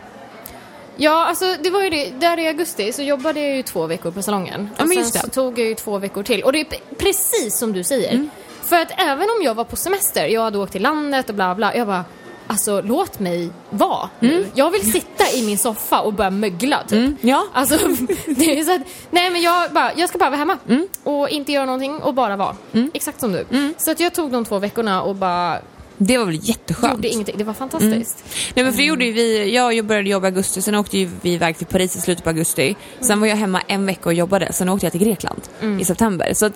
Ja, 0.96 1.24
alltså 1.24 1.44
det 1.62 1.70
var 1.70 1.82
ju 1.82 1.90
det, 1.90 2.10
där 2.20 2.38
i 2.38 2.46
augusti 2.46 2.92
så 2.92 3.02
jobbade 3.02 3.40
jag 3.40 3.56
ju 3.56 3.62
två 3.62 3.86
veckor 3.86 4.10
på 4.10 4.22
salongen. 4.22 4.68
Ja, 4.76 4.82
och 4.82 4.88
men 4.88 4.96
sen 4.96 4.98
just 4.98 5.12
det. 5.12 5.20
så 5.20 5.26
tog 5.28 5.58
jag 5.58 5.66
ju 5.66 5.74
två 5.74 5.98
veckor 5.98 6.22
till. 6.22 6.42
Och 6.44 6.52
det 6.52 6.60
är 6.60 6.66
precis 6.98 7.58
som 7.58 7.72
du 7.72 7.84
säger. 7.84 8.10
Mm. 8.12 8.30
För 8.62 8.76
att 8.76 8.92
även 8.96 9.22
om 9.30 9.42
jag 9.44 9.54
var 9.54 9.64
på 9.64 9.76
semester, 9.76 10.26
jag 10.26 10.42
hade 10.42 10.58
åkt 10.58 10.72
till 10.72 10.82
landet 10.82 11.28
och 11.28 11.34
bla 11.34 11.54
bla, 11.54 11.76
jag 11.76 11.86
bara 11.86 12.04
Alltså 12.46 12.80
låt 12.84 13.18
mig 13.20 13.50
vara 13.70 14.10
nu. 14.20 14.46
Jag 14.54 14.70
vill 14.70 14.92
sitta 14.92 15.24
i 15.34 15.46
min 15.46 15.58
soffa 15.58 16.00
och 16.00 16.12
börja 16.12 16.30
mögla 16.30 16.82
typ. 16.82 16.92
Mm, 16.92 17.16
ja. 17.20 17.46
Alltså, 17.52 17.76
det 18.26 18.58
är 18.58 18.64
så 18.64 18.74
att, 18.74 18.80
nej 19.10 19.30
men 19.30 19.42
jag, 19.42 19.72
bara, 19.72 19.92
jag 19.96 20.08
ska 20.08 20.18
bara 20.18 20.30
vara 20.30 20.38
hemma 20.38 20.58
Mm. 20.68 20.88
och 21.04 21.28
inte 21.28 21.52
göra 21.52 21.66
någonting 21.66 21.96
och 21.96 22.14
bara 22.14 22.36
vara. 22.36 22.56
Exakt 22.94 23.20
som 23.20 23.32
du. 23.32 23.46
Så 23.78 23.90
att 23.90 24.00
jag 24.00 24.14
tog 24.14 24.30
de 24.32 24.44
två 24.44 24.58
veckorna 24.58 25.02
och 25.02 25.14
bara 25.14 25.58
Det 26.06 26.18
var 26.18 26.24
väl 26.24 26.38
jätteskönt? 26.42 26.94
gjorde 26.94 27.08
ingenting. 27.08 27.34
Det 27.38 27.44
var 27.44 27.54
fantastiskt. 27.54 28.24
Nej 28.54 28.64
men 28.64 28.72
för 28.72 28.80
det 28.80 28.86
gjorde 28.86 29.04
ju 29.04 29.12
vi, 29.12 29.54
jag 29.54 29.84
började 29.84 30.08
jobba 30.10 30.26
i 30.26 30.30
augusti, 30.30 30.62
sen 30.62 30.74
åkte 30.74 30.98
ju 30.98 31.10
vi 31.20 31.32
iväg 31.32 31.56
till 31.58 31.66
Paris 31.66 31.96
i 31.96 32.00
slutet 32.00 32.24
på 32.24 32.30
augusti. 32.30 32.76
Sen 33.00 33.20
var 33.20 33.26
jag 33.26 33.36
hemma 33.36 33.62
en 33.68 33.86
vecka 33.86 34.08
och 34.08 34.14
jobbade, 34.14 34.52
sen 34.52 34.68
åkte 34.68 34.86
jag 34.86 34.92
till 34.92 35.00
Grekland 35.00 35.40
i 35.80 35.84
september. 35.84 36.34
Så 36.34 36.46
att, 36.46 36.52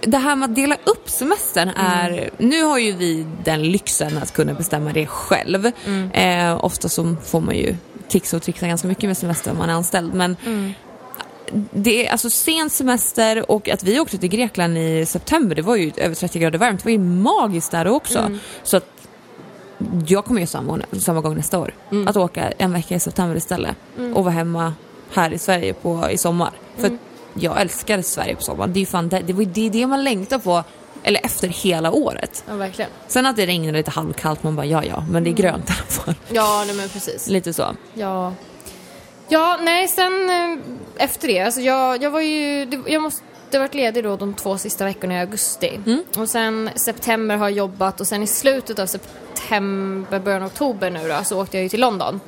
det 0.00 0.18
här 0.18 0.36
med 0.36 0.50
att 0.50 0.56
dela 0.56 0.76
upp 0.84 1.10
semestern 1.10 1.68
är, 1.68 2.30
nu 2.38 2.62
har 2.62 2.78
ju 2.78 2.92
vi 2.92 3.26
den 3.44 3.62
lyxen 3.62 4.18
att 4.18 4.32
kunna 4.32 4.54
bestämma 4.54 4.92
det 4.92 5.06
själv. 5.06 5.66
Eh, 6.12 6.64
ofta 6.64 6.88
så 6.88 7.16
får 7.24 7.40
man 7.40 7.56
ju 7.56 7.76
trixa 8.08 8.36
och 8.36 8.42
trixa 8.42 8.66
ganska 8.66 8.88
mycket 8.88 9.04
med 9.04 9.16
semester 9.16 9.50
om 9.50 9.58
man 9.58 9.70
är 9.70 9.74
anställd. 9.74 10.14
Men 10.14 10.36
det 11.70 12.06
är 12.06 12.12
alltså 12.12 12.30
sen 12.30 12.70
semester 12.70 13.50
och 13.50 13.68
att 13.68 13.82
vi 13.82 14.00
åkte 14.00 14.18
till 14.18 14.28
Grekland 14.28 14.78
i 14.78 15.06
september, 15.06 15.56
det 15.56 15.62
var 15.62 15.76
ju 15.76 15.92
över 15.96 16.14
30 16.14 16.38
grader 16.38 16.58
varmt. 16.58 16.80
Det 16.80 16.84
var 16.84 16.90
ju 16.92 16.98
magiskt 16.98 17.70
där 17.70 17.88
också. 17.88 18.30
Så 18.62 18.76
att 18.76 18.84
jag 20.06 20.24
kommer 20.24 20.40
göra 20.40 20.46
samma, 20.48 20.78
samma 20.98 21.20
gång 21.20 21.34
nästa 21.36 21.58
år. 21.58 21.74
Att 22.06 22.16
åka 22.16 22.52
en 22.58 22.72
vecka 22.72 22.94
i 22.94 23.00
september 23.00 23.36
istället 23.36 23.76
och 24.14 24.24
vara 24.24 24.34
hemma 24.34 24.72
här 25.12 25.32
i 25.32 25.38
Sverige 25.38 25.74
på, 25.74 26.10
i 26.10 26.18
sommar. 26.18 26.50
För 26.76 26.86
att 26.86 26.92
jag 27.34 27.60
älskar 27.60 28.02
Sverige 28.02 28.34
på 28.36 28.42
sommaren. 28.42 28.72
Det 28.72 28.78
är 28.78 28.80
ju 28.80 28.86
fan 28.86 29.08
det, 29.08 29.20
det, 29.20 29.32
ju- 29.32 29.44
det, 29.44 29.66
är 29.66 29.70
det 29.70 29.86
man 29.86 30.04
längtar 30.04 30.38
på, 30.38 30.64
eller 31.02 31.20
efter 31.24 31.48
hela 31.48 31.92
året. 31.92 32.44
Ja, 32.48 32.54
verkligen. 32.56 32.90
Sen 33.08 33.26
att 33.26 33.36
det 33.36 33.46
regnar 33.46 33.72
lite 33.72 33.90
halvkallt, 33.90 34.42
man 34.42 34.56
bara 34.56 34.66
ja 34.66 34.84
ja, 34.84 35.06
men 35.10 35.24
det 35.24 35.30
är 35.30 35.34
grönt 35.34 35.70
i 35.70 35.72
alla 35.72 35.86
fall. 35.90 36.14
Ja, 36.28 36.64
nej 36.66 36.76
men 36.76 36.88
precis. 36.88 37.28
Lite 37.28 37.52
så. 37.52 37.64
Ja. 37.94 38.32
Ja, 39.28 39.58
nej 39.62 39.88
sen 39.88 40.30
eh, 40.30 40.58
efter 41.04 41.28
det, 41.28 41.40
alltså 41.40 41.60
jag, 41.60 42.02
jag 42.02 42.10
var 42.10 42.20
ju, 42.20 42.66
jag 42.86 43.02
måste 43.02 43.22
varit 43.58 43.74
ledig 43.74 44.04
då 44.04 44.16
de 44.16 44.34
två 44.34 44.58
sista 44.58 44.84
veckorna 44.84 45.14
i 45.14 45.20
augusti. 45.20 45.80
Och 46.16 46.28
sen 46.28 46.70
september 46.74 47.36
har 47.36 47.48
jag 47.48 47.56
jobbat 47.58 48.00
och 48.00 48.06
sen 48.06 48.22
i 48.22 48.26
slutet 48.26 48.78
av 48.78 48.86
september, 48.86 50.18
början 50.18 50.42
av 50.42 50.48
oktober 50.48 50.90
nu 50.90 51.08
då, 51.08 51.24
så 51.24 51.42
åkte 51.42 51.56
jag 51.56 51.62
ju 51.62 51.68
till 51.68 51.80
London. 51.80 52.20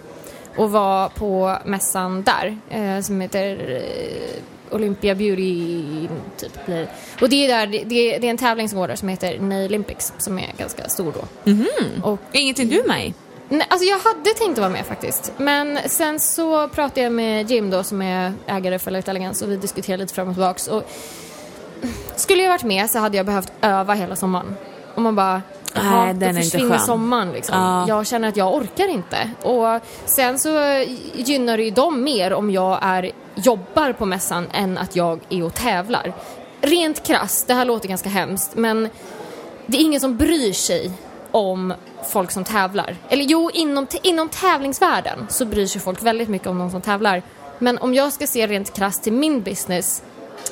Och 0.57 0.70
var 0.70 1.09
på 1.09 1.59
mässan 1.64 2.22
där, 2.22 2.59
eh, 2.70 3.01
som 3.03 3.20
heter 3.20 3.70
eh, 3.76 4.74
Olympia 4.74 5.14
Beauty, 5.14 6.09
typ. 6.36 6.59
Och 7.20 7.28
det 7.28 7.44
är, 7.46 7.48
där, 7.48 7.66
det, 7.66 7.84
det 8.18 8.26
är 8.26 8.30
en 8.30 8.36
tävling 8.38 8.68
som 8.68 8.78
går 8.78 8.88
där 8.88 8.96
som 8.96 9.09
heter 9.09 9.38
Nailympics, 9.38 10.12
som 10.18 10.38
är 10.38 10.53
ganska 10.59 10.88
stor 10.88 11.12
då. 11.12 11.53
Och 12.03 12.18
Ingenting 12.32 12.68
du 12.68 12.80
är 12.80 12.86
med 12.88 13.07
i? 13.07 13.14
Nej, 13.53 13.66
alltså 13.70 13.86
jag 13.86 13.98
hade 13.98 14.30
tänkt 14.30 14.53
att 14.53 14.59
vara 14.59 14.68
med 14.68 14.86
faktiskt. 14.86 15.32
Men 15.36 15.78
sen 15.86 16.20
så 16.20 16.68
pratade 16.68 17.01
jag 17.01 17.12
med 17.12 17.51
Jim 17.51 17.70
då 17.70 17.82
som 17.82 18.03
är 18.03 18.32
ägare 18.46 18.78
för 18.78 19.09
Elegance 19.11 19.44
och 19.44 19.51
vi 19.51 19.57
diskuterade 19.57 20.03
lite 20.03 20.14
fram 20.14 20.28
och 20.28 20.34
tillbaks. 20.34 20.68
Och 20.68 20.90
skulle 22.16 22.42
jag 22.42 22.51
varit 22.51 22.64
med 22.64 22.90
så 22.90 22.98
hade 22.98 23.16
jag 23.16 23.26
behövt 23.26 23.53
öva 23.61 23.94
hela 23.94 24.16
sommaren. 24.16 24.57
Och 24.94 25.03
man 25.03 25.16
bara, 25.16 25.42
Nej, 25.74 26.14
den 26.14 26.18
då 26.18 26.26
är 26.26 26.42
försvinner 26.42 26.78
sommaren 26.78 27.32
liksom. 27.32 27.55
Ja. 27.59 27.88
Jag 27.88 28.07
känner 28.07 28.28
att 28.28 28.36
jag 28.36 28.55
orkar 28.55 28.88
inte. 28.88 29.30
Och 29.42 29.80
sen 30.05 30.38
så 30.38 30.84
gynnar 31.14 31.57
det 31.57 31.62
ju 31.62 31.70
dem 31.70 32.05
mer 32.05 32.32
om 32.32 32.51
jag 32.51 32.78
är, 32.82 33.11
jobbar 33.34 33.92
på 33.92 34.07
mässan 34.07 34.46
än 34.53 34.78
att 34.78 34.96
jag 34.96 35.20
är 35.28 35.44
och 35.44 35.55
tävlar. 35.55 36.12
Rent 36.61 37.07
krasst, 37.07 37.46
det 37.46 37.55
här 37.55 37.64
låter 37.64 37.88
ganska 37.88 38.09
hemskt, 38.09 38.55
men 38.55 38.88
det 39.66 39.76
är 39.78 39.82
ingen 39.82 40.01
som 40.01 40.16
bryr 40.16 40.53
sig 40.53 40.92
om 41.31 41.74
folk 42.12 42.31
som 42.31 42.45
tävlar. 42.45 42.97
Eller 43.09 43.24
jo, 43.24 43.51
inom, 43.55 43.87
inom 44.03 44.28
tävlingsvärlden 44.28 45.26
så 45.28 45.45
bryr 45.45 45.66
sig 45.66 45.81
folk 45.81 46.03
väldigt 46.03 46.28
mycket 46.28 46.49
om 46.49 46.59
de 46.59 46.70
som 46.70 46.81
tävlar. 46.81 47.22
Men 47.59 47.78
om 47.78 47.95
jag 47.95 48.12
ska 48.12 48.26
se 48.26 48.47
rent 48.47 48.74
krasst 48.74 49.03
till 49.03 49.12
min 49.12 49.43
business 49.43 50.03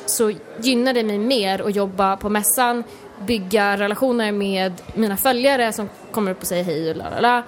så 0.07 0.33
gynnar 0.61 0.93
det 0.95 1.03
mig 1.03 1.19
mer 1.19 1.67
att 1.67 1.77
jobba 1.77 2.17
på 2.17 2.29
mässan, 2.29 2.85
bygga 3.27 3.77
relationer 3.77 4.33
med 4.33 4.73
mina 4.95 5.17
följare 5.17 5.73
som 5.73 5.89
kommer 6.11 6.31
upp 6.31 6.41
och 6.41 6.47
säger 6.47 6.65
hej 6.65 6.91
och 6.91 6.97
la 6.97 7.11
la 7.11 7.21
la 7.21 7.43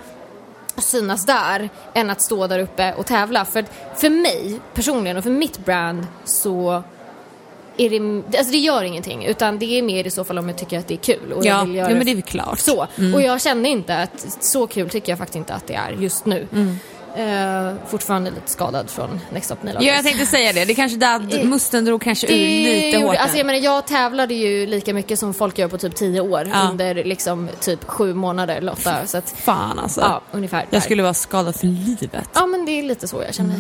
och 0.75 0.83
synas 0.83 1.27
där 1.27 1.69
än 1.95 2.11
att 2.11 2.21
stå 2.21 2.47
där 2.47 2.59
uppe 2.59 2.95
och 2.95 3.07
tävla. 3.07 3.45
För, 3.45 3.65
för 3.97 4.11
mig 4.11 4.61
personligen 4.75 5.17
och 5.17 5.25
för 5.25 5.31
mitt 5.31 5.65
brand 5.65 6.07
så 6.25 6.83
är 7.87 7.91
det, 7.91 8.39
alltså 8.39 8.53
det 8.53 8.59
gör 8.59 8.83
ingenting 8.83 9.25
utan 9.25 9.59
det 9.59 9.79
är 9.79 9.83
mer 9.83 10.07
i 10.07 10.11
så 10.11 10.25
fall 10.25 10.39
om 10.39 10.49
jag 10.49 10.59
tycker 10.59 10.79
att 10.79 10.89
det 10.89 10.95
är 10.95 10.99
kul 10.99 11.33
och 11.33 11.45
jag 11.47 11.61
Ja, 11.61 11.65
vill 11.65 11.75
ja 11.75 11.83
göra 11.83 11.95
men 11.95 12.05
det 12.07 12.11
är 12.11 12.15
väl 12.15 12.23
klart. 12.23 12.59
så. 12.59 12.87
Och 13.15 13.23
jag 13.23 13.41
kände 13.41 13.69
inte 13.69 13.97
att 13.97 14.27
så 14.41 14.67
kul 14.67 14.89
tycker 14.91 15.13
jag 15.13 15.19
faktiskt 15.19 15.37
inte 15.37 15.55
att 15.55 15.67
det 15.67 15.75
är 15.75 15.93
just 15.93 16.27
nu. 16.27 16.47
Eh, 17.17 17.73
fortfarande 17.89 18.31
lite 18.31 18.51
skadad 18.51 18.91
från 18.91 19.21
Next 19.33 19.51
Up. 19.51 19.59
Ja, 19.63 19.81
jag 19.81 20.05
tänkte 20.05 20.27
säga 20.27 20.53
det. 20.53 20.65
Det 20.65 20.75
kanske 20.75 20.99
där 20.99 21.45
musten 21.45 21.85
drog 21.85 22.03
kanske 22.03 22.27
ur 22.27 22.37
lite 22.85 22.99
hårt. 22.99 23.17
alltså 23.17 23.33
där. 23.33 23.39
jag 23.39 23.47
menar 23.47 23.59
jag 23.61 23.87
tävlade 23.87 24.35
ju 24.35 24.67
lika 24.67 24.95
mycket 24.95 25.19
som 25.19 25.35
folk 25.35 25.59
gör 25.59 25.69
på 25.69 25.79
typ 25.79 25.95
10 25.95 26.21
år 26.21 26.51
Ja. 26.53 26.69
under 26.71 26.95
liksom 26.95 27.49
typ 27.61 27.85
sju 27.85 28.15
månader 28.15 28.61
Lotta. 28.61 29.07
Så 29.07 29.19
att, 29.19 29.31
Fan 29.37 29.79
alltså. 29.79 30.01
ja, 30.01 30.23
ungefär. 30.33 30.59
där. 30.59 30.67
Jag 30.71 30.83
skulle 30.83 31.03
vara 31.03 31.15
skadad 31.15 31.57
för 31.57 31.67
livet. 31.67 32.29
Ja 32.35 32.47
men 32.47 32.65
det 32.67 32.73
är 32.79 32.83
lite 32.83 33.09
så 33.09 33.23
jag 33.27 33.35
känner. 33.35 33.55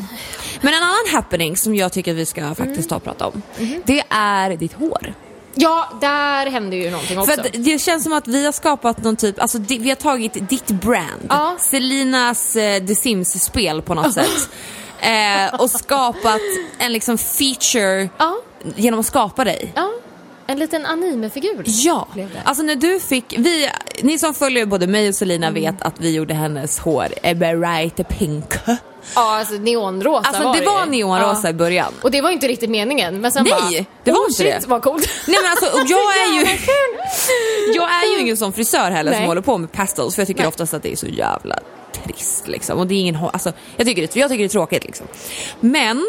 Men 0.60 0.74
en 0.74 0.82
annan 0.82 0.94
happening 1.12 1.56
som 1.56 1.74
jag 1.74 1.92
tycker 1.92 2.10
att 2.10 2.16
vi 2.16 2.26
ska 2.26 2.54
faktiskt 2.54 2.88
ta 2.88 2.96
och 2.96 3.04
prata 3.04 3.26
om. 3.26 3.42
Mhm. 3.58 3.82
Det 3.86 4.02
är 4.10 4.50
ditt 4.56 4.72
hår. 4.72 5.14
Ja, 5.54 5.88
där 6.00 6.46
händer 6.50 6.76
ju 6.76 6.90
någonting 6.90 7.18
också. 7.18 7.32
För 7.32 7.40
att 7.40 7.52
det 7.52 7.78
känns 7.80 8.02
som 8.04 8.12
att 8.12 8.28
vi 8.28 8.44
har 8.44 8.52
skapat 8.52 9.02
någon 9.04 9.16
typ, 9.16 9.40
alltså 9.40 9.58
vi 9.58 9.88
har 9.88 9.96
tagit 9.96 10.48
ditt 10.48 10.66
brand, 10.66 11.26
Ja. 11.28 11.56
Selinas 11.60 12.56
eh, 12.56 12.84
The 12.86 12.94
Sims-spel 12.94 13.82
på 13.82 13.94
något 13.94 14.14
sätt. 14.14 14.48
Eh, 15.00 15.60
och 15.60 15.70
skapat 15.70 16.40
en 16.78 16.92
liksom 16.92 17.18
feature 17.18 18.08
Ja. 18.18 18.36
genom 18.76 19.00
att 19.00 19.06
skapa 19.06 19.44
dig. 19.44 19.72
Ja, 19.74 19.90
en 20.46 20.58
liten 20.58 20.86
animefigur. 20.86 21.64
Ja, 21.66 22.08
alltså 22.44 22.62
när 22.62 22.76
du 22.76 23.00
fick, 23.00 23.34
vi, 23.38 23.68
ni 24.02 24.18
som 24.18 24.34
följer 24.34 24.66
både 24.66 24.86
mig 24.86 25.08
och 25.08 25.14
Selina 25.14 25.46
Mm. 25.46 25.62
vet 25.62 25.82
att 25.82 26.00
vi 26.00 26.14
gjorde 26.14 26.34
hennes 26.34 26.78
hår 26.78 27.34
bright 27.34 28.08
pink. 28.08 28.54
Ja, 29.14 29.38
alltså 29.38 29.54
neonrosa 29.54 30.28
Alltså 30.28 30.42
var 30.42 30.56
det 30.56 30.66
var 30.66 30.84
ju. 30.84 30.90
neonrosa 30.90 31.50
i 31.50 31.52
början. 31.52 31.92
Och 32.02 32.10
det 32.10 32.20
var 32.20 32.30
inte 32.30 32.48
riktigt 32.48 32.70
meningen. 32.70 33.20
Men 33.20 33.32
sen 33.32 33.44
Nej, 33.44 33.52
bara, 33.52 33.84
det 34.04 34.10
var 34.10 34.18
oh, 34.18 34.24
inte 34.24 34.34
shit, 34.34 34.60
det. 34.60 34.66
vad 34.68 34.82
coolt. 34.82 35.08
Nej 35.26 35.38
men 35.42 35.50
alltså, 35.50 35.80
och 35.80 35.86
jag 35.86 36.16
är 36.16 36.34
ju, 36.34 36.58
jag 37.74 37.90
är 37.90 38.14
ju 38.14 38.20
ingen 38.20 38.36
sån 38.36 38.52
frisör 38.52 38.90
heller 38.90 39.12
som 39.12 39.18
Nej. 39.20 39.28
håller 39.28 39.40
på 39.40 39.58
med 39.58 39.72
pastels 39.72 40.14
för 40.14 40.22
jag 40.22 40.26
tycker 40.26 40.40
Nej. 40.40 40.48
oftast 40.48 40.74
att 40.74 40.82
det 40.82 40.92
är 40.92 40.96
så 40.96 41.06
jävla 41.06 41.58
trist 42.04 42.48
liksom. 42.48 42.78
Och 42.78 42.86
det 42.86 42.94
är 42.94 42.98
ingen, 42.98 43.16
alltså, 43.16 43.52
jag, 43.76 43.86
tycker 43.86 44.02
det, 44.02 44.16
jag 44.16 44.30
tycker 44.30 44.42
det 44.42 44.46
är 44.46 44.48
tråkigt 44.48 44.84
liksom. 44.84 45.06
Men 45.60 46.06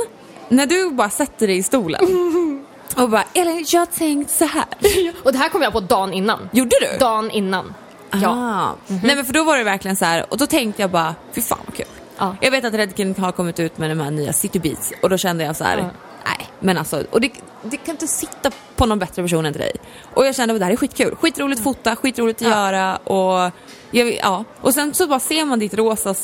när 0.50 0.66
du 0.66 0.92
bara 0.92 1.10
sätter 1.10 1.48
dig 1.48 1.58
i 1.58 1.64
stolen 1.64 2.02
och 2.96 3.10
bara 3.10 3.24
Elin, 3.34 3.66
jag 3.68 3.82
har 3.82 3.86
tänkt 3.86 4.32
så 4.32 4.46
här. 4.46 4.66
Och 5.24 5.32
det 5.32 5.38
här 5.38 5.50
kom 5.50 5.62
jag 5.62 5.74
på 5.74 5.80
dagen 5.80 6.14
innan. 6.14 6.50
Gjorde 6.52 6.76
du? 6.82 6.98
Dagen 7.00 7.32
innan. 7.32 7.74
Ja. 8.12 8.30
Ah. 8.30 8.76
Nej 8.88 9.16
men 9.16 9.26
för 9.26 9.34
då 9.34 9.44
var 9.44 9.58
det 9.58 9.64
verkligen 9.64 9.96
så 9.96 10.06
här 10.06 10.26
och 10.30 10.38
då 10.38 10.48
tänkte 10.48 10.82
jag 10.82 10.92
bara, 10.92 11.16
fy 11.36 11.42
fan 11.42 11.60
vad 11.66 11.76
kul. 11.76 11.86
Ja. 12.18 12.36
Jag 12.42 12.52
vet 12.52 12.66
att 12.66 12.74
Redken 12.74 13.16
har 13.20 13.32
kommit 13.32 13.60
ut 13.60 13.78
med 13.78 13.90
de 13.92 14.00
här 14.00 14.12
nya 14.12 14.34
City 14.34 14.60
Beats 14.60 14.94
och 15.02 15.10
då 15.10 15.18
kände 15.18 15.44
jag 15.44 15.56
så 15.56 15.64
här, 15.64 15.78
Ja. 15.78 15.84
nej 16.26 16.48
men 16.60 16.78
alltså, 16.78 17.04
och 17.12 17.22
det, 17.22 17.32
det 17.64 17.78
kan 17.78 17.96
inte 17.96 18.08
sitta 18.08 18.52
på 18.76 18.86
någon 18.86 19.00
bättre 19.00 19.22
person 19.22 19.46
än 19.46 19.54
till 19.54 19.62
dig. 19.62 19.72
Och 20.14 20.26
jag 20.26 20.36
kände 20.36 20.54
att 20.54 20.60
det 20.60 20.66
här 20.66 20.72
är 20.74 20.78
skitkul, 20.78 21.16
skitroligt 21.16 21.60
att 21.60 21.64
fota, 21.64 21.96
skitroligt 21.96 22.42
att 22.42 22.48
Ja. 22.48 22.54
göra 22.72 22.96
och 22.98 23.52
jag, 23.92 24.16
ja. 24.16 24.44
Och 24.62 24.74
sen 24.74 24.94
så 24.94 25.08
bara 25.08 25.20
ser 25.20 25.46
man 25.46 25.60
ditt 25.60 25.74
rosa 25.74 26.16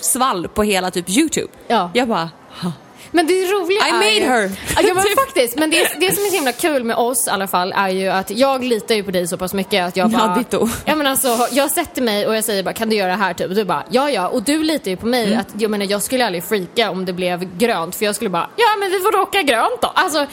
svall 0.00 0.48
på 0.48 0.62
hela 0.62 0.90
typ 0.90 1.08
YouTube. 1.08 1.48
Ja. 1.68 1.90
Jag 1.94 2.08
bara, 2.08 2.30
ha. 2.62 2.72
Men 3.10 3.26
det 3.26 3.32
roliga 3.34 3.86
I 3.86 3.90
är 3.90 3.92
made 3.92 4.10
ju... 4.10 4.24
her. 4.24 4.50
Ja, 4.76 4.94
men 4.94 5.04
faktiskt. 5.26 5.56
Men 5.58 5.70
det, 5.70 5.76
det 6.00 6.14
som 6.14 6.24
är 6.24 6.28
så 6.28 6.34
himla 6.34 6.52
kul 6.52 6.84
med 6.84 6.96
oss 6.96 7.26
i 7.26 7.30
alla 7.30 7.46
fall 7.46 7.72
är 7.76 7.88
ju 7.88 8.08
att 8.08 8.30
jag 8.30 8.64
litar 8.64 8.94
ju 8.94 9.02
på 9.02 9.10
dig 9.10 9.28
så 9.28 9.36
pass 9.36 9.54
mycket 9.54 9.86
att 9.88 9.96
jag 9.96 10.12
Ja, 10.12 10.18
bara... 10.18 10.38
ditto. 10.38 10.68
Ja, 10.84 10.94
men 10.96 11.06
alltså, 11.06 11.48
jag 11.52 11.70
sätter 11.70 12.02
mig 12.02 12.26
och 12.26 12.36
jag 12.36 12.44
säger 12.44 12.62
bara 12.62 12.74
kan 12.74 12.88
du 12.88 12.96
göra 12.96 13.08
det 13.10 13.16
här 13.18 13.34
typ? 13.34 13.48
Och 13.48 13.54
du 13.54 13.64
bara 13.64 13.84
ja 13.90 14.10
ja. 14.10 14.28
Och 14.28 14.42
du 14.42 14.62
litar 14.62 14.90
ju 14.90 14.96
på 14.96 15.06
mig 15.06 15.26
Mm. 15.26 15.38
att 15.40 15.48
jag 15.58 15.70
menar 15.70 15.86
jag 15.86 16.02
skulle 16.02 16.26
aldrig 16.26 16.44
freaka 16.44 16.90
om 16.90 17.04
det 17.04 17.12
blev 17.12 17.58
grönt 17.58 17.96
för 17.96 18.04
jag 18.04 18.14
skulle 18.14 18.30
bara 18.30 18.50
ja 18.56 18.66
men 18.80 18.90
vi 18.90 18.98
får 19.00 19.12
rocka 19.12 19.42
grönt 19.42 19.80
då. 19.82 19.92
Alltså, 19.94 20.26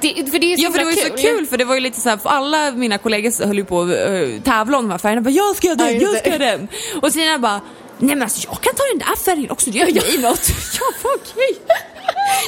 det, 0.00 0.30
för 0.30 0.38
det 0.38 0.52
är 0.52 0.56
så 0.56 0.62
Ja 0.62 0.70
för 0.70 0.78
det 0.78 0.84
var 0.84 0.90
ju 0.92 0.96
så 0.96 1.16
kul 1.16 1.46
för 1.46 1.58
det 1.58 1.64
var 1.64 1.74
ju 1.74 1.80
lite 1.80 2.00
så 2.00 2.08
här, 2.08 2.18
alla 2.24 2.70
mina 2.70 2.98
kollegor 2.98 3.46
höll 3.46 3.56
ju 3.58 3.64
på 3.64 3.80
att 3.82 3.88
uh, 3.88 4.40
tävla 4.40 4.78
om 4.78 4.84
de 4.84 4.90
här 4.90 4.98
färgerna. 4.98 5.16
Jag 5.18 5.24
bara, 5.24 5.30
jag 5.30 5.56
ska 5.56 5.68
Ja, 5.68 5.74
den, 5.74 6.00
jag 6.00 6.16
ska 6.18 6.30
ha 6.30 6.38
den. 6.38 6.68
Och 7.02 7.10
Stina 7.10 7.38
bara, 7.38 7.60
nej 8.00 8.16
men 8.16 8.22
alltså 8.22 8.48
jag 8.48 8.60
kan 8.60 8.74
ta 8.74 8.82
den 8.92 8.98
där 8.98 9.16
färgen 9.16 9.50
också, 9.50 9.70
det 9.70 9.78
gör 9.78 9.86
mig 9.86 10.18
något. 10.18 10.48
ja 10.80 10.86
okej. 11.02 11.58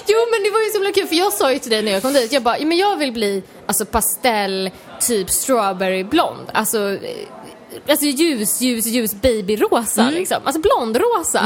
Jo 0.06 0.18
men 0.30 0.42
det 0.42 0.50
var 0.50 0.60
ju 0.60 0.68
så 0.70 0.78
himla 0.78 0.92
kul 0.92 1.06
för 1.06 1.14
jag 1.14 1.32
sa 1.32 1.52
ju 1.52 1.58
till 1.58 1.70
dig 1.70 1.82
när 1.82 1.92
jag 1.92 2.02
kom 2.02 2.12
dit, 2.12 2.32
jag 2.32 2.42
bara, 2.42 2.56
men 2.60 2.78
jag 2.78 2.96
vill 2.96 3.12
bli 3.12 3.42
alltså 3.66 3.84
pastell, 3.84 4.70
typ 5.00 5.30
strawberry 5.30 6.04
blond. 6.04 6.50
Alltså, 6.54 6.92
eh, 6.92 7.28
alltså 7.88 8.06
ljus, 8.06 8.60
ljus, 8.60 8.86
ljus 8.86 9.14
babyrosa 9.14 10.10
liksom. 10.10 10.40
Alltså 10.44 10.60
blondrosa. 10.60 11.40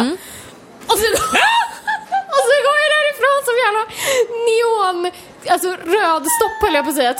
Och, 0.86 0.98
så, 0.98 1.06
och 2.36 2.44
så 2.48 2.56
går 2.66 2.76
jag 2.82 2.90
därifrån 2.96 3.38
som 3.44 3.54
jävla 3.64 3.84
neon, 4.48 5.12
alltså 5.48 5.68
rödstopp 5.68 6.56
höll 6.60 6.74
jag 6.74 6.84
på 6.84 6.90
att 6.90 6.96
säga, 6.96 7.14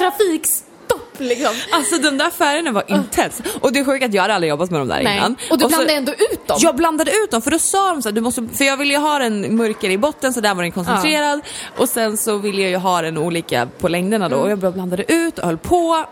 liksom. 1.21 1.55
Alltså 1.73 1.99
de 1.99 2.19
där 2.19 2.31
färgerna 2.31 2.73
var 2.73 2.85
intens. 2.89 3.43
Och 3.61 3.73
det 3.73 3.79
är 3.79 3.85
sjukt 3.85 4.05
att 4.05 4.15
jag 4.15 4.23
hade 4.23 4.35
aldrig 4.35 4.51
jobbat 4.51 4.71
med 4.71 4.81
dem 4.81 4.89
där 4.89 5.03
Nej. 5.03 5.17
innan. 5.17 5.37
Och 5.51 5.59
du 5.59 5.63
så- 5.63 5.69
blandade 5.69 5.93
ändå 5.93 6.13
ut 6.13 6.47
dem. 6.47 6.57
Jag 6.61 6.77
blandade 6.77 7.11
ut 7.11 7.31
dem 7.31 7.43
för 7.43 7.51
då 7.51 7.59
sa 7.59 7.91
de 7.93 8.03
så 8.03 8.09
här, 8.09 8.15
du 8.15 8.21
måste, 8.21 8.49
för 8.55 8.65
jag 8.65 8.77
ville 8.77 8.93
ju 8.95 8.99
ha 9.01 9.19
den 9.19 9.57
mörkare 9.57 9.93
i 9.93 9.99
botten 9.99 10.33
så 10.35 10.41
där 10.41 10.55
var 10.55 10.63
den 10.63 10.73
koncentrerad 10.73 11.41
och 11.77 11.89
sen 11.89 12.17
så 12.17 12.37
ville 12.39 12.63
jag 12.63 12.71
ju 12.71 12.77
ha 12.77 13.03
den 13.03 13.19
olika 13.19 13.69
på 13.81 13.89
längderna 13.89 14.27
Mm. 14.27 14.39
då 14.39 14.45
och 14.45 14.51
jag 14.51 14.59
bara 14.59 14.71
blandade 14.73 15.13
ut 15.13 15.39
och 15.39 15.47
höll 15.47 15.59
på. 15.59 16.05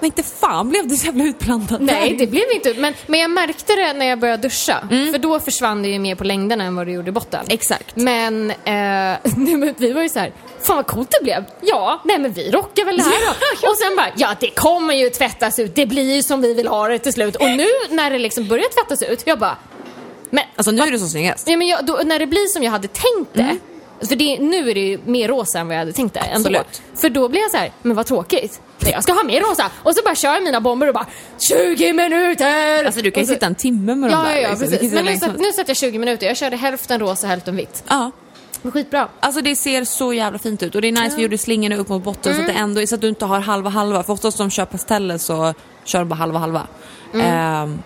Men 0.00 0.06
inte 0.06 0.22
fan 0.22 0.68
blev 0.68 0.88
det 0.88 0.96
så 0.96 1.06
jävla 1.06 1.24
utblandat 1.24 1.80
Nej, 1.80 2.16
det 2.18 2.26
blev 2.26 2.44
inte 2.54 2.74
men, 2.74 2.94
men 3.06 3.20
jag 3.20 3.30
märkte 3.30 3.72
det 3.72 3.92
när 3.92 4.06
jag 4.06 4.18
började 4.18 4.42
duscha. 4.42 4.88
Mm. 4.90 5.12
För 5.12 5.18
då 5.18 5.40
försvann 5.40 5.82
det 5.82 5.88
ju 5.88 5.98
mer 5.98 6.14
på 6.14 6.24
längderna 6.24 6.64
än 6.64 6.76
vad 6.76 6.86
det 6.86 6.92
gjorde 6.92 7.08
i 7.08 7.12
botten. 7.12 7.46
Exakt. 7.48 7.96
Men, 7.96 8.50
eh, 8.50 8.54
men 9.36 9.74
vi 9.78 9.92
var 9.92 10.02
ju 10.02 10.08
så 10.08 10.18
här, 10.18 10.32
fan 10.62 10.76
vad 10.76 10.86
coolt 10.86 11.10
det 11.10 11.24
blev. 11.24 11.44
Ja, 11.60 12.00
nej 12.04 12.18
men 12.18 12.32
vi 12.32 12.50
rockar 12.50 12.84
väl 12.84 12.96
det 12.96 13.02
här 13.02 13.26
då. 13.26 13.68
Och 13.70 13.76
sen 13.76 13.96
bara, 13.96 14.08
ja 14.16 14.34
det 14.40 14.50
kommer 14.50 14.94
ju 14.94 15.10
tvättas 15.10 15.58
ut, 15.58 15.74
det 15.74 15.86
blir 15.86 16.14
ju 16.14 16.22
som 16.22 16.40
vi 16.40 16.54
vill 16.54 16.68
ha 16.68 16.88
det 16.88 16.98
till 16.98 17.12
slut. 17.12 17.36
Och 17.36 17.50
nu 17.50 17.66
när 17.90 18.10
det 18.10 18.18
liksom 18.18 18.48
börjar 18.48 18.68
tvättas 18.74 19.02
ut, 19.02 19.22
jag 19.26 19.38
bara, 19.38 19.56
men, 20.30 20.44
Alltså 20.56 20.70
nu 20.70 20.82
är 20.82 20.90
det 20.90 20.98
så 20.98 21.08
snyggast. 21.08 21.48
ja, 21.48 21.56
men 21.56 21.66
jag, 21.66 21.86
då, 21.86 22.00
när 22.04 22.18
det 22.18 22.26
blir 22.26 22.46
som 22.46 22.62
jag 22.62 22.70
hade 22.70 22.88
tänkt 22.88 23.30
det. 23.32 23.56
För 24.08 24.16
det, 24.16 24.38
nu 24.38 24.70
är 24.70 24.74
det 24.74 24.80
ju 24.80 24.98
mer 25.04 25.28
rosa 25.28 25.58
än 25.58 25.66
vad 25.66 25.74
jag 25.74 25.78
hade 25.80 25.92
tänkt 25.92 26.14
det 26.14 26.20
ändå. 26.20 26.36
Absolut. 26.48 26.82
För 26.94 27.08
då 27.10 27.28
blir 27.28 27.40
jag 27.40 27.50
så 27.50 27.56
här, 27.56 27.72
men 27.82 27.96
vad 27.96 28.06
tråkigt. 28.06 28.60
Nej, 28.78 28.92
jag 28.92 29.02
ska 29.02 29.12
ha 29.12 29.22
mer 29.24 29.40
rosa. 29.40 29.70
Och 29.82 29.94
så 29.94 30.02
bara 30.04 30.14
kör 30.14 30.34
jag 30.34 30.42
mina 30.42 30.60
bomber 30.60 30.86
och 30.88 30.94
bara 30.94 31.06
20 31.38 31.92
minuter! 31.92 32.84
Alltså 32.84 33.00
du 33.02 33.10
kan 33.10 33.22
ju 33.22 33.26
så- 33.26 33.32
sitta 33.32 33.46
en 33.46 33.54
timme 33.54 33.94
med 33.94 34.10
Ja, 34.10 34.16
där. 34.16 34.30
ja, 34.30 34.36
ja 34.40 34.48
liksom. 34.50 34.68
Precis. 34.68 34.92
Men 34.92 35.04
nu, 35.04 35.10
länge 35.10 35.20
satt, 35.20 35.38
nu 35.38 35.52
satt 35.52 35.68
jag 35.68 35.76
20 35.76 35.98
minuter. 35.98 36.26
Jag 36.26 36.36
körde 36.36 36.56
hälften 36.56 37.00
rosa, 37.00 37.26
hälften 37.26 37.56
vitt. 37.56 37.84
Ja. 37.88 38.10
Men 38.62 38.72
skitbra. 38.72 39.08
Alltså 39.20 39.40
det 39.40 39.56
ser 39.56 39.84
så 39.84 40.12
jävla 40.12 40.38
fint 40.38 40.62
ut 40.62 40.74
och 40.74 40.82
det 40.82 40.88
är 40.88 40.92
nice 40.92 41.16
vi 41.16 41.22
gjorde 41.22 41.38
slingorna 41.38 41.76
upp 41.76 41.88
mot 41.88 42.04
botten 42.04 42.34
så 42.34 42.40
att 42.40 42.46
det 42.46 42.52
Mm. 42.52 42.64
ändå 42.64 42.86
så 42.86 42.94
att 42.94 43.00
du 43.00 43.08
inte 43.08 43.24
har 43.24 43.40
halva 43.40 43.70
halva 43.70 44.02
för 44.02 44.12
oftast 44.12 44.38
de 44.38 44.50
kör 44.50 44.64
pasteller 44.64 45.18
så 45.18 45.54
kör 45.84 45.98
de 45.98 46.08
bara 46.08 46.14
halva 46.14 46.38
halva. 46.38 46.66
Mm. 47.14 47.26
Ehm, 47.26 47.82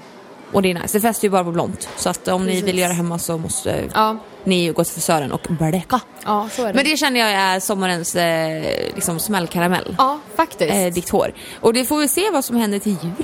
och 0.55 0.62
det 0.62 0.70
är 0.70 0.74
nice, 0.74 0.98
det 0.98 1.02
fäster 1.02 1.24
ju 1.24 1.30
bara 1.30 1.44
på 1.44 1.50
blont 1.52 1.88
så 1.96 2.09
att 2.11 2.28
om 2.28 2.42
ni 2.46 2.52
Precis. 2.52 2.68
vill 2.68 2.78
göra 2.78 2.92
hemma 2.92 3.18
så 3.18 3.38
måste 3.38 3.84
Ja, 3.94 4.16
ni 4.44 4.68
gå 4.72 4.84
till 4.84 4.92
frisören 4.92 5.32
och 5.32 5.46
bleka. 5.48 6.00
ja 6.24 6.48
så 6.52 6.62
är 6.62 6.66
det. 6.66 6.74
Men 6.74 6.84
det 6.84 6.96
känner 6.96 7.20
jag 7.20 7.30
är 7.30 7.61
sommarens 7.61 8.16
eh, 8.16 8.62
liksom 8.94 9.18
smällkaramell. 9.18 9.94
Ja, 9.98 10.18
faktiskt. 10.36 10.74
Eh, 10.74 10.86
ditt 10.86 11.09
hår. 11.11 11.32
Och 11.61 11.72
det 11.72 11.84
får 11.84 11.98
vi 11.98 12.09
se 12.09 12.30
vad 12.30 12.44
som 12.44 12.57
händer 12.57 12.78
till 12.78 12.96
julen. 13.02 13.14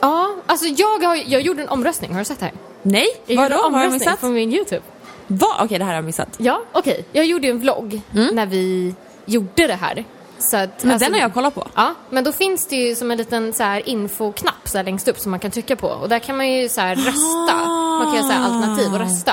Ja, 0.00 0.36
alltså 0.46 0.66
jag, 0.66 0.98
har, 0.98 1.16
jag 1.26 1.40
gjorde 1.42 1.62
en 1.62 1.68
omröstning, 1.68 2.12
har 2.12 2.18
du 2.18 2.24
sett 2.24 2.38
det 2.38 2.44
här? 2.44 2.54
Nej, 2.82 3.06
Jag 3.26 3.34
gjorde 3.34 3.42
vadå? 3.56 3.66
en 3.66 3.74
Har 3.74 3.80
jag 3.80 3.86
omröstning 3.86 4.08
missat? 4.10 4.20
på 4.20 4.26
min 4.26 4.52
YouTube. 4.52 4.82
Va? 5.26 5.46
Okej, 5.62 5.78
det 5.78 5.84
här 5.84 5.90
har 5.92 5.96
jag 5.96 6.04
missat. 6.04 6.28
Ja, 6.38 6.62
okej. 6.72 7.04
Jag 7.12 7.26
gjorde 7.26 7.46
ju 7.46 7.50
en 7.50 7.58
vlogg 7.58 8.00
Mm. 8.14 8.34
när 8.34 8.46
vi 8.46 8.94
gjorde 9.26 9.66
det 9.66 9.74
här. 9.74 10.04
Så 10.38 10.56
att, 10.56 10.84
Men 10.84 10.92
alltså- 10.92 11.04
den 11.06 11.14
har 11.14 11.20
jag 11.20 11.34
kollat 11.34 11.54
på. 11.54 11.66
Ja, 11.74 11.94
men 12.10 12.24
då 12.24 12.32
finns 12.32 12.66
det 12.66 12.76
ju 12.76 12.94
som 12.94 13.10
en 13.10 13.18
liten 13.18 13.52
så 13.52 13.62
här 13.62 13.88
infoknapp 13.88 14.54
så 14.68 14.76
här 14.76 14.84
längst 14.84 15.08
upp 15.08 15.18
som 15.18 15.30
man 15.30 15.40
kan 15.40 15.50
trycka 15.50 15.76
på. 15.76 15.88
Och 15.88 16.08
där 16.08 16.18
kan 16.18 16.36
man 16.36 16.52
ju 16.52 16.68
så 16.68 16.80
här 16.80 16.96
rösta. 16.96 17.56
Man 17.68 18.04
kan 18.06 18.14
göra 18.14 18.26
så 18.26 18.32
här 18.32 18.44
alternativ 18.44 18.92
och 18.94 18.98
rösta. 19.00 19.32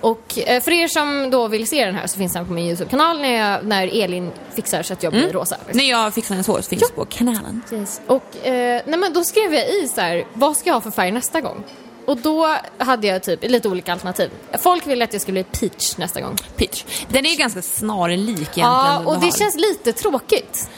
Och 0.00 0.38
eh, 0.38 0.62
för 0.62 0.70
er 0.70 0.88
som 0.88 1.30
då 1.30 1.48
vill 1.48 1.68
se 1.68 1.84
den 1.84 1.94
här 1.94 2.06
så 2.06 2.18
finns 2.18 2.32
den 2.32 2.46
på 2.46 2.52
min 2.52 2.66
YouTube-kanal 2.66 3.20
när, 3.20 3.32
jag, 3.52 3.64
när 3.66 4.02
Elin 4.02 4.30
fixar 4.54 4.82
så 4.82 4.92
att 4.92 5.02
jag 5.02 5.12
blir 5.12 5.32
rosa. 5.32 5.56
liksom. 5.66 5.78
När 5.78 5.90
jag 5.90 6.14
fixar 6.14 6.34
hennes 6.34 6.46
hår 6.46 6.60
så 6.60 6.68
finns 6.68 6.88
det 6.88 6.94
på 6.94 7.04
kanalen. 7.04 7.62
Yes. 7.72 8.00
Och 8.06 8.46
eh, 8.46 8.82
nej 8.86 8.98
men 8.98 9.12
då 9.12 9.24
skrev 9.24 9.54
jag 9.54 9.68
i 9.68 9.88
så 9.94 10.00
här, 10.00 10.26
vad 10.34 10.56
ska 10.56 10.70
jag 10.70 10.74
ha 10.74 10.80
för 10.80 10.90
färg 10.90 11.10
nästa 11.12 11.40
gång? 11.40 11.64
Och 12.08 12.16
då 12.16 12.54
hade 12.78 13.06
jag 13.06 13.22
typ 13.22 13.44
lite 13.44 13.68
olika 13.68 13.92
alternativ. 13.92 14.30
Folk 14.58 14.86
ville 14.86 15.04
att 15.04 15.12
jag 15.12 15.22
skulle 15.22 15.44
bli 15.44 15.68
peach 15.68 15.96
nästa 15.96 16.20
gång. 16.20 16.36
Peach. 16.56 16.84
Den 17.08 17.26
är 17.26 17.30
ju 17.30 17.36
ganska 17.36 17.62
snarlik 17.62 18.28
egentligen. 18.28 18.68
Ja, 18.68 18.98
och 18.98 19.20
det 19.20 19.26
har. 19.26 19.38
känns 19.38 19.56
lite 19.56 19.92
tråkigt. 19.92 20.70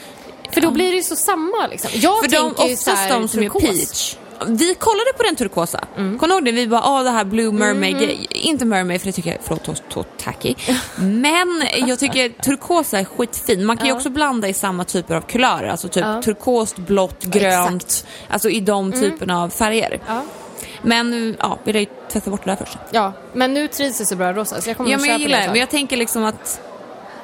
För 0.51 0.61
då 0.61 0.71
blir 0.71 0.89
det 0.89 0.95
ju 0.95 1.03
så 1.03 1.15
samma 1.15 1.67
liksom. 1.67 1.91
Jag 1.93 2.19
För 2.23 2.31
de, 2.31 2.37
tänker 2.37 2.75
så 2.75 2.91
oftast 2.91 3.09
de 3.09 3.27
som 3.27 3.43
är 3.43 3.49
turkos. 3.49 3.61
peach. 3.61 4.15
Vi 4.47 4.75
kollade 4.75 5.13
på 5.17 5.23
den 5.23 5.35
turkosa. 5.35 5.83
Mm. 5.97 6.19
Kommer 6.19 6.35
ihåg 6.35 6.45
det? 6.45 6.51
Vi 6.51 6.67
bara, 6.67 6.81
ah 6.83 7.03
det 7.03 7.09
här 7.09 7.25
blue 7.25 7.51
mermaid 7.51 7.97
grej. 7.99 8.27
Inte 8.29 8.65
mermaid 8.65 9.01
för 9.01 9.07
det 9.07 9.13
tycker 9.13 9.29
jag, 9.29 9.39
förlåt, 9.43 9.63
to, 9.63 9.73
to, 9.89 10.03
tacky. 10.17 10.55
Men 10.99 11.63
jag 11.87 11.99
tycker 11.99 12.29
turkosa 12.29 12.99
är 12.99 13.05
skitfin. 13.05 13.65
Man 13.65 13.77
kan 13.77 13.87
ju 13.87 13.93
också 13.93 14.09
blanda 14.09 14.47
i 14.47 14.53
samma 14.53 14.83
typer 14.83 15.15
av 15.15 15.21
kulörer. 15.21 15.67
Alltså 15.67 15.87
typ 15.87 16.05
turkost, 16.23 16.77
blått, 16.77 17.23
grönt. 17.23 17.83
exakt. 17.83 18.05
Mm. 18.07 18.33
Alltså 18.33 18.49
i 18.49 18.59
de 18.59 18.91
typerna 18.91 19.43
av 19.43 19.49
färger. 19.49 19.99
Ja. 20.07 20.21
Men 20.81 21.37
ja, 21.39 21.59
vi 21.63 21.73
lär 21.73 21.79
ju 21.79 21.85
tvätta 22.11 22.29
bort 22.31 22.45
det 22.45 22.51
där 22.51 22.55
först. 22.65 22.77
ja, 22.91 23.13
men 23.33 23.53
nu 23.53 23.67
trivs 23.67 23.99
jag 23.99 24.07
så 24.07 24.15
bra 24.15 24.33
rosa 24.33 24.61
så 24.61 24.69
jag 24.69 24.77
kommer 24.77 24.89
Ja 24.89 24.95
att 24.95 25.01
men 25.01 25.09
jag 25.09 25.19
köpa 25.19 25.27
gillar 25.29 25.41
det. 25.41 25.47
Men 25.47 25.59
jag 25.59 25.69
tänker 25.69 25.97
liksom 25.97 26.23
att 26.23 26.61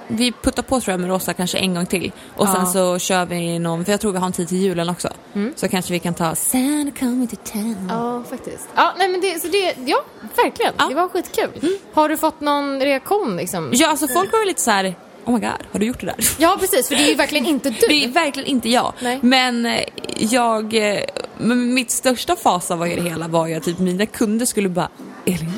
vi 0.10 0.32
puttar 0.32 0.64
på 0.64 0.80
tror 0.82 0.91
jag 0.93 0.99
med 0.99 1.10
rosa 1.10 1.34
kanske 1.34 1.58
en 1.58 1.74
gång 1.76 1.86
till. 1.86 2.12
Och 2.36 2.47
sen 2.47 2.55
Ja. 2.60 2.66
så 2.66 2.99
kör 2.99 3.26
vi 3.26 3.60
någon, 3.60 3.86
för 3.86 3.91
jag 3.93 4.01
tror 4.01 4.12
vi 4.12 4.18
har 4.18 4.26
en 4.28 4.32
tid 4.34 4.47
till 4.47 4.58
julen 4.58 4.89
också. 4.89 5.10
Så 5.55 5.68
kanske 5.70 5.93
vi 5.93 5.99
kan 5.99 6.14
ta 6.14 6.36
Santa 6.36 6.99
coming 6.99 7.28
to 7.28 7.36
town. 7.51 7.88
Ja, 7.89 8.24
faktiskt. 8.30 8.68
Ja, 8.76 8.93
nej 8.97 9.08
men 9.10 9.22
det, 9.22 9.39
så 9.41 9.47
det, 9.47 9.76
ja, 9.86 10.03
verkligen. 10.36 10.74
Ja. 10.78 10.86
Det 10.89 10.95
var 10.95 11.08
skitkul. 11.08 11.49
Har 11.93 12.10
du 12.10 12.18
fått 12.18 12.39
någon 12.41 12.80
reaktion 12.80 13.38
liksom? 13.38 13.70
Ja 13.74 13.88
alltså 13.89 14.08
folk 14.08 14.32
var 14.32 14.39
ju 14.39 14.45
lite 14.45 14.62
så 14.62 14.72
här. 14.72 14.95
Oh 15.26 15.34
my 15.34 15.39
god, 15.39 15.49
har 15.72 15.80
du 15.80 15.86
gjort 15.86 15.99
det 15.99 16.05
där? 16.05 16.16
Ja, 16.38 16.58
precis, 16.60 16.88
för 16.88 16.95
det 16.95 17.03
är 17.03 17.10
ju 17.10 17.16
verkligen 17.16 17.45
inte 17.45 17.70
du. 17.70 17.76
Det 17.88 18.03
är 18.03 18.08
verkligen 18.08 18.49
inte 18.49 18.70
jag. 18.70 18.93
Nej. 18.99 19.20
Men 19.22 19.66
eh, 19.66 19.84
jag, 20.18 20.74
eh, 20.74 21.03
men 21.39 21.73
mitt 21.73 21.91
största 21.91 22.35
fasa 22.35 22.75
var 22.75 22.88
i 22.88 22.95
det 22.95 23.01
hela 23.09 23.27
var 23.27 23.47
ju 23.47 23.53
att 23.55 23.63
typ 23.63 23.79
mina 23.79 24.05
kunder 24.05 24.45
skulle 24.45 24.69
bara 24.69 24.89
Elin, 25.25 25.53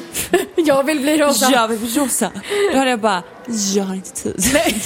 Jag 0.56 0.84
vill 0.84 1.00
bli 1.00 1.18
rosa. 1.18 1.52
jag 1.52 1.68
vill 1.68 1.80
bli 1.80 1.90
rosa. 1.90 2.32
Då 2.72 2.78
hade 2.78 2.90
jag 2.90 3.00
bara, 3.00 3.24
jag 3.76 3.84
har 3.84 3.96
inte 3.96 4.12
tid. 4.12 4.44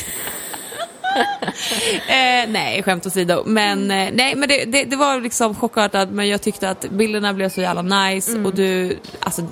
eh, 2.07 2.49
nej, 2.49 2.83
skämt 2.83 3.05
åsido. 3.05 3.43
Men, 3.45 3.91
eh, 3.91 4.09
nej, 4.13 4.35
men 4.35 4.49
det, 4.49 4.65
det, 4.65 4.83
det 4.83 4.95
var 4.95 5.21
liksom 5.21 5.55
chockartat 5.55 6.09
men 6.09 6.27
jag 6.29 6.41
tyckte 6.41 6.69
att 6.69 6.89
bilderna 6.89 7.33
blev 7.33 7.49
så 7.49 7.61
jävla 7.61 7.81
nice 7.81 8.31
Mm. 8.31 8.45
och 8.45 8.55
du, 8.55 8.97
alltså 9.19 9.47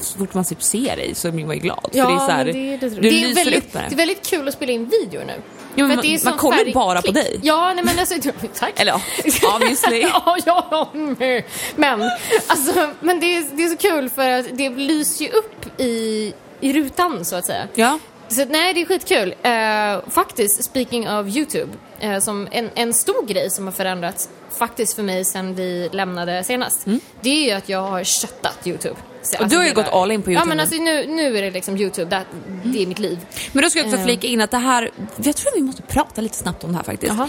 så 0.00 0.18
fort 0.18 0.34
man 0.34 0.44
typ 0.44 0.62
ser 0.62 0.96
dig 0.96 1.14
så 1.14 1.30
blir 1.30 1.46
man 1.46 1.54
ju 1.56 1.60
glad. 1.62 1.90
Ja, 1.92 2.04
för 2.04 2.10
det 2.12 2.16
är 2.22 2.26
så 2.26 2.32
här, 2.32 2.44
det 2.44 2.50
är 2.50 2.72
lite 2.72 2.88
du 2.88 3.00
det 3.00 3.08
är 3.08 3.12
lyser 3.28 3.34
väldigt, 3.34 3.64
upp 3.64 3.74
med 3.74 3.82
Det 3.82 3.86
är 3.86 3.90
det. 3.90 3.96
väldigt 3.96 4.26
kul 4.26 4.48
att 4.48 4.54
spela 4.54 4.72
in 4.72 4.84
video 4.88 5.20
nu. 5.26 5.32
Att 5.72 5.78
man- 5.78 6.52
man 6.52 6.58
ju 6.58 6.64
färg- 6.64 6.74
bara 6.74 7.02
på 7.02 7.10
dig. 7.12 7.40
Ja, 7.42 7.72
nej 7.74 7.84
men 7.84 7.98
alltså, 7.98 8.14
tack. 8.58 8.80
Eller 8.80 8.92
ja, 8.92 9.56
obviously. 9.56 10.00
ja, 10.00 10.36
ja, 10.46 10.90
mm. 10.94 11.42
men 11.76 12.10
alltså, 12.46 12.90
men 13.00 13.20
det 13.20 13.36
är, 13.36 13.44
det 13.56 13.62
är 13.64 13.68
så 13.68 13.76
kul 13.76 14.10
för 14.10 14.30
att 14.30 14.46
det 14.52 14.68
lyser 14.68 15.24
ju 15.24 15.30
upp 15.30 15.80
i, 15.80 16.32
i 16.60 16.72
rutan 16.72 17.24
så 17.24 17.36
att 17.36 17.46
säga. 17.46 17.68
Ja. 17.74 17.98
Så 18.28 18.44
nej, 18.44 18.74
det 18.74 18.80
är 18.80 18.86
skitkul. 18.86 19.28
Uh, 19.28 20.10
faktiskt, 20.10 20.64
speaking 20.64 21.10
of 21.10 21.36
YouTube, 21.36 21.72
eh, 22.00 22.18
som 22.18 22.48
en, 22.50 22.70
en 22.74 22.94
stor 22.94 23.26
grej 23.26 23.50
som 23.50 23.64
har 23.64 23.72
förändrats 23.72 24.28
faktiskt 24.58 24.96
för 24.96 25.02
mig 25.02 25.24
sen 25.24 25.54
vi 25.54 25.88
lämnade 25.92 26.44
senast. 26.44 26.84
Det 27.20 27.30
är 27.30 27.44
ju 27.44 27.50
att 27.50 27.68
jag 27.68 27.82
har 27.82 28.04
köttat 28.04 28.66
YouTube. 28.66 28.96
Så, 29.22 29.36
Mm. 29.36 29.48
du 29.48 29.56
har 29.56 29.64
ju 29.64 29.72
gått 29.74 29.88
all 29.88 30.10
in 30.10 30.22
på 30.22 30.30
Ja, 30.30 30.32
YouTube 30.32 30.48
men 30.48 30.56
nu. 30.56 30.62
alltså 30.62 30.76
nu, 30.82 31.06
nu 31.06 31.38
är 31.38 31.42
det 31.42 31.50
liksom 31.50 31.76
YouTube, 31.76 32.10
det, 32.16 32.24
det 32.64 32.82
är 32.82 32.86
mitt 32.86 32.98
liv. 32.98 33.18
Men 33.52 33.62
då 33.64 33.70
ska 33.70 33.78
jag 33.78 33.86
också 33.86 33.98
Eh. 33.98 34.04
flika 34.04 34.26
in 34.26 34.40
att 34.40 34.50
det 34.50 34.56
här, 34.58 34.90
jag 35.16 35.36
tror 35.36 35.52
vi 35.56 35.62
måste 35.62 35.82
prata 35.82 36.20
lite 36.20 36.36
snabbt 36.36 36.64
om 36.64 36.70
det 36.70 36.76
här 36.76 36.84
faktiskt. 36.84 37.12
Jaha. 37.12 37.28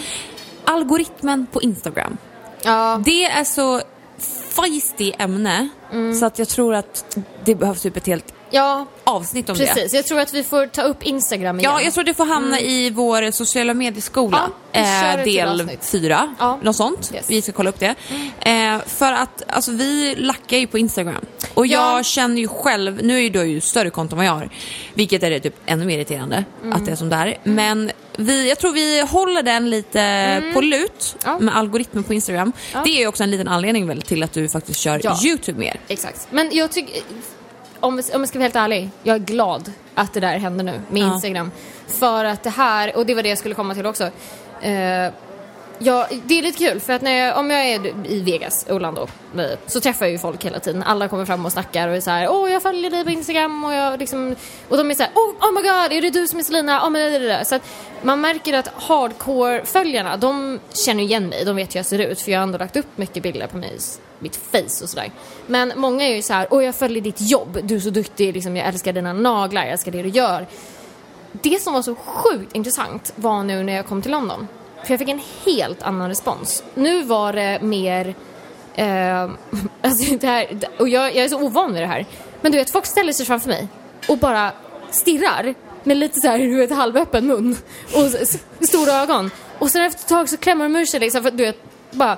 Algoritmen 0.65 1.45
på 1.51 1.61
Instagram. 1.61 2.17
Ja, 2.63 3.01
Det 3.05 3.25
är 3.25 3.43
så 3.43 3.81
feisty 4.49 5.11
ämne 5.19 5.69
Mm. 5.91 6.13
så 6.15 6.25
att 6.25 6.39
jag 6.39 6.47
tror 6.49 6.73
att 6.75 7.17
det 7.43 7.55
behövs 7.55 7.81
typ 7.81 7.97
ett 7.97 8.07
helt 8.07 8.33
ja 8.49 8.85
avsnitt 9.15 9.49
om 9.49 9.57
det. 9.57 9.65
precis. 9.65 9.93
Jag 9.93 10.05
tror 10.05 10.19
att 10.19 10.33
vi 10.33 10.43
får 10.43 10.67
ta 10.67 10.81
upp 10.81 11.03
Instagram 11.03 11.59
igen. 11.59 11.71
Ja, 11.75 11.81
jag 11.81 11.93
tror 11.93 12.03
det 12.03 12.13
får 12.13 12.25
hamna 12.25 12.59
i 12.59 12.89
vår 12.89 13.31
sociala 13.31 13.73
medieskola. 13.73 14.49
Mm. 14.71 15.07
Ja, 15.17 15.23
till 15.23 15.33
del 15.33 15.69
fyra, 15.81 16.35
Ja. 16.39 16.59
något 16.63 16.75
sånt. 16.75 17.11
Yes. 17.13 17.25
Vi 17.29 17.41
ska 17.41 17.51
kolla 17.51 17.69
upp 17.69 17.79
det. 17.79 17.95
Eh, 18.39 18.79
för 18.87 19.11
att 19.13 19.43
alltså, 19.47 19.71
vi 19.71 20.15
lackar 20.17 20.57
ju 20.57 20.67
på 20.67 20.77
Instagram. 20.77 21.25
Och 21.53 21.67
jag 21.67 21.99
Ja. 21.99 22.03
känner 22.03 22.41
ju 22.41 22.47
själv, 22.47 22.99
nu 23.03 23.15
är 23.17 23.21
ju 23.21 23.29
du 23.29 23.43
ju 23.43 23.61
större 23.61 23.89
konto 23.89 24.13
än 24.13 24.17
vad 24.17 24.25
jag 24.25 24.31
har. 24.33 24.49
Vilket 24.93 25.23
är 25.23 25.39
typ 25.39 25.55
ännu 25.65 25.85
mer 25.85 25.97
irriterande 25.97 26.45
Mm. 26.63 26.73
att 26.73 26.85
det 26.85 26.91
är 26.91 26.95
som 26.95 27.09
det 27.09 27.15
är. 27.15 27.37
Men 27.43 27.91
vi, 28.17 28.49
jag 28.49 28.59
tror 28.59 28.73
vi 28.73 29.01
håller 29.01 29.43
den 29.43 29.69
lite 29.69 30.51
på 30.53 30.61
lut 30.61 31.15
Mm. 31.25 31.35
Ja. 31.35 31.39
med 31.45 31.57
algoritmen 31.57 32.03
på 32.03 32.13
Instagram. 32.13 32.51
Det 32.85 32.89
är 32.89 32.99
ju 32.99 33.07
också 33.07 33.23
en 33.23 33.31
liten 33.31 33.47
anledning 33.47 33.87
väl 33.87 34.01
till 34.01 34.23
att 34.23 34.33
du 34.33 34.49
faktiskt 34.49 34.79
kör 34.79 35.01
Ja. 35.03 35.17
YouTube 35.25 35.59
mer. 35.59 35.79
Exakt. 35.87 36.27
Men 36.29 36.49
jag 36.53 36.71
tycker, 36.71 37.01
om, 37.83 37.93
om 38.13 38.21
jag 38.21 38.27
ska 38.27 38.39
vara 38.39 38.43
helt 38.43 38.55
ärlig, 38.55 38.89
jag 39.03 39.15
är 39.15 39.19
glad 39.19 39.71
att 39.95 40.13
det 40.13 40.19
där 40.19 40.37
händer 40.37 40.63
nu 40.63 40.81
med. 40.89 41.01
Instagram. 41.01 41.51
För 41.87 42.25
att 42.25 42.43
det 42.43 42.49
här, 42.49 42.97
och 42.97 43.05
det 43.05 43.15
var 43.15 43.23
det 43.23 43.29
jag 43.29 43.37
skulle 43.37 43.55
komma 43.55 43.73
till 43.73 43.85
också. 43.85 44.03
Eh, 44.61 45.11
ja, 45.83 46.07
det 46.25 46.39
är 46.39 46.41
lite 46.41 46.57
kul 46.57 46.79
för 46.79 46.93
att 46.93 47.01
när 47.01 47.11
jag, 47.11 47.37
om 47.37 47.49
jag 47.49 47.65
är 47.65 48.07
i 48.07 48.19
Vegas, 48.19 48.65
Orlando, 48.69 49.07
eh, 49.37 49.57
så 49.65 49.81
träffar 49.81 50.05
jag 50.05 50.11
ju 50.11 50.17
folk 50.17 50.45
hela 50.45 50.59
tiden. 50.59 50.83
Alla 50.83 51.07
kommer 51.07 51.25
fram 51.25 51.45
och 51.45 51.51
snackar 51.51 51.87
och 51.87 51.95
är 51.95 52.01
så 52.01 52.11
här, 52.11 52.27
åh 52.31 52.51
jag 52.51 52.61
följer 52.61 52.91
dig 52.91 53.03
på 53.03 53.09
Instagram 53.09 53.63
och 53.63 53.73
jag 53.73 53.99
liksom, 53.99 54.35
och 54.69 54.77
de 54.77 54.91
är 54.91 54.95
så 54.95 55.03
här, 55.03 55.11
oh, 55.15 55.29
oh 55.29 55.53
my 55.53 55.61
god, 55.61 55.97
är 55.97 56.01
det 56.01 56.09
du 56.09 56.27
som 56.27 56.39
är 56.39 56.43
Selina? 56.43 56.85
Oh, 56.85 56.89
men 56.89 57.11
det, 57.11 57.19
det, 57.19 57.27
det. 57.27 57.45
Så 57.45 57.55
att 57.55 57.61
man 58.01 58.21
märker 58.21 58.53
att 58.53 58.67
hardcore-följarna, 58.67 60.17
de 60.17 60.59
känner 60.85 61.03
igen 61.03 61.27
mig, 61.27 61.45
de 61.45 61.55
vet 61.55 61.75
hur 61.75 61.79
jag 61.79 61.85
ser 61.85 61.99
ut 61.99 62.21
för 62.21 62.31
jag 62.31 62.39
har 62.39 62.43
ändå 62.43 62.57
lagt 62.57 62.75
upp 62.75 62.97
mycket 62.97 63.23
bilder 63.23 63.47
på 63.47 63.57
mig 63.57 63.77
mitt 64.19 64.35
face 64.35 64.83
och 64.83 64.89
sådär. 64.89 65.11
Men 65.47 65.73
många 65.75 66.05
är 66.05 66.15
ju 66.15 66.21
så 66.21 66.33
här, 66.33 66.47
åh 66.51 66.63
jag 66.63 66.75
följer 66.75 67.01
ditt 67.01 67.21
jobb, 67.21 67.59
du 67.63 67.75
är 67.75 67.79
så 67.79 67.89
duktig, 67.89 68.33
liksom, 68.33 68.57
jag 68.57 68.67
älskar 68.67 68.93
dina 68.93 69.13
naglar, 69.13 69.61
jag 69.61 69.71
älskar 69.71 69.91
det 69.91 70.03
du 70.03 70.09
gör. 70.09 70.47
Det 71.31 71.61
som 71.61 71.73
var 71.73 71.81
så 71.81 71.95
sjukt 71.95 72.55
intressant 72.55 73.13
var 73.15 73.43
nu 73.43 73.63
när 73.63 73.73
jag 73.73 73.85
kom 73.85 74.01
till 74.01 74.11
London. 74.11 74.47
För 74.83 74.91
jag 74.91 74.99
fick 74.99 75.09
en 75.09 75.21
helt 75.45 75.81
annan 75.81 76.09
respons. 76.09 76.63
Nu 76.75 77.03
var 77.03 77.33
det 77.33 77.59
mer, 77.61 78.15
eh, 78.75 79.21
alltså 79.81 80.15
det 80.15 80.27
här, 80.27 80.47
och 80.79 80.89
jag, 80.89 81.15
jag 81.15 81.25
är 81.25 81.29
så 81.29 81.41
ovan 81.41 81.73
vid 81.73 81.83
det 81.83 81.87
här. 81.87 82.05
Men 82.41 82.51
du 82.51 82.57
vet, 82.57 82.69
folk 82.69 82.85
ställer 82.85 83.13
sig 83.13 83.25
framför 83.25 83.49
mig 83.49 83.67
och 84.07 84.17
bara 84.17 84.51
stirrar 84.91 85.53
med 85.83 85.97
lite 85.97 86.21
så 86.21 86.27
här, 86.27 86.37
du 86.37 86.57
vet, 86.57 86.71
halvöppen 86.71 87.27
mun 87.27 87.57
och 87.93 88.67
stora 88.67 88.93
ögon. 88.93 89.31
Och 89.59 89.69
sen 89.69 89.83
efter 89.83 90.01
ett 90.01 90.07
tag 90.07 90.29
så 90.29 90.37
klämmer 90.37 90.65
de 90.65 90.75
ur 90.75 90.85
sig 90.85 90.99
liksom 90.99 91.23
för 91.23 91.31
du 91.31 91.43
vet, 91.45 91.57
bara 91.91 92.17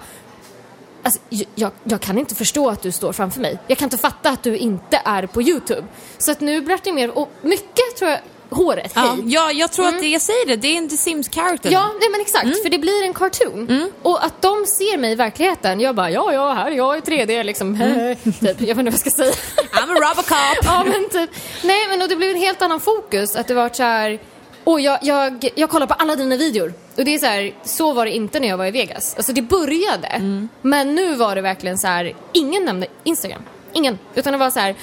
Alltså, 1.05 1.20
jag, 1.55 1.72
jag 1.84 2.01
kan 2.01 2.18
inte 2.18 2.36
förstå 2.36 2.70
att 2.70 2.82
du 2.82 2.91
står 2.91 3.13
framför 3.13 3.41
mig. 3.41 3.59
Jag 3.68 3.78
kan 3.78 3.86
inte 3.86 3.97
fatta 3.97 4.30
att 4.30 4.43
du 4.43 4.57
inte 4.57 5.01
är 5.05 5.28
på 5.28 5.41
YouTube. 5.41 5.84
Så 6.18 6.32
att 6.32 6.41
nu 6.41 6.61
blir 6.61 6.80
det 6.84 6.93
mer, 6.93 7.18
och 7.18 7.30
mycket 7.41 7.95
tror 7.97 8.11
jag, 8.11 8.20
håret, 8.49 8.91
Ja, 8.95 9.01
hej. 9.01 9.23
ja 9.25 9.51
jag 9.51 9.71
tror 9.71 9.87
att 9.87 9.99
det, 9.99 10.07
jag 10.07 10.21
säger 10.21 10.45
det, 10.47 10.55
det 10.55 10.67
är 10.67 10.77
en 10.77 10.89
The 10.89 10.97
Sims 10.97 11.29
character. 11.29 11.71
Ja, 11.71 11.91
nej 11.99 12.09
men 12.11 12.21
exakt, 12.21 12.63
för 12.63 12.69
det 12.69 12.77
blir 12.79 13.03
en 13.03 13.13
cartoon. 13.13 13.91
Och 14.01 14.25
att 14.25 14.41
de 14.41 14.65
ser 14.65 14.97
mig 14.97 15.11
i 15.11 15.15
verkligheten, 15.15 15.79
jag 15.79 15.95
bara 15.95 16.11
ja, 16.11 16.33
ja, 16.33 16.53
här 16.53 16.71
är 16.71 16.75
jag 16.75 16.97
i 16.97 17.01
3D 17.01 17.43
liksom. 17.43 17.77
typ, 18.23 18.43
jag 18.43 18.53
vet 18.55 18.61
inte 18.61 18.75
vad 18.83 18.85
jag 18.85 18.99
ska 18.99 19.09
säga. 19.09 19.31
I'm 19.71 19.91
a 19.91 20.09
Robocop! 20.09 20.57
ja 20.65 20.83
men 20.83 21.09
typ, 21.09 21.29
nej 21.63 21.87
men 21.89 22.01
och 22.01 22.07
det 22.09 22.15
blev 22.15 22.29
en 22.31 22.37
helt 22.41 22.61
annan 22.61 22.79
fokus, 22.79 23.35
att 23.35 23.47
det 23.47 23.53
var 23.53 23.69
så 23.73 23.83
här. 23.83 24.19
Och 24.63 24.79
jag, 24.81 24.99
jag, 25.01 25.49
jag 25.55 25.69
kollar 25.69 25.87
på 25.87 25.93
alla 25.93 26.15
dina 26.15 26.37
videor. 26.37 26.73
Och 26.97 27.05
det 27.05 27.15
är 27.15 27.19
så 27.19 27.25
här, 27.25 27.53
så 27.63 27.93
var 27.93 28.05
det 28.05 28.11
inte 28.11 28.39
när 28.39 28.47
jag 28.47 28.57
var 28.57 28.65
i 28.65 28.71
Vegas. 28.71 29.15
Alltså 29.17 29.33
det 29.33 29.41
började, 29.41 30.21
men 30.61 30.95
nu 30.95 31.15
var 31.15 31.35
det 31.35 31.41
verkligen 31.41 31.77
så 31.77 31.87
här, 31.87 32.15
ingen 32.33 32.65
nämnde 32.65 32.87
Instagram. 33.03 33.41
Ingen. 33.73 33.99
Utan 34.15 34.33
det 34.33 34.39
var 34.39 34.49
så 34.49 34.59
här, 34.59 34.75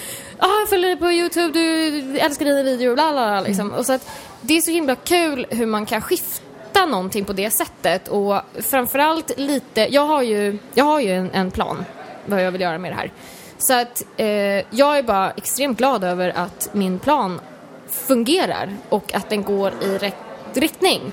ah, 0.43 0.61
jag 0.61 0.69
följer 0.69 0.89
dig 0.89 0.97
på 0.97 1.13
YouTube, 1.13 1.53
du 1.53 2.19
älskar 2.19 2.45
dina 2.45 2.63
videor, 2.63 2.95
bla 2.95 3.13
bla 3.13 3.27
bla 3.27 3.41
liksom. 3.41 3.71
Och 3.71 3.87
så 3.87 3.93
att 3.93 4.11
det 4.41 4.57
är 4.57 4.61
så 4.61 4.71
himla 4.71 4.95
kul 4.95 5.47
hur 5.51 5.67
man 5.67 5.87
kan 5.87 6.01
skifta 6.01 6.87
någonting 6.87 7.25
på 7.25 7.33
det 7.33 7.51
sättet. 7.51 8.09
Och 8.09 8.41
framförallt 8.55 9.39
lite, 9.39 9.81
jag 9.81 10.07
har 10.07 10.23
ju, 10.23 10.59
jag 10.75 10.85
har 10.85 11.01
ju 11.01 11.13
en, 11.13 11.31
en 11.31 11.51
plan 11.51 11.85
vad 12.27 12.43
jag 12.43 12.53
vill 12.53 12.61
göra 12.61 12.79
med 12.79 12.93
det 12.93 12.97
här. 12.97 13.13
Så 13.59 13.75
att 13.75 14.05
eh, 14.17 14.27
jag 14.71 14.99
är 14.99 15.03
bara 15.03 15.31
extremt 15.31 15.79
glad 15.79 16.05
över 16.05 16.33
att 16.37 16.69
min 16.73 16.99
plan 16.99 17.41
fungerar 17.89 18.77
och 18.89 19.15
att 19.15 19.31
den 19.31 19.43
går 19.43 19.73
i 19.83 19.99
rätt 19.99 20.15
riktning. 20.55 21.13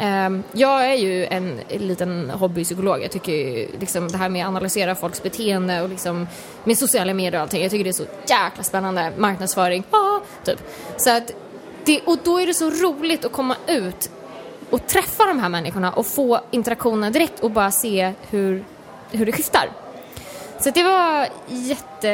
Ehm, 0.00 0.42
jag 0.52 0.90
är 0.90 0.94
ju 0.94 1.26
en 1.26 1.60
liten 1.68 2.30
hobbypsykolog. 2.30 3.02
Jag 3.02 3.10
tycker 3.10 3.32
ju 3.32 3.68
liksom 3.80 4.08
det 4.08 4.18
här 4.18 4.28
med 4.28 4.44
att 4.44 4.48
analysera 4.48 4.94
folks 4.94 5.22
beteende 5.22 5.82
och 5.82 5.88
liksom 5.88 6.26
med 6.64 6.78
sociala 6.78 7.14
medier 7.14 7.34
och 7.34 7.40
allting. 7.40 7.62
Jag 7.62 7.70
tycker 7.70 7.84
det 7.84 7.90
är 7.90 7.92
så 7.92 8.06
jäkla 8.26 8.62
spännande. 8.62 9.12
Marknadsföring, 9.16 9.84
ah, 9.90 10.20
typ. 10.44 10.58
Så 10.96 11.16
att 11.16 11.32
det, 11.84 12.00
och 12.00 12.18
då 12.24 12.40
är 12.40 12.46
det 12.46 12.54
så 12.54 12.70
roligt 12.70 13.24
att 13.24 13.32
komma 13.32 13.56
ut 13.66 14.10
och 14.70 14.86
träffa 14.86 15.26
de 15.26 15.38
här 15.38 15.48
människorna 15.48 15.92
och 15.92 16.06
få 16.06 16.40
interaktioner 16.50 17.10
direkt 17.10 17.40
och 17.40 17.50
bara 17.50 17.70
se 17.70 18.12
hur, 18.30 18.64
hur 19.10 19.26
det 19.26 19.32
skiftar. 19.32 19.68
Så 20.60 20.70
det 20.70 20.82
var 20.82 21.28
jätte, 21.48 22.08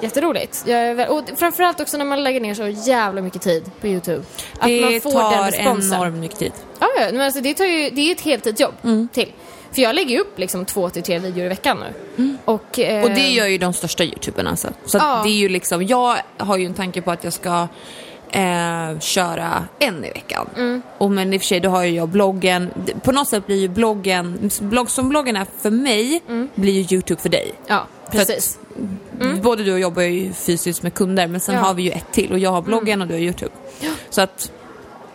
jätteroligt. 0.00 0.62
Jag, 0.66 1.10
och 1.10 1.22
framförallt 1.36 1.80
också 1.80 1.96
när 1.98 2.04
man 2.04 2.22
lägger 2.24 2.40
ner 2.40 2.54
så 2.54 2.68
jävla 2.68 3.22
mycket 3.22 3.42
tid 3.42 3.70
på 3.80 3.86
YouTube. 3.86 4.22
Att 4.58 4.66
Det 4.66 4.80
man 4.80 5.00
får 5.00 5.10
den 5.20 5.32
tar 5.32 5.50
responsen. 5.50 5.94
enormt 5.98 6.16
mycket 6.18 6.38
tid. 6.38 6.52
Ja, 6.80 6.86
men 6.96 7.20
alltså 7.20 7.40
det, 7.40 7.54
tar 7.54 7.64
ju, 7.64 7.90
det 7.90 8.00
är 8.00 8.12
ett 8.12 8.20
heltidsjobb 8.20 8.74
Mm. 8.84 9.08
till. 9.12 9.32
För 9.72 9.82
jag 9.82 9.94
lägger 9.94 10.18
upp 10.20 10.38
liksom 10.38 10.64
två 10.64 10.90
till 10.90 11.02
tre 11.02 11.18
videor 11.18 11.44
i 11.44 11.48
veckan 11.48 11.84
nu. 12.16 12.36
Och, 12.44 12.78
eh, 12.78 12.90
Mm. 12.94 13.04
Och 13.04 13.10
det 13.10 13.28
gör 13.28 13.46
ju 13.46 13.58
de 13.58 13.72
största 13.72 14.04
youtuberna. 14.04 14.56
Så, 14.56 14.68
så 14.86 14.98
Ja. 14.98 15.20
det 15.24 15.30
är 15.30 15.34
ju 15.34 15.48
liksom, 15.48 15.82
jag 15.86 16.16
har 16.36 16.56
ju 16.56 16.66
en 16.66 16.74
tanke 16.74 17.02
på 17.02 17.10
att 17.10 17.24
jag 17.24 17.32
ska 17.32 17.68
eh, 18.32 18.98
köra 18.98 19.64
en 19.78 20.04
i 20.04 20.08
veckan. 20.10 20.48
Mm. 20.56 20.82
Och 20.98 21.10
men 21.10 21.34
i 21.34 21.36
och 21.36 21.40
för 21.40 21.46
sig 21.46 21.60
då 21.60 21.68
har 21.70 21.82
ju 21.84 21.90
jag 21.96 22.08
bloggen, 22.08 22.70
på 23.04 23.12
något 23.12 23.28
sätt 23.28 23.46
blir 23.46 23.56
ju 23.60 23.68
bloggen, 23.68 24.50
blogg, 24.60 24.90
som 24.90 25.08
bloggen 25.08 25.36
är 25.36 25.46
för 25.60 25.70
mig, 25.70 26.22
blir 26.54 26.72
ju 26.80 26.96
Youtube 26.96 27.20
för 27.20 27.28
dig. 27.28 27.52
Ja, 27.66 27.86
precis. 28.10 28.58
Både 29.42 29.62
du 29.64 29.70
och 29.72 29.78
jag 29.78 29.80
jobbar 29.82 30.02
ju 30.02 30.32
fysiskt 30.32 30.82
med 30.82 30.94
kunder 30.94 31.26
men 31.26 31.40
sen 31.40 31.54
Mm. 31.54 31.62
Ja. 31.62 31.68
har 31.68 31.74
vi 31.74 31.82
ju 31.82 31.90
ett 31.90 32.12
till 32.12 32.32
och 32.32 32.38
jag 32.38 32.50
har 32.50 32.62
bloggen 32.62 33.02
och 33.02 33.08
du 33.08 33.14
har 33.14 33.20
Youtube. 33.20 33.52
Så 34.10 34.20
att 34.20 34.52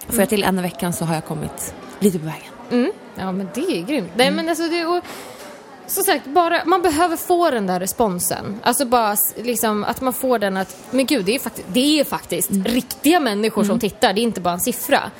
får 0.09 0.19
jag 0.19 0.29
till 0.29 0.43
en 0.43 0.59
i 0.59 0.61
veckan 0.61 0.93
så 0.93 1.05
har 1.05 1.15
jag 1.15 1.25
kommit 1.25 1.73
lite 1.99 2.19
på 2.19 2.25
vägen. 2.25 2.51
Mm. 2.71 2.91
Ja, 3.15 3.31
men 3.31 3.49
det 3.53 3.61
är 3.61 3.81
grymt. 3.85 4.11
Nej, 4.15 4.27
Mm. 4.27 4.35
men 4.35 4.49
alltså 4.49 4.63
det, 4.69 4.85
och, 4.85 5.03
som 5.87 6.03
sagt, 6.03 6.25
bara, 6.27 6.65
man 6.65 6.81
behöver 6.81 7.17
få 7.17 7.49
den 7.51 7.67
där 7.67 7.79
responsen. 7.79 8.59
Alltså 8.63 8.85
bara 8.85 9.17
liksom 9.43 9.83
att 9.83 10.01
man 10.01 10.13
får 10.13 10.39
den 10.39 10.57
att, 10.57 10.77
men 10.91 11.05
gud, 11.05 11.25
det 11.25 11.35
är 11.35 11.39
faktiskt, 11.39 11.67
det 11.73 11.99
är 11.99 12.03
faktiskt 12.03 12.49
Mm. 12.49 12.63
riktiga 12.63 13.19
människor 13.19 13.63
som 13.63 13.79
tittar, 13.79 14.13
det 14.13 14.21
är 14.21 14.23
inte 14.23 14.41
bara 14.41 14.53
en 14.53 14.59
siffra. 14.59 15.11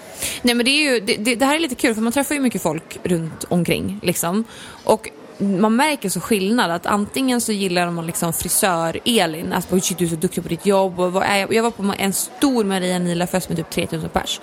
Nej 0.42 0.56
men 0.56 0.66
det 0.66 0.72
är 0.72 0.94
ju, 0.94 1.00
det, 1.00 1.16
det, 1.16 1.36
det 1.36 1.46
här 1.46 1.56
är 1.56 1.60
lite 1.60 1.76
kul 1.76 1.96
för 1.96 2.02
man 2.02 2.14
träffar 2.14 2.36
ju 2.36 2.42
mycket 2.42 2.62
folk 2.62 3.00
runt 3.04 3.44
omkring 3.50 4.00
liksom. 4.04 4.44
Och 4.84 5.10
man 5.38 5.76
märker 5.76 6.10
så 6.10 6.20
skillnad 6.20 6.72
att 6.72 6.86
antingen 6.86 7.42
så 7.42 7.52
gillar 7.52 7.92
man 7.92 8.06
liksom 8.06 8.34
frisör 8.34 9.00
Elin, 9.06 9.54
alltså 9.54 9.80
shit 9.80 9.98
du 9.98 10.06
är 10.06 10.10
så 10.10 10.16
duktig 10.16 10.44
på 10.44 10.50
ditt 10.50 10.66
jobb. 10.66 11.00
Och 11.00 11.24
jag? 11.24 11.54
jag 11.54 11.64
var 11.64 11.72
på 11.72 11.94
en 11.98 12.14
stor 12.14 12.64
Maria 12.64 13.00
Nila-fest 13.00 13.50
med 13.50 13.58
typ 13.58 13.70
3000 13.70 14.10
pers. 14.10 14.42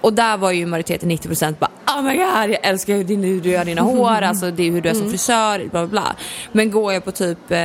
Och 0.00 0.12
där 0.12 0.36
var 0.36 0.50
ju 0.50 0.66
majoriteten 0.66 1.10
90% 1.10 1.54
bara 1.58 1.70
oh 1.86 2.02
my 2.02 2.16
god 2.16 2.50
jag 2.50 2.58
älskar 2.62 2.96
hur, 2.96 3.04
din, 3.04 3.22
hur 3.22 3.40
du 3.40 3.50
gör 3.50 3.64
dina 3.64 3.82
hår, 3.82 4.10
alltså 4.22 4.50
det 4.50 4.62
är 4.62 4.70
hur 4.70 4.80
du 4.80 4.88
är 4.88 4.94
som 4.94 5.10
frisör, 5.10 5.58
bla 5.58 5.68
bla 5.68 5.86
bla. 5.86 6.16
Men 6.52 6.70
går 6.70 6.92
jag 6.92 7.04
på 7.04 7.12
typ 7.12 7.50
eh, 7.50 7.58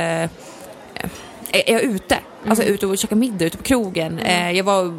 är 1.52 1.72
jag 1.72 1.82
ute, 1.82 2.18
alltså 2.48 2.64
ute 2.64 2.86
och 2.86 2.98
käkar 2.98 3.16
middag 3.16 3.44
ute 3.44 3.56
på 3.56 3.62
krogen, 3.62 4.18
eh, 4.18 4.50
jag 4.50 4.64
var 4.64 4.94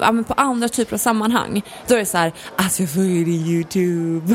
ja, 0.00 0.12
men 0.12 0.24
på 0.24 0.34
andra 0.34 0.68
typer 0.68 0.94
av 0.94 0.98
sammanhang, 0.98 1.62
då 1.86 1.94
är 1.94 1.98
det 1.98 2.06
så 2.06 2.18
här, 2.18 2.32
alltså 2.56 2.82
jag 2.82 2.90
följer 2.90 3.28
YouTube. 3.28 4.34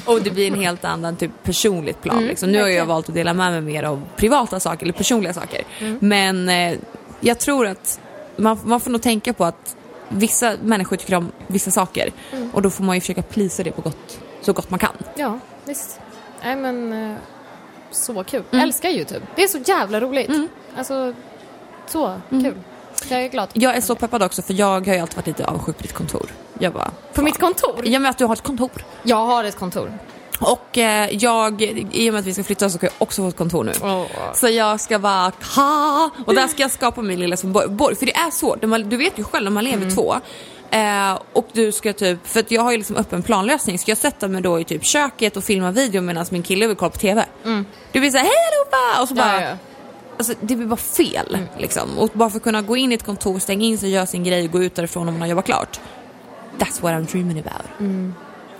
och 0.06 0.22
det 0.22 0.30
blir 0.30 0.52
en 0.52 0.60
helt 0.60 0.84
annan 0.84 1.16
typ 1.16 1.30
personligt 1.42 2.02
plan. 2.02 2.26
liksom. 2.26 2.52
Nu 2.52 2.60
har 2.60 2.68
jag 2.68 2.86
valt 2.86 3.08
att 3.08 3.14
dela 3.14 3.34
med 3.34 3.52
mig 3.52 3.60
mer 3.60 3.82
av 3.82 4.02
privata 4.16 4.60
saker 4.60 4.82
eller 4.86 4.92
personliga 4.92 5.32
saker. 5.32 5.64
Men 5.98 6.48
eh, 6.48 6.78
jag 7.20 7.38
tror 7.38 7.66
att 7.66 8.00
man, 8.36 8.58
man 8.64 8.80
får 8.80 8.90
nog 8.90 9.02
tänka 9.02 9.32
på 9.32 9.44
att 9.44 9.76
vissa 10.08 10.56
människor 10.62 10.96
tycker 10.96 11.14
om 11.14 11.32
vissa 11.46 11.70
saker 11.70 12.10
och 12.52 12.62
då 12.62 12.70
får 12.70 12.84
man 12.84 12.96
ju 12.96 13.00
försöka 13.00 13.22
plisa 13.22 13.62
det 13.62 13.72
på 13.72 13.82
gott, 13.82 14.20
så 14.40 14.52
gott 14.52 14.70
man 14.70 14.78
kan. 14.78 14.92
Ja, 15.16 15.38
visst. 15.64 16.00
Nej 16.42 16.56
men, 16.56 16.92
eh, 16.92 17.16
så 17.90 18.24
kul. 18.24 18.42
Mm. 18.52 18.64
Älskar 18.64 18.88
YouTube. 18.88 19.26
Det 19.36 19.42
är 19.42 19.48
så 19.48 19.58
jävla 19.58 20.00
roligt. 20.00 20.30
Alltså, 20.76 21.14
så 21.86 22.06
Mm. 22.30 22.44
kul. 22.44 22.54
Jag 23.08 23.22
är 23.22 23.28
glad. 23.28 23.48
Jag 23.52 23.76
är 23.76 23.80
så 23.80 23.94
peppad 23.94 24.22
också 24.22 24.42
för 24.42 24.54
jag 24.54 24.86
har 24.86 24.94
ju 24.94 25.00
alltid 25.00 25.16
varit 25.16 25.26
lite 25.26 25.44
avundsjuk 25.46 25.76
på 25.76 25.82
ditt 25.82 25.92
kontor. 25.92 26.30
Jag 26.58 26.72
bara, 26.72 26.90
På 27.14 27.22
mitt 27.22 27.38
kontor? 27.38 27.80
Ja 27.84 27.98
men 27.98 28.10
att 28.10 28.18
du 28.18 28.24
har 28.24 28.32
ett 28.32 28.42
kontor. 28.42 28.70
Jag 29.02 29.16
har 29.26 29.44
ett 29.44 29.58
kontor. 29.58 29.92
Och 30.40 30.78
eh, 30.78 31.10
jag, 31.16 31.62
i 31.62 32.08
och 32.10 32.12
med 32.12 32.20
att 32.20 32.26
vi 32.26 32.34
ska 32.34 32.44
flytta 32.44 32.70
så 32.70 32.76
ska 32.78 32.86
jag 32.86 32.92
också 32.98 33.22
få 33.22 33.28
ett 33.28 33.36
kontor 33.36 33.64
nu. 33.64 33.72
Så 34.34 34.48
jag 34.48 34.80
ska 34.80 34.98
bara 34.98 35.32
ha 35.56 36.10
och 36.26 36.34
där 36.34 36.46
ska 36.46 36.62
jag 36.62 36.70
skapa 36.70 37.02
min 37.02 37.20
lilla 37.20 37.36
som 37.36 37.52
borg. 37.52 37.96
För 37.96 38.06
det 38.06 38.14
är 38.16 38.30
svårt, 38.30 38.60
du 38.90 38.96
vet 38.96 39.18
ju 39.18 39.24
själv 39.24 39.44
när 39.44 39.50
man 39.50 39.64
lever 39.64 39.90
två. 39.90 40.14
Eh, 40.70 41.18
och 41.32 41.48
du 41.52 41.72
ska 41.72 41.92
typ, 41.92 42.26
för 42.26 42.40
att 42.40 42.50
jag 42.50 42.62
har 42.62 42.70
ju 42.72 42.76
liksom 42.78 42.96
öppen 42.96 43.22
planlösning, 43.22 43.78
ska 43.78 43.90
jag 43.90 43.98
sätta 43.98 44.28
mig 44.28 44.42
då 44.42 44.60
i 44.60 44.64
typ 44.64 44.84
köket 44.84 45.36
och 45.36 45.44
filma 45.44 45.70
video 45.70 46.02
medan 46.02 46.26
min 46.30 46.42
kille 46.42 46.66
vill 46.66 46.76
kolla 46.76 46.90
på 46.90 46.98
TV. 46.98 47.24
Det 47.92 48.00
blir 48.00 48.10
såhär, 48.10 48.24
hej 48.24 48.32
allihopa! 48.50 49.02
Och 49.02 49.08
så 49.08 49.14
bara, 49.14 49.42
Ja, 49.42 49.48
ja. 49.48 49.56
Alltså, 50.18 50.34
det 50.40 50.56
blir 50.56 50.66
bara 50.66 50.76
fel. 50.76 51.38
Liksom. 51.58 51.98
Och 51.98 52.10
bara 52.12 52.30
för 52.30 52.36
att 52.36 52.42
kunna 52.42 52.62
gå 52.62 52.76
in 52.76 52.92
i 52.92 52.94
ett 52.94 53.06
kontor, 53.06 53.38
stänga 53.38 53.64
in 53.64 53.78
sig, 53.78 53.90
göra 53.90 54.06
sin 54.06 54.24
grej 54.24 54.44
och 54.44 54.50
gå 54.52 54.62
ut 54.62 54.74
därifrån 54.74 55.08
om 55.08 55.14
man 55.14 55.20
har 55.20 55.28
jobbat 55.28 55.44
klart. 55.44 55.80
That's 56.58 56.82
what 56.82 56.92
I'm 56.92 57.12
dreaming 57.12 57.38
about. 57.46 57.90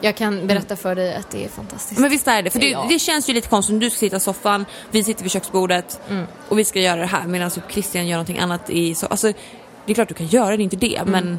Jag 0.00 0.16
kan 0.16 0.46
berätta 0.46 0.76
för 0.76 0.94
dig 0.94 1.14
att 1.14 1.30
det 1.30 1.44
är 1.44 1.48
fantastiskt. 1.48 2.00
Men 2.00 2.10
visst 2.10 2.28
är 2.28 2.42
det, 2.42 2.50
för 2.50 2.58
det, 2.60 2.68
Ja. 2.70 2.86
det 2.88 2.98
känns 2.98 3.28
ju 3.28 3.32
lite 3.32 3.48
konstigt 3.48 3.80
du 3.80 3.90
ska 3.90 3.98
sitta 3.98 4.16
i 4.16 4.20
soffan, 4.20 4.64
vi 4.90 5.04
sitter 5.04 5.22
vid 5.22 5.32
köksbordet 5.32 6.00
och 6.48 6.58
vi 6.58 6.64
ska 6.64 6.80
göra 6.80 7.00
det 7.00 7.06
här 7.06 7.26
medan 7.26 7.50
typ 7.50 7.64
Christian 7.72 8.06
gör 8.08 8.16
någonting 8.16 8.38
annat 8.38 8.70
i 8.70 8.94
så, 8.94 9.06
alltså, 9.06 9.32
Det 9.86 9.92
är 9.92 9.94
klart 9.94 10.08
du 10.08 10.14
kan 10.14 10.26
göra 10.26 10.56
det, 10.56 10.62
inte 10.62 10.76
det, 10.76 11.02
men 11.06 11.38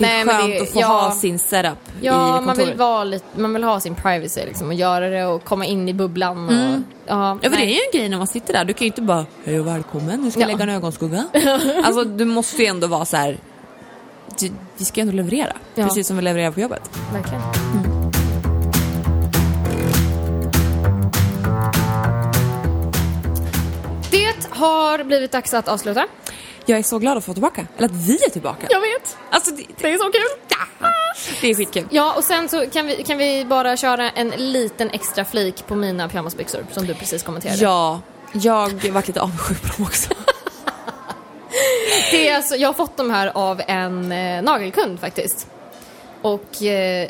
det 0.00 0.06
är 0.06 0.24
Nej, 0.24 0.36
skönt 0.36 0.52
det- 0.52 0.60
att 0.62 0.70
få 0.72 0.80
ja. 0.80 0.86
ha 0.86 1.10
sin 1.10 1.38
setup 1.38 1.72
i 2.00 2.06
Ja, 2.06 2.12
kontoret. 2.14 2.44
man 2.46 2.56
vill, 2.66 2.74
vara 2.78 3.04
lite, 3.04 3.24
man 3.40 3.52
vill 3.54 3.64
ha 3.64 3.80
sin 3.80 3.94
privacy 3.94 4.40
liksom 4.44 4.66
och 4.68 4.74
göra 4.74 5.08
det 5.08 5.24
och 5.26 5.44
komma 5.44 5.64
in 5.64 5.88
i 5.88 5.92
bubblan. 5.94 6.48
Och, 6.48 6.54
ja, 7.06 7.38
Ja 7.42 7.50
för 7.50 7.56
det 7.56 7.62
är 7.64 7.66
ju 7.66 7.80
en 7.92 7.98
grej 7.98 8.08
när 8.08 8.18
man 8.18 8.26
sitter 8.26 8.52
där, 8.52 8.64
du 8.64 8.72
kan 8.72 8.80
ju 8.80 8.86
inte 8.86 9.02
bara 9.02 9.26
hej 9.44 9.60
och 9.60 9.66
välkommen, 9.66 10.20
nu 10.22 10.30
ska 10.30 10.40
jag 10.40 10.50
Ja. 10.50 10.56
lägga 10.56 10.70
en 10.70 10.76
ögonskugga. 10.76 11.24
alltså 11.84 12.04
du 12.04 12.24
måste 12.24 12.62
ju 12.62 12.68
ändå 12.68 12.86
vara 12.86 13.04
så 13.04 13.16
här. 13.16 13.38
du- 14.40 14.52
vi 14.76 14.84
ska 14.84 15.00
ju 15.00 15.02
ändå 15.02 15.14
leverera, 15.14 15.52
precis 15.74 16.06
som 16.06 16.16
vi 16.16 16.22
levererar 16.22 16.50
på 16.50 16.60
jobbet. 16.60 16.90
Verkligen. 17.12 17.42
Det 24.10 24.34
har 24.50 25.04
blivit 25.04 25.32
dags 25.32 25.54
att 25.54 25.68
avsluta. 25.68 26.06
Jag 26.70 26.78
är 26.78 26.82
så 26.82 26.98
glad 26.98 27.18
att 27.18 27.24
få 27.24 27.32
tillbaka, 27.32 27.66
eller 27.76 27.88
att 27.88 27.94
vi 27.94 28.14
är 28.24 28.30
tillbaka. 28.30 28.66
Jag 28.70 28.80
vet. 28.80 29.16
Alltså 29.30 29.50
det, 29.50 29.64
Det 29.80 29.92
är 29.92 29.98
så 29.98 30.04
kul. 30.04 30.56
ja, 30.80 30.88
det 31.40 31.50
är 31.50 31.54
skitkul. 31.54 31.86
Ja, 31.90 32.14
och 32.16 32.24
sen 32.24 32.48
så 32.48 32.66
kan 32.66 32.86
vi, 32.86 33.02
kan 33.02 33.18
vi 33.18 33.44
bara 33.44 33.76
köra 33.76 34.10
en 34.10 34.28
liten 34.30 34.90
extra 34.90 35.24
flik 35.24 35.66
på 35.66 35.74
mina 35.74 36.08
pyjamasbyxor 36.08 36.66
som 36.72 36.86
du 36.86 36.94
precis 36.94 37.22
kommenterade. 37.22 37.58
Ja, 37.58 38.00
jag 38.32 38.90
varit 38.90 39.06
lite 39.06 39.20
avundsjuk 39.20 39.62
på 39.62 39.68
dem 39.76 39.86
också. 39.86 40.14
Det 42.10 42.28
är 42.28 42.36
alltså, 42.36 42.56
jag 42.56 42.68
har 42.68 42.74
fått 42.74 42.96
de 42.96 43.10
här 43.10 43.30
av 43.34 43.60
en 43.66 44.12
eh, 44.12 44.42
nagelkund 44.42 45.00
faktiskt. 45.00 45.46
Och 46.22 46.62
eh, 46.62 47.08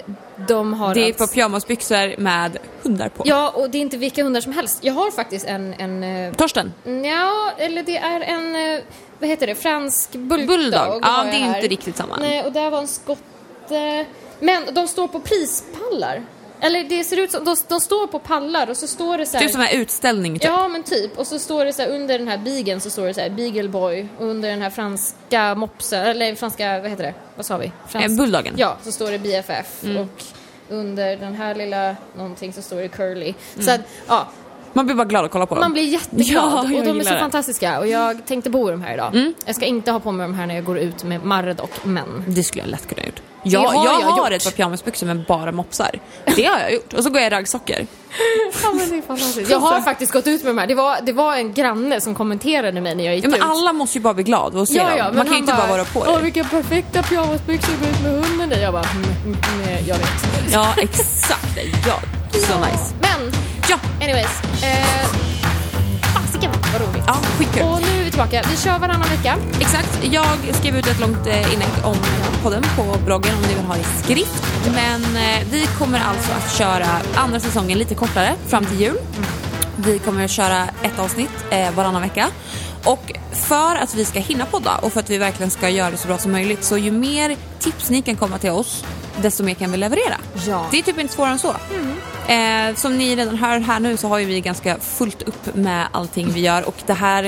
de 0.49 0.73
har 0.75 0.95
Det 0.95 1.01
är 1.01 1.07
alltså... 1.07 1.27
på 1.27 1.33
pyjamasbyxor 1.33 2.21
med 2.21 2.59
hundar 2.83 3.09
på. 3.09 3.23
Ja, 3.27 3.51
och 3.51 3.71
det 3.71 3.79
är 3.79 3.83
inte 3.83 3.97
vilka 3.97 4.23
hundar 4.25 4.41
som 4.41 4.53
helst. 4.53 4.79
Jag 4.81 4.95
har 4.95 5.11
faktiskt 5.11 5.47
en, 5.47 5.75
en 5.79 6.03
eh, 6.03 6.35
Torsten, 6.35 6.73
Ja, 7.05 7.53
eller 7.59 7.83
det 7.83 7.97
är 7.97 8.21
en, 8.21 8.57
eh, 8.57 8.81
vad 9.21 9.29
heter 9.29 9.47
det, 9.47 9.55
fransk 9.55 10.13
bulldog. 10.13 10.47
bulldog. 10.47 10.99
Ja, 11.03 11.25
det 11.25 11.37
är 11.37 11.41
här. 11.41 11.57
inte 11.57 11.69
riktigt 11.69 11.97
samma. 11.97 12.17
Nej, 12.17 12.45
och 12.45 12.53
där 12.53 12.71
var 12.71 12.79
en 12.79 12.89
skotte. 12.89 14.07
Men 14.41 14.75
de 14.75 14.89
står 14.89 15.09
på 15.09 15.21
prispallar. 15.21 16.23
Eller 16.61 16.85
det 16.85 17.05
ser 17.05 17.17
ut 17.17 17.31
som, 17.31 17.45
de, 17.45 17.57
de 17.69 17.81
står 17.81 18.07
på 18.07 18.19
pallar 18.19 18.71
och 18.71 18.77
så 18.77 18.87
står 18.87 19.19
det 19.19 19.27
så 19.27 19.39
här. 19.39 19.45
är 19.45 19.49
som 19.49 19.61
en 19.61 19.81
utställning 19.81 20.39
typ. 20.39 20.45
Ja 20.45 20.69
men 20.69 20.83
typ, 20.83 21.19
och 21.19 21.27
så 21.27 21.39
står 21.39 21.65
det 21.65 21.73
så 21.73 21.83
här 21.83 21.89
under 21.89 22.19
den 22.19 22.29
här 22.29 22.39
bigeln 22.39 22.81
så 22.81 22.91
står 22.91 23.07
det 23.07 23.15
så 23.15 23.21
här 23.21 23.31
Beagle 23.31 23.69
Boy 23.69 24.07
och 24.19 24.27
under 24.27 24.51
den 24.51 24.63
här 24.63 24.71
franska 24.71 25.55
mopsen, 25.55 26.07
eller 26.07 26.35
franska, 26.35 26.81
vad 26.81 26.91
heter 26.91 27.05
det? 27.05 27.15
Vad 27.37 27.47
sa 27.47 27.57
vi? 27.57 27.73
Fransk... 27.89 28.09
Eh, 28.09 28.17
Bulldoggen. 28.17 28.55
Ja, 28.57 28.77
så 28.83 28.93
står 28.93 29.11
det 29.11 29.19
BFF 29.19 29.83
och 29.83 30.25
under 30.69 31.17
den 31.17 31.35
här 31.35 31.55
lilla 31.55 31.97
någonting 32.17 32.53
så 32.53 32.63
står 32.63 32.77
det 32.77 32.89
Curly. 32.89 33.35
Så 33.61 33.71
att, 33.71 33.81
ja, 34.09 34.29
Man 34.73 34.87
blir 34.87 34.97
bara 34.97 35.05
glad 35.05 35.25
att 35.25 35.31
kolla 35.31 35.47
på 35.47 35.55
dem. 35.55 35.61
man 35.61 35.73
blir 35.73 35.83
jätteglad 35.83 36.27
Ja, 36.53 36.65
jag 36.71 36.79
och 36.79 36.85
de 36.85 37.01
är 37.01 37.05
så 37.05 37.11
det. 37.15 37.21
fantastiska 37.21 37.79
och 37.79 37.87
jag 37.87 38.27
tänkte 38.27 38.51
bo 38.51 38.69
i 38.69 38.71
de 38.71 38.83
här 38.83 38.95
idag. 38.95 39.33
Jag 39.47 39.57
ska 39.57 39.65
inte 39.67 39.91
ha 39.91 40.01
på 40.01 40.13
mig 40.13 40.25
de 40.27 40.35
här 40.35 40.47
när 40.47 40.55
jag 40.55 40.65
går 40.65 40.79
ut 40.79 41.05
med 41.05 41.25
Marred 41.25 41.61
och 41.61 41.87
män. 41.87 42.25
Det 42.27 42.43
skulle 42.45 42.63
jag 42.63 42.71
lätt 42.71 42.89
kunna 42.89 43.03
gjort. 43.07 43.21
Jag, 43.43 43.61
har 43.61 43.75
jag, 43.85 44.01
jag 44.03 44.07
har 44.07 44.31
gjort. 44.31 44.37
ett 44.37 44.45
par 44.45 44.51
pyjamasbyxor 44.51 45.07
med 45.07 45.25
bara 45.29 45.53
mopsar. 45.53 45.91
Det 46.37 46.45
har 46.45 46.59
jag 46.61 46.73
gjort. 46.73 46.93
Och 46.93 47.05
så 47.05 47.11
går 47.11 47.21
jag 47.21 47.27
i 47.33 47.35
raggsockor. 47.37 47.77
Ja, 48.63 48.73
men 48.73 48.91
det 48.91 48.97
är 48.97 49.03
fantastiskt. 49.03 49.51
Jag 49.51 49.59
har 49.61 49.81
faktiskt 49.81 50.13
gått 50.13 50.27
ut 50.27 50.43
med 50.45 50.51
de 50.55 50.59
här. 50.59 50.67
Det 50.67 50.75
var, 50.75 50.99
det 51.03 51.13
var 51.13 51.37
en 51.37 51.53
granne 51.55 52.01
som 52.01 52.15
kommenterade 52.15 52.81
mig 52.81 52.95
när 52.95 53.05
jag 53.05 53.15
gick 53.15 53.25
Ja, 53.25 53.29
men 53.29 53.39
ut. 53.41 53.47
alla 53.47 53.73
måste 53.73 53.99
ju 53.99 54.03
bara 54.03 54.15
bli 54.15 54.23
glada 54.25 54.59
och 54.61 54.69
se 54.69 54.75
Ja, 54.77 54.89
dem. 54.89 54.97
ja, 54.99 55.13
Man 55.13 55.25
kan 55.25 55.33
ju 55.35 55.39
inte 55.41 55.53
bara 55.53 55.67
vara 55.67 55.85
på 55.85 56.05
Åh, 56.09 56.17
det. 56.17 56.23
vilka 56.25 56.45
perfekta 56.45 57.03
pyjamasbyxor 57.03 57.73
du 57.73 57.79
går 57.87 57.89
ut 57.97 58.03
med 58.03 58.13
hunden 58.25 58.59
i. 58.59 58.63
Jag 58.63 58.73
bara, 58.73 58.83
mm, 58.85 59.05
mm, 59.25 59.37
mm, 59.65 59.87
jag 59.87 59.97
vet. 59.97 60.53
Ja, 60.53 60.75
exakt. 60.79 61.59
Ja, 61.87 62.01
så 62.33 62.39
nice. 62.59 62.95
Men, 63.01 63.33
Ja, 63.71 63.79
anyways. 64.01 64.41
Eh, 64.63 65.07
fasiken 66.15 66.51
vad 66.73 66.81
roligt. 66.81 67.05
ja 67.07 67.15
skitkul. 67.15 67.63
Och 67.63 67.81
nu 67.81 68.01
är 68.01 68.05
vi 68.05 68.11
tillbaka. 68.11 68.43
Vi 68.51 68.57
kör 68.57 68.79
varannan 68.79 69.09
vecka. 69.09 69.37
Exakt. 69.61 69.99
Jag 70.13 70.27
skrev 70.53 70.77
ut 70.77 70.87
ett 70.87 71.01
långt 71.01 71.27
eh, 71.27 71.53
inlägg 71.53 71.69
om 71.85 71.97
podden 72.43 72.63
på 72.77 72.99
bloggen 73.05 73.35
om 73.35 73.43
ni 73.43 73.55
vill 73.55 73.65
ha 73.65 73.75
det 73.75 73.81
i 73.81 74.03
skrift. 74.03 74.43
Men 74.75 75.03
eh, 75.03 75.47
vi 75.51 75.67
kommer 75.79 76.01
alltså 76.01 76.33
att 76.33 76.53
köra 76.59 76.87
andra 77.15 77.41
säsongen 77.41 77.79
lite 77.79 77.95
kortare 77.95 78.35
fram 78.47 78.65
till 78.65 78.81
jul. 78.81 78.97
Vi 79.77 79.99
kommer 79.99 80.25
att 80.25 80.31
köra 80.31 80.65
ett 80.83 80.99
avsnitt 80.99 81.45
eh, 81.51 81.75
varannan 81.75 82.03
vecka. 82.03 82.29
Och 82.85 83.13
för 83.33 83.77
att 83.77 83.95
vi 83.95 84.05
ska 84.05 84.21
hinna 84.21 84.47
podda 84.47 84.77
och 84.77 84.93
för 84.93 85.01
att 85.01 85.11
vi 85.11 85.19
verkligen 85.19 85.51
ska 85.51 85.69
göra 85.69 85.91
det 85.91 85.97
så 85.97 86.09
bra 86.09 86.19
som 86.19 86.33
möjligt 86.33 86.65
så 86.65 86.79
ju 86.79 86.91
mer 86.91 87.37
tips 87.59 87.91
ni 87.91 88.03
kan 88.03 88.17
komma 88.17 88.39
till 88.39 88.51
oss 88.51 88.85
desto 89.23 89.43
mer 89.43 89.55
kan 89.55 89.73
vi 89.73 89.79
leverera. 89.79 90.17
Ja. 90.47 90.67
Det 90.71 90.79
är 90.79 90.83
typ 90.83 90.99
inte 90.99 91.15
svårare 91.15 91.33
än 91.33 91.39
så. 91.39 91.57
Eh, 92.31 92.75
som 92.75 92.99
ni 92.99 93.17
redan 93.17 93.37
hör 93.37 93.59
här 93.59 93.81
nu 93.81 93.97
så 93.97 94.09
har 94.09 94.19
ju 94.19 94.27
vi 94.27 94.41
ganska 94.41 94.79
fullt 94.79 95.23
upp 95.23 95.55
med 95.55 95.87
allting 95.93 96.33
vi 96.33 96.41
gör 96.41 96.69
och 96.69 96.75
det 96.87 96.93
här 96.93 97.25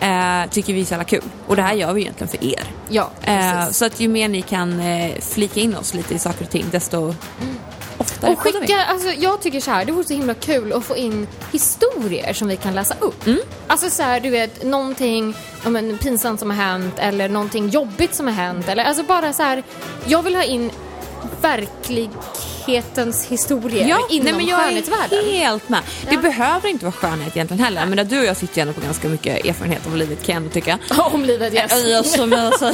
eh, 0.00 0.50
tycker 0.50 0.72
vi 0.74 0.80
är 0.80 0.84
så 0.84 0.92
jävla 0.92 1.04
kul. 1.04 1.22
Och 1.46 1.56
det 1.56 1.62
här 1.62 1.74
gör 1.74 1.92
vi 1.92 2.00
egentligen 2.00 2.28
för 2.28 2.44
er. 2.44 2.64
Ja, 2.88 3.10
Eh, 3.22 3.70
så 3.70 3.84
att 3.84 4.00
ju 4.00 4.08
mer 4.08 4.28
ni 4.28 4.42
kan 4.42 4.80
eh, 4.80 5.20
flika 5.20 5.60
in 5.60 5.76
oss 5.76 5.94
lite 5.94 6.14
i 6.14 6.18
saker 6.18 6.44
och 6.44 6.50
ting 6.50 6.64
desto 6.70 7.14
oftare 7.98 8.32
Och 8.32 8.42
poddar 8.42 8.60
vi. 8.60 8.66
skicka, 8.66 8.84
alltså 8.84 9.08
jag 9.08 9.40
tycker 9.40 9.60
så 9.60 9.70
här, 9.70 9.84
det 9.84 9.92
vore 9.92 10.04
så 10.04 10.14
himla 10.14 10.34
kul 10.34 10.72
att 10.72 10.84
få 10.84 10.96
in 10.96 11.26
historier 11.52 12.32
som 12.32 12.48
vi 12.48 12.56
kan 12.56 12.74
läsa 12.74 12.94
upp. 13.00 13.26
Mm. 13.26 13.40
Alltså 13.66 13.90
så 13.90 14.02
här, 14.02 14.20
du 14.20 14.30
vet, 14.30 14.64
någonting 14.64 15.34
ja, 15.64 15.70
men, 15.70 15.98
pinsamt 15.98 16.40
som 16.40 16.50
har 16.50 16.56
hänt 16.56 16.94
eller 16.98 17.28
någonting 17.28 17.68
jobbigt 17.68 18.14
som 18.14 18.26
har 18.26 18.34
hänt. 18.34 18.68
Eller, 18.68 18.84
alltså 18.84 19.02
bara 19.02 19.32
så 19.32 19.42
här, 19.42 19.62
jag 20.06 20.22
vill 20.22 20.34
ha 20.36 20.44
in 20.44 20.70
verklighetens 22.72 23.26
historier 23.26 23.96
inom 24.10 24.24
nej, 24.24 24.32
men 24.34 24.46
jag 24.46 24.60
skönhetsvärlden. 24.60 25.18
är 25.18 25.32
helt 25.38 25.68
med. 25.68 25.80
Det 26.08 26.14
Ja. 26.14 26.20
behöver 26.20 26.68
inte 26.68 26.84
vara 26.84 26.92
skönhet 26.92 27.36
egentligen 27.36 27.64
heller. 27.64 27.86
Men 27.86 28.08
du 28.08 28.18
och 28.18 28.24
jag 28.24 28.36
sitter 28.36 28.56
ju 28.56 28.60
ändå 28.62 28.72
på 28.74 28.80
ganska 28.80 29.08
mycket 29.08 29.46
erfarenhet 29.46 29.86
av 29.86 29.96
livet 29.96 30.22
kan 30.26 30.32
jag 30.34 30.36
ändå 30.42 30.52
tycka. 30.54 30.78
Om 31.12 31.24
livet, 31.24 31.54
yes. 31.54 31.84
Yes, 31.86 32.18
men 32.18 32.32
alltså. 32.38 32.66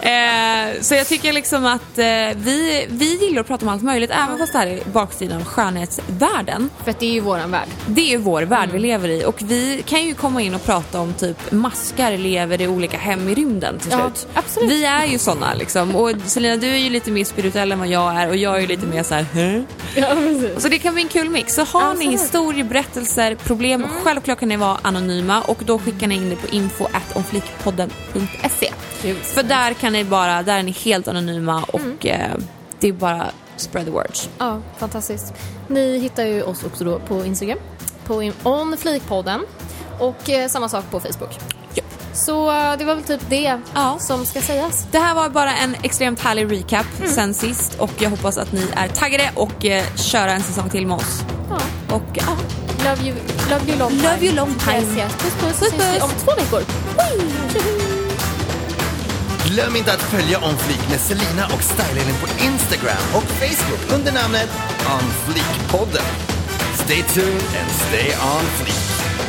eh, 0.00 0.80
så 0.80 0.94
jag 0.94 1.06
tycker 1.08 1.32
liksom 1.32 1.66
att 1.66 1.98
eh, 1.98 2.04
vi, 2.36 2.86
vi 2.88 3.18
gillar 3.26 3.40
att 3.40 3.46
prata 3.46 3.66
om 3.66 3.72
allt 3.72 3.82
möjligt, 3.82 4.10
även 4.10 4.38
fast 4.38 4.52
det 4.52 4.58
här 4.58 4.66
är 4.66 4.80
baksidan 4.92 5.36
av 5.40 5.44
skönhetsvärlden. 5.44 6.70
För 6.84 6.90
att 6.90 7.00
det 7.00 7.06
är 7.06 7.12
ju 7.12 7.20
våran 7.20 7.50
värld. 7.50 7.68
Det 7.86 8.00
är 8.00 8.10
ju 8.10 8.16
vår 8.16 8.42
värld 8.42 8.68
vi 8.72 8.78
lever 8.78 9.08
i 9.08 9.24
och 9.24 9.36
vi 9.42 9.82
kan 9.86 10.04
ju 10.06 10.14
komma 10.14 10.42
in 10.42 10.54
och 10.54 10.64
prata 10.64 11.00
om 11.00 11.14
typ 11.14 11.52
maskar 11.52 12.16
lever 12.16 12.60
i 12.60 12.66
olika 12.68 12.96
hem 12.96 13.28
i 13.28 13.34
rymden 13.34 13.78
till 13.78 13.90
Ja, 13.92 13.98
slut. 14.14 14.28
absolut. 14.34 14.70
Vi 14.70 14.84
är 14.84 15.04
ju 15.06 15.18
såna 15.18 15.54
liksom 15.54 15.96
och 15.96 16.10
Selina 16.26 16.56
du 16.56 16.68
är 16.68 16.76
ju 16.76 16.90
lite 16.90 17.10
mer 17.10 17.24
spirituell 17.24 17.72
än 17.72 17.78
vad 17.78 17.88
jag 17.88 18.20
är 18.22 18.28
och 18.28 18.36
jag 18.36 18.56
är 18.56 18.60
ju 18.60 18.66
lite 18.66 18.86
mer 18.86 18.95
så 19.04 19.14
här. 19.14 19.22
"Hä?" 19.32 19.64
Ja, 19.96 20.06
precis. 20.14 20.62
Så 20.62 20.68
det 20.68 20.78
kan 20.78 20.94
bli 20.94 21.02
en 21.02 21.08
kul 21.08 21.30
mix. 21.30 21.54
Så 21.54 21.64
har 21.64 21.80
ni 21.82 21.90
Absolut. 21.90 22.12
historier, 22.20 22.64
berättelser, 22.64 23.34
problem, 23.34 23.86
självklart 24.04 24.38
kan 24.40 24.48
ni 24.48 24.56
vara 24.56 24.78
anonyma 24.82 25.40
och 25.42 25.62
då 25.66 25.78
skickar 25.78 26.06
ni 26.06 26.14
in 26.14 26.30
det 26.30 26.36
på 26.36 26.46
info.omflikpodden.se. 26.46 28.72
Kul. 29.02 29.16
För 29.16 29.42
där 29.42 29.72
kan 29.74 29.92
ni 29.92 30.04
bara, 30.04 30.42
där 30.42 30.58
är 30.58 30.62
ni 30.62 30.70
helt 30.70 31.08
anonyma 31.08 31.62
och 31.64 32.06
eh, 32.06 32.30
det 32.80 32.88
är 32.88 32.92
bara 32.92 33.26
spread 33.56 33.86
the 33.86 33.92
words. 33.92 34.28
Ja, 34.38 34.60
fantastiskt. 34.78 35.34
Ni 35.68 35.98
hittar 35.98 36.24
ju 36.24 36.42
oss 36.42 36.64
också 36.64 36.84
då 36.84 36.98
på 36.98 37.24
Instagram, 37.24 37.58
på 38.06 38.32
onflikpodden 38.42 39.40
och 39.98 40.30
eh, 40.30 40.48
samma 40.48 40.68
sak 40.68 40.84
på 40.90 41.00
Facebook. 41.00 41.38
Så 42.16 42.50
eh, 42.50 42.78
det 42.78 42.84
var 42.84 42.94
väl 42.94 43.04
typ 43.04 43.20
det 43.28 43.58
Ja. 43.74 43.96
som 44.00 44.26
ska 44.26 44.40
sägas. 44.40 44.86
Det 44.90 44.98
här 44.98 45.14
var 45.14 45.28
bara 45.28 45.54
en 45.56 45.76
extremt 45.82 46.20
härlig 46.20 46.52
recap 46.52 46.86
sen 47.14 47.34
sist 47.34 47.74
och 47.78 47.90
jag 47.98 48.10
hoppas 48.10 48.38
att 48.38 48.52
ni 48.52 48.66
är 48.76 48.88
taggade 48.88 49.30
och 49.34 49.64
eh, 49.64 49.84
köra 49.96 50.32
en 50.32 50.42
säsong 50.42 50.70
till 50.70 50.86
med 50.86 50.96
oss. 50.96 51.22
Ja. 51.50 51.94
Och 51.94 52.02
ja, 52.14 52.36
Love 52.84 53.02
you, 53.08 53.16
love 53.50 53.62
you 53.68 53.78
long 53.78 53.90
time. 53.90 54.02
Love 54.02 54.26
you 54.26 54.34
long 54.34 54.54
time. 54.54 54.76
Yes, 54.78 54.96
yes. 54.96 55.12
Puss 55.12 55.34
puss. 55.40 55.58
Puss, 55.60 55.72
puss. 55.72 56.02
om 56.02 56.10
två 56.24 56.32
veckor. 56.34 56.62
Glöm 59.50 59.76
inte 59.76 59.92
att 59.92 60.02
följa 60.02 60.38
On 60.38 60.56
Fleek 60.58 60.90
med 60.90 61.00
Selina 61.00 61.46
och 61.46 61.62
Style 61.62 62.12
på 62.20 62.44
Instagram 62.44 63.02
och 63.14 63.22
Facebook 63.22 63.98
under 63.98 64.12
namnet 64.12 64.48
On 64.94 65.02
Fleek-podden. 65.26 66.04
Stay 66.74 67.02
tuned 67.02 67.42
and 67.60 67.70
stay 67.88 68.08
on 68.34 68.44
fleek. 68.58 69.25